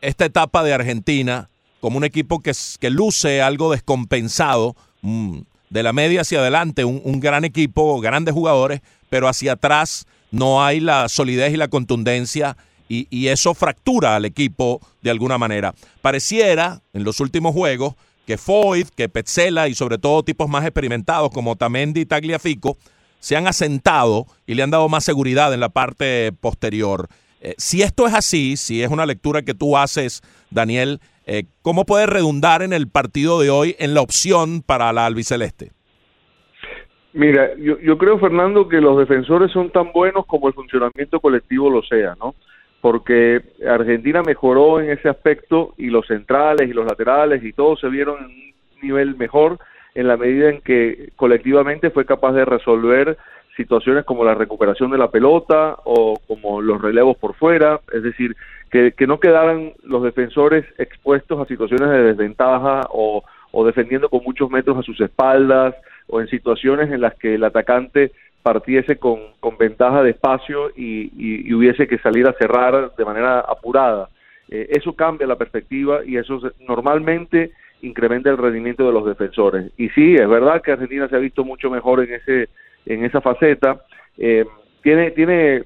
esta 0.01 0.25
etapa 0.25 0.63
de 0.63 0.73
Argentina 0.73 1.49
como 1.80 1.97
un 1.97 2.03
equipo 2.03 2.41
que, 2.41 2.51
que 2.80 2.89
luce 2.89 3.41
algo 3.41 3.71
descompensado, 3.71 4.75
mm, 5.01 5.39
de 5.69 5.84
la 5.84 5.93
media 5.93 6.21
hacia 6.21 6.39
adelante, 6.39 6.84
un, 6.84 7.01
un 7.03 7.19
gran 7.19 7.45
equipo, 7.45 7.99
grandes 8.01 8.34
jugadores, 8.34 8.82
pero 9.09 9.27
hacia 9.27 9.53
atrás 9.53 10.05
no 10.32 10.63
hay 10.63 10.80
la 10.80 11.07
solidez 11.09 11.53
y 11.53 11.57
la 11.57 11.67
contundencia 11.67 12.57
y, 12.88 13.07
y 13.09 13.27
eso 13.27 13.53
fractura 13.53 14.15
al 14.15 14.25
equipo 14.25 14.82
de 15.01 15.11
alguna 15.11 15.38
manera. 15.38 15.75
Pareciera 16.01 16.82
en 16.93 17.03
los 17.03 17.19
últimos 17.19 17.53
juegos 17.53 17.95
que 18.25 18.38
Foyt, 18.38 18.89
que 18.89 19.09
Petzela 19.09 19.67
y 19.67 19.75
sobre 19.75 19.97
todo 19.97 20.23
tipos 20.23 20.49
más 20.49 20.63
experimentados 20.63 21.32
como 21.32 21.55
Tamendi 21.55 22.01
y 22.01 22.05
Tagliafico 22.05 22.77
se 23.20 23.36
han 23.36 23.47
asentado 23.47 24.26
y 24.47 24.55
le 24.55 24.63
han 24.63 24.72
dado 24.72 24.89
más 24.89 25.03
seguridad 25.03 25.53
en 25.53 25.59
la 25.59 25.70
parte 25.70 26.32
posterior. 26.39 27.07
Eh, 27.41 27.53
si 27.57 27.82
esto 27.82 28.07
es 28.07 28.13
así, 28.13 28.57
si 28.57 28.82
es 28.84 28.89
una 28.89 29.05
lectura 29.05 29.43
que 29.43 29.53
tú 29.53 29.78
haces, 29.78 30.22
Daniel, 30.49 30.99
eh, 31.26 31.43
¿cómo 31.61 31.86
puede 31.86 32.05
redundar 32.05 32.61
en 32.61 32.74
el 32.74 32.89
partido 32.89 33.39
de 33.39 33.49
hoy 33.49 33.76
en 33.80 33.93
la 33.93 34.01
opción 34.01 34.61
para 34.61 34.91
la 34.91 35.05
albiceleste? 35.05 35.72
Mira, 37.13 37.55
yo, 37.57 37.80
yo 37.80 37.97
creo, 37.97 38.20
Fernando, 38.20 38.67
que 38.67 38.82
los 38.82 38.97
defensores 38.97 39.51
son 39.51 39.72
tan 39.72 39.91
buenos 39.91 40.26
como 40.26 40.47
el 40.47 40.53
funcionamiento 40.53 41.20
colectivo 41.20 41.70
lo 41.70 41.82
sea, 41.82 42.15
¿no? 42.20 42.36
Porque 42.82 43.41
Argentina 43.67 44.22
mejoró 44.22 44.80
en 44.80 44.91
ese 44.91 45.09
aspecto 45.09 45.74
y 45.78 45.88
los 45.88 46.05
centrales 46.07 46.70
y 46.70 46.74
los 46.74 46.86
laterales 46.86 47.43
y 47.43 47.51
todos 47.51 47.80
se 47.80 47.89
vieron 47.89 48.17
en 48.20 48.26
un 48.26 48.53
nivel 48.82 49.15
mejor 49.17 49.59
en 49.95 50.07
la 50.07 50.17
medida 50.17 50.49
en 50.49 50.61
que 50.61 51.11
colectivamente 51.15 51.89
fue 51.89 52.05
capaz 52.05 52.33
de 52.33 52.45
resolver 52.45 53.17
situaciones 53.55 54.05
como 54.05 54.23
la 54.23 54.35
recuperación 54.35 54.89
de 54.91 54.97
la 54.97 55.11
pelota 55.11 55.75
o 55.83 56.19
como 56.27 56.61
los 56.61 56.81
relevos 56.81 57.17
por 57.17 57.35
fuera, 57.35 57.81
es 57.91 58.03
decir, 58.03 58.35
que, 58.69 58.93
no 59.07 59.19
quedaran 59.19 59.73
los 59.83 60.03
defensores 60.03 60.65
expuestos 60.77 61.39
a 61.39 61.45
situaciones 61.45 61.89
de 61.89 62.03
desventaja 62.03 62.87
o, 62.91 63.23
defendiendo 63.65 64.09
con 64.09 64.23
muchos 64.23 64.49
metros 64.49 64.77
a 64.77 64.83
sus 64.83 65.01
espaldas 65.01 65.75
o 66.07 66.21
en 66.21 66.27
situaciones 66.27 66.91
en 66.91 67.01
las 67.01 67.15
que 67.15 67.35
el 67.35 67.43
atacante 67.43 68.11
partiese 68.43 68.97
con, 68.97 69.19
ventaja 69.59 70.03
de 70.03 70.11
espacio 70.11 70.69
y, 70.75 71.11
y- 71.17 71.53
hubiese 71.53 71.87
que 71.87 71.97
salir 71.97 72.27
a 72.27 72.33
cerrar 72.33 72.95
de 72.95 73.05
manera 73.05 73.39
apurada. 73.41 74.07
Eh, 74.49 74.67
eso 74.69 74.93
cambia 74.93 75.27
la 75.27 75.35
perspectiva 75.35 75.99
y 76.05 76.17
eso 76.17 76.39
normalmente 76.65 77.51
incrementa 77.82 78.30
el 78.30 78.38
rendimiento 78.38 78.86
de 78.86 78.93
los 78.93 79.05
defensores. 79.05 79.71
Y 79.77 79.89
sí, 79.89 80.15
es 80.15 80.27
verdad 80.27 80.61
que 80.61 80.71
Argentina 80.71 81.07
se 81.07 81.15
ha 81.15 81.19
visto 81.19 81.43
mucho 81.43 81.69
mejor 81.69 82.03
en 82.03 82.13
ese 82.13 82.49
en 82.86 83.05
esa 83.05 83.21
faceta. 83.21 83.82
Eh, 84.17 84.45
tiene 84.82 85.11
tiene 85.11 85.63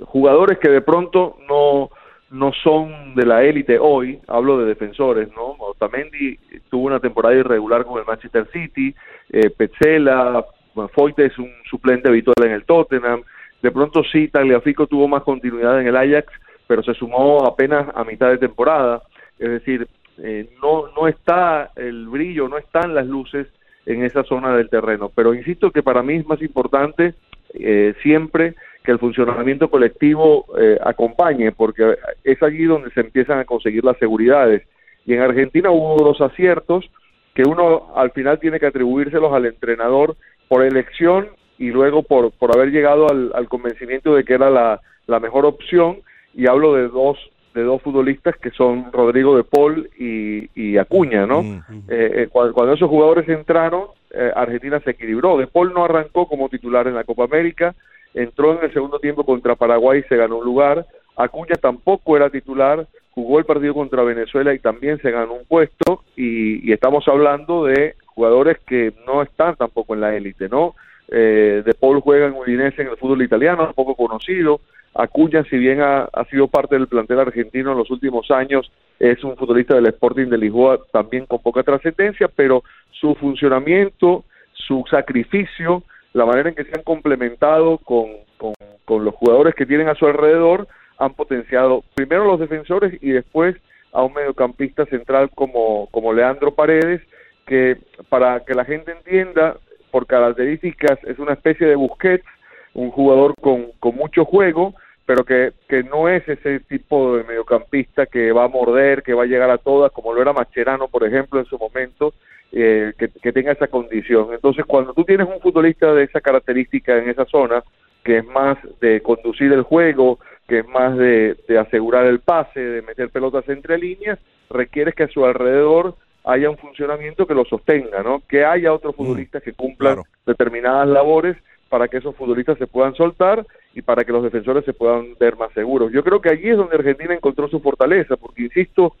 jugadores 0.00 0.58
que 0.58 0.70
de 0.70 0.80
pronto 0.80 1.36
no 1.48 1.90
no 2.30 2.52
son 2.52 3.14
de 3.14 3.24
la 3.24 3.44
élite 3.44 3.78
hoy, 3.78 4.18
hablo 4.26 4.58
de 4.58 4.66
defensores, 4.66 5.28
¿no? 5.34 5.56
Otamendi 5.58 6.36
tuvo 6.68 6.86
una 6.86 6.98
temporada 6.98 7.36
irregular 7.36 7.84
con 7.84 8.00
el 8.00 8.04
Manchester 8.04 8.48
City, 8.52 8.94
eh, 9.30 9.50
Petzela, 9.50 10.44
bueno, 10.74 10.90
Foyt 10.92 11.18
es 11.20 11.38
un 11.38 11.50
suplente 11.70 12.08
habitual 12.08 12.34
en 12.44 12.50
el 12.50 12.64
Tottenham, 12.64 13.22
de 13.62 13.70
pronto 13.70 14.02
sí, 14.04 14.28
Tagliafico 14.28 14.86
tuvo 14.86 15.08
más 15.08 15.22
continuidad 15.22 15.80
en 15.80 15.86
el 15.86 15.96
Ajax, 15.96 16.32
pero 16.66 16.82
se 16.82 16.94
sumó 16.94 17.46
apenas 17.46 17.86
a 17.94 18.04
mitad 18.04 18.28
de 18.28 18.38
temporada, 18.38 19.02
es 19.38 19.50
decir, 19.50 19.86
eh, 20.18 20.48
no, 20.62 20.88
no 20.96 21.08
está 21.08 21.70
el 21.76 22.08
brillo, 22.08 22.48
no 22.48 22.58
están 22.58 22.94
las 22.94 23.06
luces 23.06 23.46
en 23.84 24.04
esa 24.04 24.24
zona 24.24 24.56
del 24.56 24.68
terreno, 24.68 25.10
pero 25.14 25.34
insisto 25.34 25.70
que 25.70 25.82
para 25.82 26.02
mí 26.02 26.14
es 26.14 26.26
más 26.26 26.42
importante 26.42 27.14
eh, 27.54 27.94
siempre 28.02 28.54
que 28.82 28.92
el 28.92 28.98
funcionamiento 28.98 29.68
colectivo 29.68 30.46
eh, 30.58 30.78
acompañe, 30.84 31.52
porque 31.52 31.96
es 32.22 32.42
allí 32.42 32.64
donde 32.64 32.90
se 32.90 33.00
empiezan 33.00 33.38
a 33.38 33.44
conseguir 33.44 33.84
las 33.84 33.98
seguridades. 33.98 34.62
Y 35.04 35.14
en 35.14 35.20
Argentina 35.20 35.70
hubo 35.70 35.96
dos 36.04 36.20
aciertos 36.20 36.88
que 37.34 37.42
uno 37.42 37.92
al 37.94 38.12
final 38.12 38.38
tiene 38.38 38.60
que 38.60 38.66
atribuírselos 38.66 39.32
al 39.32 39.46
entrenador 39.46 40.16
por 40.48 40.64
elección 40.64 41.28
y 41.58 41.70
luego 41.70 42.02
por, 42.02 42.30
por 42.32 42.56
haber 42.56 42.70
llegado 42.70 43.08
al, 43.10 43.32
al 43.34 43.48
convencimiento 43.48 44.14
de 44.14 44.24
que 44.24 44.34
era 44.34 44.50
la, 44.50 44.80
la 45.06 45.20
mejor 45.20 45.46
opción. 45.46 45.98
Y 46.34 46.46
hablo 46.48 46.74
de 46.74 46.88
dos 46.88 47.18
de 47.56 47.62
dos 47.64 47.80
futbolistas 47.82 48.36
que 48.36 48.50
son 48.50 48.92
Rodrigo 48.92 49.36
de 49.36 49.42
Paul 49.42 49.88
y, 49.98 50.48
y 50.54 50.76
Acuña, 50.76 51.26
¿no? 51.26 51.40
Eh, 51.88 52.10
eh, 52.14 52.28
cuando, 52.30 52.52
cuando 52.52 52.74
esos 52.74 52.88
jugadores 52.88 53.26
entraron, 53.28 53.84
eh, 54.10 54.30
Argentina 54.36 54.78
se 54.80 54.90
equilibró. 54.90 55.38
De 55.38 55.46
Paul 55.46 55.72
no 55.72 55.84
arrancó 55.84 56.28
como 56.28 56.48
titular 56.48 56.86
en 56.86 56.94
la 56.94 57.04
Copa 57.04 57.24
América, 57.24 57.74
entró 58.14 58.52
en 58.52 58.64
el 58.64 58.72
segundo 58.72 58.98
tiempo 58.98 59.24
contra 59.24 59.56
Paraguay 59.56 60.00
y 60.00 60.08
se 60.08 60.16
ganó 60.16 60.36
un 60.36 60.44
lugar. 60.44 60.86
Acuña 61.16 61.56
tampoco 61.56 62.16
era 62.16 62.28
titular, 62.28 62.86
jugó 63.10 63.38
el 63.38 63.46
partido 63.46 63.72
contra 63.72 64.02
Venezuela 64.02 64.52
y 64.52 64.58
también 64.58 65.00
se 65.00 65.10
ganó 65.10 65.32
un 65.32 65.46
puesto. 65.46 66.02
Y, 66.14 66.68
y 66.68 66.72
estamos 66.72 67.08
hablando 67.08 67.64
de 67.64 67.94
jugadores 68.06 68.58
que 68.66 68.92
no 69.06 69.22
están 69.22 69.56
tampoco 69.56 69.94
en 69.94 70.02
la 70.02 70.14
élite, 70.14 70.48
¿no? 70.48 70.74
eh, 71.08 71.62
De 71.64 71.74
Paul 71.74 72.00
juega 72.00 72.26
en 72.26 72.34
Udinese 72.34 72.82
en 72.82 72.88
el 72.88 72.96
fútbol 72.96 73.22
italiano, 73.22 73.72
poco 73.74 73.94
conocido. 73.94 74.60
Acuña, 74.98 75.44
si 75.44 75.58
bien 75.58 75.80
ha, 75.82 76.08
sido 76.30 76.48
parte 76.48 76.74
del 76.74 76.88
plantel 76.88 77.20
argentino 77.20 77.72
en 77.72 77.78
los 77.78 77.90
últimos 77.90 78.30
años, 78.30 78.70
es 78.98 79.22
un 79.24 79.36
futbolista 79.36 79.74
del 79.74 79.86
Sporting 79.86 80.28
de 80.28 80.38
Lisboa 80.38 80.78
también 80.90 81.26
con 81.26 81.42
poca 81.42 81.62
trascendencia, 81.62 82.28
pero 82.34 82.64
su 82.92 83.14
funcionamiento, 83.16 84.24
su 84.52 84.84
sacrificio, 84.90 85.82
la 86.14 86.24
manera 86.24 86.48
en 86.48 86.54
que 86.54 86.64
se 86.64 86.72
han 86.74 86.82
complementado 86.82 87.76
con, 87.78 88.06
con, 88.38 89.04
los 89.04 89.14
jugadores 89.14 89.54
que 89.54 89.66
tienen 89.66 89.88
a 89.88 89.94
su 89.94 90.06
alrededor, 90.06 90.66
han 90.96 91.12
potenciado 91.12 91.84
primero 91.94 92.24
los 92.24 92.40
defensores 92.40 92.96
y 93.02 93.10
después 93.10 93.54
a 93.92 94.02
un 94.02 94.14
mediocampista 94.14 94.86
central 94.86 95.28
como, 95.34 95.88
como 95.90 96.14
Leandro 96.14 96.54
Paredes, 96.54 97.02
que 97.46 97.76
para 98.08 98.40
que 98.44 98.54
la 98.54 98.64
gente 98.64 98.92
entienda, 98.92 99.58
por 99.90 100.06
características 100.06 100.98
es 101.04 101.18
una 101.18 101.34
especie 101.34 101.66
de 101.66 101.76
Busquets, 101.76 102.24
un 102.72 102.90
jugador 102.90 103.34
con, 103.40 103.72
con 103.78 103.94
mucho 103.94 104.24
juego, 104.24 104.74
pero 105.06 105.24
que, 105.24 105.52
que 105.68 105.84
no 105.84 106.08
es 106.08 106.28
ese 106.28 106.60
tipo 106.60 107.16
de 107.16 107.24
mediocampista 107.24 108.06
que 108.06 108.32
va 108.32 108.44
a 108.44 108.48
morder, 108.48 109.02
que 109.04 109.14
va 109.14 109.22
a 109.22 109.26
llegar 109.26 109.50
a 109.50 109.58
todas, 109.58 109.92
como 109.92 110.12
lo 110.12 110.20
era 110.20 110.32
Macherano, 110.32 110.88
por 110.88 111.04
ejemplo, 111.04 111.38
en 111.38 111.46
su 111.46 111.56
momento, 111.56 112.12
eh, 112.50 112.92
que, 112.98 113.08
que 113.08 113.32
tenga 113.32 113.52
esa 113.52 113.68
condición. 113.68 114.34
Entonces, 114.34 114.64
cuando 114.66 114.92
tú 114.92 115.04
tienes 115.04 115.28
un 115.28 115.40
futbolista 115.40 115.94
de 115.94 116.02
esa 116.02 116.20
característica 116.20 116.98
en 116.98 117.08
esa 117.08 117.24
zona, 117.24 117.62
que 118.02 118.18
es 118.18 118.26
más 118.26 118.58
de 118.80 119.00
conducir 119.00 119.52
el 119.52 119.62
juego, 119.62 120.18
que 120.48 120.60
es 120.60 120.68
más 120.68 120.96
de, 120.96 121.36
de 121.48 121.58
asegurar 121.58 122.06
el 122.06 122.20
pase, 122.20 122.60
de 122.60 122.82
meter 122.82 123.10
pelotas 123.10 123.48
entre 123.48 123.78
líneas, 123.78 124.18
requieres 124.50 124.94
que 124.94 125.04
a 125.04 125.08
su 125.08 125.24
alrededor 125.24 125.94
haya 126.24 126.50
un 126.50 126.58
funcionamiento 126.58 127.26
que 127.26 127.34
lo 127.34 127.44
sostenga, 127.44 128.02
¿no? 128.02 128.22
Que 128.28 128.44
haya 128.44 128.72
otros 128.72 128.96
futbolistas 128.96 129.42
que 129.42 129.52
cumplan 129.52 130.02
determinadas 130.26 130.88
labores 130.88 131.36
para 131.68 131.88
que 131.88 131.98
esos 131.98 132.16
futbolistas 132.16 132.58
se 132.58 132.66
puedan 132.66 132.94
soltar 132.94 133.46
y 133.76 133.82
para 133.82 134.04
que 134.04 134.12
los 134.12 134.22
defensores 134.22 134.64
se 134.64 134.72
puedan 134.72 135.14
ver 135.20 135.36
más 135.36 135.52
seguros. 135.52 135.92
Yo 135.92 136.02
creo 136.02 136.22
que 136.22 136.30
allí 136.30 136.48
es 136.48 136.56
donde 136.56 136.76
Argentina 136.76 137.12
encontró 137.12 137.46
su 137.46 137.60
fortaleza, 137.60 138.16
porque 138.16 138.44
insisto, 138.44 138.96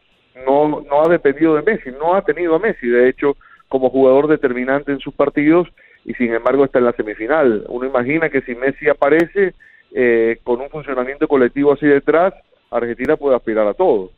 no, 0.46 0.82
no 0.82 1.02
ha 1.02 1.08
dependido 1.08 1.54
de 1.54 1.62
Messi, 1.62 1.88
no 1.98 2.14
ha 2.14 2.20
tenido 2.20 2.54
a 2.54 2.58
Messi, 2.58 2.86
de 2.86 3.08
hecho, 3.08 3.38
como 3.68 3.88
jugador 3.88 4.28
determinante 4.28 4.92
en 4.92 5.00
sus 5.00 5.14
partidos, 5.14 5.66
y 6.04 6.12
sin 6.12 6.34
embargo 6.34 6.66
está 6.66 6.78
en 6.78 6.84
la 6.84 6.92
semifinal. 6.92 7.64
Uno 7.70 7.86
imagina 7.86 8.28
que 8.28 8.42
si 8.42 8.54
Messi 8.54 8.86
aparece 8.86 9.54
eh, 9.92 10.40
con 10.44 10.60
un 10.60 10.68
funcionamiento 10.68 11.26
colectivo 11.26 11.72
así 11.72 11.86
detrás, 11.86 12.34
Argentina 12.70 13.16
puede 13.16 13.34
aspirar 13.34 13.66
a 13.66 13.72
todo. 13.72 14.10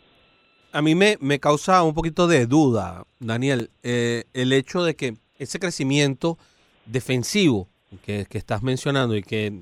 A 0.72 0.82
mí 0.82 0.96
me, 0.96 1.18
me 1.20 1.38
causa 1.38 1.84
un 1.84 1.94
poquito 1.94 2.26
de 2.26 2.46
duda, 2.46 3.04
Daniel, 3.20 3.70
eh, 3.84 4.24
el 4.34 4.52
hecho 4.52 4.82
de 4.82 4.96
que 4.96 5.14
ese 5.38 5.60
crecimiento 5.60 6.36
defensivo 6.84 7.68
que, 8.04 8.26
que 8.28 8.38
estás 8.38 8.64
mencionando 8.64 9.14
y 9.14 9.22
que 9.22 9.52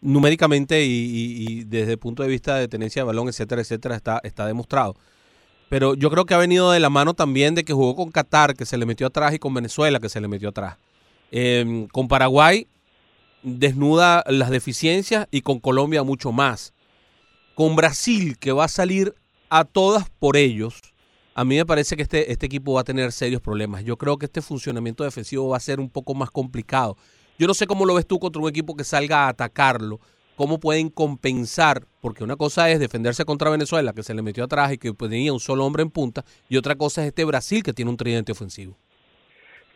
numéricamente 0.00 0.84
y, 0.84 1.64
desde 1.64 1.92
el 1.92 1.98
punto 1.98 2.22
de 2.22 2.28
vista 2.28 2.56
de 2.56 2.68
tenencia 2.68 3.02
de 3.02 3.06
balón, 3.06 3.28
etcétera, 3.28 3.62
etcétera, 3.62 3.96
está, 3.96 4.20
está 4.22 4.46
demostrado. 4.46 4.96
Pero 5.68 5.94
yo 5.94 6.10
creo 6.10 6.24
que 6.24 6.34
ha 6.34 6.38
venido 6.38 6.70
de 6.70 6.80
la 6.80 6.90
mano 6.90 7.14
también 7.14 7.54
de 7.54 7.64
que 7.64 7.72
jugó 7.72 7.96
con 7.96 8.10
Qatar, 8.10 8.54
que 8.54 8.66
se 8.66 8.78
le 8.78 8.86
metió 8.86 9.06
atrás, 9.06 9.34
y 9.34 9.38
con 9.38 9.54
Venezuela, 9.54 9.98
que 9.98 10.08
se 10.08 10.20
le 10.20 10.28
metió 10.28 10.50
atrás. 10.50 10.76
Eh, 11.32 11.88
con 11.90 12.06
Paraguay 12.06 12.68
desnuda 13.42 14.24
las 14.26 14.50
deficiencias 14.50 15.26
y 15.30 15.42
con 15.42 15.60
Colombia 15.60 16.02
mucho 16.02 16.32
más. 16.32 16.72
Con 17.54 17.76
Brasil, 17.76 18.38
que 18.38 18.52
va 18.52 18.64
a 18.64 18.68
salir 18.68 19.14
a 19.48 19.64
todas 19.64 20.10
por 20.18 20.36
ellos, 20.36 20.80
a 21.34 21.44
mí 21.44 21.56
me 21.56 21.66
parece 21.66 21.96
que 21.96 22.02
este, 22.02 22.32
este 22.32 22.46
equipo 22.46 22.74
va 22.74 22.80
a 22.80 22.84
tener 22.84 23.12
serios 23.12 23.40
problemas. 23.40 23.84
Yo 23.84 23.96
creo 23.96 24.16
que 24.16 24.26
este 24.26 24.42
funcionamiento 24.42 25.04
defensivo 25.04 25.48
va 25.48 25.56
a 25.56 25.60
ser 25.60 25.80
un 25.80 25.90
poco 25.90 26.14
más 26.14 26.30
complicado. 26.30 26.96
Yo 27.38 27.46
no 27.46 27.54
sé 27.54 27.66
cómo 27.66 27.84
lo 27.84 27.94
ves 27.94 28.06
tú 28.06 28.18
contra 28.18 28.40
un 28.40 28.48
equipo 28.48 28.76
que 28.76 28.84
salga 28.84 29.24
a 29.24 29.28
atacarlo. 29.28 30.00
¿Cómo 30.36 30.58
pueden 30.58 30.88
compensar? 30.88 31.82
Porque 32.00 32.24
una 32.24 32.36
cosa 32.36 32.68
es 32.70 32.80
defenderse 32.80 33.24
contra 33.24 33.50
Venezuela, 33.50 33.92
que 33.92 34.02
se 34.02 34.14
le 34.14 34.22
metió 34.22 34.44
atrás 34.44 34.72
y 34.72 34.78
que 34.78 34.92
tenía 34.92 35.32
un 35.32 35.40
solo 35.40 35.64
hombre 35.64 35.82
en 35.82 35.90
punta, 35.90 36.24
y 36.48 36.56
otra 36.56 36.74
cosa 36.74 37.02
es 37.02 37.08
este 37.08 37.24
Brasil, 37.24 37.62
que 37.62 37.72
tiene 37.72 37.90
un 37.90 37.96
tridente 37.96 38.32
ofensivo. 38.32 38.76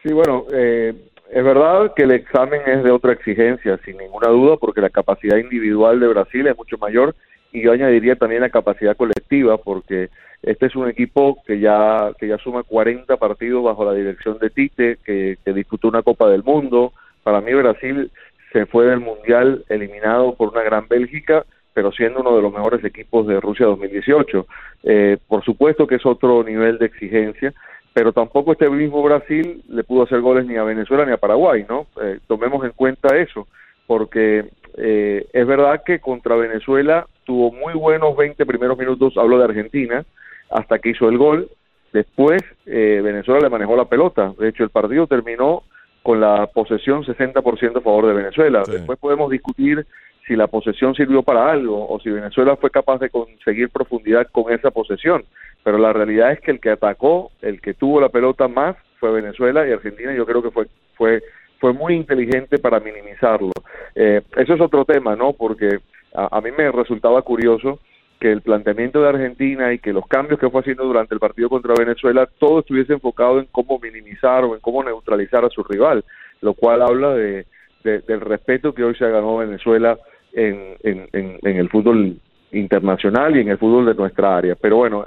Sí, 0.03 0.13
bueno, 0.13 0.47
eh, 0.53 0.95
es 1.31 1.45
verdad 1.45 1.93
que 1.95 2.05
el 2.05 2.13
examen 2.13 2.63
es 2.67 2.83
de 2.83 2.91
otra 2.91 3.13
exigencia, 3.13 3.79
sin 3.85 3.99
ninguna 3.99 4.29
duda, 4.29 4.57
porque 4.57 4.81
la 4.81 4.91
capacidad 4.91 5.37
individual 5.37 6.01
de 6.01 6.09
Brasil 6.09 6.47
es 6.47 6.57
mucho 6.57 6.79
mayor 6.79 7.15
y 7.53 7.63
yo 7.63 7.73
añadiría 7.73 8.17
también 8.17 8.43
la 8.43 8.51
capacidad 8.51 8.97
colectiva, 8.97 9.59
porque 9.59 10.11
este 10.43 10.67
es 10.67 10.77
un 10.77 10.89
equipo 10.89 11.43
que 11.47 11.61
ya 11.61 12.13
que 12.19 12.29
ya 12.29 12.39
suma 12.39 12.63
40 12.63 13.17
partidos 13.17 13.65
bajo 13.65 13.85
la 13.85 13.95
dirección 13.95 14.39
de 14.39 14.51
Tite, 14.51 14.99
que, 15.05 15.39
que 15.45 15.53
disputó 15.53 15.89
una 15.89 16.03
Copa 16.03 16.29
del 16.29 16.43
Mundo. 16.43 16.93
Para 17.29 17.43
mí 17.43 17.53
Brasil 17.53 18.11
se 18.55 18.64
fue 18.64 18.87
del 18.87 19.01
Mundial 19.01 19.62
eliminado 19.68 20.35
por 20.35 20.49
una 20.49 20.62
gran 20.62 20.89
Bélgica, 20.89 21.45
pero 21.74 21.93
siendo 21.93 22.22
uno 22.22 22.35
de 22.35 22.41
los 22.41 22.51
mejores 22.51 22.83
equipos 22.83 23.26
de 23.26 23.39
Rusia 23.39 23.66
2018. 23.66 24.47
Eh, 24.85 25.18
por 25.29 25.45
supuesto 25.45 25.87
que 25.87 25.97
es 25.97 26.07
otro 26.07 26.43
nivel 26.43 26.79
de 26.79 26.87
exigencia, 26.87 27.53
pero 27.93 28.14
tampoco 28.14 28.53
este 28.53 28.70
mismo 28.70 29.03
Brasil 29.03 29.62
le 29.68 29.85
pudo 29.85 30.05
hacer 30.05 30.22
goles 30.22 30.47
ni 30.47 30.57
a 30.57 30.62
Venezuela 30.62 31.05
ni 31.05 31.12
a 31.12 31.18
Paraguay, 31.18 31.66
¿no? 31.68 31.87
Eh, 32.03 32.18
tomemos 32.26 32.64
en 32.64 32.70
cuenta 32.70 33.14
eso, 33.14 33.47
porque 33.87 34.47
eh, 34.79 35.26
es 35.31 35.47
verdad 35.47 35.83
que 35.85 36.01
contra 36.01 36.35
Venezuela 36.35 37.07
tuvo 37.24 37.53
muy 37.53 37.74
buenos 37.74 38.16
20 38.16 38.47
primeros 38.47 38.79
minutos, 38.79 39.18
hablo 39.18 39.37
de 39.37 39.45
Argentina, 39.45 40.03
hasta 40.49 40.79
que 40.79 40.89
hizo 40.93 41.11
el 41.11 41.18
gol. 41.18 41.51
Después 41.93 42.43
eh, 42.64 43.03
Venezuela 43.05 43.41
le 43.41 43.51
manejó 43.51 43.76
la 43.76 43.85
pelota. 43.85 44.33
De 44.39 44.49
hecho, 44.49 44.64
el 44.64 44.70
partido 44.70 45.07
terminó 45.07 45.62
con 46.09 46.21
la 46.21 46.47
posesión 46.47 47.05
60% 47.05 47.77
a 47.77 47.81
favor 47.83 48.07
de 48.07 48.15
Venezuela. 48.15 48.63
Después 48.67 48.99
podemos 48.99 49.31
discutir 49.31 49.85
si 50.27 50.37
la 50.37 50.47
posesión 50.47 50.95
sirvió 50.95 51.23
para 51.23 51.51
algo 51.51 51.87
o 51.87 52.01
si 52.01 52.09
Venezuela 52.09 52.57
fue 52.57 52.71
capaz 52.71 52.97
de 52.97 53.11
conseguir 53.11 53.69
profundidad 53.69 54.27
con 54.33 54.51
esa 54.51 54.71
posesión. 54.71 55.27
Pero 55.63 55.77
la 55.77 55.93
realidad 55.93 56.33
es 56.33 56.41
que 56.41 56.53
el 56.53 56.61
que 56.61 56.71
atacó, 56.71 57.31
el 57.43 57.61
que 57.61 57.75
tuvo 57.75 58.01
la 58.01 58.09
pelota 58.09 58.49
más 58.49 58.75
fue 58.99 59.13
Venezuela 59.13 59.69
y 59.69 59.73
Argentina 59.73 60.15
yo 60.15 60.25
creo 60.25 60.43
que 60.43 60.51
fue 60.51 60.69
fue 60.95 61.23
fue 61.61 61.75
muy 61.75 61.93
inteligente 61.93 62.57
para 62.57 62.81
minimizarlo. 62.81 63.53
Eh, 63.95 64.23
eso 64.39 64.55
es 64.55 64.61
otro 64.63 64.87
tema, 64.87 65.15
¿no? 65.15 65.35
Porque 65.35 65.81
a, 66.15 66.39
a 66.39 66.41
mí 66.41 66.49
me 66.57 66.73
resultaba 66.73 67.21
curioso 67.21 67.81
que 68.21 68.33
el 68.33 68.43
planteamiento 68.43 69.01
de 69.03 69.09
Argentina 69.09 69.73
y 69.73 69.79
que 69.79 69.93
los 69.93 70.07
cambios 70.07 70.41
que 70.41 70.51
fue 70.51 70.61
haciendo 70.61 70.85
durante 70.85 71.14
el 71.14 71.21
partido 71.21 71.49
contra 71.49 71.75
Venezuela, 71.79 72.29
todo 72.39 72.61
estuviese 72.61 72.93
enfocado 72.95 73.39
en 73.39 73.47
cómo 73.53 73.79
minimizar 73.79 74.45
o 74.45 74.55
en 74.55 74.61
cómo 74.61 74.83
neutralizar 74.83 75.45
a 75.45 75.51
su 75.51 75.62
rival, 75.62 76.05
lo 76.41 76.55
cual 76.55 76.83
habla 76.83 77.14
de, 77.14 77.47
de- 77.85 78.01
del 78.01 78.21
respeto 78.21 78.75
que 78.75 78.85
hoy 78.85 78.95
se 78.97 79.05
ganado 79.09 79.37
Venezuela 79.39 79.99
en, 80.33 80.75
en, 80.83 81.09
el 81.57 81.69
fútbol 81.69 82.16
internacional 82.53 83.37
y 83.37 83.41
en 83.41 83.49
el 83.49 83.59
fútbol 83.59 83.87
de 83.87 83.95
nuestra 83.95 84.37
área. 84.37 84.55
Pero 84.57 84.77
bueno, 84.79 85.07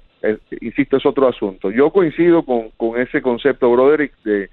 insisto, 0.61 0.97
es 0.97 1.05
otro 1.05 1.27
asunto. 1.27 1.69
Yo 1.71 1.89
coincido 1.91 2.43
con, 2.43 2.69
con 2.77 2.99
ese 2.99 3.21
concepto, 3.21 3.69
Broderick, 3.71 4.13
de, 4.23 4.49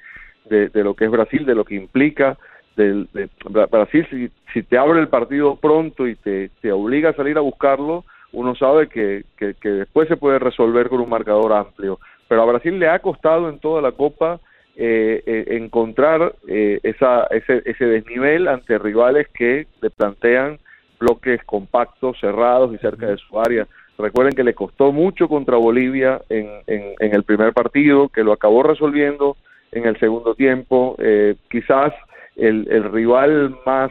de, 0.49 0.83
lo 0.85 0.95
que 0.95 1.05
es 1.05 1.11
Brasil, 1.11 1.45
de 1.47 1.55
lo 1.55 1.65
que 1.65 1.75
implica 1.75 2.37
del, 2.77 3.09
de 3.13 3.29
Bra- 3.45 3.69
Brasil, 3.71 4.07
si, 4.11 4.31
si 4.53 4.63
te 4.63 4.79
abre 4.79 5.01
el 5.01 5.09
partido 5.09 5.57
pronto 5.57 6.07
y 6.07 6.15
te, 6.17 6.51
te 6.61 6.73
obliga 6.73 7.11
a 7.11 7.15
salir 7.15 7.37
a 7.37 7.41
buscarlo, 7.43 8.05
uno 8.33 8.55
sabe 8.55 8.89
que, 8.89 9.25
que, 9.37 9.55
después 9.69 10.09
se 10.09 10.17
puede 10.17 10.39
resolver 10.39 10.89
con 10.89 11.01
un 11.01 11.09
marcador 11.09 11.53
amplio. 11.53 11.99
Pero 12.29 12.43
a 12.43 12.47
Brasil 12.47 12.79
le 12.79 12.89
ha 12.89 12.99
costado 12.99 13.49
en 13.49 13.59
toda 13.59 13.81
la 13.81 13.93
Copa 13.93 14.41
eh, 14.77 15.23
eh, 15.27 15.45
encontrar 15.57 16.35
eh, 16.47 16.79
esa, 16.83 17.25
ese, 17.31 17.63
ese 17.65 17.85
desnivel 17.87 18.49
ante 18.49 18.79
rivales 18.79 19.29
que 19.29 19.67
le 19.81 19.91
plantean 19.91 20.59
bloques 21.01 21.43
compactos, 21.45 22.19
cerrados 22.21 22.75
y 22.75 22.79
cerca 22.79 23.07
de 23.07 23.17
su 23.17 23.41
área. 23.41 23.67
Recuerden 23.97 24.35
que 24.35 24.45
le 24.45 24.55
costó 24.55 24.93
mucho 24.93 25.29
contra 25.29 25.57
Bolivia 25.57 26.21
en, 26.29 26.49
en, 26.67 26.95
en 27.01 27.15
el 27.15 27.25
primer 27.25 27.53
partido, 27.53 28.09
que 28.09 28.23
lo 28.23 28.33
acabó 28.33 28.63
resolviendo 28.63 29.37
en 29.73 29.87
el 29.87 29.99
segundo 29.99 30.35
tiempo. 30.35 30.97
Eh, 30.99 31.35
quizás 31.51 31.93
el, 32.37 32.69
el 32.71 32.85
rival 32.93 33.57
más, 33.67 33.91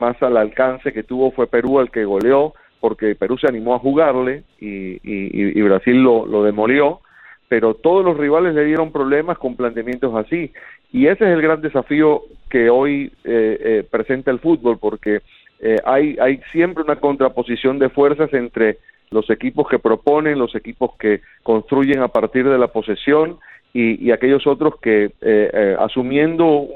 más 0.00 0.20
al 0.22 0.36
alcance 0.36 0.92
que 0.92 1.02
tuvo 1.02 1.30
fue 1.30 1.46
Perú, 1.46 1.80
el 1.80 1.90
que 1.90 2.04
goleó, 2.04 2.54
porque 2.80 3.14
Perú 3.14 3.38
se 3.38 3.48
animó 3.48 3.74
a 3.74 3.78
jugarle 3.78 4.44
y, 4.60 5.60
Brasil 5.62 6.02
lo, 6.02 6.42
demolió, 6.42 7.00
pero 7.48 7.74
todos 7.74 8.04
los 8.04 8.16
rivales 8.16 8.54
le 8.54 8.64
dieron 8.64 8.92
problemas 8.92 9.38
con 9.38 9.56
planteamientos 9.56 10.14
así. 10.14 10.52
Y 10.92 11.06
ese 11.06 11.24
es 11.24 11.30
el 11.30 11.42
gran 11.42 11.60
desafío 11.60 12.22
que 12.48 12.70
hoy 12.70 13.12
eh, 13.24 13.58
eh, 13.60 13.86
presenta 13.90 14.30
el 14.30 14.38
fútbol, 14.38 14.78
porque 14.78 15.20
eh, 15.60 15.76
hay, 15.84 16.16
hay 16.20 16.40
siempre 16.52 16.84
una 16.84 16.96
contraposición 16.96 17.78
de 17.78 17.90
fuerzas 17.90 18.32
entre 18.32 18.78
los 19.10 19.28
equipos 19.30 19.68
que 19.68 19.78
proponen, 19.78 20.38
los 20.38 20.54
equipos 20.54 20.92
que 20.98 21.20
construyen 21.42 22.00
a 22.02 22.08
partir 22.08 22.48
de 22.48 22.58
la 22.58 22.68
posesión 22.68 23.38
y, 23.72 24.04
y 24.04 24.12
aquellos 24.12 24.46
otros 24.46 24.74
que, 24.80 25.12
eh, 25.20 25.76
asumiendo 25.78 26.46
un, 26.46 26.72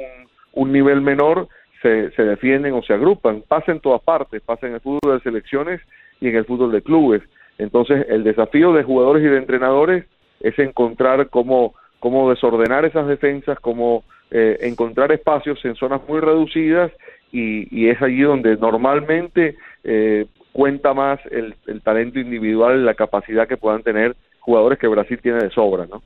un 0.53 0.73
nivel 0.73 1.01
menor, 1.01 1.49
se, 1.82 2.10
se 2.12 2.22
defienden 2.22 2.74
o 2.74 2.82
se 2.82 2.94
agrupan. 2.94 3.42
Pasa 3.46 3.72
en 3.72 3.80
todas 3.80 4.00
partes, 4.02 4.40
pasa 4.42 4.66
en 4.66 4.74
el 4.74 4.80
fútbol 4.80 5.18
de 5.18 5.20
selecciones 5.20 5.80
y 6.20 6.28
en 6.28 6.36
el 6.36 6.44
fútbol 6.44 6.72
de 6.72 6.82
clubes. 6.82 7.22
Entonces, 7.59 8.06
el 8.09 8.24
desafío 8.24 8.72
de 8.72 8.82
jugadores 8.82 9.24
y 9.24 9.28
de 9.28 9.38
entrenadores 9.38 10.04
es 10.40 10.59
encontrar 10.59 11.28
cómo, 11.28 11.74
cómo 12.00 12.30
desordenar 12.30 12.84
esas 12.84 13.06
defensas, 13.06 13.59
cómo 13.60 14.04
eh, 14.30 14.59
encontrar 14.62 15.12
espacios 15.12 15.62
en 15.64 15.74
zonas 15.74 16.00
muy 16.09 16.20
reducidas 16.20 16.90
y, 17.30 17.88
es 17.88 18.00
allí 18.02 18.22
donde 18.22 18.56
normalmente 18.56 19.56
eh, 19.84 20.26
cuenta 20.52 20.92
más 20.92 21.18
el, 21.30 21.54
el 21.66 21.80
talento 21.82 22.18
individual 22.18 22.84
la 22.84 22.94
capacidad 22.94 23.48
que 23.48 23.56
puedan 23.56 23.82
tener 23.82 24.16
jugadores 24.40 24.78
que 24.78 24.86
Brasil 24.86 25.18
tiene 25.22 25.38
de 25.38 25.50
sobra, 25.50 25.86
¿no? 25.86 26.02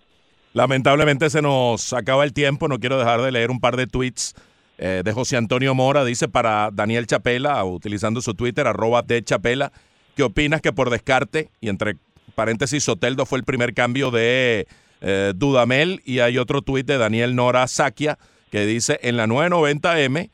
Lamentablemente 0.52 1.28
se 1.28 1.42
nos 1.42 1.92
acaba 1.92 2.24
el 2.24 2.32
tiempo, 2.32 2.66
no 2.66 2.78
quiero 2.78 2.98
dejar 2.98 3.20
de 3.20 3.30
leer 3.30 3.50
un 3.50 3.60
par 3.60 3.76
de 3.76 3.86
tweets 3.86 4.34
eh, 4.78 5.02
de 5.04 5.12
José 5.12 5.36
Antonio 5.36 5.74
Mora, 5.74 6.04
dice 6.04 6.28
para 6.28 6.70
Daniel 6.72 7.06
Chapela, 7.06 7.64
utilizando 7.64 8.20
su 8.20 8.34
Twitter, 8.34 8.66
arroba 8.66 9.02
de 9.02 9.22
Chapela, 9.22 9.72
¿qué 10.14 10.22
opinas 10.22 10.60
que 10.60 10.72
por 10.72 10.90
descarte, 10.90 11.50
y 11.60 11.68
entre 11.68 11.96
paréntesis, 12.34 12.84
Soteldo 12.84 13.26
fue 13.26 13.38
el 13.38 13.44
primer 13.44 13.74
cambio 13.74 14.10
de 14.10 14.66
eh, 15.00 15.32
Dudamel, 15.34 16.02
y 16.04 16.20
hay 16.20 16.38
otro 16.38 16.62
tuit 16.62 16.86
de 16.86 16.98
Daniel 16.98 17.34
Nora 17.34 17.66
Saquia, 17.66 18.18
que 18.50 18.66
dice, 18.66 18.98
en 19.02 19.16
la 19.16 19.26
990M 19.26 20.30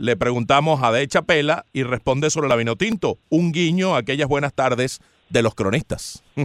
le 0.00 0.16
preguntamos 0.16 0.82
a 0.82 0.90
De 0.92 1.06
Chapela 1.06 1.66
y 1.74 1.82
responde 1.82 2.30
sobre 2.30 2.48
la 2.48 2.56
Vinotinto, 2.56 3.18
un 3.28 3.52
guiño 3.52 3.94
a 3.94 3.98
aquellas 3.98 4.28
buenas 4.28 4.54
tardes 4.54 5.00
de 5.28 5.42
los 5.42 5.54
cronistas. 5.54 6.24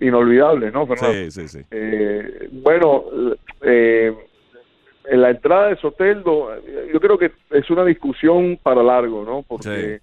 Inolvidable, 0.00 0.70
¿no, 0.70 0.86
Fernando? 0.86 1.14
Sí, 1.14 1.30
sí, 1.30 1.48
sí. 1.48 1.60
Eh, 1.70 2.50
bueno, 2.52 3.04
eh, 3.62 4.14
en 5.08 5.22
la 5.22 5.30
entrada 5.30 5.68
de 5.68 5.76
Soteldo, 5.76 6.50
yo 6.92 7.00
creo 7.00 7.18
que 7.18 7.30
es 7.50 7.70
una 7.70 7.84
discusión 7.84 8.58
para 8.62 8.82
largo, 8.82 9.24
¿no? 9.24 9.44
Porque 9.46 10.00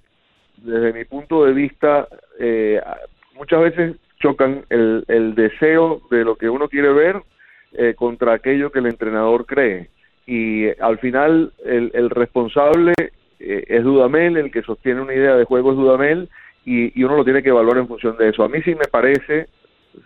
desde 0.58 0.94
mi 0.94 1.06
punto 1.06 1.46
de 1.46 1.54
vista, 1.54 2.08
eh, 2.40 2.82
muchas 3.36 3.62
veces 3.62 3.96
chocan 4.20 4.64
el, 4.70 5.04
el 5.08 5.36
deseo 5.36 6.02
de 6.10 6.24
lo 6.24 6.36
que 6.36 6.50
uno 6.50 6.70
quiere 6.70 6.94
ver 6.94 7.22
eh, 7.74 7.94
contra 7.96 8.34
aquello 8.34 8.72
que 8.72 8.80
el 8.80 8.86
entrenador 8.86 9.46
cree. 9.46 9.90
Y 10.26 10.66
eh, 10.66 10.78
al 10.80 11.00
final 11.00 11.52
el, 11.66 11.92
el 11.94 12.10
responsable 12.10 12.94
eh, 13.40 13.66
es 13.68 13.84
Dudamel, 13.84 14.38
el 14.38 14.52
que 14.52 14.62
sostiene 14.62 15.02
una 15.02 15.14
idea 15.14 15.36
de 15.36 15.44
juego 15.44 15.72
es 15.72 15.78
Dudamel, 15.78 16.30
y, 16.66 16.98
y 16.98 17.04
uno 17.04 17.18
lo 17.18 17.26
tiene 17.26 17.44
que 17.44 17.50
evaluar 17.50 17.80
en 17.80 17.88
función 17.90 18.16
de 18.16 18.30
eso. 18.30 18.44
A 18.44 18.48
mí 18.48 18.62
sí 18.64 18.74
me 18.76 18.88
parece, 18.90 19.48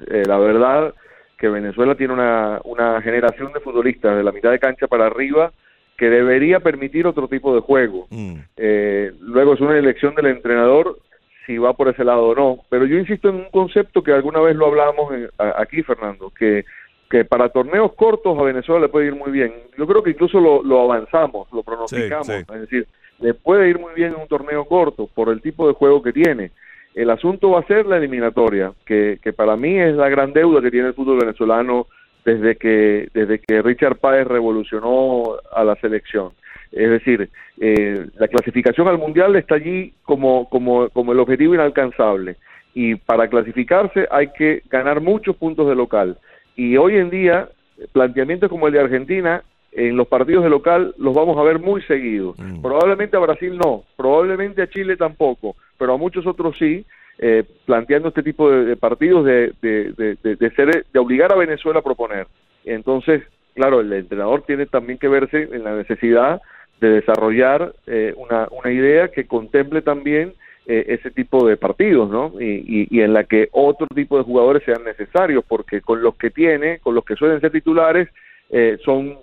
eh, 0.08 0.24
la 0.26 0.40
verdad, 0.40 0.96
que 1.38 1.50
Venezuela 1.50 1.96
tiene 1.96 2.14
una, 2.14 2.60
una 2.64 3.02
generación 3.02 3.54
de 3.54 3.60
futbolistas 3.60 4.18
de 4.18 4.24
la 4.24 4.32
mitad 4.32 4.52
de 4.52 4.60
cancha 4.60 4.88
para 4.88 5.06
arriba 5.06 5.52
que 5.98 6.10
debería 6.10 6.60
permitir 6.60 7.08
otro 7.08 7.28
tipo 7.28 7.54
de 7.56 7.62
juego. 7.62 8.08
Eh, 8.56 9.12
luego 9.22 9.54
es 9.54 9.62
una 9.62 9.78
elección 9.78 10.14
del 10.16 10.28
entrenador 10.28 10.98
si 11.46 11.58
va 11.58 11.74
por 11.74 11.88
ese 11.88 12.04
lado 12.04 12.28
o 12.28 12.36
no. 12.36 12.60
Pero 12.70 12.86
yo 12.86 12.98
insisto 12.98 13.30
en 13.30 13.36
un 13.36 13.50
concepto 13.52 14.04
que 14.04 14.12
alguna 14.12 14.40
vez 14.42 14.56
lo 14.56 14.68
hablamos 14.68 15.14
en- 15.14 15.30
a- 15.38 15.62
aquí, 15.62 15.82
Fernando, 15.82 16.32
que, 16.38 16.66
que 17.10 17.24
para 17.26 17.50
torneos 17.50 17.94
cortos 17.94 18.38
a 18.38 18.44
Venezuela 18.44 18.82
le 18.82 18.90
puede 18.90 19.08
ir 19.08 19.16
muy 19.16 19.32
bien. 19.32 19.54
Yo 19.78 19.88
creo 19.88 20.04
que 20.04 20.10
incluso 20.12 20.40
lo, 20.40 20.62
lo 20.62 20.82
avanzamos, 20.82 21.48
lo 21.54 21.64
pronosticamos. 21.64 22.28
Sí, 22.28 22.34
sí. 22.48 22.54
Es 22.54 22.62
decir, 22.62 22.88
le 23.20 23.34
puede 23.34 23.70
ir 23.70 23.80
muy 23.80 23.94
bien 23.96 24.14
en 24.14 24.22
un 24.22 24.28
torneo 24.28 24.66
corto 24.66 25.08
por 25.08 25.30
el 25.30 25.42
tipo 25.42 25.68
de 25.68 25.74
juego 25.74 26.02
que 26.04 26.12
tiene. 26.14 26.52
El 26.98 27.12
asunto 27.12 27.52
va 27.52 27.60
a 27.60 27.68
ser 27.68 27.86
la 27.86 27.98
eliminatoria, 27.98 28.74
que, 28.84 29.20
que 29.22 29.32
para 29.32 29.56
mí 29.56 29.78
es 29.78 29.94
la 29.94 30.10
gran 30.10 30.34
deuda 30.34 30.64
que 30.64 30.72
tiene 30.72 30.88
el 30.88 30.94
fútbol 30.96 31.20
venezolano 31.20 31.86
desde 32.26 32.56
que, 32.56 33.08
desde 33.14 33.38
que 33.38 33.62
Richard 33.62 33.98
Páez 33.98 34.26
revolucionó 34.26 35.38
a 35.54 35.64
la 35.64 35.76
selección. 35.76 36.32
Es 36.72 36.90
decir, 36.90 37.30
eh, 37.62 38.08
la 38.18 38.28
clasificación 38.28 38.88
al 38.88 38.98
Mundial 38.98 39.36
está 39.36 39.54
allí 39.54 39.94
como, 40.06 40.50
como, 40.50 40.90
como 40.90 41.12
el 41.12 41.20
objetivo 41.20 41.54
inalcanzable. 41.54 42.38
Y 42.74 42.96
para 42.96 43.28
clasificarse 43.28 44.08
hay 44.10 44.30
que 44.30 44.64
ganar 44.68 45.00
muchos 45.00 45.36
puntos 45.36 45.70
de 45.70 45.76
local. 45.76 46.18
Y 46.56 46.78
hoy 46.78 46.98
en 46.98 47.12
día, 47.12 47.48
planteamientos 47.94 48.50
como 48.50 48.66
el 48.66 48.74
de 48.74 48.80
Argentina, 48.80 49.44
en 49.72 49.96
los 49.96 50.08
partidos 50.08 50.44
de 50.44 50.50
local 50.50 50.94
los 50.98 51.14
vamos 51.14 51.38
a 51.38 51.44
ver 51.44 51.60
muy 51.60 51.82
seguidos. 51.84 52.36
Probablemente 52.62 53.16
a 53.18 53.20
Brasil 53.20 53.58
no, 53.58 53.84
probablemente 53.96 54.62
a 54.62 54.70
Chile 54.70 54.98
tampoco, 54.98 55.56
pero 55.78 55.94
a 55.94 55.98
muchos 55.98 56.26
otros 56.26 56.58
sí, 56.58 56.86
eh, 57.20 57.44
planteando 57.66 58.10
este 58.10 58.24
tipo 58.24 58.50
de, 58.52 58.66
de 58.66 58.76
partidos 58.76 59.26
de, 59.26 59.54
de, 59.62 59.92
de- 59.94 60.18
de- 60.24 60.36
de 60.36 60.52
ser, 60.52 60.86
de 60.92 61.00
obligar 61.00 61.32
a 61.32 61.36
Venezuela 61.36 61.80
a 61.80 61.84
proponer. 61.84 62.28
Entonces, 62.66 63.24
claro, 63.56 63.80
el 63.82 63.92
entrenador 63.94 64.44
tiene 64.44 64.66
también 64.66 65.00
que 65.00 65.08
verse 65.08 65.50
en 65.52 65.64
la 65.64 65.76
necesidad 65.76 66.42
de 66.80 66.90
desarrollar 66.90 67.74
eh, 67.88 68.14
una, 68.18 68.48
una 68.52 68.72
idea 68.72 69.08
que 69.08 69.26
contemple 69.26 69.82
también 69.82 70.34
eh, 70.68 70.86
ese 71.00 71.10
tipo 71.12 71.48
de 71.48 71.58
partidos, 71.58 72.10
¿no? 72.10 72.34
Y, 72.40 72.46
y- 72.68 72.88
y 72.92 73.02
en 73.02 73.14
la 73.14 73.24
que 73.24 73.50
otro 73.52 73.88
tipo 73.96 74.18
de 74.18 74.24
jugadores 74.24 74.64
sean 74.64 74.84
necesarios, 74.84 75.44
porque 75.48 75.82
con 75.82 76.02
los 76.04 76.16
que 76.16 76.30
tiene, 76.30 76.80
con 76.80 76.94
los 76.94 77.04
que 77.06 77.16
suelen 77.16 77.42
ser 77.42 77.52
titulares, 77.52 78.10
eh, 78.50 78.78
son, 78.86 79.18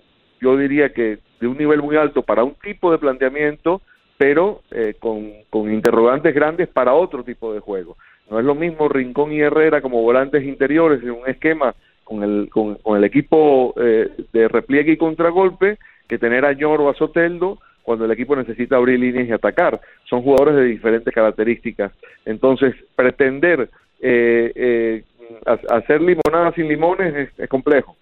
yo 0.44 0.58
diría 0.58 0.92
que 0.92 1.18
de 1.40 1.46
un 1.46 1.56
nivel 1.56 1.80
muy 1.80 1.96
alto 1.96 2.22
para 2.22 2.44
un 2.44 2.54
tipo 2.54 2.92
de 2.92 2.98
planteamiento, 2.98 3.80
pero 4.18 4.60
eh, 4.70 4.94
con, 5.00 5.32
interrogantes 5.72 6.34
grandes 6.34 6.68
para 6.68 6.92
otro 6.92 7.24
tipo 7.24 7.54
de 7.54 7.60
juego. 7.60 7.96
No 8.30 8.38
es 8.38 8.44
lo 8.44 8.54
mismo 8.54 8.88
Rincón 8.88 9.32
y 9.32 9.40
Herrera 9.40 9.80
como 9.80 10.02
volantes 10.02 10.44
interiores 10.44 11.02
en 11.02 11.12
un 11.12 11.26
esquema 11.26 11.74
con 12.04 12.22
el, 12.22 12.50
con, 12.50 12.76
el 12.84 13.04
equipo 13.04 13.74
eh, 13.78 14.10
de 14.34 14.48
repliegue 14.48 14.92
y 14.92 14.96
contragolpe 14.98 15.78
que 16.06 16.18
tener 16.18 16.44
a 16.44 16.52
Ñoro 16.52 16.84
o 16.84 16.90
a 16.90 16.94
Soteldo 16.94 17.58
cuando 17.82 18.04
el 18.04 18.10
equipo 18.10 18.36
necesita 18.36 18.76
abrir 18.76 19.00
líneas 19.00 19.28
y 19.28 19.32
atacar. 19.32 19.80
Son 20.04 20.22
jugadores 20.22 20.56
de 20.56 20.64
diferentes 20.64 21.12
características. 21.12 21.92
Entonces, 22.26 22.74
pretender 22.94 23.70
eh, 24.00 24.52
eh, 24.54 25.04
ha- 25.46 25.76
hacer 25.76 26.02
limonada 26.02 26.52
sin 26.52 26.68
limones 26.68 27.14
es, 27.14 27.38
es 27.38 27.48
complejo. 27.48 27.96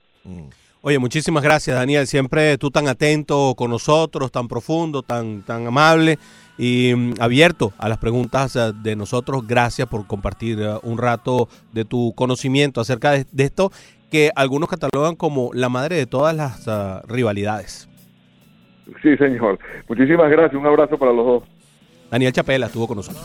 Oye, 0.85 0.99
muchísimas 0.99 1.45
gracias, 1.45 1.77
Daniel. 1.77 2.09
Siempre 2.09 2.59
tú 2.59 2.73
tan 2.73 2.89
atento 2.89 3.55
con 3.57 3.71
nosotros, 3.71 4.33
tan 4.33 4.49
profundo, 4.49 5.03
tan, 5.03 5.43
tan 5.43 5.65
amable 5.69 6.19
y 6.59 6.93
mm, 6.93 7.15
abierto 7.21 7.73
a 7.79 7.89
las 7.89 7.99
preguntas 7.99 8.57
eh, 8.57 8.73
de 8.83 8.97
nosotros. 8.97 9.47
Gracias 9.47 9.87
por 9.87 10.09
compartir 10.09 10.61
eh, 10.61 10.75
un 10.83 10.99
rato 10.99 11.49
de 11.73 11.85
tu 11.85 12.13
conocimiento 12.17 12.81
acerca 12.81 13.13
de, 13.13 13.27
de 13.31 13.45
esto 13.45 13.71
que 14.11 14.33
algunos 14.35 14.69
catalogan 14.69 15.15
como 15.15 15.51
la 15.55 15.69
madre 15.69 15.97
de 15.97 16.07
todas 16.07 16.35
las 16.35 16.67
ah, 16.67 17.01
rivalidades. 17.07 17.89
Sí, 19.03 19.17
señor. 19.17 19.61
Muchísimas 19.89 20.29
gracias. 20.31 20.61
Un 20.61 20.67
abrazo 20.67 20.99
para 20.99 21.13
los 21.13 21.25
dos. 21.25 21.43
Daniel 22.11 22.33
Chapela 22.33 22.67
estuvo 22.67 22.89
con 22.89 22.97
nosotros. 22.97 23.23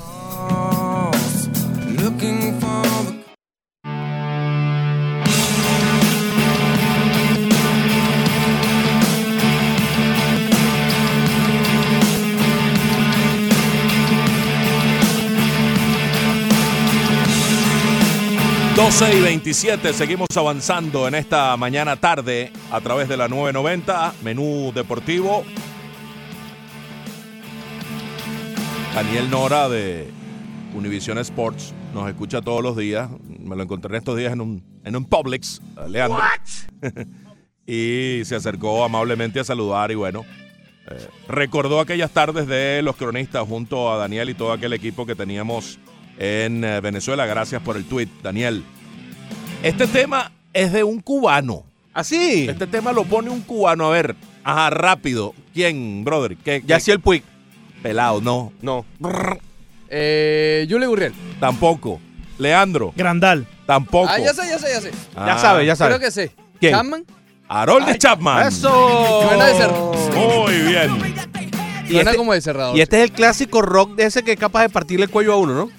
12 18.77 19.17
y 19.17 19.21
27, 19.21 19.91
seguimos 19.91 20.27
avanzando 20.35 21.07
en 21.07 21.15
esta 21.15 21.57
mañana 21.57 21.95
tarde 21.95 22.51
a 22.71 22.79
través 22.79 23.09
de 23.09 23.17
la 23.17 23.27
990, 23.27 24.13
menú 24.21 24.71
deportivo. 24.71 25.43
Daniel 28.93 29.31
Nora 29.31 29.67
de 29.67 30.11
Univision 30.75 31.17
Sports 31.17 31.73
nos 31.91 32.07
escucha 32.07 32.39
todos 32.39 32.61
los 32.61 32.77
días. 32.77 33.09
Me 33.39 33.55
lo 33.55 33.63
encontré 33.63 33.89
en 33.89 33.95
estos 33.95 34.15
días 34.15 34.33
en 34.33 34.41
un, 34.41 34.63
en 34.83 34.95
un 34.95 35.05
Publix, 35.05 35.59
Leandro. 35.89 36.19
y 37.65 38.21
se 38.25 38.35
acercó 38.35 38.85
amablemente 38.85 39.39
a 39.39 39.43
saludar 39.43 39.89
y 39.89 39.95
bueno, 39.95 40.23
eh, 40.91 41.07
recordó 41.27 41.79
aquellas 41.79 42.11
tardes 42.11 42.45
de 42.45 42.83
los 42.83 42.95
cronistas 42.95 43.47
junto 43.47 43.91
a 43.91 43.97
Daniel 43.97 44.29
y 44.29 44.35
todo 44.35 44.51
aquel 44.51 44.73
equipo 44.73 45.07
que 45.07 45.15
teníamos 45.15 45.79
en 46.17 46.63
eh, 46.63 46.81
Venezuela. 46.81 47.25
Gracias 47.25 47.61
por 47.61 47.77
el 47.77 47.85
tweet, 47.85 48.07
Daniel. 48.23 48.63
Este 49.63 49.87
tema 49.87 50.31
es 50.53 50.71
de 50.71 50.83
un 50.83 50.99
cubano. 51.01 51.63
Así. 51.93 52.47
Este 52.47 52.67
tema 52.67 52.91
lo 52.91 53.03
pone 53.05 53.29
un 53.29 53.41
cubano. 53.41 53.87
A 53.87 53.89
ver, 53.91 54.15
ajá, 54.43 54.69
rápido. 54.69 55.33
¿Quién, 55.53 56.03
brother? 56.03 56.37
¿Qué, 56.37 56.63
Ya 56.65 56.77
hacía 56.77 56.93
el 56.93 56.99
Puig. 56.99 57.23
Pelado, 57.81 58.21
no. 58.21 58.53
No. 58.61 58.85
Eh, 59.89 60.65
Yule 60.69 60.87
Gurriel. 60.87 61.13
Tampoco. 61.39 61.99
Leandro. 62.37 62.93
Grandal. 62.95 63.47
Tampoco. 63.65 64.09
Ah, 64.11 64.19
ya 64.19 64.33
sé, 64.33 64.47
ya 64.47 64.59
sé, 64.59 64.67
ya 64.69 64.81
sé. 64.81 64.91
Ya 65.15 65.37
sabe, 65.37 65.65
ya 65.65 65.75
sabe. 65.75 65.95
Creo 65.95 65.99
que 65.99 66.11
sé. 66.11 66.31
¿Quién? 66.59 66.73
Chapman. 66.73 67.05
Harold 67.49 67.87
de 67.87 67.97
Chapman. 67.97 68.47
¡Eso! 68.47 69.23
Suena 69.27 69.45
de 69.45 69.55
ser- 69.55 69.71
Muy 69.71 70.53
bien. 70.69 70.91
Y 71.85 71.91
Suena 71.93 72.11
este, 72.11 72.17
como 72.17 72.33
de 72.33 72.41
cerrador. 72.41 72.77
y 72.77 72.81
este 72.81 72.97
es 72.97 73.03
el 73.03 73.11
clásico 73.13 73.61
rock 73.61 73.95
de 73.95 74.05
ese 74.05 74.23
que 74.23 74.33
es 74.33 74.39
capaz 74.39 74.63
de 74.63 74.69
partirle 74.69 75.05
el 75.05 75.11
cuello 75.11 75.33
a 75.33 75.37
uno, 75.37 75.53
¿no? 75.53 75.69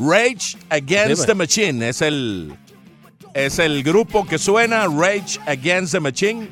Rage 0.00 0.56
Against 0.70 1.22
Dime. 1.22 1.26
the 1.26 1.34
Machine 1.34 1.88
es 1.88 2.00
el 2.02 2.54
es 3.34 3.58
el 3.58 3.82
grupo 3.82 4.26
que 4.26 4.38
suena 4.38 4.86
Rage 4.86 5.38
Against 5.46 5.92
the 5.92 6.00
Machine. 6.00 6.48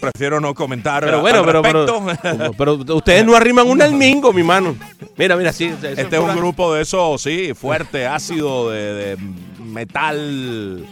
Prefiero 0.00 0.40
no 0.40 0.54
comentar 0.54 1.02
Pero 1.02 1.16
al 1.16 1.22
bueno, 1.22 1.44
pero, 1.44 1.62
pero, 1.62 2.52
pero 2.56 2.74
ustedes 2.96 3.24
no 3.24 3.34
arriman 3.34 3.66
un 3.66 3.80
almingo, 3.80 4.32
mi 4.32 4.42
mano. 4.42 4.76
Mira, 5.16 5.36
mira, 5.36 5.52
sí. 5.52 5.72
Este 5.82 6.16
es 6.16 6.22
un 6.22 6.36
grupo 6.36 6.74
de 6.74 6.82
eso, 6.82 7.16
sí, 7.18 7.52
fuerte, 7.54 8.06
ácido, 8.06 8.70
de, 8.70 8.94
de 8.94 9.16
metal 9.64 10.84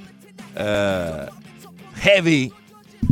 eh, 0.56 1.26
heavy. 1.96 2.52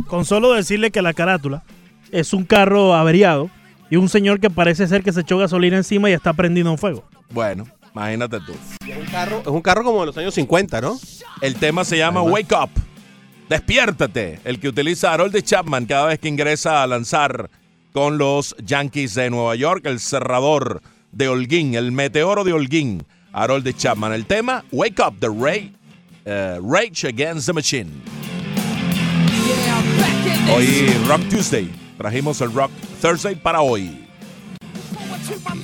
Con 0.07 0.25
solo 0.25 0.53
decirle 0.53 0.89
que 0.91 1.01
la 1.01 1.13
carátula 1.13 1.63
es 2.11 2.33
un 2.33 2.43
carro 2.43 2.95
averiado 2.95 3.49
y 3.89 3.95
un 3.95 4.09
señor 4.09 4.39
que 4.39 4.49
parece 4.49 4.87
ser 4.87 5.03
que 5.03 5.13
se 5.13 5.21
echó 5.21 5.37
gasolina 5.37 5.77
encima 5.77 6.09
y 6.09 6.13
está 6.13 6.33
prendido 6.33 6.71
en 6.71 6.77
fuego. 6.79 7.03
Bueno, 7.29 7.67
imagínate 7.93 8.39
tú. 8.41 8.53
Es 8.87 8.97
un 8.97 9.05
carro, 9.05 9.41
es 9.41 9.47
un 9.47 9.61
carro 9.61 9.83
como 9.83 9.99
de 10.01 10.05
los 10.07 10.17
años 10.17 10.33
50, 10.33 10.81
¿no? 10.81 10.99
El 11.41 11.55
tema 11.55 11.85
se 11.85 11.97
llama 11.97 12.21
Wake 12.21 12.53
Up. 12.55 12.69
Despiértate. 13.49 14.39
El 14.43 14.59
que 14.59 14.67
utiliza 14.67 15.13
Harold 15.13 15.33
de 15.33 15.43
Chapman 15.43 15.85
cada 15.85 16.07
vez 16.07 16.19
que 16.19 16.27
ingresa 16.27 16.81
a 16.83 16.87
lanzar 16.87 17.49
con 17.91 18.17
los 18.17 18.55
Yankees 18.63 19.13
de 19.13 19.29
Nueva 19.29 19.55
York, 19.55 19.85
el 19.85 19.99
cerrador 19.99 20.81
de 21.11 21.27
Holguín, 21.27 21.75
el 21.75 21.91
meteoro 21.91 22.43
de 22.43 22.53
Holguín, 22.53 23.05
Harold 23.31 23.63
de 23.63 23.73
Chapman. 23.73 24.13
El 24.13 24.25
tema 24.25 24.63
Wake 24.71 25.01
Up, 25.05 25.19
The 25.19 25.29
Ray, 25.29 25.75
eh, 26.25 26.59
Rage 26.63 27.07
Against 27.07 27.45
the 27.47 27.53
Machine. 27.53 27.91
Hoy 30.51 30.87
Rock 31.07 31.21
Tuesday. 31.29 31.69
Trajimos 31.97 32.41
el 32.41 32.51
Rock 32.53 32.71
Thursday 33.01 33.35
para 33.35 33.61
hoy. 33.61 34.02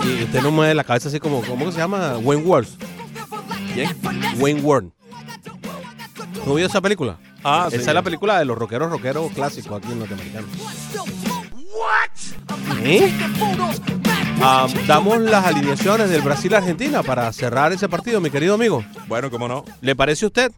Y 0.05 0.23
usted 0.23 0.41
no 0.41 0.51
mueve 0.51 0.73
la 0.73 0.83
cabeza 0.83 1.09
así 1.09 1.19
como, 1.19 1.41
¿cómo 1.43 1.65
que 1.65 1.71
se 1.71 1.77
llama? 1.77 2.17
Wayne 2.17 2.43
Ward. 2.43 2.67
¿Quién? 3.73 3.89
Wayne 4.39 4.61
Ward. 4.61 4.85
¿No 6.45 6.55
vio 6.55 6.65
esa 6.65 6.81
película? 6.81 7.17
Ah, 7.43 7.65
Esa 7.67 7.83
sí. 7.83 7.87
es 7.89 7.93
la 7.93 8.01
película 8.01 8.39
de 8.39 8.45
los 8.45 8.57
rockeros 8.57 8.89
rockeros 8.91 9.31
clásicos 9.31 9.77
aquí 9.77 9.91
en 9.91 9.99
Norteamericano. 9.99 10.47
¿Eh? 12.83 13.11
Ah, 14.41 14.67
damos 14.87 15.19
las 15.21 15.45
alineaciones 15.45 16.09
del 16.09 16.21
Brasil-Argentina 16.21 17.03
para 17.03 17.31
cerrar 17.33 17.73
ese 17.73 17.89
partido, 17.89 18.21
mi 18.21 18.29
querido 18.29 18.55
amigo. 18.55 18.83
Bueno, 19.07 19.29
cómo 19.29 19.47
no. 19.47 19.65
¿Le 19.81 19.95
parece 19.95 20.25
a 20.25 20.27
usted? 20.27 20.51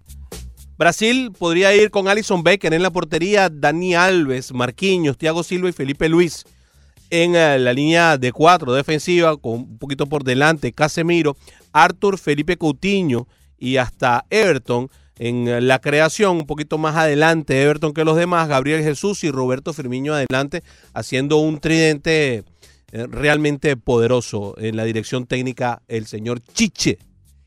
Brasil 0.78 1.32
podría 1.38 1.76
ir 1.76 1.92
con 1.92 2.08
Alison 2.08 2.44
Becker 2.44 2.74
en 2.74 2.84
la 2.84 2.90
portería, 2.92 3.50
Dani 3.50 3.94
Alves, 3.96 4.54
Marquinhos, 4.54 5.18
Thiago 5.18 5.44
Silva 5.44 5.70
y 5.70 5.74
Felipe 5.74 6.10
Luis. 6.10 6.46
En 7.14 7.36
eh, 7.36 7.60
la 7.60 7.74
línea 7.74 8.18
de 8.18 8.32
cuatro 8.32 8.74
defensiva, 8.74 9.36
con 9.36 9.52
un 9.52 9.78
poquito 9.78 10.06
por 10.08 10.24
delante, 10.24 10.72
Casemiro, 10.72 11.36
Arthur, 11.74 12.18
Felipe 12.18 12.56
Coutinho 12.56 13.28
y 13.58 13.76
hasta 13.76 14.26
Everton. 14.30 14.90
En 15.20 15.46
eh, 15.46 15.60
la 15.60 15.80
creación, 15.80 16.38
un 16.38 16.46
poquito 16.46 16.78
más 16.78 16.96
adelante, 16.96 17.62
Everton 17.62 17.94
que 17.94 18.06
los 18.06 18.16
demás, 18.16 18.48
Gabriel 18.48 18.82
Jesús 18.82 19.26
y 19.26 19.30
Roberto 19.30 19.74
Firmino 19.74 20.14
adelante, 20.14 20.64
haciendo 20.94 21.36
un 21.36 21.60
tridente 21.60 22.46
eh, 22.94 23.08
realmente 23.10 23.76
poderoso 23.76 24.56
en 24.58 24.78
la 24.78 24.86
dirección 24.86 25.26
técnica, 25.26 25.82
el 25.90 26.06
señor 26.06 26.40
Chiche. 26.54 26.98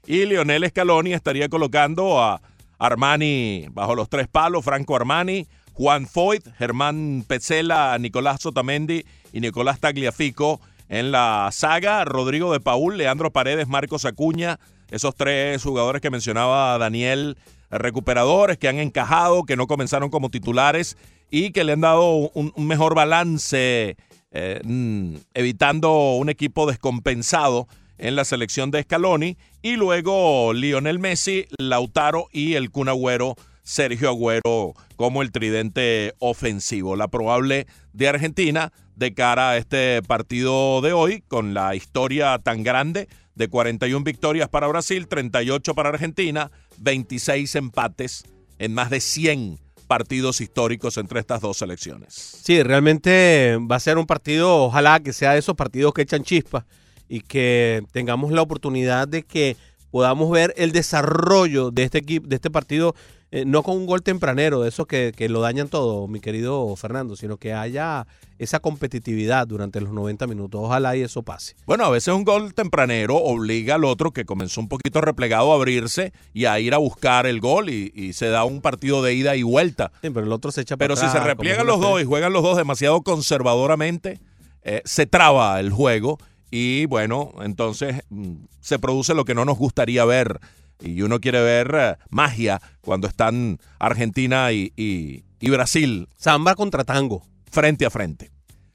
Y 0.07 0.27
Lionel 0.27 0.69
Scaloni 0.69 1.15
estaría 1.15 1.49
colocando 1.49 2.23
a 2.23 2.43
Armani 2.78 3.69
bajo 3.70 3.95
los 3.95 4.11
tres 4.11 4.28
palos, 4.28 4.62
Franco 4.62 4.95
Armani, 4.95 5.47
Juan 5.73 6.07
Foyt, 6.07 6.47
Germán 6.59 7.24
Petzela, 7.27 7.97
Nicolás 7.99 8.43
Sotamendi 8.43 9.07
y 9.35 9.40
Nicolás 9.40 9.81
Tagliafico 9.81 10.61
en 10.89 11.11
la 11.11 11.48
saga, 11.51 12.05
Rodrigo 12.05 12.52
de 12.52 12.61
Paul, 12.61 12.97
Leandro 12.97 13.32
Paredes, 13.32 13.66
Marcos 13.66 14.05
Acuña, 14.05 14.61
esos 14.90 15.16
tres 15.16 15.61
jugadores 15.61 16.01
que 16.01 16.09
mencionaba 16.09 16.78
Daniel, 16.78 17.36
recuperadores 17.69 18.59
que 18.59 18.69
han 18.69 18.78
encajado, 18.78 19.43
que 19.43 19.56
no 19.56 19.66
comenzaron 19.66 20.09
como 20.09 20.31
titulares 20.31 20.97
y 21.32 21.51
que 21.51 21.65
le 21.65 21.73
han 21.73 21.81
dado 21.81 22.31
un, 22.35 22.52
un 22.55 22.66
mejor 22.69 22.94
balance, 22.94 23.97
eh, 24.31 24.61
mm, 24.62 25.16
evitando 25.35 26.12
un 26.12 26.28
equipo 26.28 26.66
descompensado 26.66 27.66
en 27.98 28.15
la 28.15 28.24
selección 28.24 28.70
de 28.70 28.85
Scaloni. 28.85 29.36
Y 29.62 29.74
luego 29.74 30.52
Lionel 30.52 31.01
Messi, 31.01 31.47
Lautaro 31.59 32.28
y 32.32 32.55
el 32.55 32.70
Kun 32.70 32.89
Agüero, 32.89 33.35
Sergio 33.65 34.11
Agüero 34.11 34.74
como 34.95 35.23
el 35.23 35.32
tridente 35.32 36.15
ofensivo. 36.20 36.95
La 36.95 37.09
probable 37.09 37.66
de 37.93 38.09
Argentina 38.09 38.73
de 38.95 39.15
cara 39.15 39.51
a 39.51 39.57
este 39.57 40.03
partido 40.03 40.81
de 40.81 40.93
hoy 40.93 41.23
con 41.27 41.55
la 41.55 41.74
historia 41.74 42.39
tan 42.39 42.62
grande 42.62 43.09
de 43.35 43.49
41 43.49 44.05
victorias 44.05 44.49
para 44.49 44.69
Brasil, 44.69 45.09
38 45.09 45.74
para 45.74 45.89
Argentina, 45.89 46.53
26 46.78 47.55
empates 47.57 48.24
en 48.59 48.74
más 48.74 48.91
de 48.91 49.01
100 49.01 49.59
partidos 49.89 50.41
históricos 50.41 50.97
entre 50.97 51.20
estas 51.20 51.41
dos 51.41 51.59
selecciones. 51.59 52.15
Sí, 52.15 52.62
realmente 52.62 53.59
va 53.61 53.77
a 53.77 53.81
ser 53.81 53.99
un 53.99 54.07
partido, 54.07 54.65
ojalá 54.65 55.01
que 55.01 55.12
sea 55.12 55.32
de 55.32 55.41
esos 55.41 55.57
partidos 55.57 55.93
que 55.93 56.03
echan 56.03 56.23
chispas 56.23 56.65
y 57.09 57.20
que 57.20 57.82
tengamos 57.93 58.32
la 58.32 58.43
oportunidad 58.43 59.09
de 59.09 59.23
que 59.24 59.57
podamos 59.91 60.31
ver 60.31 60.55
el 60.57 60.73
desarrollo 60.73 61.70
de 61.70 61.85
este 61.85 61.99
equipo, 61.99 62.27
de 62.27 62.36
este 62.36 62.51
partido, 62.51 62.95
eh, 63.35 63.44
no 63.44 63.65
con 63.65 63.77
un 63.77 63.86
gol 63.86 64.05
tempranero, 64.05 64.62
de 64.62 64.69
esos 64.69 64.86
que, 64.86 65.12
que 65.16 65.28
lo 65.28 65.40
dañan 65.40 65.66
todo, 65.66 66.06
mi 66.06 66.20
querido 66.20 66.77
Fernando, 66.77 67.16
sino 67.16 67.36
que 67.36 67.52
haya 67.52 68.06
esa 68.39 68.61
competitividad 68.61 69.48
durante 69.48 69.81
los 69.81 69.93
90 69.93 70.28
minutos. 70.28 70.61
Ojalá 70.62 70.94
y 70.94 71.02
eso 71.02 71.24
pase. 71.24 71.56
Bueno, 71.66 71.85
a 71.85 71.90
veces 71.90 72.15
un 72.15 72.23
gol 72.23 72.55
tempranero 72.55 73.16
obliga 73.16 73.74
al 73.74 73.85
otro 73.85 74.12
que 74.12 74.24
comenzó 74.24 74.61
un 74.61 74.69
poquito 74.69 75.01
replegado 75.01 75.51
a 75.51 75.56
abrirse 75.56 76.12
y 76.32 76.44
a 76.44 76.61
ir 76.61 76.74
a 76.74 76.78
buscar 76.78 77.27
el 77.27 77.40
gol 77.40 77.70
y, 77.70 77.90
y 77.93 78.12
se 78.12 78.28
da 78.28 78.44
un 78.44 78.61
partido 78.61 79.02
de 79.02 79.15
ida 79.15 79.35
y 79.35 79.43
vuelta. 79.43 79.90
Sí, 80.01 80.11
pero 80.11 80.27
el 80.27 80.32
otro 80.32 80.52
se 80.52 80.61
echa 80.61 80.77
para 80.77 80.94
Pero 80.94 80.97
si 80.97 81.09
se 81.09 81.19
repliegan 81.19 81.66
los 81.66 81.81
dos 81.81 82.01
y 82.01 82.05
juegan 82.05 82.32
los 82.32 82.44
dos 82.44 82.56
demasiado 82.56 83.02
conservadoramente, 83.02 84.20
eh, 84.62 84.81
se 84.85 85.06
traba 85.06 85.59
el 85.59 85.73
juego 85.73 86.19
y 86.52 86.86
bueno, 86.86 87.32
entonces 87.43 88.02
mm, 88.11 88.35
se 88.61 88.78
produce 88.78 89.12
lo 89.12 89.24
que 89.24 89.35
no 89.35 89.44
nos 89.44 89.59
gustaría 89.59 90.05
ver. 90.05 90.39
Y 90.85 91.01
uno 91.02 91.19
quiere 91.19 91.43
ver 91.43 91.74
eh, 91.74 91.97
magia 92.11 92.61
cuando 92.82 93.06
están 93.06 93.59
Argentina 93.78 94.52
y, 94.52 94.73
y- 94.77 95.24
y 95.40 95.51
Brasil. 95.51 96.09
Samba 96.16 96.55
contra 96.55 96.85
tango. 96.85 97.23
Frente 97.51 97.86
a 97.86 97.90
frente. 97.90 98.31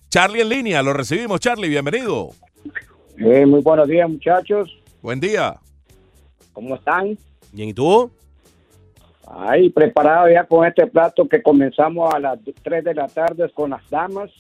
Charlie 0.10 0.41
en 0.41 0.49
línea, 0.49 0.81
lo 0.81 0.94
recibimos. 0.94 1.40
Charlie, 1.40 1.69
bienvenido. 1.69 2.31
Eh, 3.18 3.45
muy 3.45 3.61
buenos 3.61 3.88
días, 3.88 4.10
muchachos. 4.10 4.69
Buen 5.02 5.19
día. 5.19 5.56
¿Cómo 6.53 6.76
están? 6.76 7.18
Bien, 7.52 7.69
¿y 7.69 7.73
tú? 7.73 8.10
Ahí, 9.27 9.69
preparado 9.69 10.30
ya 10.30 10.44
con 10.45 10.65
este 10.65 10.88
plato 10.88 11.27
que 11.30 11.44
comenzamos 11.44 12.11
a 12.14 12.19
las 12.19 12.40
3 12.64 12.84
de 12.84 12.95
la 12.95 13.07
tarde 13.07 13.48
con 13.53 13.69
las 13.69 13.88
damas 13.90 14.31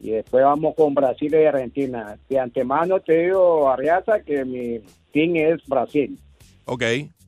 y 0.00 0.10
después 0.12 0.42
vamos 0.42 0.74
con 0.74 0.94
Brasil 0.94 1.32
y 1.34 1.44
Argentina. 1.44 2.16
De 2.28 2.38
antemano 2.40 3.00
te 3.00 3.24
digo, 3.26 3.68
Arriaza, 3.68 4.20
que 4.20 4.44
mi 4.46 4.80
team 5.12 5.36
es 5.36 5.62
Brasil. 5.66 6.18
Ok. 6.64 6.82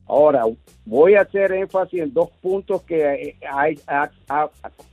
Ahora, 0.07 0.43
voy 0.85 1.15
a 1.15 1.21
hacer 1.21 1.51
énfasis 1.51 2.01
en 2.01 2.13
dos 2.13 2.29
puntos 2.41 2.83
que 2.83 3.35
hay, 3.51 3.79
ha- 3.87 4.11
ha- 4.29 4.49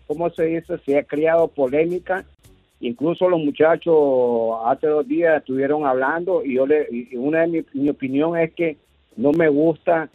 ¿cómo 0.06 0.31
se 0.31 0.44
dice? 0.47 0.78
Se 0.86 0.97
ha 0.98 1.02
creado 1.05 1.48
polémica. 1.48 2.24
Incluso 2.81 3.28
los 3.28 3.39
muchachos 3.39 3.94
hace 4.64 4.86
dos 4.89 5.06
días 5.06 5.39
estuvieron 5.39 5.86
hablando 5.86 6.44
y 6.44 6.55
yo 6.55 6.66
le, 6.66 6.89
y 6.90 7.14
una 7.16 7.43
de 7.43 7.47
mi, 7.47 7.64
mi 7.74 7.89
opinión 7.90 8.36
es 8.36 8.52
que 8.55 8.77
no 9.16 9.31
me 9.32 9.48
gusta 9.48 10.10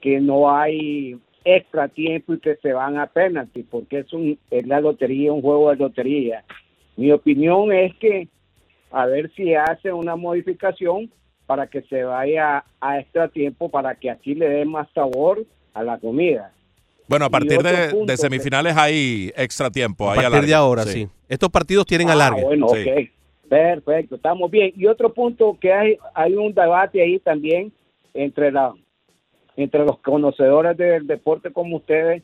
que 0.00 0.18
no 0.20 0.50
hay 0.50 1.16
extra 1.44 1.86
tiempo 1.88 2.34
y 2.34 2.40
que 2.40 2.56
se 2.56 2.72
van 2.72 2.98
a 2.98 3.06
penalti 3.06 3.62
porque 3.62 4.00
es 4.00 4.12
un 4.12 4.36
es 4.50 4.66
la 4.66 4.80
lotería, 4.80 5.32
un 5.32 5.42
juego 5.42 5.70
de 5.70 5.76
lotería. 5.76 6.42
Mi 6.96 7.12
opinión 7.12 7.70
es 7.72 7.94
que 7.96 8.26
a 8.90 9.06
ver 9.06 9.30
si 9.34 9.54
hace 9.54 9.92
una 9.92 10.16
modificación 10.16 11.08
para 11.46 11.66
que 11.66 11.82
se 11.82 12.04
vaya 12.04 12.64
a 12.80 12.98
extra 12.98 13.28
tiempo 13.28 13.68
para 13.68 13.94
que 13.94 14.10
aquí 14.10 14.34
le 14.34 14.48
dé 14.48 14.64
más 14.64 14.88
sabor 14.94 15.44
a 15.74 15.82
la 15.82 15.98
comida. 15.98 16.52
Bueno, 17.08 17.24
a 17.26 17.30
partir 17.30 17.62
de, 17.62 17.88
punto 17.90 18.06
de 18.06 18.12
que- 18.12 18.16
semifinales 18.16 18.76
hay 18.76 19.32
extra 19.36 19.70
tiempo. 19.70 20.08
A 20.08 20.12
hay 20.12 20.16
partir 20.16 20.26
alargue. 20.32 20.46
de 20.48 20.54
ahora, 20.54 20.82
sí. 20.84 21.08
Estos 21.28 21.50
partidos 21.50 21.84
tienen 21.86 22.08
Ah, 22.08 22.12
alargue. 22.12 22.42
bueno, 22.44 22.68
Sí. 22.68 22.88
ok. 22.88 23.08
Perfecto, 23.48 24.14
estamos 24.14 24.50
bien. 24.50 24.72
Y 24.76 24.86
otro 24.86 25.12
punto 25.12 25.58
que 25.60 25.72
hay, 25.74 25.98
hay 26.14 26.34
un 26.34 26.54
debate 26.54 27.02
ahí 27.02 27.18
también 27.18 27.70
entre 28.14 28.50
la 28.50 28.72
entre 29.54 29.84
los 29.84 29.98
conocedores 29.98 30.74
del 30.78 31.06
deporte 31.06 31.50
como 31.52 31.76
ustedes, 31.76 32.22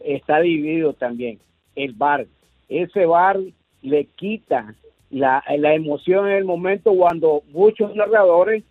está 0.00 0.40
dividido 0.40 0.94
también. 0.94 1.38
El 1.76 1.92
bar. 1.92 2.24
Ese 2.70 3.04
bar 3.04 3.38
le 3.82 4.04
quita 4.16 4.74
la, 5.12 5.44
la 5.58 5.74
emoción 5.74 6.26
en 6.26 6.32
el 6.38 6.44
momento 6.44 6.92
cuando 6.94 7.42
muchos 7.52 7.94
narradores 7.94 8.64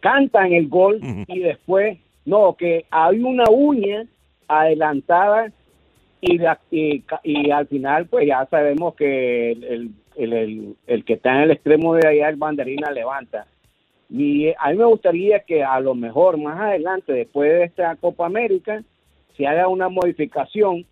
cantan 0.00 0.52
el 0.52 0.68
gol 0.68 0.98
y 1.28 1.38
después, 1.40 1.98
no, 2.24 2.54
que 2.56 2.84
hay 2.90 3.20
una 3.20 3.44
uña 3.50 4.06
adelantada 4.48 5.52
y, 6.20 6.38
la, 6.38 6.58
y, 6.70 7.02
al 7.50 7.66
final 7.68 8.06
pues 8.06 8.26
ya 8.26 8.46
sabemos 8.50 8.94
que 8.94 9.52
el, 9.52 9.64
el, 9.64 9.90
el, 10.16 10.32
el- 10.32 10.76
el 10.86 11.04
que 11.04 11.14
está 11.14 11.34
en 11.36 11.42
el 11.42 11.50
extremo 11.52 11.94
de 11.94 12.08
allá, 12.08 12.28
el 12.30 12.36
banderina, 12.36 12.90
levanta. 12.90 13.46
Y 14.10 14.46
eh, 14.48 14.56
a 14.58 14.70
mí 14.70 14.76
me 14.76 14.84
gustaría 14.84 15.40
que 15.40 15.62
a 15.64 15.80
lo 15.80 15.94
mejor 15.94 16.38
más 16.38 16.58
adelante, 16.60 17.12
después 17.12 17.50
de 17.50 17.64
esta 17.64 17.96
Copa 17.96 18.26
América, 18.26 18.82
se 19.36 19.46
haga 19.46 19.68
una 19.68 19.88
modificación 19.88 20.86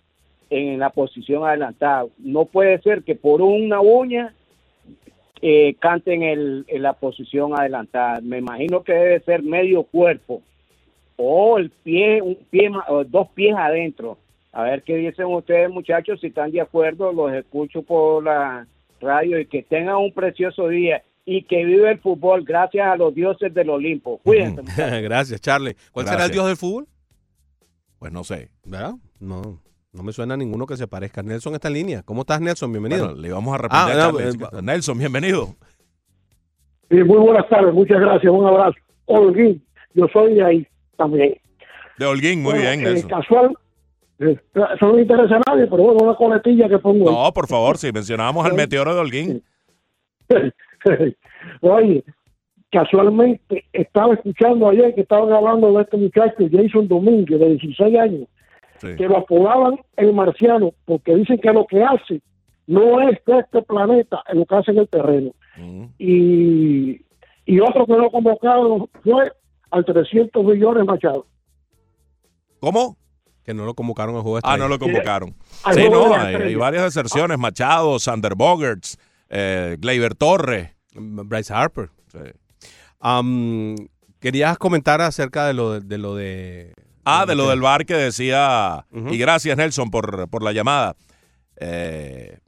en 0.51 0.79
la 0.79 0.91
posición 0.91 1.45
adelantada. 1.47 2.07
No 2.19 2.45
puede 2.47 2.79
ser 2.83 3.03
que 3.05 3.15
por 3.15 3.41
una 3.41 3.81
uña 3.81 4.35
eh, 5.41 5.75
canten 5.81 6.23
el, 6.23 6.65
en 6.69 6.83
la 6.83 6.93
posición 6.93 7.59
adelantada. 7.59 8.21
Me 8.21 8.39
imagino 8.39 8.83
que 8.83 8.93
debe 8.93 9.21
ser 9.21 9.43
medio 9.43 9.83
cuerpo 9.83 10.43
o 11.17 11.59
el 11.59 11.71
pie, 11.71 12.23
un 12.23 12.37
pie 12.51 12.71
o 12.89 13.05
dos 13.05 13.29
pies 13.35 13.55
adentro. 13.57 14.19
A 14.53 14.63
ver 14.63 14.83
qué 14.83 14.97
dicen 14.97 15.27
ustedes, 15.27 15.71
muchachos, 15.71 16.21
si 16.21 16.29
están 16.29 16.51
de 16.51 16.61
acuerdo, 16.61 17.13
los 17.13 17.33
escucho 17.33 17.83
por 17.83 18.23
la 18.23 18.67
radio 19.01 19.39
y 19.41 19.47
que 19.47 19.63
tengan 19.63 19.97
un 19.97 20.13
precioso 20.13 20.69
día 20.69 21.03
y 21.25 21.43
que 21.45 21.65
vive 21.65 21.91
el 21.91 21.99
fútbol 22.01 22.45
gracias 22.45 22.87
a 22.87 22.97
los 22.97 23.15
dioses 23.15 23.53
del 23.55 23.71
Olimpo. 23.71 24.19
Cuídense. 24.25 24.63
muchachos. 24.63 25.03
Gracias, 25.03 25.41
Charlie. 25.41 25.77
¿Cuál 25.93 26.07
será 26.07 26.27
el 26.27 26.31
dios 26.31 26.47
del 26.47 26.57
fútbol? 26.57 26.87
Pues 27.99 28.13
no 28.13 28.25
sé. 28.25 28.51
¿Verdad? 28.65 28.95
No, 29.21 29.61
no 29.93 30.03
me 30.03 30.13
suena 30.13 30.35
a 30.35 30.37
ninguno 30.39 30.67
que 30.67 30.77
se 30.77 30.87
parezca. 30.89 31.23
Nelson 31.23 31.55
está 31.55 31.69
en 31.69 31.75
línea. 31.75 32.03
¿Cómo 32.03 32.23
estás, 32.23 32.41
Nelson? 32.41 32.73
Bienvenido. 32.73 33.07
Bueno, 33.09 33.21
le 33.21 33.31
vamos 33.31 33.55
a 33.55 33.59
repetir 33.59 33.79
Ah, 33.79 33.85
a 33.85 33.95
no, 34.13 34.19
Charlie. 34.19 34.39
eh, 34.59 34.63
Nelson, 34.63 34.99
bienvenido. 34.99 35.55
Sí, 36.91 36.97
muy 37.05 37.19
buenas 37.19 37.49
tardes, 37.49 37.75
muchas 37.75 38.01
gracias, 38.01 38.33
un 38.33 38.47
abrazo. 38.47 38.77
Holguín, 39.07 39.63
yo 39.95 40.07
soy 40.13 40.35
de 40.35 40.45
ahí 40.45 40.67
también. 40.97 41.35
De 41.99 42.07
Holguín, 42.07 42.43
muy 42.43 42.53
Bueno, 42.55 42.61
bien, 42.71 42.81
eh, 42.81 42.85
Nelson. 42.85 43.11
casual, 43.11 43.55
eh, 44.19 44.39
eso 44.55 44.87
no 44.87 44.93
le 44.97 45.03
interesa 45.03 45.37
a 45.37 45.41
nadie, 45.51 45.67
pero 45.67 45.83
bueno, 45.83 46.05
una 46.05 46.15
coletilla 46.17 46.69
que 46.69 46.79
pongo. 46.79 47.09
ahí. 47.09 47.15
No, 47.15 47.33
por 47.33 47.47
favor, 47.47 47.77
si 47.77 47.93
mencionábamos 47.93 48.47
al 48.47 48.55
meteoro 48.55 48.95
de 48.95 49.01
Holguín. 49.01 49.43
Oye, 51.61 52.05
casualmente 52.71 53.65
estaba 53.73 54.15
escuchando 54.15 54.69
ayer 54.71 54.95
que 54.95 55.03
estaban 55.03 55.33
hablando 55.33 55.73
de 55.75 55.83
este 55.83 55.97
muchacho, 55.99 56.37
Jason 56.51 56.89
Domínguez, 56.89 57.39
de 57.41 57.49
16 57.57 57.99
años, 57.99 58.29
que 58.83 59.09
lo 59.09 59.19
apodaban 59.19 59.79
el 59.97 60.13
marciano, 60.13 60.73
porque 60.85 61.15
dicen 61.15 61.39
que 61.39 61.53
lo 61.53 61.67
que 61.67 61.83
hace 61.83 62.21
no 62.67 63.01
es 63.01 63.19
de 63.25 63.39
este 63.39 63.63
planeta, 63.63 64.23
es 64.29 64.35
lo 64.35 64.47
que 64.47 64.55
hace 64.55 64.71
en 64.73 64.79
el 64.79 64.89
terreno. 64.89 65.33
Y, 65.99 67.01
y 67.45 67.61
otro 67.61 67.87
que 67.87 67.93
lo 67.93 68.11
convocaron 68.11 68.89
fue 69.03 69.33
al 69.71 69.85
300 69.85 70.45
millones 70.45 70.85
Machado. 70.85 71.27
¿Cómo? 72.61 72.97
Que 73.45 73.55
no 73.55 73.65
lo 73.65 73.75
convocaron 73.75 74.15
al 74.15 74.23
juego 74.23 74.37
de 74.37 74.43
Ah, 74.45 74.57
no 74.57 74.69
lo 74.69 74.79
convocaron. 74.79 75.35
Sí, 75.73 75.89
no, 75.91 76.15
hay, 76.15 76.55
varias 76.55 76.85
deserciones. 76.85 77.39
Machado, 77.39 77.99
Sander 77.99 78.35
Bogerts, 78.37 78.99
eh, 79.29 79.77
Gleyber 79.81 80.15
Torres. 80.15 80.71
Bryce 80.95 81.53
Harper. 81.53 81.91
Am, 83.01 83.75
querías 84.21 84.59
comentar 84.59 85.01
acerca 85.01 85.47
de 85.47 85.55
lo 85.55 85.73
de, 85.73 85.81
de 85.81 85.99
lo 85.99 86.15
de 86.15 86.75
Ah, 87.05 87.27
de 87.27 87.35
lo 87.35 87.49
del 87.49 87.61
bar 87.61 87.85
que 87.85 87.95
decía, 87.95 88.87
y 88.93 89.19
gracias 89.19 89.57
Nelson 89.57 89.91
por, 89.91 90.29
por 90.29 90.43
la 90.43 90.53
llamada, 90.53 90.97
eh, 91.57 92.39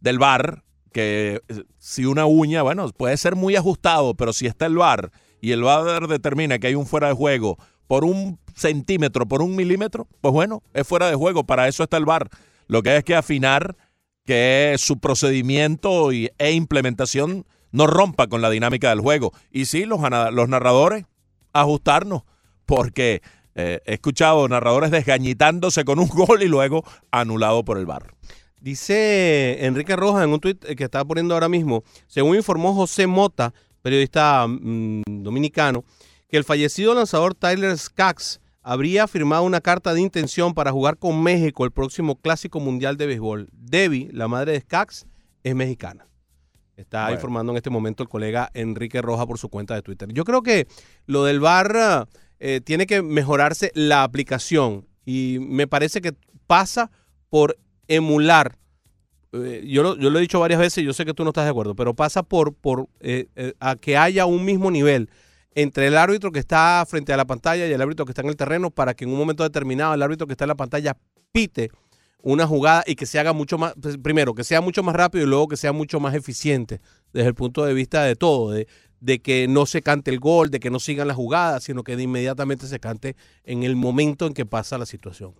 del 0.00 0.18
bar, 0.18 0.64
que 0.92 1.40
eh, 1.48 1.64
si 1.78 2.04
una 2.04 2.26
uña, 2.26 2.62
bueno, 2.62 2.88
puede 2.90 3.16
ser 3.16 3.36
muy 3.36 3.56
ajustado, 3.56 4.14
pero 4.14 4.32
si 4.32 4.46
está 4.46 4.66
el 4.66 4.76
bar 4.76 5.12
y 5.40 5.52
el 5.52 5.62
bar 5.62 6.08
determina 6.08 6.58
que 6.58 6.68
hay 6.68 6.74
un 6.74 6.86
fuera 6.86 7.08
de 7.08 7.14
juego 7.14 7.56
por 7.86 8.04
un 8.04 8.38
centímetro, 8.54 9.26
por 9.26 9.42
un 9.42 9.56
milímetro, 9.56 10.08
pues 10.20 10.32
bueno, 10.32 10.62
es 10.74 10.86
fuera 10.86 11.08
de 11.08 11.14
juego, 11.14 11.44
para 11.44 11.68
eso 11.68 11.82
está 11.82 11.96
el 11.96 12.04
bar. 12.04 12.28
Lo 12.66 12.82
que 12.82 12.90
hay 12.90 12.98
es 12.98 13.04
que 13.04 13.16
afinar 13.16 13.76
que 14.24 14.74
su 14.78 14.98
procedimiento 14.98 16.12
y, 16.12 16.30
e 16.38 16.52
implementación 16.52 17.44
no 17.70 17.86
rompa 17.86 18.28
con 18.28 18.42
la 18.42 18.50
dinámica 18.50 18.90
del 18.90 19.00
juego. 19.00 19.32
Y 19.50 19.64
sí, 19.64 19.84
los, 19.84 20.00
los 20.32 20.48
narradores, 20.48 21.06
ajustarnos, 21.52 22.22
porque 22.66 23.22
eh, 23.54 23.80
he 23.84 23.94
escuchado 23.94 24.48
narradores 24.48 24.90
desgañitándose 24.90 25.84
con 25.84 25.98
un 25.98 26.08
gol 26.08 26.42
y 26.42 26.48
luego 26.48 26.84
anulado 27.10 27.64
por 27.64 27.78
el 27.78 27.86
bar. 27.86 28.14
Dice 28.60 29.64
Enrique 29.66 29.96
Rojas 29.96 30.24
en 30.24 30.32
un 30.32 30.38
tuit 30.40 30.64
que 30.64 30.84
estaba 30.84 31.04
poniendo 31.04 31.34
ahora 31.34 31.48
mismo, 31.48 31.82
según 32.06 32.36
informó 32.36 32.72
José 32.74 33.08
Mota, 33.08 33.52
periodista 33.82 34.46
mm, 34.46 35.02
dominicano, 35.22 35.84
que 36.28 36.36
el 36.36 36.44
fallecido 36.44 36.94
lanzador 36.94 37.34
Tyler 37.34 37.76
Skaggs 37.76 38.40
habría 38.62 39.08
firmado 39.08 39.42
una 39.42 39.60
carta 39.60 39.92
de 39.92 40.00
intención 40.00 40.54
para 40.54 40.70
jugar 40.70 40.96
con 40.96 41.20
México 41.22 41.64
el 41.64 41.72
próximo 41.72 42.14
Clásico 42.16 42.60
Mundial 42.60 42.96
de 42.96 43.06
Béisbol. 43.06 43.48
Debbie, 43.52 44.08
la 44.12 44.28
madre 44.28 44.52
de 44.52 44.60
Skaggs, 44.60 45.06
es 45.42 45.54
mexicana. 45.56 46.06
Está 46.76 47.02
Bueno. 47.02 47.14
informando 47.16 47.52
en 47.52 47.56
este 47.56 47.70
momento 47.70 48.02
el 48.04 48.08
colega 48.08 48.48
Enrique 48.54 49.02
Rojas 49.02 49.26
por 49.26 49.38
su 49.38 49.48
cuenta 49.48 49.74
de 49.74 49.82
Twitter. 49.82 50.08
Yo 50.12 50.24
creo 50.24 50.42
que 50.42 50.68
lo 51.06 51.24
del 51.24 51.40
VAR 51.40 52.06
eh, 52.44 52.60
tiene 52.60 52.86
que 52.86 53.02
mejorarse 53.02 53.70
la 53.74 54.02
aplicación 54.02 54.88
y 55.04 55.38
me 55.40 55.68
parece 55.68 56.00
que 56.00 56.12
pasa 56.48 56.90
por 57.30 57.56
emular. 57.86 58.58
eh, 59.32 59.64
yo, 59.66 59.84
lo, 59.84 59.96
yo 59.96 60.10
lo 60.10 60.18
he 60.18 60.22
dicho 60.22 60.40
varias 60.40 60.58
veces, 60.58 60.84
yo 60.84 60.92
sé 60.92 61.04
que 61.04 61.14
tú 61.14 61.22
no 61.22 61.30
estás 61.30 61.44
de 61.44 61.50
acuerdo, 61.50 61.76
pero 61.76 61.94
pasa 61.94 62.24
por, 62.24 62.52
por 62.52 62.88
eh, 63.00 63.28
eh, 63.36 63.54
a 63.60 63.76
que 63.76 63.96
haya 63.96 64.26
un 64.26 64.44
mismo 64.44 64.72
nivel 64.72 65.08
entre 65.54 65.86
el 65.86 65.96
árbitro 65.96 66.32
que 66.32 66.40
está 66.40 66.84
frente 66.88 67.12
a 67.12 67.16
la 67.16 67.26
pantalla 67.26 67.66
y 67.66 67.72
el 67.72 67.80
árbitro 67.80 68.04
que 68.04 68.10
está 68.10 68.22
en 68.22 68.28
el 68.28 68.36
terreno 68.36 68.70
para 68.70 68.94
que 68.94 69.04
en 69.04 69.10
un 69.10 69.18
momento 69.18 69.44
determinado 69.44 69.94
el 69.94 70.02
árbitro 70.02 70.26
que 70.26 70.32
está 70.32 70.44
en 70.44 70.48
la 70.48 70.56
pantalla 70.56 70.96
pite 71.30 71.70
una 72.22 72.46
jugada 72.46 72.84
y 72.86 72.94
que 72.94 73.06
se 73.06 73.18
haga 73.18 73.32
mucho 73.32 73.58
más, 73.58 73.74
pues, 73.80 73.98
primero, 73.98 74.34
que 74.34 74.44
sea 74.44 74.60
mucho 74.60 74.82
más 74.82 74.94
rápido 74.94 75.24
y 75.24 75.28
luego 75.28 75.48
que 75.48 75.56
sea 75.56 75.72
mucho 75.72 76.00
más 76.00 76.14
eficiente 76.14 76.80
desde 77.12 77.28
el 77.28 77.34
punto 77.34 77.64
de 77.64 77.74
vista 77.74 78.02
de 78.02 78.16
todo, 78.16 78.50
de, 78.50 78.66
de 79.02 79.20
que 79.20 79.48
no 79.48 79.66
se 79.66 79.82
cante 79.82 80.12
el 80.12 80.20
gol, 80.20 80.50
de 80.50 80.60
que 80.60 80.70
no 80.70 80.78
sigan 80.78 81.08
las 81.08 81.16
jugadas, 81.16 81.64
sino 81.64 81.82
que 81.82 81.96
de 81.96 82.04
inmediatamente 82.04 82.68
se 82.68 82.78
cante 82.78 83.16
en 83.42 83.64
el 83.64 83.74
momento 83.74 84.26
en 84.26 84.32
que 84.32 84.46
pasa 84.46 84.78
la 84.78 84.86
situación. 84.86 85.34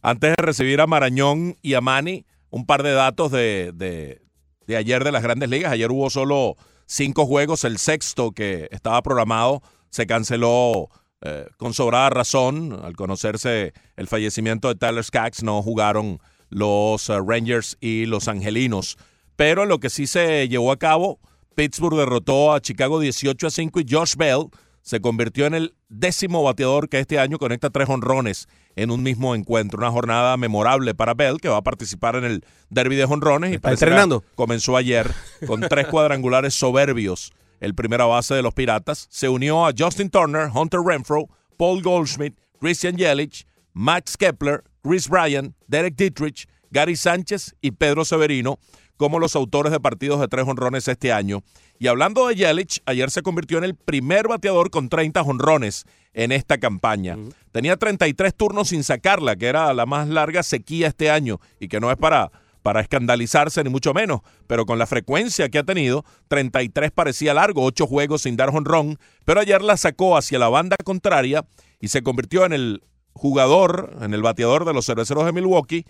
Antes 0.00 0.30
de 0.36 0.42
recibir 0.42 0.80
a 0.80 0.86
Marañón 0.86 1.56
y 1.60 1.74
a 1.74 1.82
Mani, 1.82 2.24
un 2.48 2.64
par 2.64 2.82
de 2.82 2.92
datos 2.92 3.30
de, 3.30 3.72
de- 3.74 4.76
ayer 4.76 5.04
de 5.04 5.12
las 5.12 5.22
grandes 5.22 5.50
ligas. 5.50 5.72
Ayer 5.72 5.90
hubo 5.90 6.08
solo 6.08 6.56
cinco 6.86 7.26
juegos, 7.26 7.64
el 7.64 7.76
sexto 7.78 8.32
que 8.32 8.68
estaba 8.70 9.02
programado 9.02 9.62
se 9.90 10.06
canceló 10.06 10.88
eh, 11.20 11.46
con 11.58 11.74
sobrada 11.74 12.08
razón. 12.10 12.80
Al 12.82 12.96
conocerse 12.96 13.74
el 13.96 14.08
fallecimiento 14.08 14.68
de 14.68 14.74
Tyler 14.76 15.04
Skaggs, 15.04 15.42
no 15.42 15.62
jugaron 15.62 16.18
los 16.48 17.10
eh, 17.10 17.18
Rangers 17.24 17.76
y 17.80 18.06
los 18.06 18.26
Angelinos. 18.28 18.96
Pero 19.36 19.66
lo 19.66 19.80
que 19.80 19.90
sí 19.90 20.06
se 20.06 20.48
llevó 20.48 20.72
a 20.72 20.78
cabo, 20.78 21.18
Pittsburgh 21.56 21.96
derrotó 21.96 22.52
a 22.52 22.60
Chicago 22.60 23.00
18 23.00 23.46
a 23.46 23.50
5 23.50 23.80
y 23.80 23.86
Josh 23.90 24.14
Bell 24.16 24.50
se 24.82 25.00
convirtió 25.00 25.46
en 25.46 25.54
el 25.54 25.74
décimo 25.88 26.42
bateador 26.44 26.88
que 26.88 27.00
este 27.00 27.18
año 27.18 27.38
conecta 27.38 27.70
tres 27.70 27.88
honrones 27.88 28.46
en 28.76 28.90
un 28.90 29.02
mismo 29.02 29.34
encuentro. 29.34 29.78
Una 29.78 29.90
jornada 29.90 30.36
memorable 30.36 30.94
para 30.94 31.14
Bell, 31.14 31.40
que 31.40 31.48
va 31.48 31.56
a 31.56 31.62
participar 31.62 32.14
en 32.14 32.24
el 32.24 32.44
derby 32.68 32.94
de 32.94 33.04
honrones. 33.04 33.50
Y 33.50 33.54
¿Está 33.54 33.68
parece 33.68 33.86
que 33.86 33.90
entrenando? 33.90 34.22
Comenzó 34.36 34.76
ayer 34.76 35.10
con 35.46 35.62
tres 35.62 35.88
cuadrangulares 35.88 36.54
soberbios. 36.54 37.32
El 37.58 37.74
primera 37.74 38.04
base 38.04 38.34
de 38.34 38.42
los 38.42 38.54
Piratas 38.54 39.08
se 39.10 39.28
unió 39.28 39.66
a 39.66 39.72
Justin 39.76 40.10
Turner, 40.10 40.50
Hunter 40.54 40.80
Renfro, 40.80 41.26
Paul 41.56 41.82
Goldschmidt, 41.82 42.38
Christian 42.60 42.96
Yelich, 42.96 43.46
Max 43.72 44.16
Kepler, 44.16 44.62
Chris 44.84 45.08
Bryan, 45.08 45.54
Derek 45.66 45.96
Dietrich, 45.96 46.46
Gary 46.70 46.96
Sánchez 46.96 47.56
y 47.60 47.70
Pedro 47.70 48.04
Severino 48.04 48.58
como 48.96 49.18
los 49.18 49.36
autores 49.36 49.72
de 49.72 49.80
partidos 49.80 50.20
de 50.20 50.28
tres 50.28 50.46
honrones 50.46 50.88
este 50.88 51.12
año. 51.12 51.42
Y 51.78 51.88
hablando 51.88 52.26
de 52.26 52.34
Yelich, 52.34 52.80
ayer 52.86 53.10
se 53.10 53.22
convirtió 53.22 53.58
en 53.58 53.64
el 53.64 53.74
primer 53.74 54.28
bateador 54.28 54.70
con 54.70 54.88
30 54.88 55.22
honrones 55.22 55.84
en 56.14 56.32
esta 56.32 56.58
campaña. 56.58 57.16
Tenía 57.52 57.76
33 57.76 58.34
turnos 58.34 58.68
sin 58.68 58.84
sacarla, 58.84 59.36
que 59.36 59.46
era 59.46 59.72
la 59.74 59.86
más 59.86 60.08
larga 60.08 60.42
sequía 60.42 60.88
este 60.88 61.10
año 61.10 61.40
y 61.60 61.68
que 61.68 61.80
no 61.80 61.90
es 61.90 61.98
para, 61.98 62.32
para 62.62 62.80
escandalizarse 62.80 63.62
ni 63.62 63.70
mucho 63.70 63.92
menos, 63.92 64.22
pero 64.46 64.64
con 64.64 64.78
la 64.78 64.86
frecuencia 64.86 65.50
que 65.50 65.58
ha 65.58 65.64
tenido, 65.64 66.04
33 66.28 66.90
parecía 66.90 67.34
largo, 67.34 67.62
8 67.64 67.86
juegos 67.86 68.22
sin 68.22 68.36
dar 68.36 68.48
honrón, 68.48 68.98
pero 69.24 69.40
ayer 69.40 69.62
la 69.62 69.76
sacó 69.76 70.16
hacia 70.16 70.38
la 70.38 70.48
banda 70.48 70.76
contraria 70.82 71.44
y 71.80 71.88
se 71.88 72.02
convirtió 72.02 72.46
en 72.46 72.52
el 72.54 72.82
jugador, 73.12 73.96
en 74.00 74.14
el 74.14 74.22
bateador 74.22 74.64
de 74.64 74.74
los 74.74 74.86
cerveceros 74.86 75.24
de 75.26 75.32
Milwaukee, 75.32 75.84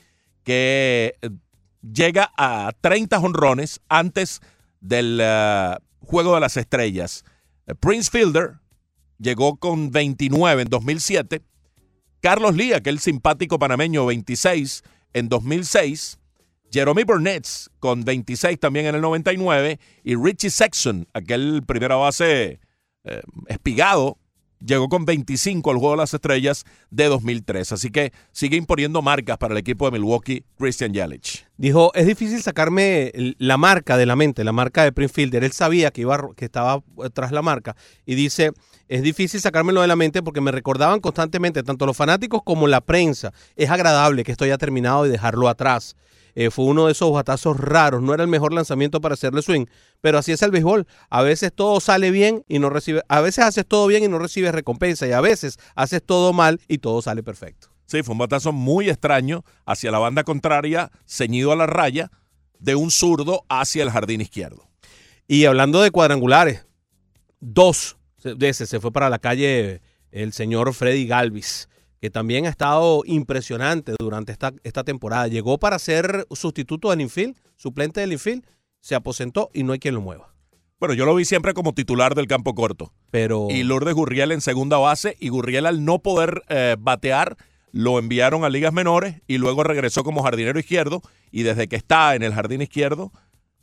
que 0.45 1.16
eh, 1.23 1.31
llega 1.92 2.32
a 2.36 2.72
30 2.80 3.18
honrones 3.18 3.80
antes 3.88 4.40
del 4.80 5.18
eh, 5.22 5.76
Juego 6.00 6.34
de 6.34 6.40
las 6.40 6.56
Estrellas. 6.56 7.24
Eh, 7.66 7.74
Prince 7.74 8.10
Fielder 8.10 8.54
llegó 9.18 9.56
con 9.56 9.90
29 9.90 10.62
en 10.62 10.68
2007. 10.68 11.42
Carlos 12.20 12.54
Lee, 12.56 12.72
aquel 12.72 12.98
simpático 12.98 13.58
panameño, 13.58 14.06
26 14.06 14.82
en 15.12 15.28
2006. 15.28 16.18
Jeremy 16.72 17.04
Burnett 17.04 17.46
con 17.78 18.04
26 18.04 18.58
también 18.58 18.86
en 18.86 18.96
el 18.96 19.00
99. 19.00 19.78
Y 20.02 20.16
Richie 20.16 20.50
Sexton, 20.50 21.06
aquel 21.12 21.62
primera 21.66 21.96
base 21.96 22.60
eh, 23.04 23.22
espigado, 23.48 24.18
llegó 24.65 24.89
con 24.89 25.05
25 25.05 25.70
al 25.70 25.78
Juego 25.78 25.93
de 25.93 25.99
las 25.99 26.15
Estrellas 26.15 26.65
de 26.91 27.07
2003. 27.07 27.73
Así 27.73 27.91
que 27.91 28.12
sigue 28.33 28.57
imponiendo 28.57 29.03
marcas 29.03 29.39
para 29.39 29.53
el 29.55 29.59
equipo 29.59 29.87
de 29.87 29.99
Milwaukee, 29.99 30.45
Christian 30.59 30.93
Yelich. 30.93 31.47
Dijo, 31.57 31.93
es 31.95 32.07
difícil 32.07 32.43
sacarme 32.43 33.12
la 33.39 33.57
marca 33.57 33.97
de 33.97 34.07
la 34.07 34.16
mente, 34.16 34.45
la 34.45 34.53
marca 34.53 34.85
de 34.85 34.93
Prince 34.93 35.15
Fielder. 35.15 35.45
Él 35.45 35.53
sabía 35.53 35.91
que, 35.91 36.03
iba, 36.03 36.35
que 36.37 36.45
estaba 36.45 36.83
eh, 37.05 37.11
tras 37.12 37.33
la 37.33 37.43
marca 37.43 37.77
y 38.05 38.15
dice, 38.15 38.53
es 38.89 39.03
difícil 39.03 39.41
sacármelo 39.41 39.81
de 39.81 39.89
la 39.89 39.97
mente 39.97 40.23
porque 40.23 40.41
me 40.41 40.53
recordaban 40.53 41.01
constantemente, 41.01 41.62
tanto 41.62 41.87
los 41.87 41.97
fanáticos 41.97 42.43
como 42.45 42.66
la 42.66 42.81
prensa. 42.81 43.33
Es 43.57 43.70
agradable 43.70 44.24
que 44.24 44.33
esto 44.33 44.45
haya 44.45 44.59
terminado 44.59 45.07
y 45.07 45.11
dejarlo 45.11 45.49
atrás. 45.49 45.97
Eh, 46.38 46.50
fue 46.50 46.66
uno 46.66 46.84
de 46.84 46.92
esos 46.92 47.10
batazos 47.10 47.58
raros, 47.58 48.02
no 48.02 48.12
era 48.12 48.22
el 48.22 48.28
mejor 48.28 48.52
lanzamiento 48.52 49.00
para 49.00 49.14
hacerle 49.14 49.40
swing, 49.40 49.64
pero 50.02 50.18
así 50.18 50.32
es 50.32 50.42
el 50.42 50.50
béisbol. 50.50 50.86
A 51.08 51.22
veces 51.22 51.50
todo 51.50 51.80
sale 51.80 52.10
bien 52.10 52.44
y 52.46 52.58
no 52.58 52.68
recibe, 52.68 53.02
a 53.08 53.22
veces 53.22 53.46
haces 53.46 53.66
todo 53.66 53.86
bien 53.86 54.04
y 54.04 54.08
no 54.08 54.18
recibes 54.18 54.52
recompensa 54.52 55.06
y 55.06 55.12
a 55.12 55.22
veces 55.22 55.58
haces 55.74 56.02
todo 56.04 56.34
mal 56.34 56.60
y 56.68 56.76
todo 56.76 57.00
sale 57.00 57.22
perfecto. 57.22 57.68
Sí, 57.86 58.02
fue 58.02 58.12
un 58.12 58.18
batazo 58.18 58.52
muy 58.52 58.90
extraño 58.90 59.44
hacia 59.64 59.90
la 59.90 59.98
banda 59.98 60.24
contraria, 60.24 60.90
ceñido 61.06 61.52
a 61.52 61.56
la 61.56 61.66
raya, 61.66 62.10
de 62.58 62.74
un 62.74 62.90
zurdo 62.90 63.46
hacia 63.48 63.82
el 63.82 63.90
jardín 63.90 64.20
izquierdo. 64.20 64.68
Y 65.26 65.46
hablando 65.46 65.80
de 65.80 65.90
cuadrangulares, 65.90 66.66
dos 67.40 67.96
de 68.22 68.50
ese 68.50 68.66
se 68.66 68.78
fue 68.78 68.92
para 68.92 69.08
la 69.08 69.20
calle 69.20 69.80
el 70.10 70.34
señor 70.34 70.74
Freddy 70.74 71.06
Galvis, 71.06 71.70
que 72.01 72.10
también 72.10 72.47
ha 72.47 72.51
estado 72.51 73.02
impresionante 73.05 73.94
durante 73.98 74.32
esta, 74.32 74.52
esta 74.64 74.85
temporada. 74.85 75.28
Llegó 75.28 75.59
para 75.59 75.78
ser 75.78 76.27
sustituto 76.31 76.90
del 76.90 77.01
infield, 77.01 77.36
suplente 77.56 78.01
del 78.01 78.12
infield, 78.12 78.44
se 78.81 78.94
aposentó 78.94 79.51
y 79.52 79.62
no 79.62 79.73
hay 79.73 79.78
quien 79.78 79.94
lo 79.94 80.01
mueva. 80.01 80.36
Bueno, 80.78 80.94
yo 80.94 81.06
lo 81.06 81.14
vi 81.14 81.24
siempre 81.24 81.55
como 81.55 81.73
titular 81.73 82.14
del 82.14 82.27
campo 82.27 82.55
corto. 82.55 82.93
Pero. 83.10 83.48
Y 83.51 83.62
Lourdes 83.62 83.94
Gurriel 83.94 84.31
en 84.31 84.43
segunda 84.43 84.77
base. 84.77 85.16
Y 85.18 85.31
Gurriel, 85.31 85.64
al 85.64 85.85
no 85.85 86.01
poder 86.01 86.43
eh, 86.48 86.77
batear, 86.78 87.36
lo 87.73 87.98
enviaron 87.98 88.44
a 88.44 88.51
ligas 88.51 88.74
menores 88.74 89.23
y 89.27 89.39
luego 89.39 89.64
regresó 89.64 90.05
como 90.05 90.23
jardinero 90.23 90.59
izquierdo. 90.59 91.01
Y 91.31 91.44
desde 91.44 91.66
que 91.66 91.77
está 91.77 92.14
en 92.14 92.23
el 92.23 92.35
jardín 92.35 92.60
izquierdo, 92.60 93.10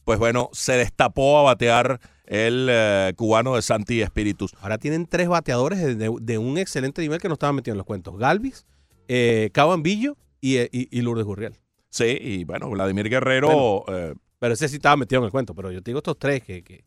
pues 0.05 0.17
bueno, 0.17 0.49
se 0.53 0.73
destapó 0.73 1.37
a 1.37 1.43
batear 1.43 1.99
el 2.25 2.67
eh, 2.69 3.13
cubano 3.15 3.55
de 3.55 3.61
Santi 3.61 4.01
Espíritus. 4.01 4.53
Ahora 4.61 4.77
tienen 4.77 5.05
tres 5.07 5.27
bateadores 5.27 5.79
de, 5.79 5.95
de- 5.95 6.15
de 6.21 6.37
un 6.37 6.57
excelente 6.57 7.01
nivel 7.01 7.19
que 7.19 7.27
no 7.27 7.33
estaban 7.33 7.55
metidos 7.55 7.73
en 7.75 7.77
los 7.79 7.85
cuentos. 7.85 8.17
Galvis, 8.17 8.65
eh, 9.07 9.49
Cabambillo 9.53 10.15
y, 10.41 10.57
eh, 10.57 10.69
y- 10.71 10.87
y 10.97 11.01
Lourdes 11.01 11.25
Gurriel. 11.25 11.55
Sí, 11.89 12.17
y 12.19 12.43
bueno, 12.45 12.69
Vladimir 12.69 13.09
Guerrero. 13.09 13.83
eh, 13.89 14.15
Pero 14.39 14.53
ese 14.53 14.67
sí 14.67 14.75
estaba 14.77 14.95
metido 14.97 15.19
en 15.21 15.25
el 15.25 15.31
cuento. 15.31 15.53
Pero 15.53 15.71
yo 15.71 15.81
te 15.81 15.91
digo 15.91 15.99
estos 15.99 16.17
tres 16.17 16.43
que, 16.43 16.63
que 16.63 16.83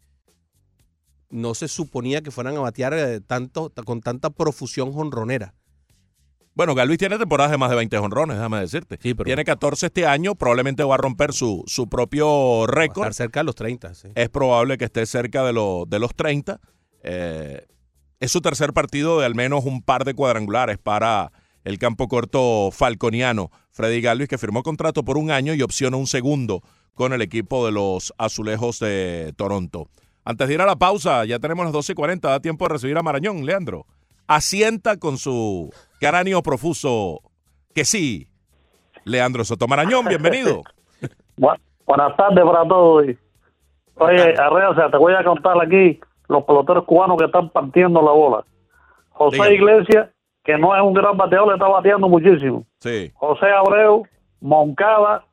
no 1.31 1.55
se 1.55 1.69
suponía 1.69 2.23
que 2.23 2.31
fueran 2.31 2.57
a 2.57 2.61
batear 2.61 3.21
tanto, 3.27 3.73
con 3.85 4.01
tanta 4.01 4.31
profusión 4.31 4.93
jonronera. 4.93 5.55
Bueno, 6.57 6.75
Galvis 6.75 6.99
tiene 6.99 7.19
temporadas 7.19 7.53
de 7.53 7.59
más 7.59 7.71
de 7.71 7.77
20 7.77 7.97
honrones, 7.99 8.37
déjame 8.39 8.59
decirte. 8.61 8.99
Tiene 9.27 9.45
14 9.45 9.87
este 9.87 10.07
año, 10.07 10.35
probablemente 10.35 10.83
va 10.83 10.95
a 10.95 10.99
romper 10.99 11.33
su, 11.33 11.63
su 11.67 11.89
propio 11.89 12.67
récord. 12.67 13.05
Estar 13.07 13.15
cerca 13.15 13.41
de 13.41 13.45
los 13.45 13.55
30. 13.55 13.95
sí. 13.95 14.09
Es 14.15 14.29
probable 14.31 14.77
que 14.79 14.87
esté 14.87 15.07
cerca 15.07 15.45
de, 15.45 15.53
lo- 15.53 15.85
de 15.87 15.99
los 16.01 16.15
30. 16.15 16.59
Eh, 17.05 17.65
es 18.19 18.33
su 18.33 18.41
tercer 18.41 18.73
partido 18.73 19.21
de 19.21 19.27
al 19.27 19.35
menos 19.35 19.65
un 19.65 19.83
par 19.83 20.05
de 20.05 20.15
cuadrangulares 20.15 20.79
para 20.79 21.31
el 21.65 21.79
campo 21.79 22.09
corto 22.09 22.71
falconiano. 22.73 23.51
Freddy 23.73 24.01
Galvis, 24.01 24.29
que 24.29 24.39
firmó 24.39 24.63
contrato 24.63 25.05
por 25.05 25.19
un 25.19 25.31
año 25.31 25.53
y 25.53 25.61
opciona 25.63 25.97
un 25.99 26.07
segundo 26.07 26.63
con 26.95 27.13
el 27.13 27.21
equipo 27.21 27.67
de 27.67 27.73
los 27.73 28.15
Azulejos 28.17 28.79
de 28.79 29.35
Toronto. 29.37 29.89
Antes 30.25 30.49
de 30.49 30.55
ir 30.55 30.61
a 30.63 30.67
la 30.67 30.77
pausa, 30.77 31.25
ya 31.27 31.39
tenemos 31.39 31.65
las 31.67 31.73
12 31.75 31.93
y 31.93 31.95
40, 31.95 32.29
da 32.31 32.41
tiempo 32.41 32.65
de 32.67 32.73
recibir 32.73 32.97
a 32.97 33.03
Marañón, 33.03 33.45
Leandro. 33.45 33.87
Asienta 34.29 34.97
con 34.99 35.19
su 35.19 35.71
cráneo 36.01 36.43
profuso 36.43 37.21
que 37.75 37.85
sí. 37.85 38.29
Leandro 39.05 39.45
Soto 39.45 39.69
Marañón, 39.69 40.05
bienvenido. 40.09 40.63
Bu- 41.37 41.59
Buenas 41.87 42.17
tardes 42.17 42.45
para 42.45 42.67
todos. 42.67 43.07
Oye, 43.99 44.35
Arrea, 44.37 44.71
o 44.71 44.75
sea, 44.75 44.91
te 44.91 44.97
voy 44.97 45.15
a 45.15 45.23
contar 45.23 45.55
aquí 45.63 46.01
los 46.29 46.43
peloteros 46.43 46.85
cubanos 46.85 47.17
que 47.17 47.27
están 47.27 47.49
partiendo 47.51 48.03
la 48.03 48.11
bola. 48.11 48.45
José 49.11 49.37
Dígame. 49.37 49.55
Iglesias, 49.55 50.09
que 50.43 50.59
no 50.59 50.75
es 50.75 50.83
un 50.83 50.93
gran 50.93 51.17
bateador, 51.17 51.49
le 51.49 51.55
está 51.55 51.69
bateando 51.69 52.09
muchísimo. 52.09 52.67
Sí. 52.81 53.13
José 53.15 53.47
Abreu, 53.47 54.03
Moncada, 54.41 55.25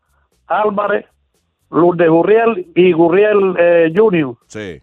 Álvarez, 0.45 1.05
Lourdes 1.71 2.07
Gurriel 2.07 2.71
y 2.75 2.91
Gurriel 2.93 3.55
eh, 3.57 3.91
Junior. 3.95 4.35
Sí. 4.45 4.82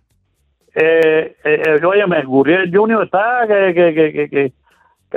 Eh, 0.82 1.36
eh, 1.44 1.62
eh, 1.66 1.84
óyeme, 1.84 2.22
Gurriel 2.24 2.74
Junior 2.74 3.04
está 3.04 3.44
que, 3.46 3.74
que, 3.74 4.28
que, 4.30 4.52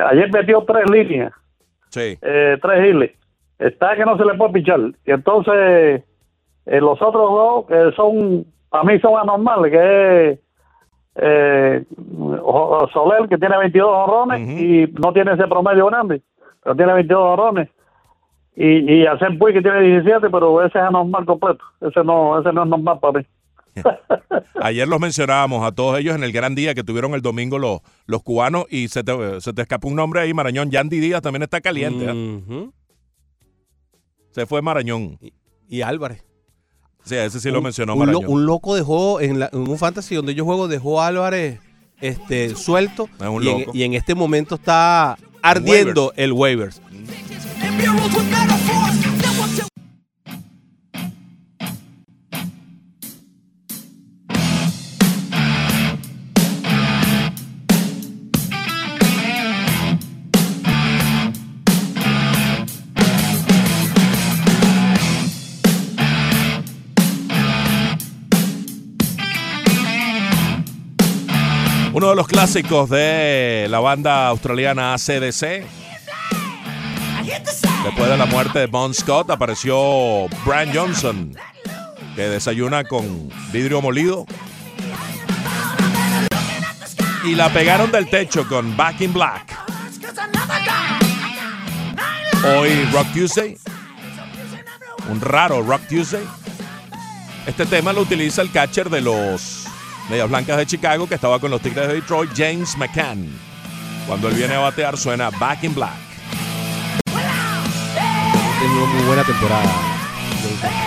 ayer 0.02 0.30
metió 0.32 0.64
tres 0.66 0.90
líneas 0.90 1.32
Sí. 1.90 2.18
eh, 2.22 2.58
tres 2.62 2.84
giles. 2.86 3.12
Está 3.60 3.96
que 3.96 4.04
no 4.04 4.18
se 4.18 4.26
le 4.26 4.34
puede 4.34 4.54
pichar. 4.54 4.80
Y 5.06 5.12
entonces, 5.12 6.04
eh, 6.66 6.82
los 6.82 7.02
otros 7.02 7.30
dos 7.30 7.66
que 7.68 7.96
son, 7.96 8.46
para 8.70 8.84
mí 8.84 9.00
son 9.00 9.18
anormales, 9.18 9.72
que 9.72 10.30
es 10.32 10.40
eh, 11.16 11.84
Soler, 12.92 13.30
que 13.30 13.38
tiene 13.38 13.58
22 13.58 13.88
honrones 13.90 14.50
y 14.60 14.92
no 15.00 15.14
tiene 15.14 15.34
ese 15.34 15.48
promedio 15.48 15.86
grande, 15.86 16.22
pero 16.64 16.76
tiene 16.76 16.94
22 16.94 17.22
honrones. 17.24 17.70
Y, 18.56 19.04
y 19.04 19.08
Puy, 19.40 19.54
que 19.54 19.62
tiene 19.62 19.82
17, 19.82 20.30
pero 20.30 20.62
ese 20.64 20.78
es 20.78 20.84
anormal 20.84 21.26
completo. 21.26 21.64
Ese 21.82 22.04
no, 22.04 22.40
ese 22.40 22.52
no 22.52 22.64
es 22.64 22.70
normal 22.70 23.00
para 23.00 23.20
mí. 23.20 23.26
Ayer 24.62 24.88
los 24.88 25.00
mencionábamos 25.00 25.66
a 25.66 25.72
todos 25.72 26.00
ellos 26.00 26.16
en 26.16 26.24
el 26.24 26.32
gran 26.32 26.56
día 26.56 26.74
que 26.74 26.84
tuvieron 26.84 27.14
el 27.14 27.22
domingo 27.22 27.60
los, 27.60 27.82
los 28.06 28.24
cubanos 28.24 28.66
y 28.70 28.88
se 28.88 29.04
te, 29.04 29.42
se 29.42 29.52
te 29.54 29.62
escapó 29.62 29.88
un 29.90 29.96
nombre 29.96 30.22
ahí, 30.22 30.34
Marañón. 30.34 30.70
Yandy 30.72 31.00
Díaz 31.00 31.22
también 31.22 31.44
está 31.44 31.60
caliente. 31.62 32.06
¿eh? 32.10 32.70
Se 34.32 34.46
fue 34.46 34.62
Marañón. 34.62 35.20
Y 35.68 35.82
Álvarez. 35.82 36.24
Sí, 37.04 37.16
ese 37.16 37.40
sí 37.42 37.52
lo 37.52 37.62
mencionó 37.62 37.94
un, 37.96 38.00
lo- 38.00 38.06
Marañón. 38.06 38.32
un 38.32 38.46
loco 38.46 38.76
dejó, 38.76 39.20
en, 39.20 39.40
la- 39.40 39.50
en 39.52 39.68
un 39.68 39.78
fantasy 39.78 40.16
donde 40.16 40.34
yo 40.36 40.46
juego, 40.46 40.68
dejó 40.70 41.02
a 41.02 41.08
Álvarez 41.08 41.60
este, 42.00 42.56
suelto. 42.56 43.10
Es 43.20 43.28
un 43.28 43.44
y, 43.44 43.48
en, 43.50 43.60
loco. 43.60 43.72
y 43.74 43.84
en 43.84 43.94
este 43.94 44.16
momento 44.16 44.56
está 44.56 45.18
ardiendo 45.42 46.14
el 46.16 46.32
waivers. 46.32 46.82
Uno 47.74 49.13
los 72.16 72.28
clásicos 72.28 72.90
de 72.90 73.68
la 73.70 73.80
banda 73.80 74.28
australiana 74.28 74.94
ACDC. 74.94 75.66
Después 77.84 78.10
de 78.10 78.18
la 78.18 78.26
muerte 78.26 78.60
de 78.60 78.68
Bon 78.68 78.94
Scott 78.94 79.30
apareció 79.30 80.28
Brian 80.46 80.74
Johnson, 80.74 81.36
que 82.16 82.24
desayuna 82.24 82.84
con 82.84 83.30
vidrio 83.52 83.82
molido. 83.82 84.26
Y 87.24 87.36
la 87.36 87.52
pegaron 87.52 87.92
del 87.92 88.10
techo 88.10 88.48
con 88.48 88.76
Back 88.76 89.02
in 89.02 89.14
Black. 89.14 89.56
Hoy 92.46 92.90
Rock 92.92 93.08
Tuesday. 93.14 93.58
Un 95.10 95.22
raro 95.22 95.64
Rock 95.64 95.82
Tuesday. 95.88 96.24
Este 97.48 97.66
tema 97.66 97.94
lo 97.94 98.02
utiliza 98.02 98.42
el 98.42 98.52
catcher 98.52 98.90
de 98.90 99.02
los 99.02 99.63
Medias 100.10 100.30
Blancas 100.30 100.58
de 100.58 100.66
Chicago 100.66 101.08
que 101.08 101.16
estaba 101.16 101.40
con 101.40 101.52
los 101.52 101.62
Tigres 101.62 101.88
de 101.88 101.96
Detroit, 101.96 102.32
James 102.36 102.78
McCann. 102.78 103.28
Cuando 104.08 104.28
él 104.28 104.36
viene 104.36 104.56
a 104.56 104.60
batear 104.60 104.98
suena 104.98 105.30
Back 105.30 105.64
in 105.64 105.74
Black. 105.74 105.94
Ha 107.08 108.60
tenido 108.60 108.86
muy 108.86 109.04
buena 109.06 109.24
temporada. 109.24 109.72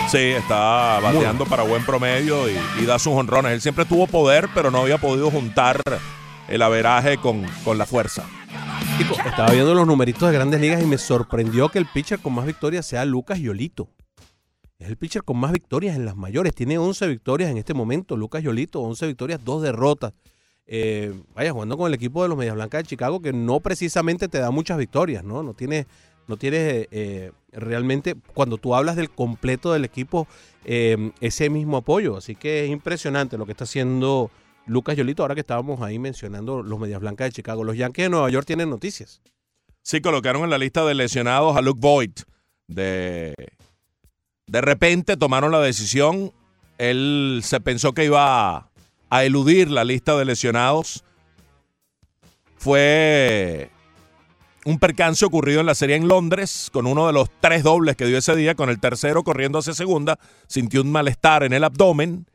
Sí, 0.09 0.19
está 0.19 1.01
bateando 1.01 1.47
para 1.47 1.63
buen 1.63 1.85
promedio 1.85 2.49
y, 2.49 2.59
y 2.81 2.87
da 2.87 2.99
sus 2.99 3.15
honrones. 3.15 3.53
Él 3.53 3.61
siempre 3.61 3.85
tuvo 3.87 4.07
poder, 4.07 4.49
pero 4.55 4.71
no 4.71 4.83
había 4.83 4.99
podido 4.99 5.31
juntar 5.31 5.81
el 6.49 6.63
averaje 6.63 7.17
con, 7.19 7.45
con 7.65 7.79
la 7.79 7.87
fuerza. 7.87 8.25
Estaba 9.27 9.51
viendo 9.51 9.75
los 9.75 9.87
numeritos 9.87 10.29
de 10.31 10.35
grandes 10.35 10.61
ligas 10.61 10.83
y 10.83 10.87
me 10.87 10.99
sorprendió 10.99 11.69
que 11.71 11.79
el 11.79 11.87
pitcher 11.87 12.19
con 12.19 12.35
más 12.35 12.47
victorias 12.47 12.87
sea 12.87 13.05
Lucas 13.05 13.39
Yolito. 13.39 13.89
Es 14.79 14.89
el 14.89 14.97
pitcher 14.97 15.23
con 15.23 15.39
más 15.39 15.53
victorias 15.53 15.97
en 15.97 16.05
las 16.05 16.17
mayores. 16.17 16.55
Tiene 16.55 16.79
11 16.79 17.07
victorias 17.07 17.51
en 17.51 17.57
este 17.57 17.73
momento. 17.73 18.17
Lucas 18.17 18.43
Yolito, 18.43 18.81
11 18.81 19.07
victorias, 19.07 19.41
2 19.43 19.63
derrotas. 19.63 20.13
Eh, 20.67 21.15
vaya, 21.35 21.53
jugando 21.53 21.79
con 21.79 21.87
el 21.87 21.95
equipo 21.95 22.23
de 22.23 22.29
los 22.29 22.37
Medias 22.37 22.55
Blancas 22.55 22.83
de 22.83 22.89
Chicago, 22.89 23.21
que 23.21 23.33
no 23.33 23.61
precisamente 23.61 24.29
te 24.29 24.39
da 24.39 24.51
muchas 24.51 24.77
victorias, 24.77 25.25
¿no? 25.25 25.43
No 25.43 25.55
tiene, 25.55 25.87
no 26.27 26.37
tiene 26.37 26.89
eh, 26.91 27.31
realmente, 27.53 28.17
cuando 28.35 28.59
tú 28.59 28.75
hablas 28.75 28.97
del 28.97 29.11
completo 29.11 29.73
del 29.73 29.85
equipo, 29.85 30.27
eh, 30.65 31.13
ese 31.21 31.49
mismo 31.49 31.79
apoyo. 31.79 32.17
Así 32.17 32.35
que 32.35 32.65
es 32.65 32.71
impresionante 32.71 33.39
lo 33.39 33.47
que 33.47 33.53
está 33.53 33.65
haciendo 33.65 34.31
Lucas 34.67 34.97
Yolito, 34.97 35.23
ahora 35.23 35.35
que 35.35 35.41
estábamos 35.41 35.81
ahí 35.81 35.99
mencionando 35.99 36.63
los 36.63 36.79
Medias 36.79 37.01
Blancas 37.01 37.29
de 37.29 37.33
Chicago. 37.33 37.65
Los 37.65 37.77
Yankees 37.77 38.07
de 38.07 38.11
Nueva 38.11 38.29
York 38.29 38.47
tienen 38.47 38.69
noticias. 38.69 39.23
Sí, 39.83 40.01
colocaron 40.01 40.43
en 40.43 40.51
la 40.51 40.59
lista 40.59 40.85
de 40.85 40.95
lesionados 40.95 41.57
a 41.57 41.63
Luke 41.63 41.81
Voigt. 41.81 42.23
De, 42.67 43.33
de 44.47 44.61
repente 44.61 45.17
tomaron 45.17 45.53
la 45.53 45.61
decisión. 45.61 46.33
Él 46.79 47.41
se 47.43 47.61
pensó 47.61 47.93
que 47.93 48.05
iba 48.05 48.71
a, 49.11 49.25
eludir 49.25 49.71
la 49.71 49.85
lista 49.85 50.17
de 50.17 50.25
lesionados. 50.25 51.05
Fue 52.57 53.71
un 54.65 54.79
percance 54.79 55.25
ocurrido 55.25 55.61
en 55.61 55.67
la 55.67 55.75
serie 55.75 55.97
en 55.97 56.09
Londres 56.09 56.71
con 56.73 56.87
uno 56.87 57.07
de 57.07 57.13
los 57.13 57.31
tres 57.41 57.63
dobles 57.63 57.97
que 57.97 58.07
dio 58.07 58.19
ese 58.19 58.37
día, 58.37 58.55
con 58.55 58.69
el 58.69 58.81
tercero 58.81 59.25
corriendo 59.25 59.59
hacia 59.59 59.75
segunda. 59.75 60.19
Sintió 60.47 60.83
un 60.83 60.93
malestar 60.93 61.43
en 61.43 61.53
el 61.53 61.65
abdomen. 61.65 62.27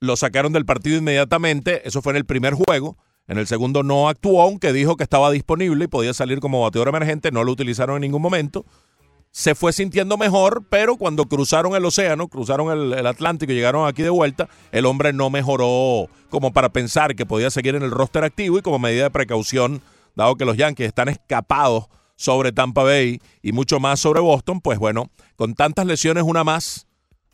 Lo 0.00 0.16
sacaron 0.16 0.52
del 0.52 0.64
partido 0.64 0.96
inmediatamente. 0.96 1.86
Eso 1.86 2.02
fue 2.02 2.12
en 2.12 2.18
el 2.18 2.24
primer 2.24 2.54
juego. 2.54 2.96
En 3.26 3.36
el 3.36 3.46
segundo 3.46 3.82
no 3.82 4.08
actuó, 4.08 4.40
aunque 4.40 4.72
dijo 4.72 4.96
que 4.96 5.02
estaba 5.02 5.30
disponible 5.30 5.84
y 5.84 5.88
podía 5.88 6.14
salir 6.14 6.40
como 6.40 6.62
bateador 6.62 6.88
emergente. 6.88 7.30
No 7.30 7.44
lo 7.44 7.52
utilizaron 7.52 7.96
en 7.96 8.02
ningún 8.02 8.22
momento. 8.22 8.64
Se 9.30 9.54
fue 9.54 9.72
sintiendo 9.72 10.16
mejor, 10.16 10.64
pero 10.68 10.96
cuando 10.96 11.26
cruzaron 11.26 11.74
el 11.76 11.84
océano, 11.84 12.28
cruzaron 12.28 12.92
el, 12.92 13.06
Atlántico 13.06 13.52
y 13.52 13.54
llegaron 13.54 13.86
aquí 13.86 14.02
de 14.02 14.10
vuelta, 14.10 14.48
el 14.72 14.84
hombre 14.86 15.12
no 15.12 15.30
mejoró 15.30 16.08
como 16.30 16.52
para 16.52 16.70
pensar 16.70 17.14
que 17.14 17.26
podía 17.26 17.50
seguir 17.50 17.74
en 17.76 17.82
el 17.82 17.90
roster 17.90 18.24
activo 18.24 18.58
y 18.58 18.62
como 18.62 18.78
medida 18.78 19.04
de 19.04 19.10
precaución, 19.10 19.80
dado 20.16 20.34
que 20.36 20.44
los 20.44 20.56
Yankees 20.56 20.88
están 20.88 21.08
escapados 21.08 21.86
sobre 22.16 22.50
Tampa 22.50 22.82
Bay 22.82 23.20
y 23.42 23.52
mucho 23.52 23.78
más 23.78 24.00
sobre 24.00 24.20
Boston, 24.20 24.60
pues 24.60 24.78
bueno, 24.80 25.08
con 25.36 25.54
tantas 25.54 25.86
lesiones 25.86 26.24
una 26.24 26.42
más 26.42 26.86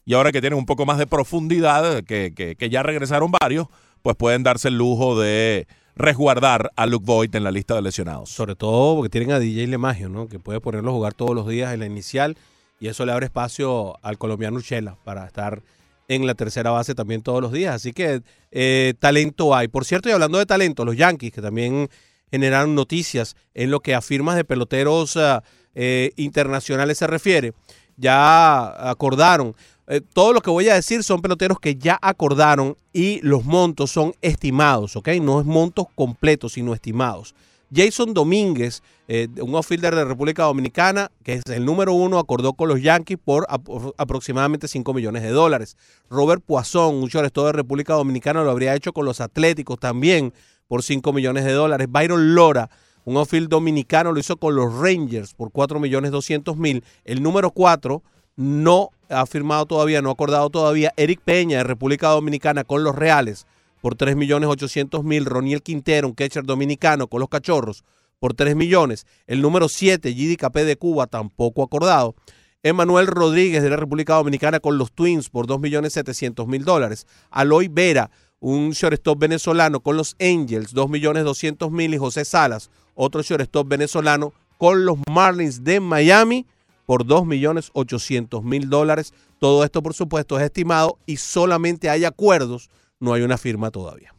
y 0.04 0.12
ahora 0.12 0.30
que 0.32 0.42
tienen 0.42 0.58
un 0.58 0.66
poco 0.66 0.84
más 0.84 0.98
de 0.98 1.06
profundidad, 1.06 2.02
que, 2.02 2.34
que- 2.36 2.56
que 2.56 2.68
ya 2.70 2.82
regresaron 2.82 3.32
varios, 3.40 3.68
pues 4.02 4.14
pueden 4.16 4.42
darse 4.42 4.68
el 4.68 4.76
lujo 4.76 5.18
de 5.18 5.66
resguardar 5.96 6.72
a 6.76 6.86
Luke 6.86 7.04
Voigt 7.06 7.34
en 7.34 7.44
la 7.44 7.50
lista 7.50 7.74
de 7.74 7.82
lesionados. 7.82 8.30
Sobre 8.30 8.56
todo 8.56 8.96
porque 8.96 9.10
tienen 9.10 9.32
a 9.32 9.38
DJ 9.38 9.66
LeMagio, 9.66 10.08
¿no? 10.08 10.28
Que 10.28 10.38
puede 10.38 10.60
ponerlo 10.60 10.90
a 10.90 10.94
jugar 10.94 11.14
todos 11.14 11.34
los 11.34 11.46
días 11.46 11.72
en 11.72 11.80
la 11.80 11.86
inicial 11.86 12.36
y 12.80 12.88
eso 12.88 13.06
le 13.06 13.12
abre 13.12 13.26
espacio 13.26 13.98
al 14.02 14.18
colombiano 14.18 14.56
Urshela 14.56 14.96
para 15.04 15.26
estar 15.26 15.62
en 16.08 16.26
la 16.26 16.34
tercera 16.34 16.70
base 16.70 16.94
también 16.94 17.22
todos 17.22 17.40
los 17.40 17.52
días. 17.52 17.74
Así 17.74 17.92
que 17.92 18.22
eh, 18.50 18.94
talento 18.98 19.54
hay. 19.54 19.68
Por 19.68 19.84
cierto, 19.84 20.08
y 20.08 20.12
hablando 20.12 20.38
de 20.38 20.46
talento, 20.46 20.84
los 20.84 20.96
Yankees, 20.96 21.32
que 21.32 21.42
también 21.42 21.88
generaron 22.30 22.74
noticias 22.74 23.36
en 23.54 23.70
lo 23.70 23.80
que 23.80 23.94
a 23.94 24.00
firmas 24.00 24.36
de 24.36 24.44
peloteros 24.44 25.16
ah, 25.16 25.42
eh, 25.74 26.12
internacionales 26.16 26.98
se 26.98 27.06
refiere, 27.06 27.52
ya 27.96 28.90
acordaron. 28.90 29.54
Eh, 29.86 30.00
todo 30.12 30.32
lo 30.32 30.40
que 30.40 30.50
voy 30.50 30.68
a 30.68 30.74
decir 30.74 31.02
son 31.02 31.20
peloteros 31.20 31.58
que 31.60 31.76
ya 31.76 31.98
acordaron 32.00 32.76
y 32.92 33.20
los 33.22 33.44
montos 33.44 33.90
son 33.90 34.14
estimados, 34.22 34.96
¿ok? 34.96 35.08
No 35.20 35.40
es 35.40 35.46
montos 35.46 35.86
completos, 35.94 36.52
sino 36.52 36.72
estimados. 36.74 37.34
Jason 37.74 38.14
Domínguez, 38.14 38.82
eh, 39.08 39.26
un 39.40 39.54
outfielder 39.56 39.94
de 39.96 40.04
República 40.04 40.44
Dominicana, 40.44 41.10
que 41.24 41.32
es 41.34 41.42
el 41.46 41.64
número 41.64 41.92
uno, 41.92 42.18
acordó 42.18 42.52
con 42.52 42.68
los 42.68 42.80
Yankees 42.80 43.18
por 43.22 43.46
ap- 43.48 43.68
aproximadamente 43.98 44.68
5 44.68 44.94
millones 44.94 45.22
de 45.22 45.30
dólares. 45.30 45.76
Robert 46.08 46.42
Poisson, 46.44 46.94
un 46.94 47.08
shortstop 47.08 47.46
de 47.46 47.52
República 47.52 47.94
Dominicana, 47.94 48.44
lo 48.44 48.50
habría 48.50 48.74
hecho 48.76 48.92
con 48.92 49.04
los 49.04 49.20
Atléticos 49.20 49.78
también 49.80 50.32
por 50.68 50.82
5 50.84 51.12
millones 51.12 51.44
de 51.44 51.52
dólares. 51.52 51.88
Byron 51.90 52.34
Lora, 52.34 52.70
un 53.04 53.16
outfield 53.16 53.48
dominicano, 53.48 54.12
lo 54.12 54.20
hizo 54.20 54.36
con 54.36 54.54
los 54.54 54.72
Rangers 54.72 55.34
por 55.34 55.50
4 55.50 55.80
millones 55.80 56.10
200 56.12 56.56
mil. 56.56 56.84
El 57.04 57.22
número 57.22 57.50
4 57.50 58.02
no 58.36 58.90
ha 59.08 59.26
firmado 59.26 59.66
todavía, 59.66 60.02
no 60.02 60.10
ha 60.10 60.12
acordado 60.12 60.50
todavía. 60.50 60.92
Eric 60.96 61.20
Peña 61.24 61.58
de 61.58 61.64
República 61.64 62.08
Dominicana 62.08 62.64
con 62.64 62.84
los 62.84 62.94
Reales 62.94 63.46
por 63.80 63.94
3 63.94 64.16
millones 64.16 64.48
800 64.48 65.04
mil. 65.04 65.24
Roniel 65.24 65.62
Quintero, 65.62 66.08
un 66.08 66.14
catcher 66.14 66.44
dominicano 66.44 67.06
con 67.06 67.20
los 67.20 67.28
Cachorros 67.28 67.84
por 68.18 68.34
3 68.34 68.56
millones. 68.56 69.06
El 69.26 69.42
número 69.42 69.68
7, 69.68 70.12
Gidi 70.12 70.36
Capé 70.36 70.64
de 70.64 70.76
Cuba, 70.76 71.06
tampoco 71.06 71.62
acordado. 71.62 72.14
Emanuel 72.62 73.06
Rodríguez 73.06 73.62
de 73.62 73.68
la 73.68 73.76
República 73.76 74.14
Dominicana 74.14 74.58
con 74.58 74.78
los 74.78 74.92
Twins 74.92 75.28
por 75.28 75.46
2 75.46 75.60
millones 75.60 75.92
700 75.92 76.48
mil 76.48 76.64
dólares. 76.64 77.06
Aloy 77.30 77.68
Vera, 77.68 78.10
un 78.40 78.70
shortstop 78.70 79.18
venezolano 79.18 79.80
con 79.80 79.98
los 79.98 80.16
Angels, 80.18 80.72
2 80.72 80.88
millones 80.88 81.24
200 81.24 81.70
mil. 81.70 81.92
Y 81.92 81.98
José 81.98 82.24
Salas, 82.24 82.70
otro 82.94 83.20
shortstop 83.20 83.68
venezolano 83.68 84.32
con 84.56 84.86
los 84.86 84.96
Marlins 85.10 85.62
de 85.62 85.80
Miami 85.80 86.46
por 86.86 87.06
2 87.06 87.26
millones 87.26 87.70
800 87.72 88.42
mil 88.42 88.68
dólares. 88.68 89.12
Todo 89.38 89.64
esto, 89.64 89.82
por 89.82 89.94
supuesto, 89.94 90.38
es 90.38 90.44
estimado 90.44 90.98
y 91.06 91.16
solamente 91.16 91.90
hay 91.90 92.04
acuerdos, 92.04 92.70
no 93.00 93.12
hay 93.12 93.22
una 93.22 93.38
firma 93.38 93.70
todavía. 93.70 94.14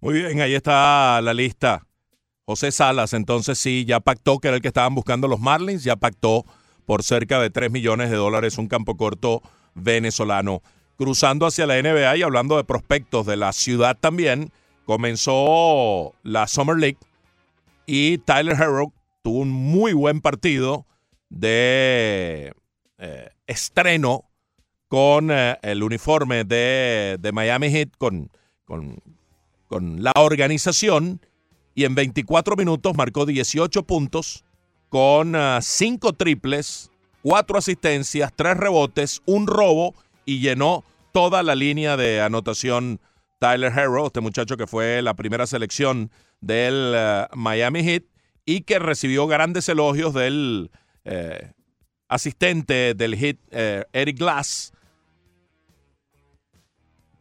Muy 0.00 0.14
bien, 0.14 0.40
ahí 0.40 0.54
está 0.54 1.20
la 1.20 1.34
lista. 1.34 1.86
José 2.46 2.72
Salas, 2.72 3.12
entonces 3.12 3.58
sí, 3.58 3.84
ya 3.84 4.00
pactó, 4.00 4.38
que 4.38 4.48
era 4.48 4.56
el 4.56 4.62
que 4.62 4.68
estaban 4.68 4.94
buscando 4.94 5.28
los 5.28 5.40
Marlins, 5.40 5.84
ya 5.84 5.96
pactó 5.96 6.44
por 6.84 7.04
cerca 7.04 7.38
de 7.38 7.50
3 7.50 7.70
millones 7.70 8.10
de 8.10 8.16
dólares 8.16 8.58
un 8.58 8.66
campo 8.66 8.96
corto 8.96 9.42
venezolano. 9.74 10.62
Cruzando 10.96 11.46
hacia 11.46 11.66
la 11.66 11.80
NBA 11.80 12.16
y 12.16 12.22
hablando 12.22 12.56
de 12.56 12.64
prospectos 12.64 13.26
de 13.26 13.36
la 13.36 13.52
ciudad 13.52 13.96
también, 13.98 14.50
comenzó 14.84 16.14
la 16.22 16.48
Summer 16.48 16.76
League 16.76 16.98
y 17.86 18.18
Tyler 18.18 18.54
Herro 18.54 18.92
tuvo 19.22 19.38
un 19.38 19.50
muy 19.50 19.92
buen 19.92 20.20
partido 20.20 20.86
de 21.30 22.52
eh, 22.98 23.30
estreno 23.46 24.30
con 24.88 25.30
eh, 25.30 25.56
el 25.62 25.82
uniforme 25.82 26.44
de, 26.44 27.16
de 27.18 27.32
Miami 27.32 27.70
Heat, 27.70 27.90
con, 27.96 28.30
con, 28.64 29.00
con 29.66 30.02
la 30.02 30.12
organización, 30.16 31.20
y 31.74 31.84
en 31.84 31.94
24 31.94 32.56
minutos 32.56 32.94
marcó 32.96 33.24
18 33.24 33.84
puntos 33.84 34.44
con 34.90 35.34
5 35.60 36.12
triples, 36.14 36.90
4 37.22 37.58
asistencias, 37.58 38.32
3 38.34 38.56
rebotes, 38.56 39.22
un 39.24 39.46
robo 39.46 39.94
y 40.26 40.40
llenó 40.40 40.84
toda 41.12 41.42
la 41.42 41.54
línea 41.54 41.96
de 41.96 42.20
anotación 42.20 43.00
Tyler 43.38 43.72
Herro, 43.72 44.06
este 44.06 44.20
muchacho 44.20 44.56
que 44.56 44.66
fue 44.66 45.00
la 45.00 45.14
primera 45.14 45.46
selección 45.46 46.10
del 46.40 46.92
eh, 46.94 47.26
Miami 47.34 47.82
Heat 47.82 48.04
y 48.44 48.62
que 48.62 48.78
recibió 48.78 49.26
grandes 49.26 49.68
elogios 49.68 50.12
del 50.12 50.70
eh, 51.04 51.52
asistente 52.08 52.94
del 52.94 53.16
Heat, 53.16 53.36
eh, 53.50 53.84
Eric 53.92 54.18
Glass, 54.18 54.72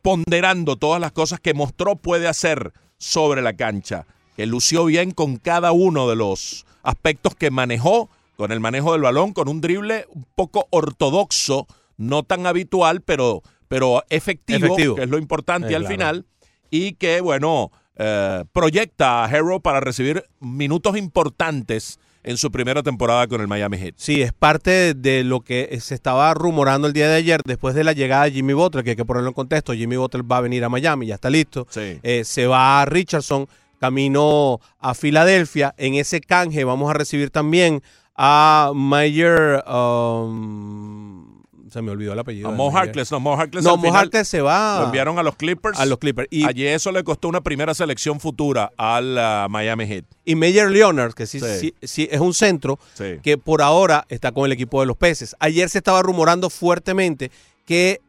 ponderando 0.01 0.75
todas 0.77 1.01
las 1.01 1.11
cosas 1.11 1.39
que 1.39 1.53
mostró 1.53 1.95
puede 1.95 2.27
hacer 2.27 2.73
sobre 2.97 3.41
la 3.41 3.53
cancha, 3.53 4.05
que 4.35 4.45
lució 4.45 4.85
bien 4.85 5.11
con 5.11 5.37
cada 5.37 5.71
uno 5.71 6.09
de 6.09 6.15
los 6.15 6.65
aspectos 6.83 7.35
que 7.35 7.51
manejó, 7.51 8.09
con 8.37 8.51
el 8.51 8.59
manejo 8.59 8.93
del 8.93 9.01
balón, 9.01 9.33
con 9.33 9.49
un 9.49 9.59
drible 9.61 10.05
un 10.09 10.25
poco 10.35 10.67
ortodoxo, 10.69 11.67
no 11.97 12.23
tan 12.23 12.47
habitual, 12.47 13.01
pero, 13.01 13.43
pero 13.67 14.03
efectivo, 14.09 14.65
Efectivo. 14.65 14.95
que 14.95 15.03
es 15.03 15.09
lo 15.09 15.17
importante 15.17 15.73
Eh, 15.73 15.75
al 15.75 15.81
claro. 15.83 15.93
final, 15.95 16.25
y 16.71 16.93
que, 16.93 17.19
bueno, 17.19 17.71
eh, 17.97 18.45
proyecta 18.53 19.23
a 19.23 19.25
Harrow 19.25 19.59
para 19.61 19.81
recibir 19.81 20.23
minutos 20.39 20.97
importantes 20.97 21.99
en 22.23 22.37
su 22.37 22.51
primera 22.51 22.83
temporada 22.83 23.27
con 23.27 23.41
el 23.41 23.47
Miami 23.47 23.77
Heat. 23.77 23.95
Sí, 23.97 24.21
es 24.21 24.33
parte 24.33 24.93
de 24.93 25.23
lo 25.23 25.41
que 25.41 25.77
se 25.81 25.95
estaba 25.95 26.33
rumorando 26.33 26.87
el 26.87 26.93
día 26.93 27.07
de 27.07 27.15
ayer 27.15 27.41
después 27.45 27.75
de 27.75 27.83
la 27.83 27.93
llegada 27.93 28.25
de 28.25 28.31
Jimmy 28.31 28.53
Butler, 28.53 28.83
que 28.83 28.91
hay 28.91 28.95
que 28.95 29.05
ponerlo 29.05 29.29
en 29.29 29.33
contexto. 29.33 29.73
Jimmy 29.73 29.97
Butler 29.97 30.29
va 30.29 30.37
a 30.37 30.41
venir 30.41 30.63
a 30.63 30.69
Miami, 30.69 31.07
ya 31.07 31.15
está 31.15 31.29
listo. 31.29 31.67
Sí. 31.69 31.99
Eh, 32.03 32.23
se 32.23 32.47
va 32.47 32.81
a 32.81 32.85
Richardson, 32.85 33.47
camino 33.79 34.59
a 34.79 34.93
Filadelfia. 34.93 35.73
En 35.77 35.95
ese 35.95 36.21
canje 36.21 36.63
vamos 36.63 36.89
a 36.89 36.93
recibir 36.93 37.29
también 37.29 37.81
a 38.15 38.71
Mayer. 38.73 39.63
um, 39.67 41.28
se 41.71 41.81
me 41.81 41.91
olvidó 41.91 42.13
el 42.13 42.19
apellido. 42.19 42.49
A 42.49 42.51
Mo. 42.51 42.71
Harkless, 42.75 43.11
no, 43.11 43.19
Mo 43.19 43.35
Harkless 43.37 43.63
No, 43.63 43.77
Mo 43.77 43.93
Harkless 43.93 44.27
se 44.27 44.41
va. 44.41 44.79
Lo 44.79 44.85
enviaron 44.85 45.17
a 45.19 45.23
los 45.23 45.35
Clippers. 45.35 45.79
A 45.79 45.85
los 45.85 45.97
Clippers. 45.99 46.27
Y, 46.31 46.45
Allí 46.45 46.65
eso 46.65 46.91
le 46.91 47.03
costó 47.03 47.27
una 47.27 47.41
primera 47.41 47.73
selección 47.73 48.19
futura 48.19 48.71
al 48.77 49.17
ah, 49.17 49.47
Miami 49.49 49.85
Heat. 49.87 50.05
y 50.25 50.35
Mayer 50.35 50.69
Leonard, 50.71 51.13
que 51.13 51.25
sí, 51.27 51.39
Sí. 51.39 51.45
sí- 51.59 51.73
sí 51.81 52.07
es 52.11 52.19
un 52.19 52.33
centro 52.33 52.79
Sí. 52.93 53.19
que 53.23 53.37
por 53.37 53.61
ahora 53.61 54.05
está 54.09 54.31
con 54.31 54.45
el 54.45 54.51
equipo 54.51 54.79
de 54.81 54.87
los 54.87 54.97
peces. 54.97 55.35
Ayer 55.39 55.69
se 55.69 55.77
estaba 55.79 56.01
rumorando 56.01 56.49
fuertemente 56.49 57.31
que 57.65 58.01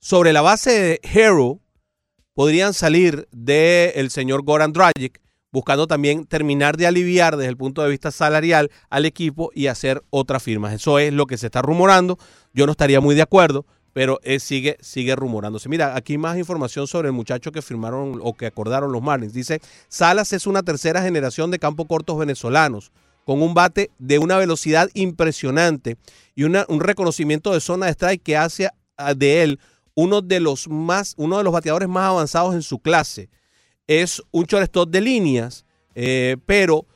sobre 0.00 0.32
la 0.32 0.42
base 0.42 0.70
de 0.70 1.00
Hero 1.02 1.58
podrían 2.34 2.74
salir 2.74 3.28
del 3.30 4.10
señor 4.10 4.42
Goran 4.42 4.72
Dragic, 4.72 5.20
buscando 5.52 5.86
también 5.86 6.26
terminar 6.26 6.76
de 6.76 6.88
aliviar 6.88 7.36
desde 7.36 7.48
el 7.48 7.56
punto 7.56 7.80
de 7.82 7.88
vista 7.88 8.10
salarial 8.10 8.72
al 8.90 9.04
equipo 9.06 9.52
y 9.54 9.68
hacer 9.68 10.02
otras 10.10 10.42
firmas. 10.42 10.72
Eso 10.74 10.98
es 10.98 11.12
lo 11.12 11.26
que 11.26 11.38
se 11.38 11.46
está 11.46 11.62
rumorando. 11.62 12.18
Yo 12.54 12.66
no 12.66 12.72
estaría 12.72 13.00
muy 13.00 13.14
de 13.14 13.22
acuerdo, 13.22 13.66
pero 13.92 14.20
sigue, 14.38 14.78
sigue 14.80 15.14
rumorándose. 15.14 15.68
Mira, 15.68 15.96
aquí 15.96 16.16
más 16.16 16.38
información 16.38 16.86
sobre 16.86 17.08
el 17.08 17.12
muchacho 17.12 17.52
que 17.52 17.62
firmaron 17.62 18.20
o 18.22 18.34
que 18.34 18.46
acordaron 18.46 18.92
los 18.92 19.02
Marlins. 19.02 19.34
Dice, 19.34 19.60
Salas 19.88 20.32
es 20.32 20.46
una 20.46 20.62
tercera 20.62 21.02
generación 21.02 21.50
de 21.50 21.58
campo 21.58 21.86
cortos 21.86 22.18
venezolanos 22.18 22.90
con 23.24 23.42
un 23.42 23.54
bate 23.54 23.90
de 23.98 24.18
una 24.18 24.36
velocidad 24.36 24.88
impresionante 24.94 25.96
y 26.34 26.44
un 26.44 26.80
reconocimiento 26.80 27.52
de 27.52 27.60
zona 27.60 27.86
de 27.86 27.92
strike 27.92 28.22
que 28.22 28.36
hace 28.36 28.68
de 29.16 29.42
él 29.42 29.60
uno 29.94 30.20
de 30.20 30.40
los 30.40 30.68
más, 30.68 31.14
uno 31.16 31.38
de 31.38 31.44
los 31.44 31.52
bateadores 31.52 31.88
más 31.88 32.10
avanzados 32.10 32.54
en 32.54 32.62
su 32.62 32.78
clase. 32.78 33.28
Es 33.86 34.22
un 34.30 34.44
shortstop 34.44 34.90
de 34.90 35.00
líneas, 35.00 35.64
eh, 35.94 36.36
pero 36.46 36.86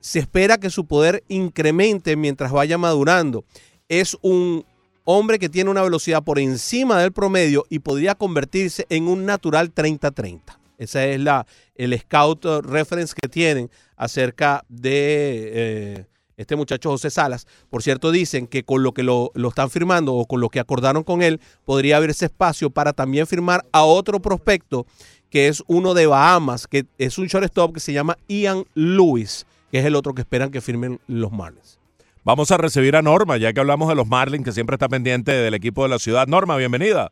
se 0.00 0.18
espera 0.18 0.58
que 0.58 0.70
su 0.70 0.86
poder 0.86 1.22
incremente 1.28 2.16
mientras 2.16 2.50
vaya 2.52 2.78
madurando. 2.78 3.44
Es 3.88 4.16
un 4.22 4.64
hombre 5.10 5.38
que 5.38 5.48
tiene 5.48 5.70
una 5.70 5.82
velocidad 5.82 6.22
por 6.22 6.38
encima 6.38 7.00
del 7.00 7.12
promedio 7.12 7.64
y 7.70 7.78
podría 7.78 8.14
convertirse 8.14 8.84
en 8.90 9.08
un 9.08 9.24
natural 9.24 9.74
30-30. 9.74 10.40
Ese 10.76 11.14
es 11.14 11.20
la, 11.20 11.46
el 11.76 11.98
scout 11.98 12.44
reference 12.62 13.14
que 13.18 13.26
tienen 13.26 13.70
acerca 13.96 14.66
de 14.68 15.50
eh, 15.54 16.06
este 16.36 16.56
muchacho 16.56 16.90
José 16.90 17.08
Salas. 17.08 17.46
Por 17.70 17.82
cierto, 17.82 18.12
dicen 18.12 18.46
que 18.46 18.64
con 18.64 18.82
lo 18.82 18.92
que 18.92 19.02
lo, 19.02 19.30
lo 19.34 19.48
están 19.48 19.70
firmando 19.70 20.14
o 20.14 20.26
con 20.26 20.42
lo 20.42 20.50
que 20.50 20.60
acordaron 20.60 21.04
con 21.04 21.22
él, 21.22 21.40
podría 21.64 21.96
abrirse 21.96 22.26
espacio 22.26 22.68
para 22.68 22.92
también 22.92 23.26
firmar 23.26 23.64
a 23.72 23.84
otro 23.84 24.20
prospecto 24.20 24.84
que 25.30 25.48
es 25.48 25.62
uno 25.68 25.94
de 25.94 26.06
Bahamas, 26.06 26.66
que 26.66 26.84
es 26.98 27.16
un 27.16 27.28
shortstop 27.28 27.72
que 27.72 27.80
se 27.80 27.94
llama 27.94 28.18
Ian 28.28 28.66
Lewis, 28.74 29.46
que 29.70 29.78
es 29.78 29.86
el 29.86 29.94
otro 29.94 30.12
que 30.12 30.20
esperan 30.20 30.50
que 30.50 30.60
firmen 30.60 31.00
los 31.06 31.32
Marlins. 31.32 31.77
Vamos 32.24 32.50
a 32.50 32.56
recibir 32.58 32.96
a 32.96 33.02
Norma, 33.02 33.36
ya 33.36 33.52
que 33.52 33.60
hablamos 33.60 33.88
de 33.88 33.94
los 33.94 34.06
Marlins, 34.06 34.44
que 34.44 34.52
siempre 34.52 34.74
está 34.74 34.88
pendiente 34.88 35.32
del 35.32 35.54
equipo 35.54 35.82
de 35.82 35.88
la 35.88 35.98
ciudad. 35.98 36.26
Norma, 36.26 36.56
bienvenida. 36.56 37.10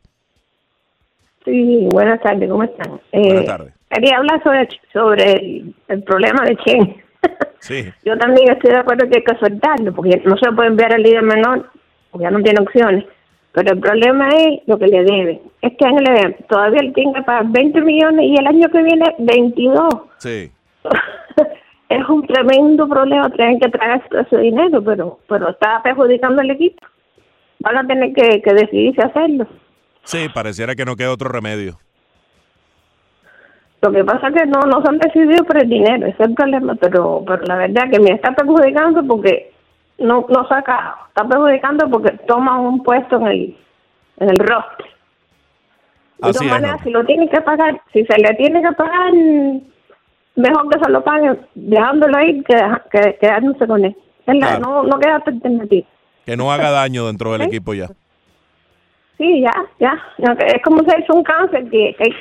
Sí, 1.45 1.87
buenas 1.91 2.21
tardes, 2.21 2.49
¿cómo 2.49 2.63
están? 2.63 2.99
Buenas 3.13 3.43
Eh, 3.43 3.45
tardes. 3.45 3.73
Quería 3.89 4.17
hablar 4.17 4.43
sobre, 4.43 4.67
sobre 4.91 5.31
el, 5.33 5.75
el 5.87 6.03
problema 6.03 6.43
de 6.45 6.55
Chen. 6.57 6.95
Sí. 7.59 7.91
Yo 8.05 8.15
también 8.17 8.51
estoy 8.51 8.69
de 8.71 8.77
acuerdo 8.77 9.09
que 9.09 9.17
hay 9.17 9.23
que 9.23 9.35
soltarlo, 9.39 9.91
porque 9.93 10.21
no 10.23 10.37
se 10.37 10.51
puede 10.51 10.69
enviar 10.69 10.93
al 10.93 11.01
líder 11.01 11.23
menor, 11.23 11.69
porque 12.11 12.23
ya 12.25 12.29
no 12.31 12.41
tiene 12.41 12.61
opciones. 12.61 13.03
Pero 13.51 13.73
el 13.73 13.79
problema 13.79 14.29
es 14.29 14.59
lo 14.67 14.77
que 14.77 14.85
le 14.87 15.03
deben. 15.03 15.41
Este 15.63 15.85
año 15.87 15.97
le 15.99 16.11
deben, 16.11 16.35
todavía 16.47 16.83
le 16.83 16.91
tienen 16.91 17.15
que 17.15 17.23
pagar 17.23 17.47
20 17.49 17.81
millones 17.81 18.23
y 18.25 18.35
el 18.37 18.45
año 18.47 18.69
que 18.69 18.83
viene 18.83 19.05
22. 19.17 19.89
Sí. 20.19 20.51
Es 21.89 22.07
un 22.09 22.25
tremendo 22.27 22.87
problema 22.87 23.29
tener 23.29 23.59
que 23.59 23.69
todo 23.69 24.21
ese 24.21 24.37
dinero, 24.37 24.83
pero 24.83 25.19
pero 25.27 25.49
está 25.49 25.81
perjudicando 25.81 26.41
al 26.41 26.51
equipo. 26.51 26.85
Van 27.59 27.77
a 27.77 27.87
tener 27.87 28.13
que, 28.13 28.41
que 28.41 28.53
decidirse 28.53 29.01
hacerlo. 29.01 29.47
Sí, 30.03 30.27
pareciera 30.33 30.75
que 30.75 30.85
no 30.85 30.95
queda 30.95 31.11
otro 31.11 31.29
remedio. 31.29 31.77
Lo 33.81 33.91
que 33.91 34.03
pasa 34.03 34.29
es 34.29 34.33
que 34.33 34.45
no, 34.47 34.61
no 34.61 34.83
son 34.83 34.97
decididos 34.97 35.45
por 35.45 35.57
el 35.61 35.69
dinero, 35.69 36.07
ese 36.07 36.23
es 36.23 36.29
el 36.29 36.33
problema, 36.33 36.75
pero, 36.75 37.23
pero 37.27 37.43
la 37.43 37.57
verdad 37.57 37.89
que 37.91 37.99
me 37.99 38.11
está 38.11 38.31
perjudicando 38.31 39.03
porque 39.05 39.51
no, 39.99 40.25
no 40.29 40.47
saca, 40.47 40.95
está 41.09 41.27
perjudicando 41.27 41.87
porque 41.89 42.11
toma 42.27 42.59
un 42.59 42.81
puesto 42.81 43.17
en 43.17 43.27
el, 43.27 43.57
en 44.19 44.29
el 44.29 44.39
roster. 44.39 44.87
De 46.17 46.33
todas 46.33 46.41
es, 46.41 46.51
maneras, 46.51 46.81
si 46.83 46.89
lo 46.89 47.05
tiene 47.05 47.29
que 47.29 47.39
pagar, 47.41 47.79
si 47.93 48.03
se 48.05 48.17
le 48.17 48.33
tiene 48.33 48.63
que 48.63 48.71
pagar, 48.71 49.13
mejor 50.37 50.69
que 50.69 50.79
se 50.83 50.89
lo 50.89 51.03
paguen 51.03 51.39
dejándolo 51.55 52.17
ahí 52.17 52.41
que, 52.43 52.55
que 52.91 53.17
quedándose 53.19 53.67
con 53.67 53.83
él. 53.83 53.95
Es 54.25 54.35
la- 54.35 54.47
Claro. 54.57 54.59
no, 54.59 54.83
no 54.83 54.99
queda 54.99 55.17
otra 55.17 55.33
alternativa. 55.33 55.87
Que 56.25 56.37
no 56.37 56.51
haga 56.51 56.69
daño 56.71 57.07
dentro 57.07 57.31
del 57.33 57.41
equipo 57.43 57.73
ya. 57.73 57.87
Sí, 59.17 59.41
ya, 59.41 59.51
ya. 59.79 59.97
Es 60.45 60.61
como 60.63 60.79
se 60.83 60.99
hizo 60.99 61.13
un 61.15 61.23
cáncer 61.23 61.63
que, 61.69 61.95
que 61.97 62.03
hay, 62.03 62.11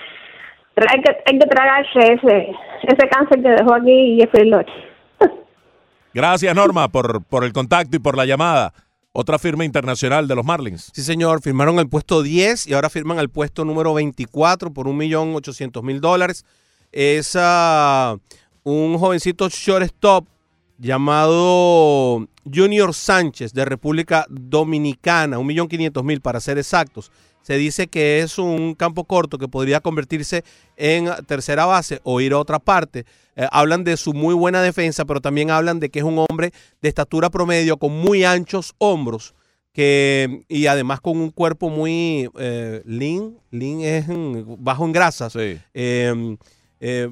hay 0.88 1.02
que 1.02 1.10
hay 1.26 1.38
que 1.38 1.46
tragarse 1.46 1.98
ese, 2.14 2.52
ese 2.84 3.08
cáncer 3.08 3.42
que 3.42 3.48
dejó 3.50 3.74
aquí 3.74 4.16
Jeffrey 4.20 4.48
Lodge. 4.48 4.70
Gracias, 6.14 6.54
Norma, 6.54 6.88
por, 6.88 7.22
por 7.24 7.44
el 7.44 7.52
contacto 7.52 7.96
y 7.96 8.00
por 8.00 8.16
la 8.16 8.24
llamada. 8.24 8.72
Otra 9.12 9.38
firma 9.38 9.64
internacional 9.64 10.28
de 10.28 10.34
los 10.34 10.44
Marlins. 10.44 10.90
Sí, 10.94 11.02
señor, 11.02 11.42
firmaron 11.42 11.78
el 11.78 11.88
puesto 11.88 12.22
10 12.22 12.66
y 12.68 12.74
ahora 12.74 12.88
firman 12.90 13.18
el 13.18 13.28
puesto 13.30 13.64
número 13.64 13.92
24 13.94 14.72
por 14.72 14.86
1.800.000 14.86 16.00
dólares. 16.00 16.44
Es 16.92 17.36
ah, 17.38 18.16
un 18.62 18.98
jovencito 18.98 19.48
shortstop 19.48 20.26
llamado 20.78 22.26
Junior 22.52 22.94
Sánchez 22.94 23.52
de 23.52 23.64
República 23.64 24.26
Dominicana, 24.28 25.38
1.500.000 25.38 26.20
para 26.20 26.40
ser 26.40 26.58
exactos. 26.58 27.10
Se 27.42 27.56
dice 27.56 27.86
que 27.86 28.20
es 28.20 28.38
un 28.38 28.74
campo 28.74 29.04
corto 29.04 29.38
que 29.38 29.46
podría 29.46 29.80
convertirse 29.80 30.42
en 30.76 31.08
tercera 31.26 31.64
base 31.64 32.00
o 32.02 32.20
ir 32.20 32.32
a 32.32 32.38
otra 32.38 32.58
parte. 32.58 33.06
Eh, 33.36 33.46
hablan 33.52 33.84
de 33.84 33.96
su 33.96 34.12
muy 34.12 34.34
buena 34.34 34.60
defensa, 34.62 35.04
pero 35.04 35.20
también 35.20 35.50
hablan 35.50 35.78
de 35.78 35.88
que 35.88 36.00
es 36.00 36.04
un 36.04 36.24
hombre 36.28 36.52
de 36.82 36.88
estatura 36.88 37.30
promedio 37.30 37.76
con 37.76 37.92
muy 37.92 38.24
anchos 38.24 38.74
hombros 38.78 39.34
que 39.72 40.44
y 40.48 40.66
además 40.66 41.00
con 41.00 41.18
un 41.18 41.30
cuerpo 41.30 41.68
muy 41.68 42.30
eh, 42.38 42.82
lean, 42.86 43.38
lean 43.50 43.80
es 43.82 44.06
bajo 44.58 44.86
en 44.86 44.92
grasas. 44.92 45.36
Eh, 45.36 46.36
eh, 46.80 47.10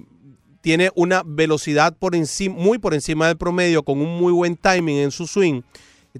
tiene 0.60 0.90
una 0.94 1.22
velocidad 1.24 1.96
por 1.96 2.14
encima, 2.14 2.54
muy 2.56 2.78
por 2.78 2.94
encima 2.94 3.26
del 3.26 3.36
promedio, 3.36 3.82
con 3.82 4.00
un 4.00 4.18
muy 4.18 4.32
buen 4.32 4.56
timing 4.56 4.96
en 4.96 5.10
su 5.10 5.26
swing. 5.26 5.62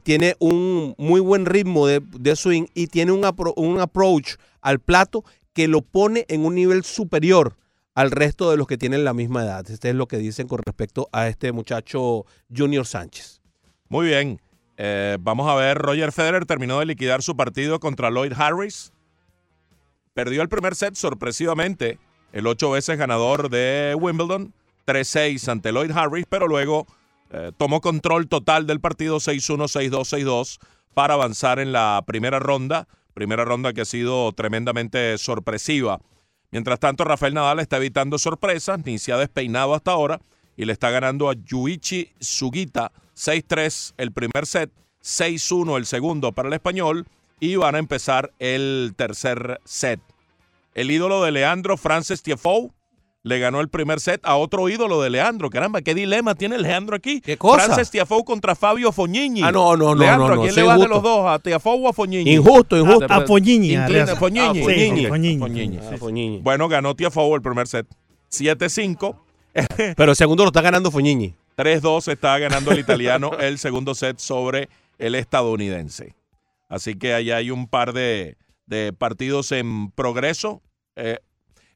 Tiene 0.03 0.37
un 0.39 0.95
muy 0.99 1.21
buen 1.21 1.47
ritmo 1.47 1.87
de, 1.87 2.37
swing 2.37 2.67
y 2.75 2.89
tiene 2.89 3.13
un, 3.13 3.25
un 3.57 3.81
approach 3.81 4.35
al 4.61 4.81
plato 4.81 5.25
que 5.53 5.69
lo 5.69 5.83
pone 5.83 6.27
en 6.29 6.45
un 6.45 6.57
nivel 6.57 6.85
superior 6.85 7.57
al 7.95 8.11
resto 8.11 8.51
de 8.51 8.57
los 8.57 8.67
que 8.67 8.77
tienen 8.77 9.05
la 9.05 9.15
misma 9.15 9.45
edad. 9.45 9.71
Este 9.71 9.89
es 9.89 9.95
lo 9.95 10.09
que 10.09 10.19
dicen 10.19 10.49
con 10.49 10.61
respecto 10.65 11.09
a 11.13 11.29
este 11.29 11.53
muchacho 11.53 12.27
Junior 12.55 12.87
Sánchez. 12.87 13.41
Muy 13.89 14.07
bien. 14.07 14.41
Eh, 14.77 15.17
vamos 15.21 15.49
a 15.49 15.55
ver, 15.55 15.79
Roger 15.79 16.11
Federer 16.11 16.47
terminó 16.47 16.81
de 16.81 16.87
liquidar 16.87 17.23
su 17.23 17.37
partido 17.37 17.79
contra 17.79 18.11
Lloyd 18.11 18.33
Harris. 18.37 18.93
Perdió 20.13 20.43
el 20.43 20.49
primer 20.49 20.75
set 20.75 20.97
sorpresivamente, 20.97 21.99
el 22.35 22.49
ocho 22.49 22.73
veces 22.73 22.99
ganador 22.99 23.49
de 23.49 23.97
Wimbledon, 23.99 24.53
3-6 24.87 25.49
ante 25.49 25.71
Lloyd 25.71 25.93
Harris, 25.93 26.27
pero 26.29 26.49
luego 26.49 26.85
eh, 27.31 27.53
tomó 27.57 27.81
control 27.81 28.27
total 28.27 28.67
del 28.67 28.81
partido 28.81 29.19
6-1, 29.19 29.91
6-2, 29.91 30.25
6-2 30.25 30.59
para 30.95 31.15
avanzar 31.15 31.61
en 31.61 31.71
la 31.71 32.03
primera 32.05 32.41
ronda, 32.41 32.89
primera 33.15 33.45
ronda 33.45 33.73
que 33.73 33.83
ha 33.83 33.85
sido 33.85 34.33
tremendamente 34.33 35.17
sorpresiva. 35.17 36.01
Mientras 36.51 36.81
tanto, 36.81 37.05
Rafael 37.05 37.35
Nadal 37.35 37.61
está 37.61 37.77
evitando 37.77 38.19
sorpresas, 38.19 38.85
ni 38.85 38.99
se 38.99 39.13
ha 39.13 39.17
despeinado 39.17 39.73
hasta 39.73 39.93
ahora 39.93 40.21
y 40.57 40.65
le 40.65 40.73
está 40.73 40.91
ganando 40.91 41.31
a 41.31 41.35
Yuichi 41.35 42.11
Sugita 42.19 42.91
6-3 43.17 43.95
el 43.97 44.11
primer 44.11 44.47
set, 44.47 44.73
6-1 45.05 45.77
el 45.77 45.87
segundo 45.87 46.33
para 46.33 46.49
el 46.49 46.55
español 46.55 47.07
y 47.39 47.55
van 47.55 47.77
a 47.77 47.79
empezar 47.79 48.33
el 48.41 48.95
tercer 48.97 49.61
set. 49.65 50.01
El 50.75 50.91
ídolo 50.91 51.23
de 51.23 51.31
Leandro, 51.31 51.77
Francis 51.77 52.23
Tiafoe, 52.23 52.71
le 53.23 53.39
ganó 53.39 53.61
el 53.61 53.69
primer 53.69 54.01
set 54.01 54.21
a 54.25 54.37
otro 54.37 54.69
ídolo 54.69 55.01
de 55.01 55.09
Leandro. 55.09 55.49
Caramba, 55.49 55.81
qué 55.81 55.95
dilema 55.95 56.35
tiene 56.35 56.59
Leandro 56.59 56.97
aquí. 56.97 57.21
¿Qué 57.23 57.39
cosa? 57.39 57.65
Francis 57.65 57.91
Tiafoe 57.91 58.23
contra 58.23 58.55
Fabio 58.55 58.93
Fognini. 58.93 59.43
Ah, 59.43 59.51
no, 59.51 59.77
no, 59.77 59.95
no, 59.95 60.01
Leandro, 60.03 60.29
no, 60.29 60.35
no, 60.35 60.41
¿a 60.43 60.45
quién 60.45 60.55
sí, 60.55 60.61
le 60.61 60.67
vas 60.67 60.77
de 60.77 60.85
injusto. 60.85 60.95
los 60.95 61.03
dos? 61.03 61.27
¿A 61.31 61.39
Tiafoe 61.39 61.79
o 61.81 61.89
a 61.89 61.93
Fognini? 61.95 62.35
Injusto, 62.35 62.77
injusto. 62.77 63.07
Ah, 63.09 63.17
A 63.17 63.27
Fognini, 63.27 63.77
Arias. 63.77 64.19
Fognini. 64.19 65.07
Fognini. 65.09 66.39
Ah. 66.39 66.41
Bueno, 66.43 66.69
ganó 66.69 66.95
Tiafoe 66.95 67.35
el 67.35 67.41
primer 67.41 67.67
set. 67.67 67.87
7-5. 68.31 69.17
Pero 69.97 70.11
el 70.11 70.17
segundo 70.17 70.45
lo 70.45 70.49
está 70.49 70.61
ganando 70.61 70.91
Fognini. 70.91 71.35
3-2 71.57 72.13
está 72.13 72.39
ganando 72.39 72.73
el 72.73 72.81
italiano 72.81 73.39
el 73.39 73.59
segundo 73.59 73.95
set 73.95 74.19
sobre 74.19 74.69
el 74.99 75.15
estadounidense. 75.15 76.15
Así 76.69 76.97
que 76.97 77.15
ahí 77.15 77.31
hay 77.31 77.51
un 77.51 77.69
par 77.69 77.93
de, 77.93 78.37
de 78.67 78.93
partidos 78.93 79.53
en 79.53 79.91
progreso. 79.91 80.63
Eh, 80.97 81.19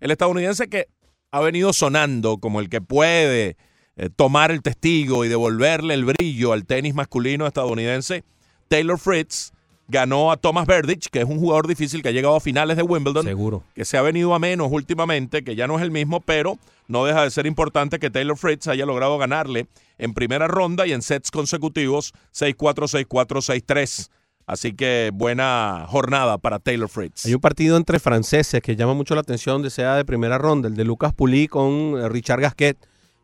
el 0.01 0.11
estadounidense 0.11 0.69
que 0.69 0.89
ha 1.31 1.41
venido 1.41 1.73
sonando 1.73 2.39
como 2.39 2.61
el 2.61 2.69
que 2.69 2.81
puede 2.81 3.57
eh, 3.97 4.11
tomar 4.15 4.51
el 4.51 4.63
testigo 4.63 5.25
y 5.25 5.29
devolverle 5.29 5.95
el 5.95 6.05
brillo 6.05 6.53
al 6.53 6.65
tenis 6.65 6.95
masculino 6.95 7.47
estadounidense, 7.47 8.25
Taylor 8.69 8.99
Fritz 8.99 9.53
ganó 9.89 10.31
a 10.31 10.37
Thomas 10.37 10.67
Berdych, 10.67 11.09
que 11.11 11.21
es 11.21 11.25
un 11.25 11.39
jugador 11.39 11.67
difícil 11.67 12.03
que 12.03 12.11
ha 12.11 12.13
llegado 12.13 12.37
a 12.37 12.41
finales 12.41 12.77
de 12.77 12.83
Wimbledon. 12.83 13.25
Seguro. 13.25 13.65
Que 13.75 13.85
se 13.85 13.97
ha 13.97 14.03
venido 14.03 14.35
a 14.35 14.39
menos 14.39 14.69
últimamente, 14.71 15.43
que 15.43 15.57
ya 15.57 15.67
no 15.67 15.77
es 15.77 15.83
el 15.83 15.91
mismo, 15.91 16.21
pero 16.21 16.59
no 16.87 17.05
deja 17.05 17.25
de 17.25 17.31
ser 17.31 17.47
importante 17.47 17.99
que 17.99 18.11
Taylor 18.11 18.37
Fritz 18.37 18.69
haya 18.69 18.87
logrado 18.87 19.19
ganarle 19.19 19.67
en 19.97 20.15
primera 20.15 20.47
ronda 20.47 20.87
y 20.87 20.93
en 20.93 21.03
sets 21.03 21.31
consecutivos 21.31 22.13
6-4, 22.35 23.07
6-4, 23.07 23.65
6-3. 23.65 24.11
Así 24.49 24.73
que 24.73 25.11
buena 25.13 25.85
jornada 25.89 26.39
para 26.39 26.59
Taylor 26.59 26.89
Fritz. 26.89 27.27
Hay 27.27 27.35
un 27.35 27.41
partido 27.41 27.77
entre 27.77 27.99
franceses 28.01 28.63
que 28.63 28.77
llama 28.77 28.95
mucho 28.95 29.15
la 29.15 29.21
atención, 29.21 29.61
de 29.63 29.69
sea 29.69 29.95
de 29.95 30.07
primera 30.07 30.39
ronda, 30.39 30.69
el 30.69 30.75
de 30.75 30.85
Lucas 30.85 31.13
Pulí 31.13 31.49
con 31.49 31.99
eh, 31.99 32.09
Richard 32.09 32.41
Gasquet, 32.41 32.79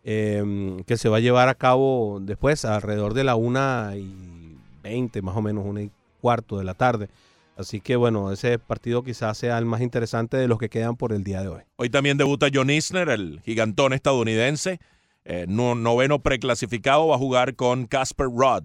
eh, 0.04 0.76
que 0.86 0.96
se 0.98 1.08
va 1.08 1.16
a 1.16 1.20
llevar 1.20 1.48
a 1.48 1.54
cabo 1.54 2.18
después, 2.20 2.66
alrededor 2.66 3.14
de 3.14 3.24
la 3.24 3.36
una 3.36 3.92
y 3.96 4.56
20, 4.82 5.22
más 5.22 5.34
o 5.34 5.40
menos, 5.40 5.64
una 5.66 5.80
y 5.82 5.90
cuarto 6.20 6.58
de 6.58 6.64
la 6.64 6.74
tarde. 6.74 7.08
Así 7.56 7.80
que 7.80 7.96
bueno, 7.96 8.30
ese 8.30 8.58
partido 8.58 9.02
quizás 9.02 9.38
sea 9.38 9.56
el 9.56 9.64
más 9.64 9.80
interesante 9.80 10.36
de 10.36 10.46
los 10.46 10.58
que 10.58 10.68
quedan 10.68 10.94
por 10.96 11.12
el 11.12 11.24
día 11.24 11.40
de 11.40 11.48
hoy. 11.48 11.62
Hoy 11.76 11.88
también 11.88 12.18
debuta 12.18 12.48
John 12.52 12.68
Isner, 12.68 13.08
el 13.08 13.40
gigantón 13.46 13.94
estadounidense. 13.94 14.78
Eh, 15.24 15.46
no- 15.48 15.74
noveno 15.74 16.18
preclasificado 16.18 17.06
va 17.08 17.14
a 17.14 17.18
jugar 17.18 17.54
con 17.54 17.86
Casper 17.86 18.26
Rudd. 18.26 18.64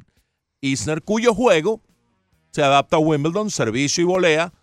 Isner, 0.60 1.02
cuyo 1.04 1.34
juego 1.34 1.80
se 2.52 2.64
adapta 2.64 2.98
a 2.98 3.00
Wimbledon, 3.00 3.50
servicio 3.50 4.04
y 4.04 4.06
volea. 4.06 4.54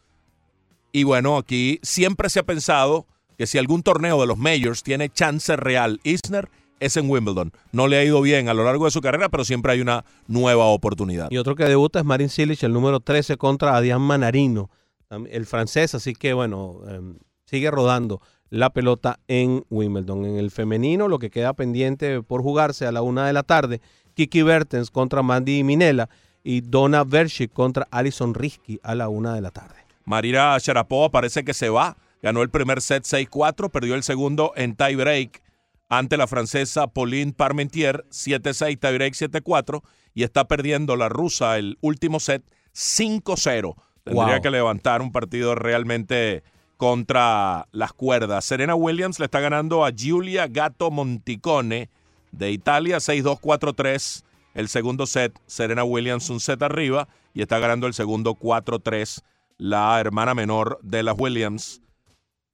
Y 0.93 1.05
bueno, 1.05 1.37
aquí 1.37 1.79
siempre 1.83 2.29
se 2.31 2.41
ha 2.41 2.43
pensado 2.43 3.07
que 3.37 3.47
si 3.47 3.59
algún 3.59 3.83
torneo 3.83 4.21
de 4.21 4.27
los 4.27 4.39
majors 4.39 4.83
tiene 4.83 5.11
chance 5.11 5.55
real, 5.57 6.01
Isner 6.05 6.49
es 6.81 6.97
en 6.97 7.09
Wimbledon. 7.09 7.53
No 7.73 7.89
le 7.89 7.99
ha 7.99 8.05
ido 8.05 8.21
bien 8.21 8.49
a 8.49 8.55
lo 8.55 8.65
largo 8.65 8.85
de 8.85 8.91
su 8.91 9.01
carrera, 9.01 9.29
pero 9.29 9.45
siempre 9.45 9.73
hay 9.73 9.81
una 9.81 10.05
nueva 10.27 10.65
oportunidad. 10.67 11.31
Y 11.31 11.39
otro 11.39 11.55
que 11.55 11.65
debuta 11.65 11.99
es 11.99 12.05
Marin 12.05 12.29
Cilic, 12.29 12.63
el 12.63 12.73
número 12.73 13.01
13 13.01 13.37
contra 13.37 13.77
Adrián 13.77 14.03
Manarino, 14.03 14.71
el 15.11 15.47
francés. 15.47 15.95
Así 15.95 16.15
que 16.15 16.33
bueno, 16.33 16.81
eh, 16.89 17.01
sigue 17.45 17.71
rodando 17.71 18.21
la 18.51 18.71
pelota 18.71 19.21
en 19.29 19.65
Wimbledon. 19.71 20.25
En 20.25 20.37
el 20.37 20.51
femenino, 20.51 21.09
lo 21.09 21.19
que 21.19 21.31
queda 21.31 21.53
pendiente 21.55 22.23
por 22.23 22.43
jugarse 22.43 22.87
a 22.87 22.93
la 22.93 23.03
una 23.03 23.27
de 23.27 23.33
la 23.33 23.43
tarde, 23.43 23.81
Kiki 24.15 24.43
Bertens 24.43 24.91
contra 24.91 25.23
Mandy 25.23 25.63
Minela 25.63 26.09
y 26.49 26.61
Donna 26.61 27.03
Vershik 27.03 27.53
contra 27.53 27.89
Alison 27.91 28.33
Risky 28.33 28.79
a 28.85 28.95
la 28.95 29.09
una 29.09 29.35
de 29.35 29.41
la 29.41 29.51
tarde. 29.51 29.75
Marira 30.05 30.57
Sharapova 30.61 31.11
parece 31.11 31.45
que 31.45 31.53
se 31.53 31.71
va, 31.71 31.97
ganó 32.23 32.41
el 32.43 32.51
primer 32.51 32.81
set 32.81 33.03
6-4, 33.03 33.69
perdió 33.69 33.97
el 33.97 34.05
segundo 34.05 34.53
en 34.55 34.77
tie 34.77 34.95
break 34.95 35.43
ante 35.89 36.17
la 36.17 36.29
francesa 36.29 36.87
Pauline 36.87 37.33
Parmentier 37.33 38.05
7-6, 38.11 38.79
tie 38.79 38.93
break 38.93 39.15
7-4 39.15 39.83
y 40.15 40.23
está 40.23 40.47
perdiendo 40.47 40.95
la 40.95 41.09
rusa 41.09 41.59
el 41.59 41.79
último 41.81 42.21
set 42.21 42.45
5-0. 42.75 43.75
Tendría 44.05 44.35
Wow. 44.35 44.41
que 44.43 44.51
levantar 44.51 45.03
un 45.03 45.11
partido 45.11 45.57
realmente 45.57 46.45
contra 46.77 47.67
las 47.73 47.93
cuerdas. 47.93 48.45
Serena 48.45 48.77
Williams 48.77 49.19
le 49.19 49.25
está 49.25 49.41
ganando 49.41 49.85
a 49.85 49.91
Giulia 49.91 50.47
Gatto 50.47 50.93
Monticone 50.93 51.91
de 52.31 52.53
Italia 52.53 52.99
6-2, 52.99 53.41
4-3. 53.41 54.23
El 54.57 54.69
segundo 54.71 55.07
set, 55.07 55.39
Serena 55.45 55.85
Williams 55.85 56.31
un 56.31 56.41
set 56.41 56.63
arriba 56.63 57.09
y 57.35 57.43
está 57.43 57.59
ganando 57.59 57.87
el 57.87 57.93
segundo 57.93 58.37
4-3 58.37 59.23
la 59.59 60.01
hermana 60.01 60.35
menor 60.35 60.79
de 60.83 61.03
las 61.03 61.15
Williams. 61.19 61.83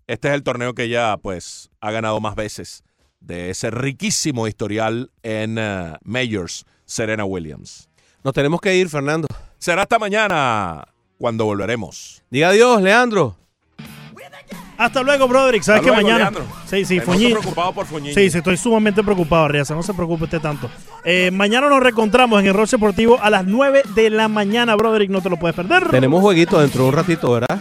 Este 0.08 0.26
es 0.26 0.34
el 0.34 0.42
torneo 0.42 0.74
que 0.74 0.82
ella 0.82 1.16
pues 1.18 1.70
ha 1.80 1.92
ganado 1.92 2.20
más 2.20 2.34
veces 2.34 2.82
de 3.20 3.50
ese 3.50 3.70
riquísimo 3.70 4.48
historial 4.48 5.12
en 5.22 5.58
eh, 5.58 5.94
Majors, 6.02 6.66
Serena 6.86 7.24
Williams. 7.24 7.88
Nos 8.24 8.34
tenemos 8.34 8.60
que 8.60 8.74
ir, 8.74 8.88
Fernando. 8.88 9.28
Será 9.58 9.82
hasta 9.82 10.00
mañana 10.00 10.84
cuando 11.18 11.44
volveremos. 11.44 12.24
Diga 12.30 12.48
adiós, 12.48 12.82
Leandro. 12.82 13.36
Hasta 14.78 15.02
luego, 15.02 15.28
Broderick. 15.28 15.62
Sabes 15.62 15.80
Hasta 15.80 15.90
que 15.90 15.94
luego, 16.02 16.08
mañana. 16.08 16.30
Leandro. 16.30 16.44
Sí, 16.68 16.84
sí, 16.84 16.98
Fuñi- 17.00 17.26
estoy 17.26 17.32
preocupado 17.32 17.72
por 17.72 17.86
Fuñiño. 17.86 18.14
Sí, 18.14 18.30
sí, 18.30 18.38
estoy 18.38 18.56
sumamente 18.56 19.02
preocupado, 19.02 19.48
Riaza. 19.48 19.74
No 19.74 19.82
se 19.82 19.94
preocupe 19.94 20.24
usted 20.24 20.40
tanto. 20.40 20.68
Eh, 21.04 21.30
mañana 21.32 21.68
nos 21.68 21.80
reencontramos 21.80 22.40
en 22.40 22.46
el 22.48 22.54
Roche 22.54 22.76
Deportivo 22.76 23.18
a 23.22 23.30
las 23.30 23.44
9 23.44 23.82
de 23.94 24.10
la 24.10 24.28
mañana, 24.28 24.74
Broderick. 24.74 25.10
No 25.10 25.20
te 25.20 25.30
lo 25.30 25.36
puedes 25.38 25.54
perder. 25.54 25.88
Tenemos 25.90 26.20
jueguito 26.20 26.60
dentro 26.60 26.82
de 26.84 26.88
un 26.88 26.94
ratito, 26.94 27.32
¿verdad? 27.32 27.60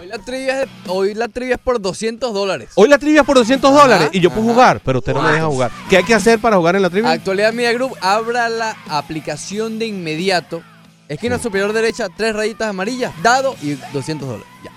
Hoy 0.00 0.06
la 0.06 0.18
trivia 0.18 0.62
es, 0.62 0.68
hoy 0.86 1.14
la 1.14 1.28
trivia 1.28 1.54
es 1.56 1.60
por 1.60 1.80
200 1.82 2.32
dólares. 2.32 2.70
Hoy 2.76 2.88
la 2.88 2.98
trivia 2.98 3.20
es 3.20 3.26
por 3.26 3.36
200 3.36 3.70
Ajá, 3.70 3.82
dólares 3.82 4.08
y 4.12 4.20
yo 4.20 4.30
puedo 4.30 4.44
ajá. 4.44 4.52
jugar, 4.54 4.80
pero 4.84 5.00
usted 5.00 5.12
no 5.12 5.20
me 5.22 5.32
deja 5.32 5.44
jugar. 5.46 5.70
¿Qué 5.90 5.98
hay 5.98 6.04
que 6.04 6.14
hacer 6.14 6.38
para 6.38 6.56
jugar 6.56 6.76
en 6.76 6.82
la 6.82 6.88
trivia? 6.90 7.10
Actualidad 7.10 7.52
Media 7.52 7.72
Group, 7.74 7.92
abra 8.00 8.48
la 8.48 8.74
aplicación 8.88 9.78
de 9.78 9.86
inmediato. 9.86 10.62
Esquina 11.08 11.38
superior 11.38 11.72
derecha, 11.72 12.06
tres 12.14 12.34
rayitas 12.34 12.68
amarillas, 12.68 13.12
dado 13.22 13.54
y 13.62 13.76
200 13.92 14.28
dólares. 14.28 14.46
Ya. 14.64 14.70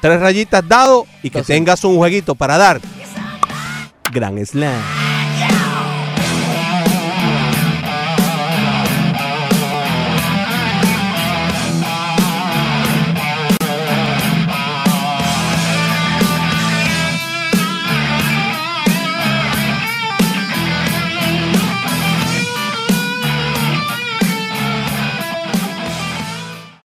Tres 0.00 0.20
rayitas 0.20 0.66
dado 0.66 1.06
y 1.22 1.30
que 1.30 1.38
Entonces- 1.38 1.54
tengas 1.56 1.84
un 1.84 1.96
jueguito 1.96 2.34
para 2.34 2.56
dar. 2.58 2.80
Gran 4.12 4.38
Slam. 4.44 4.82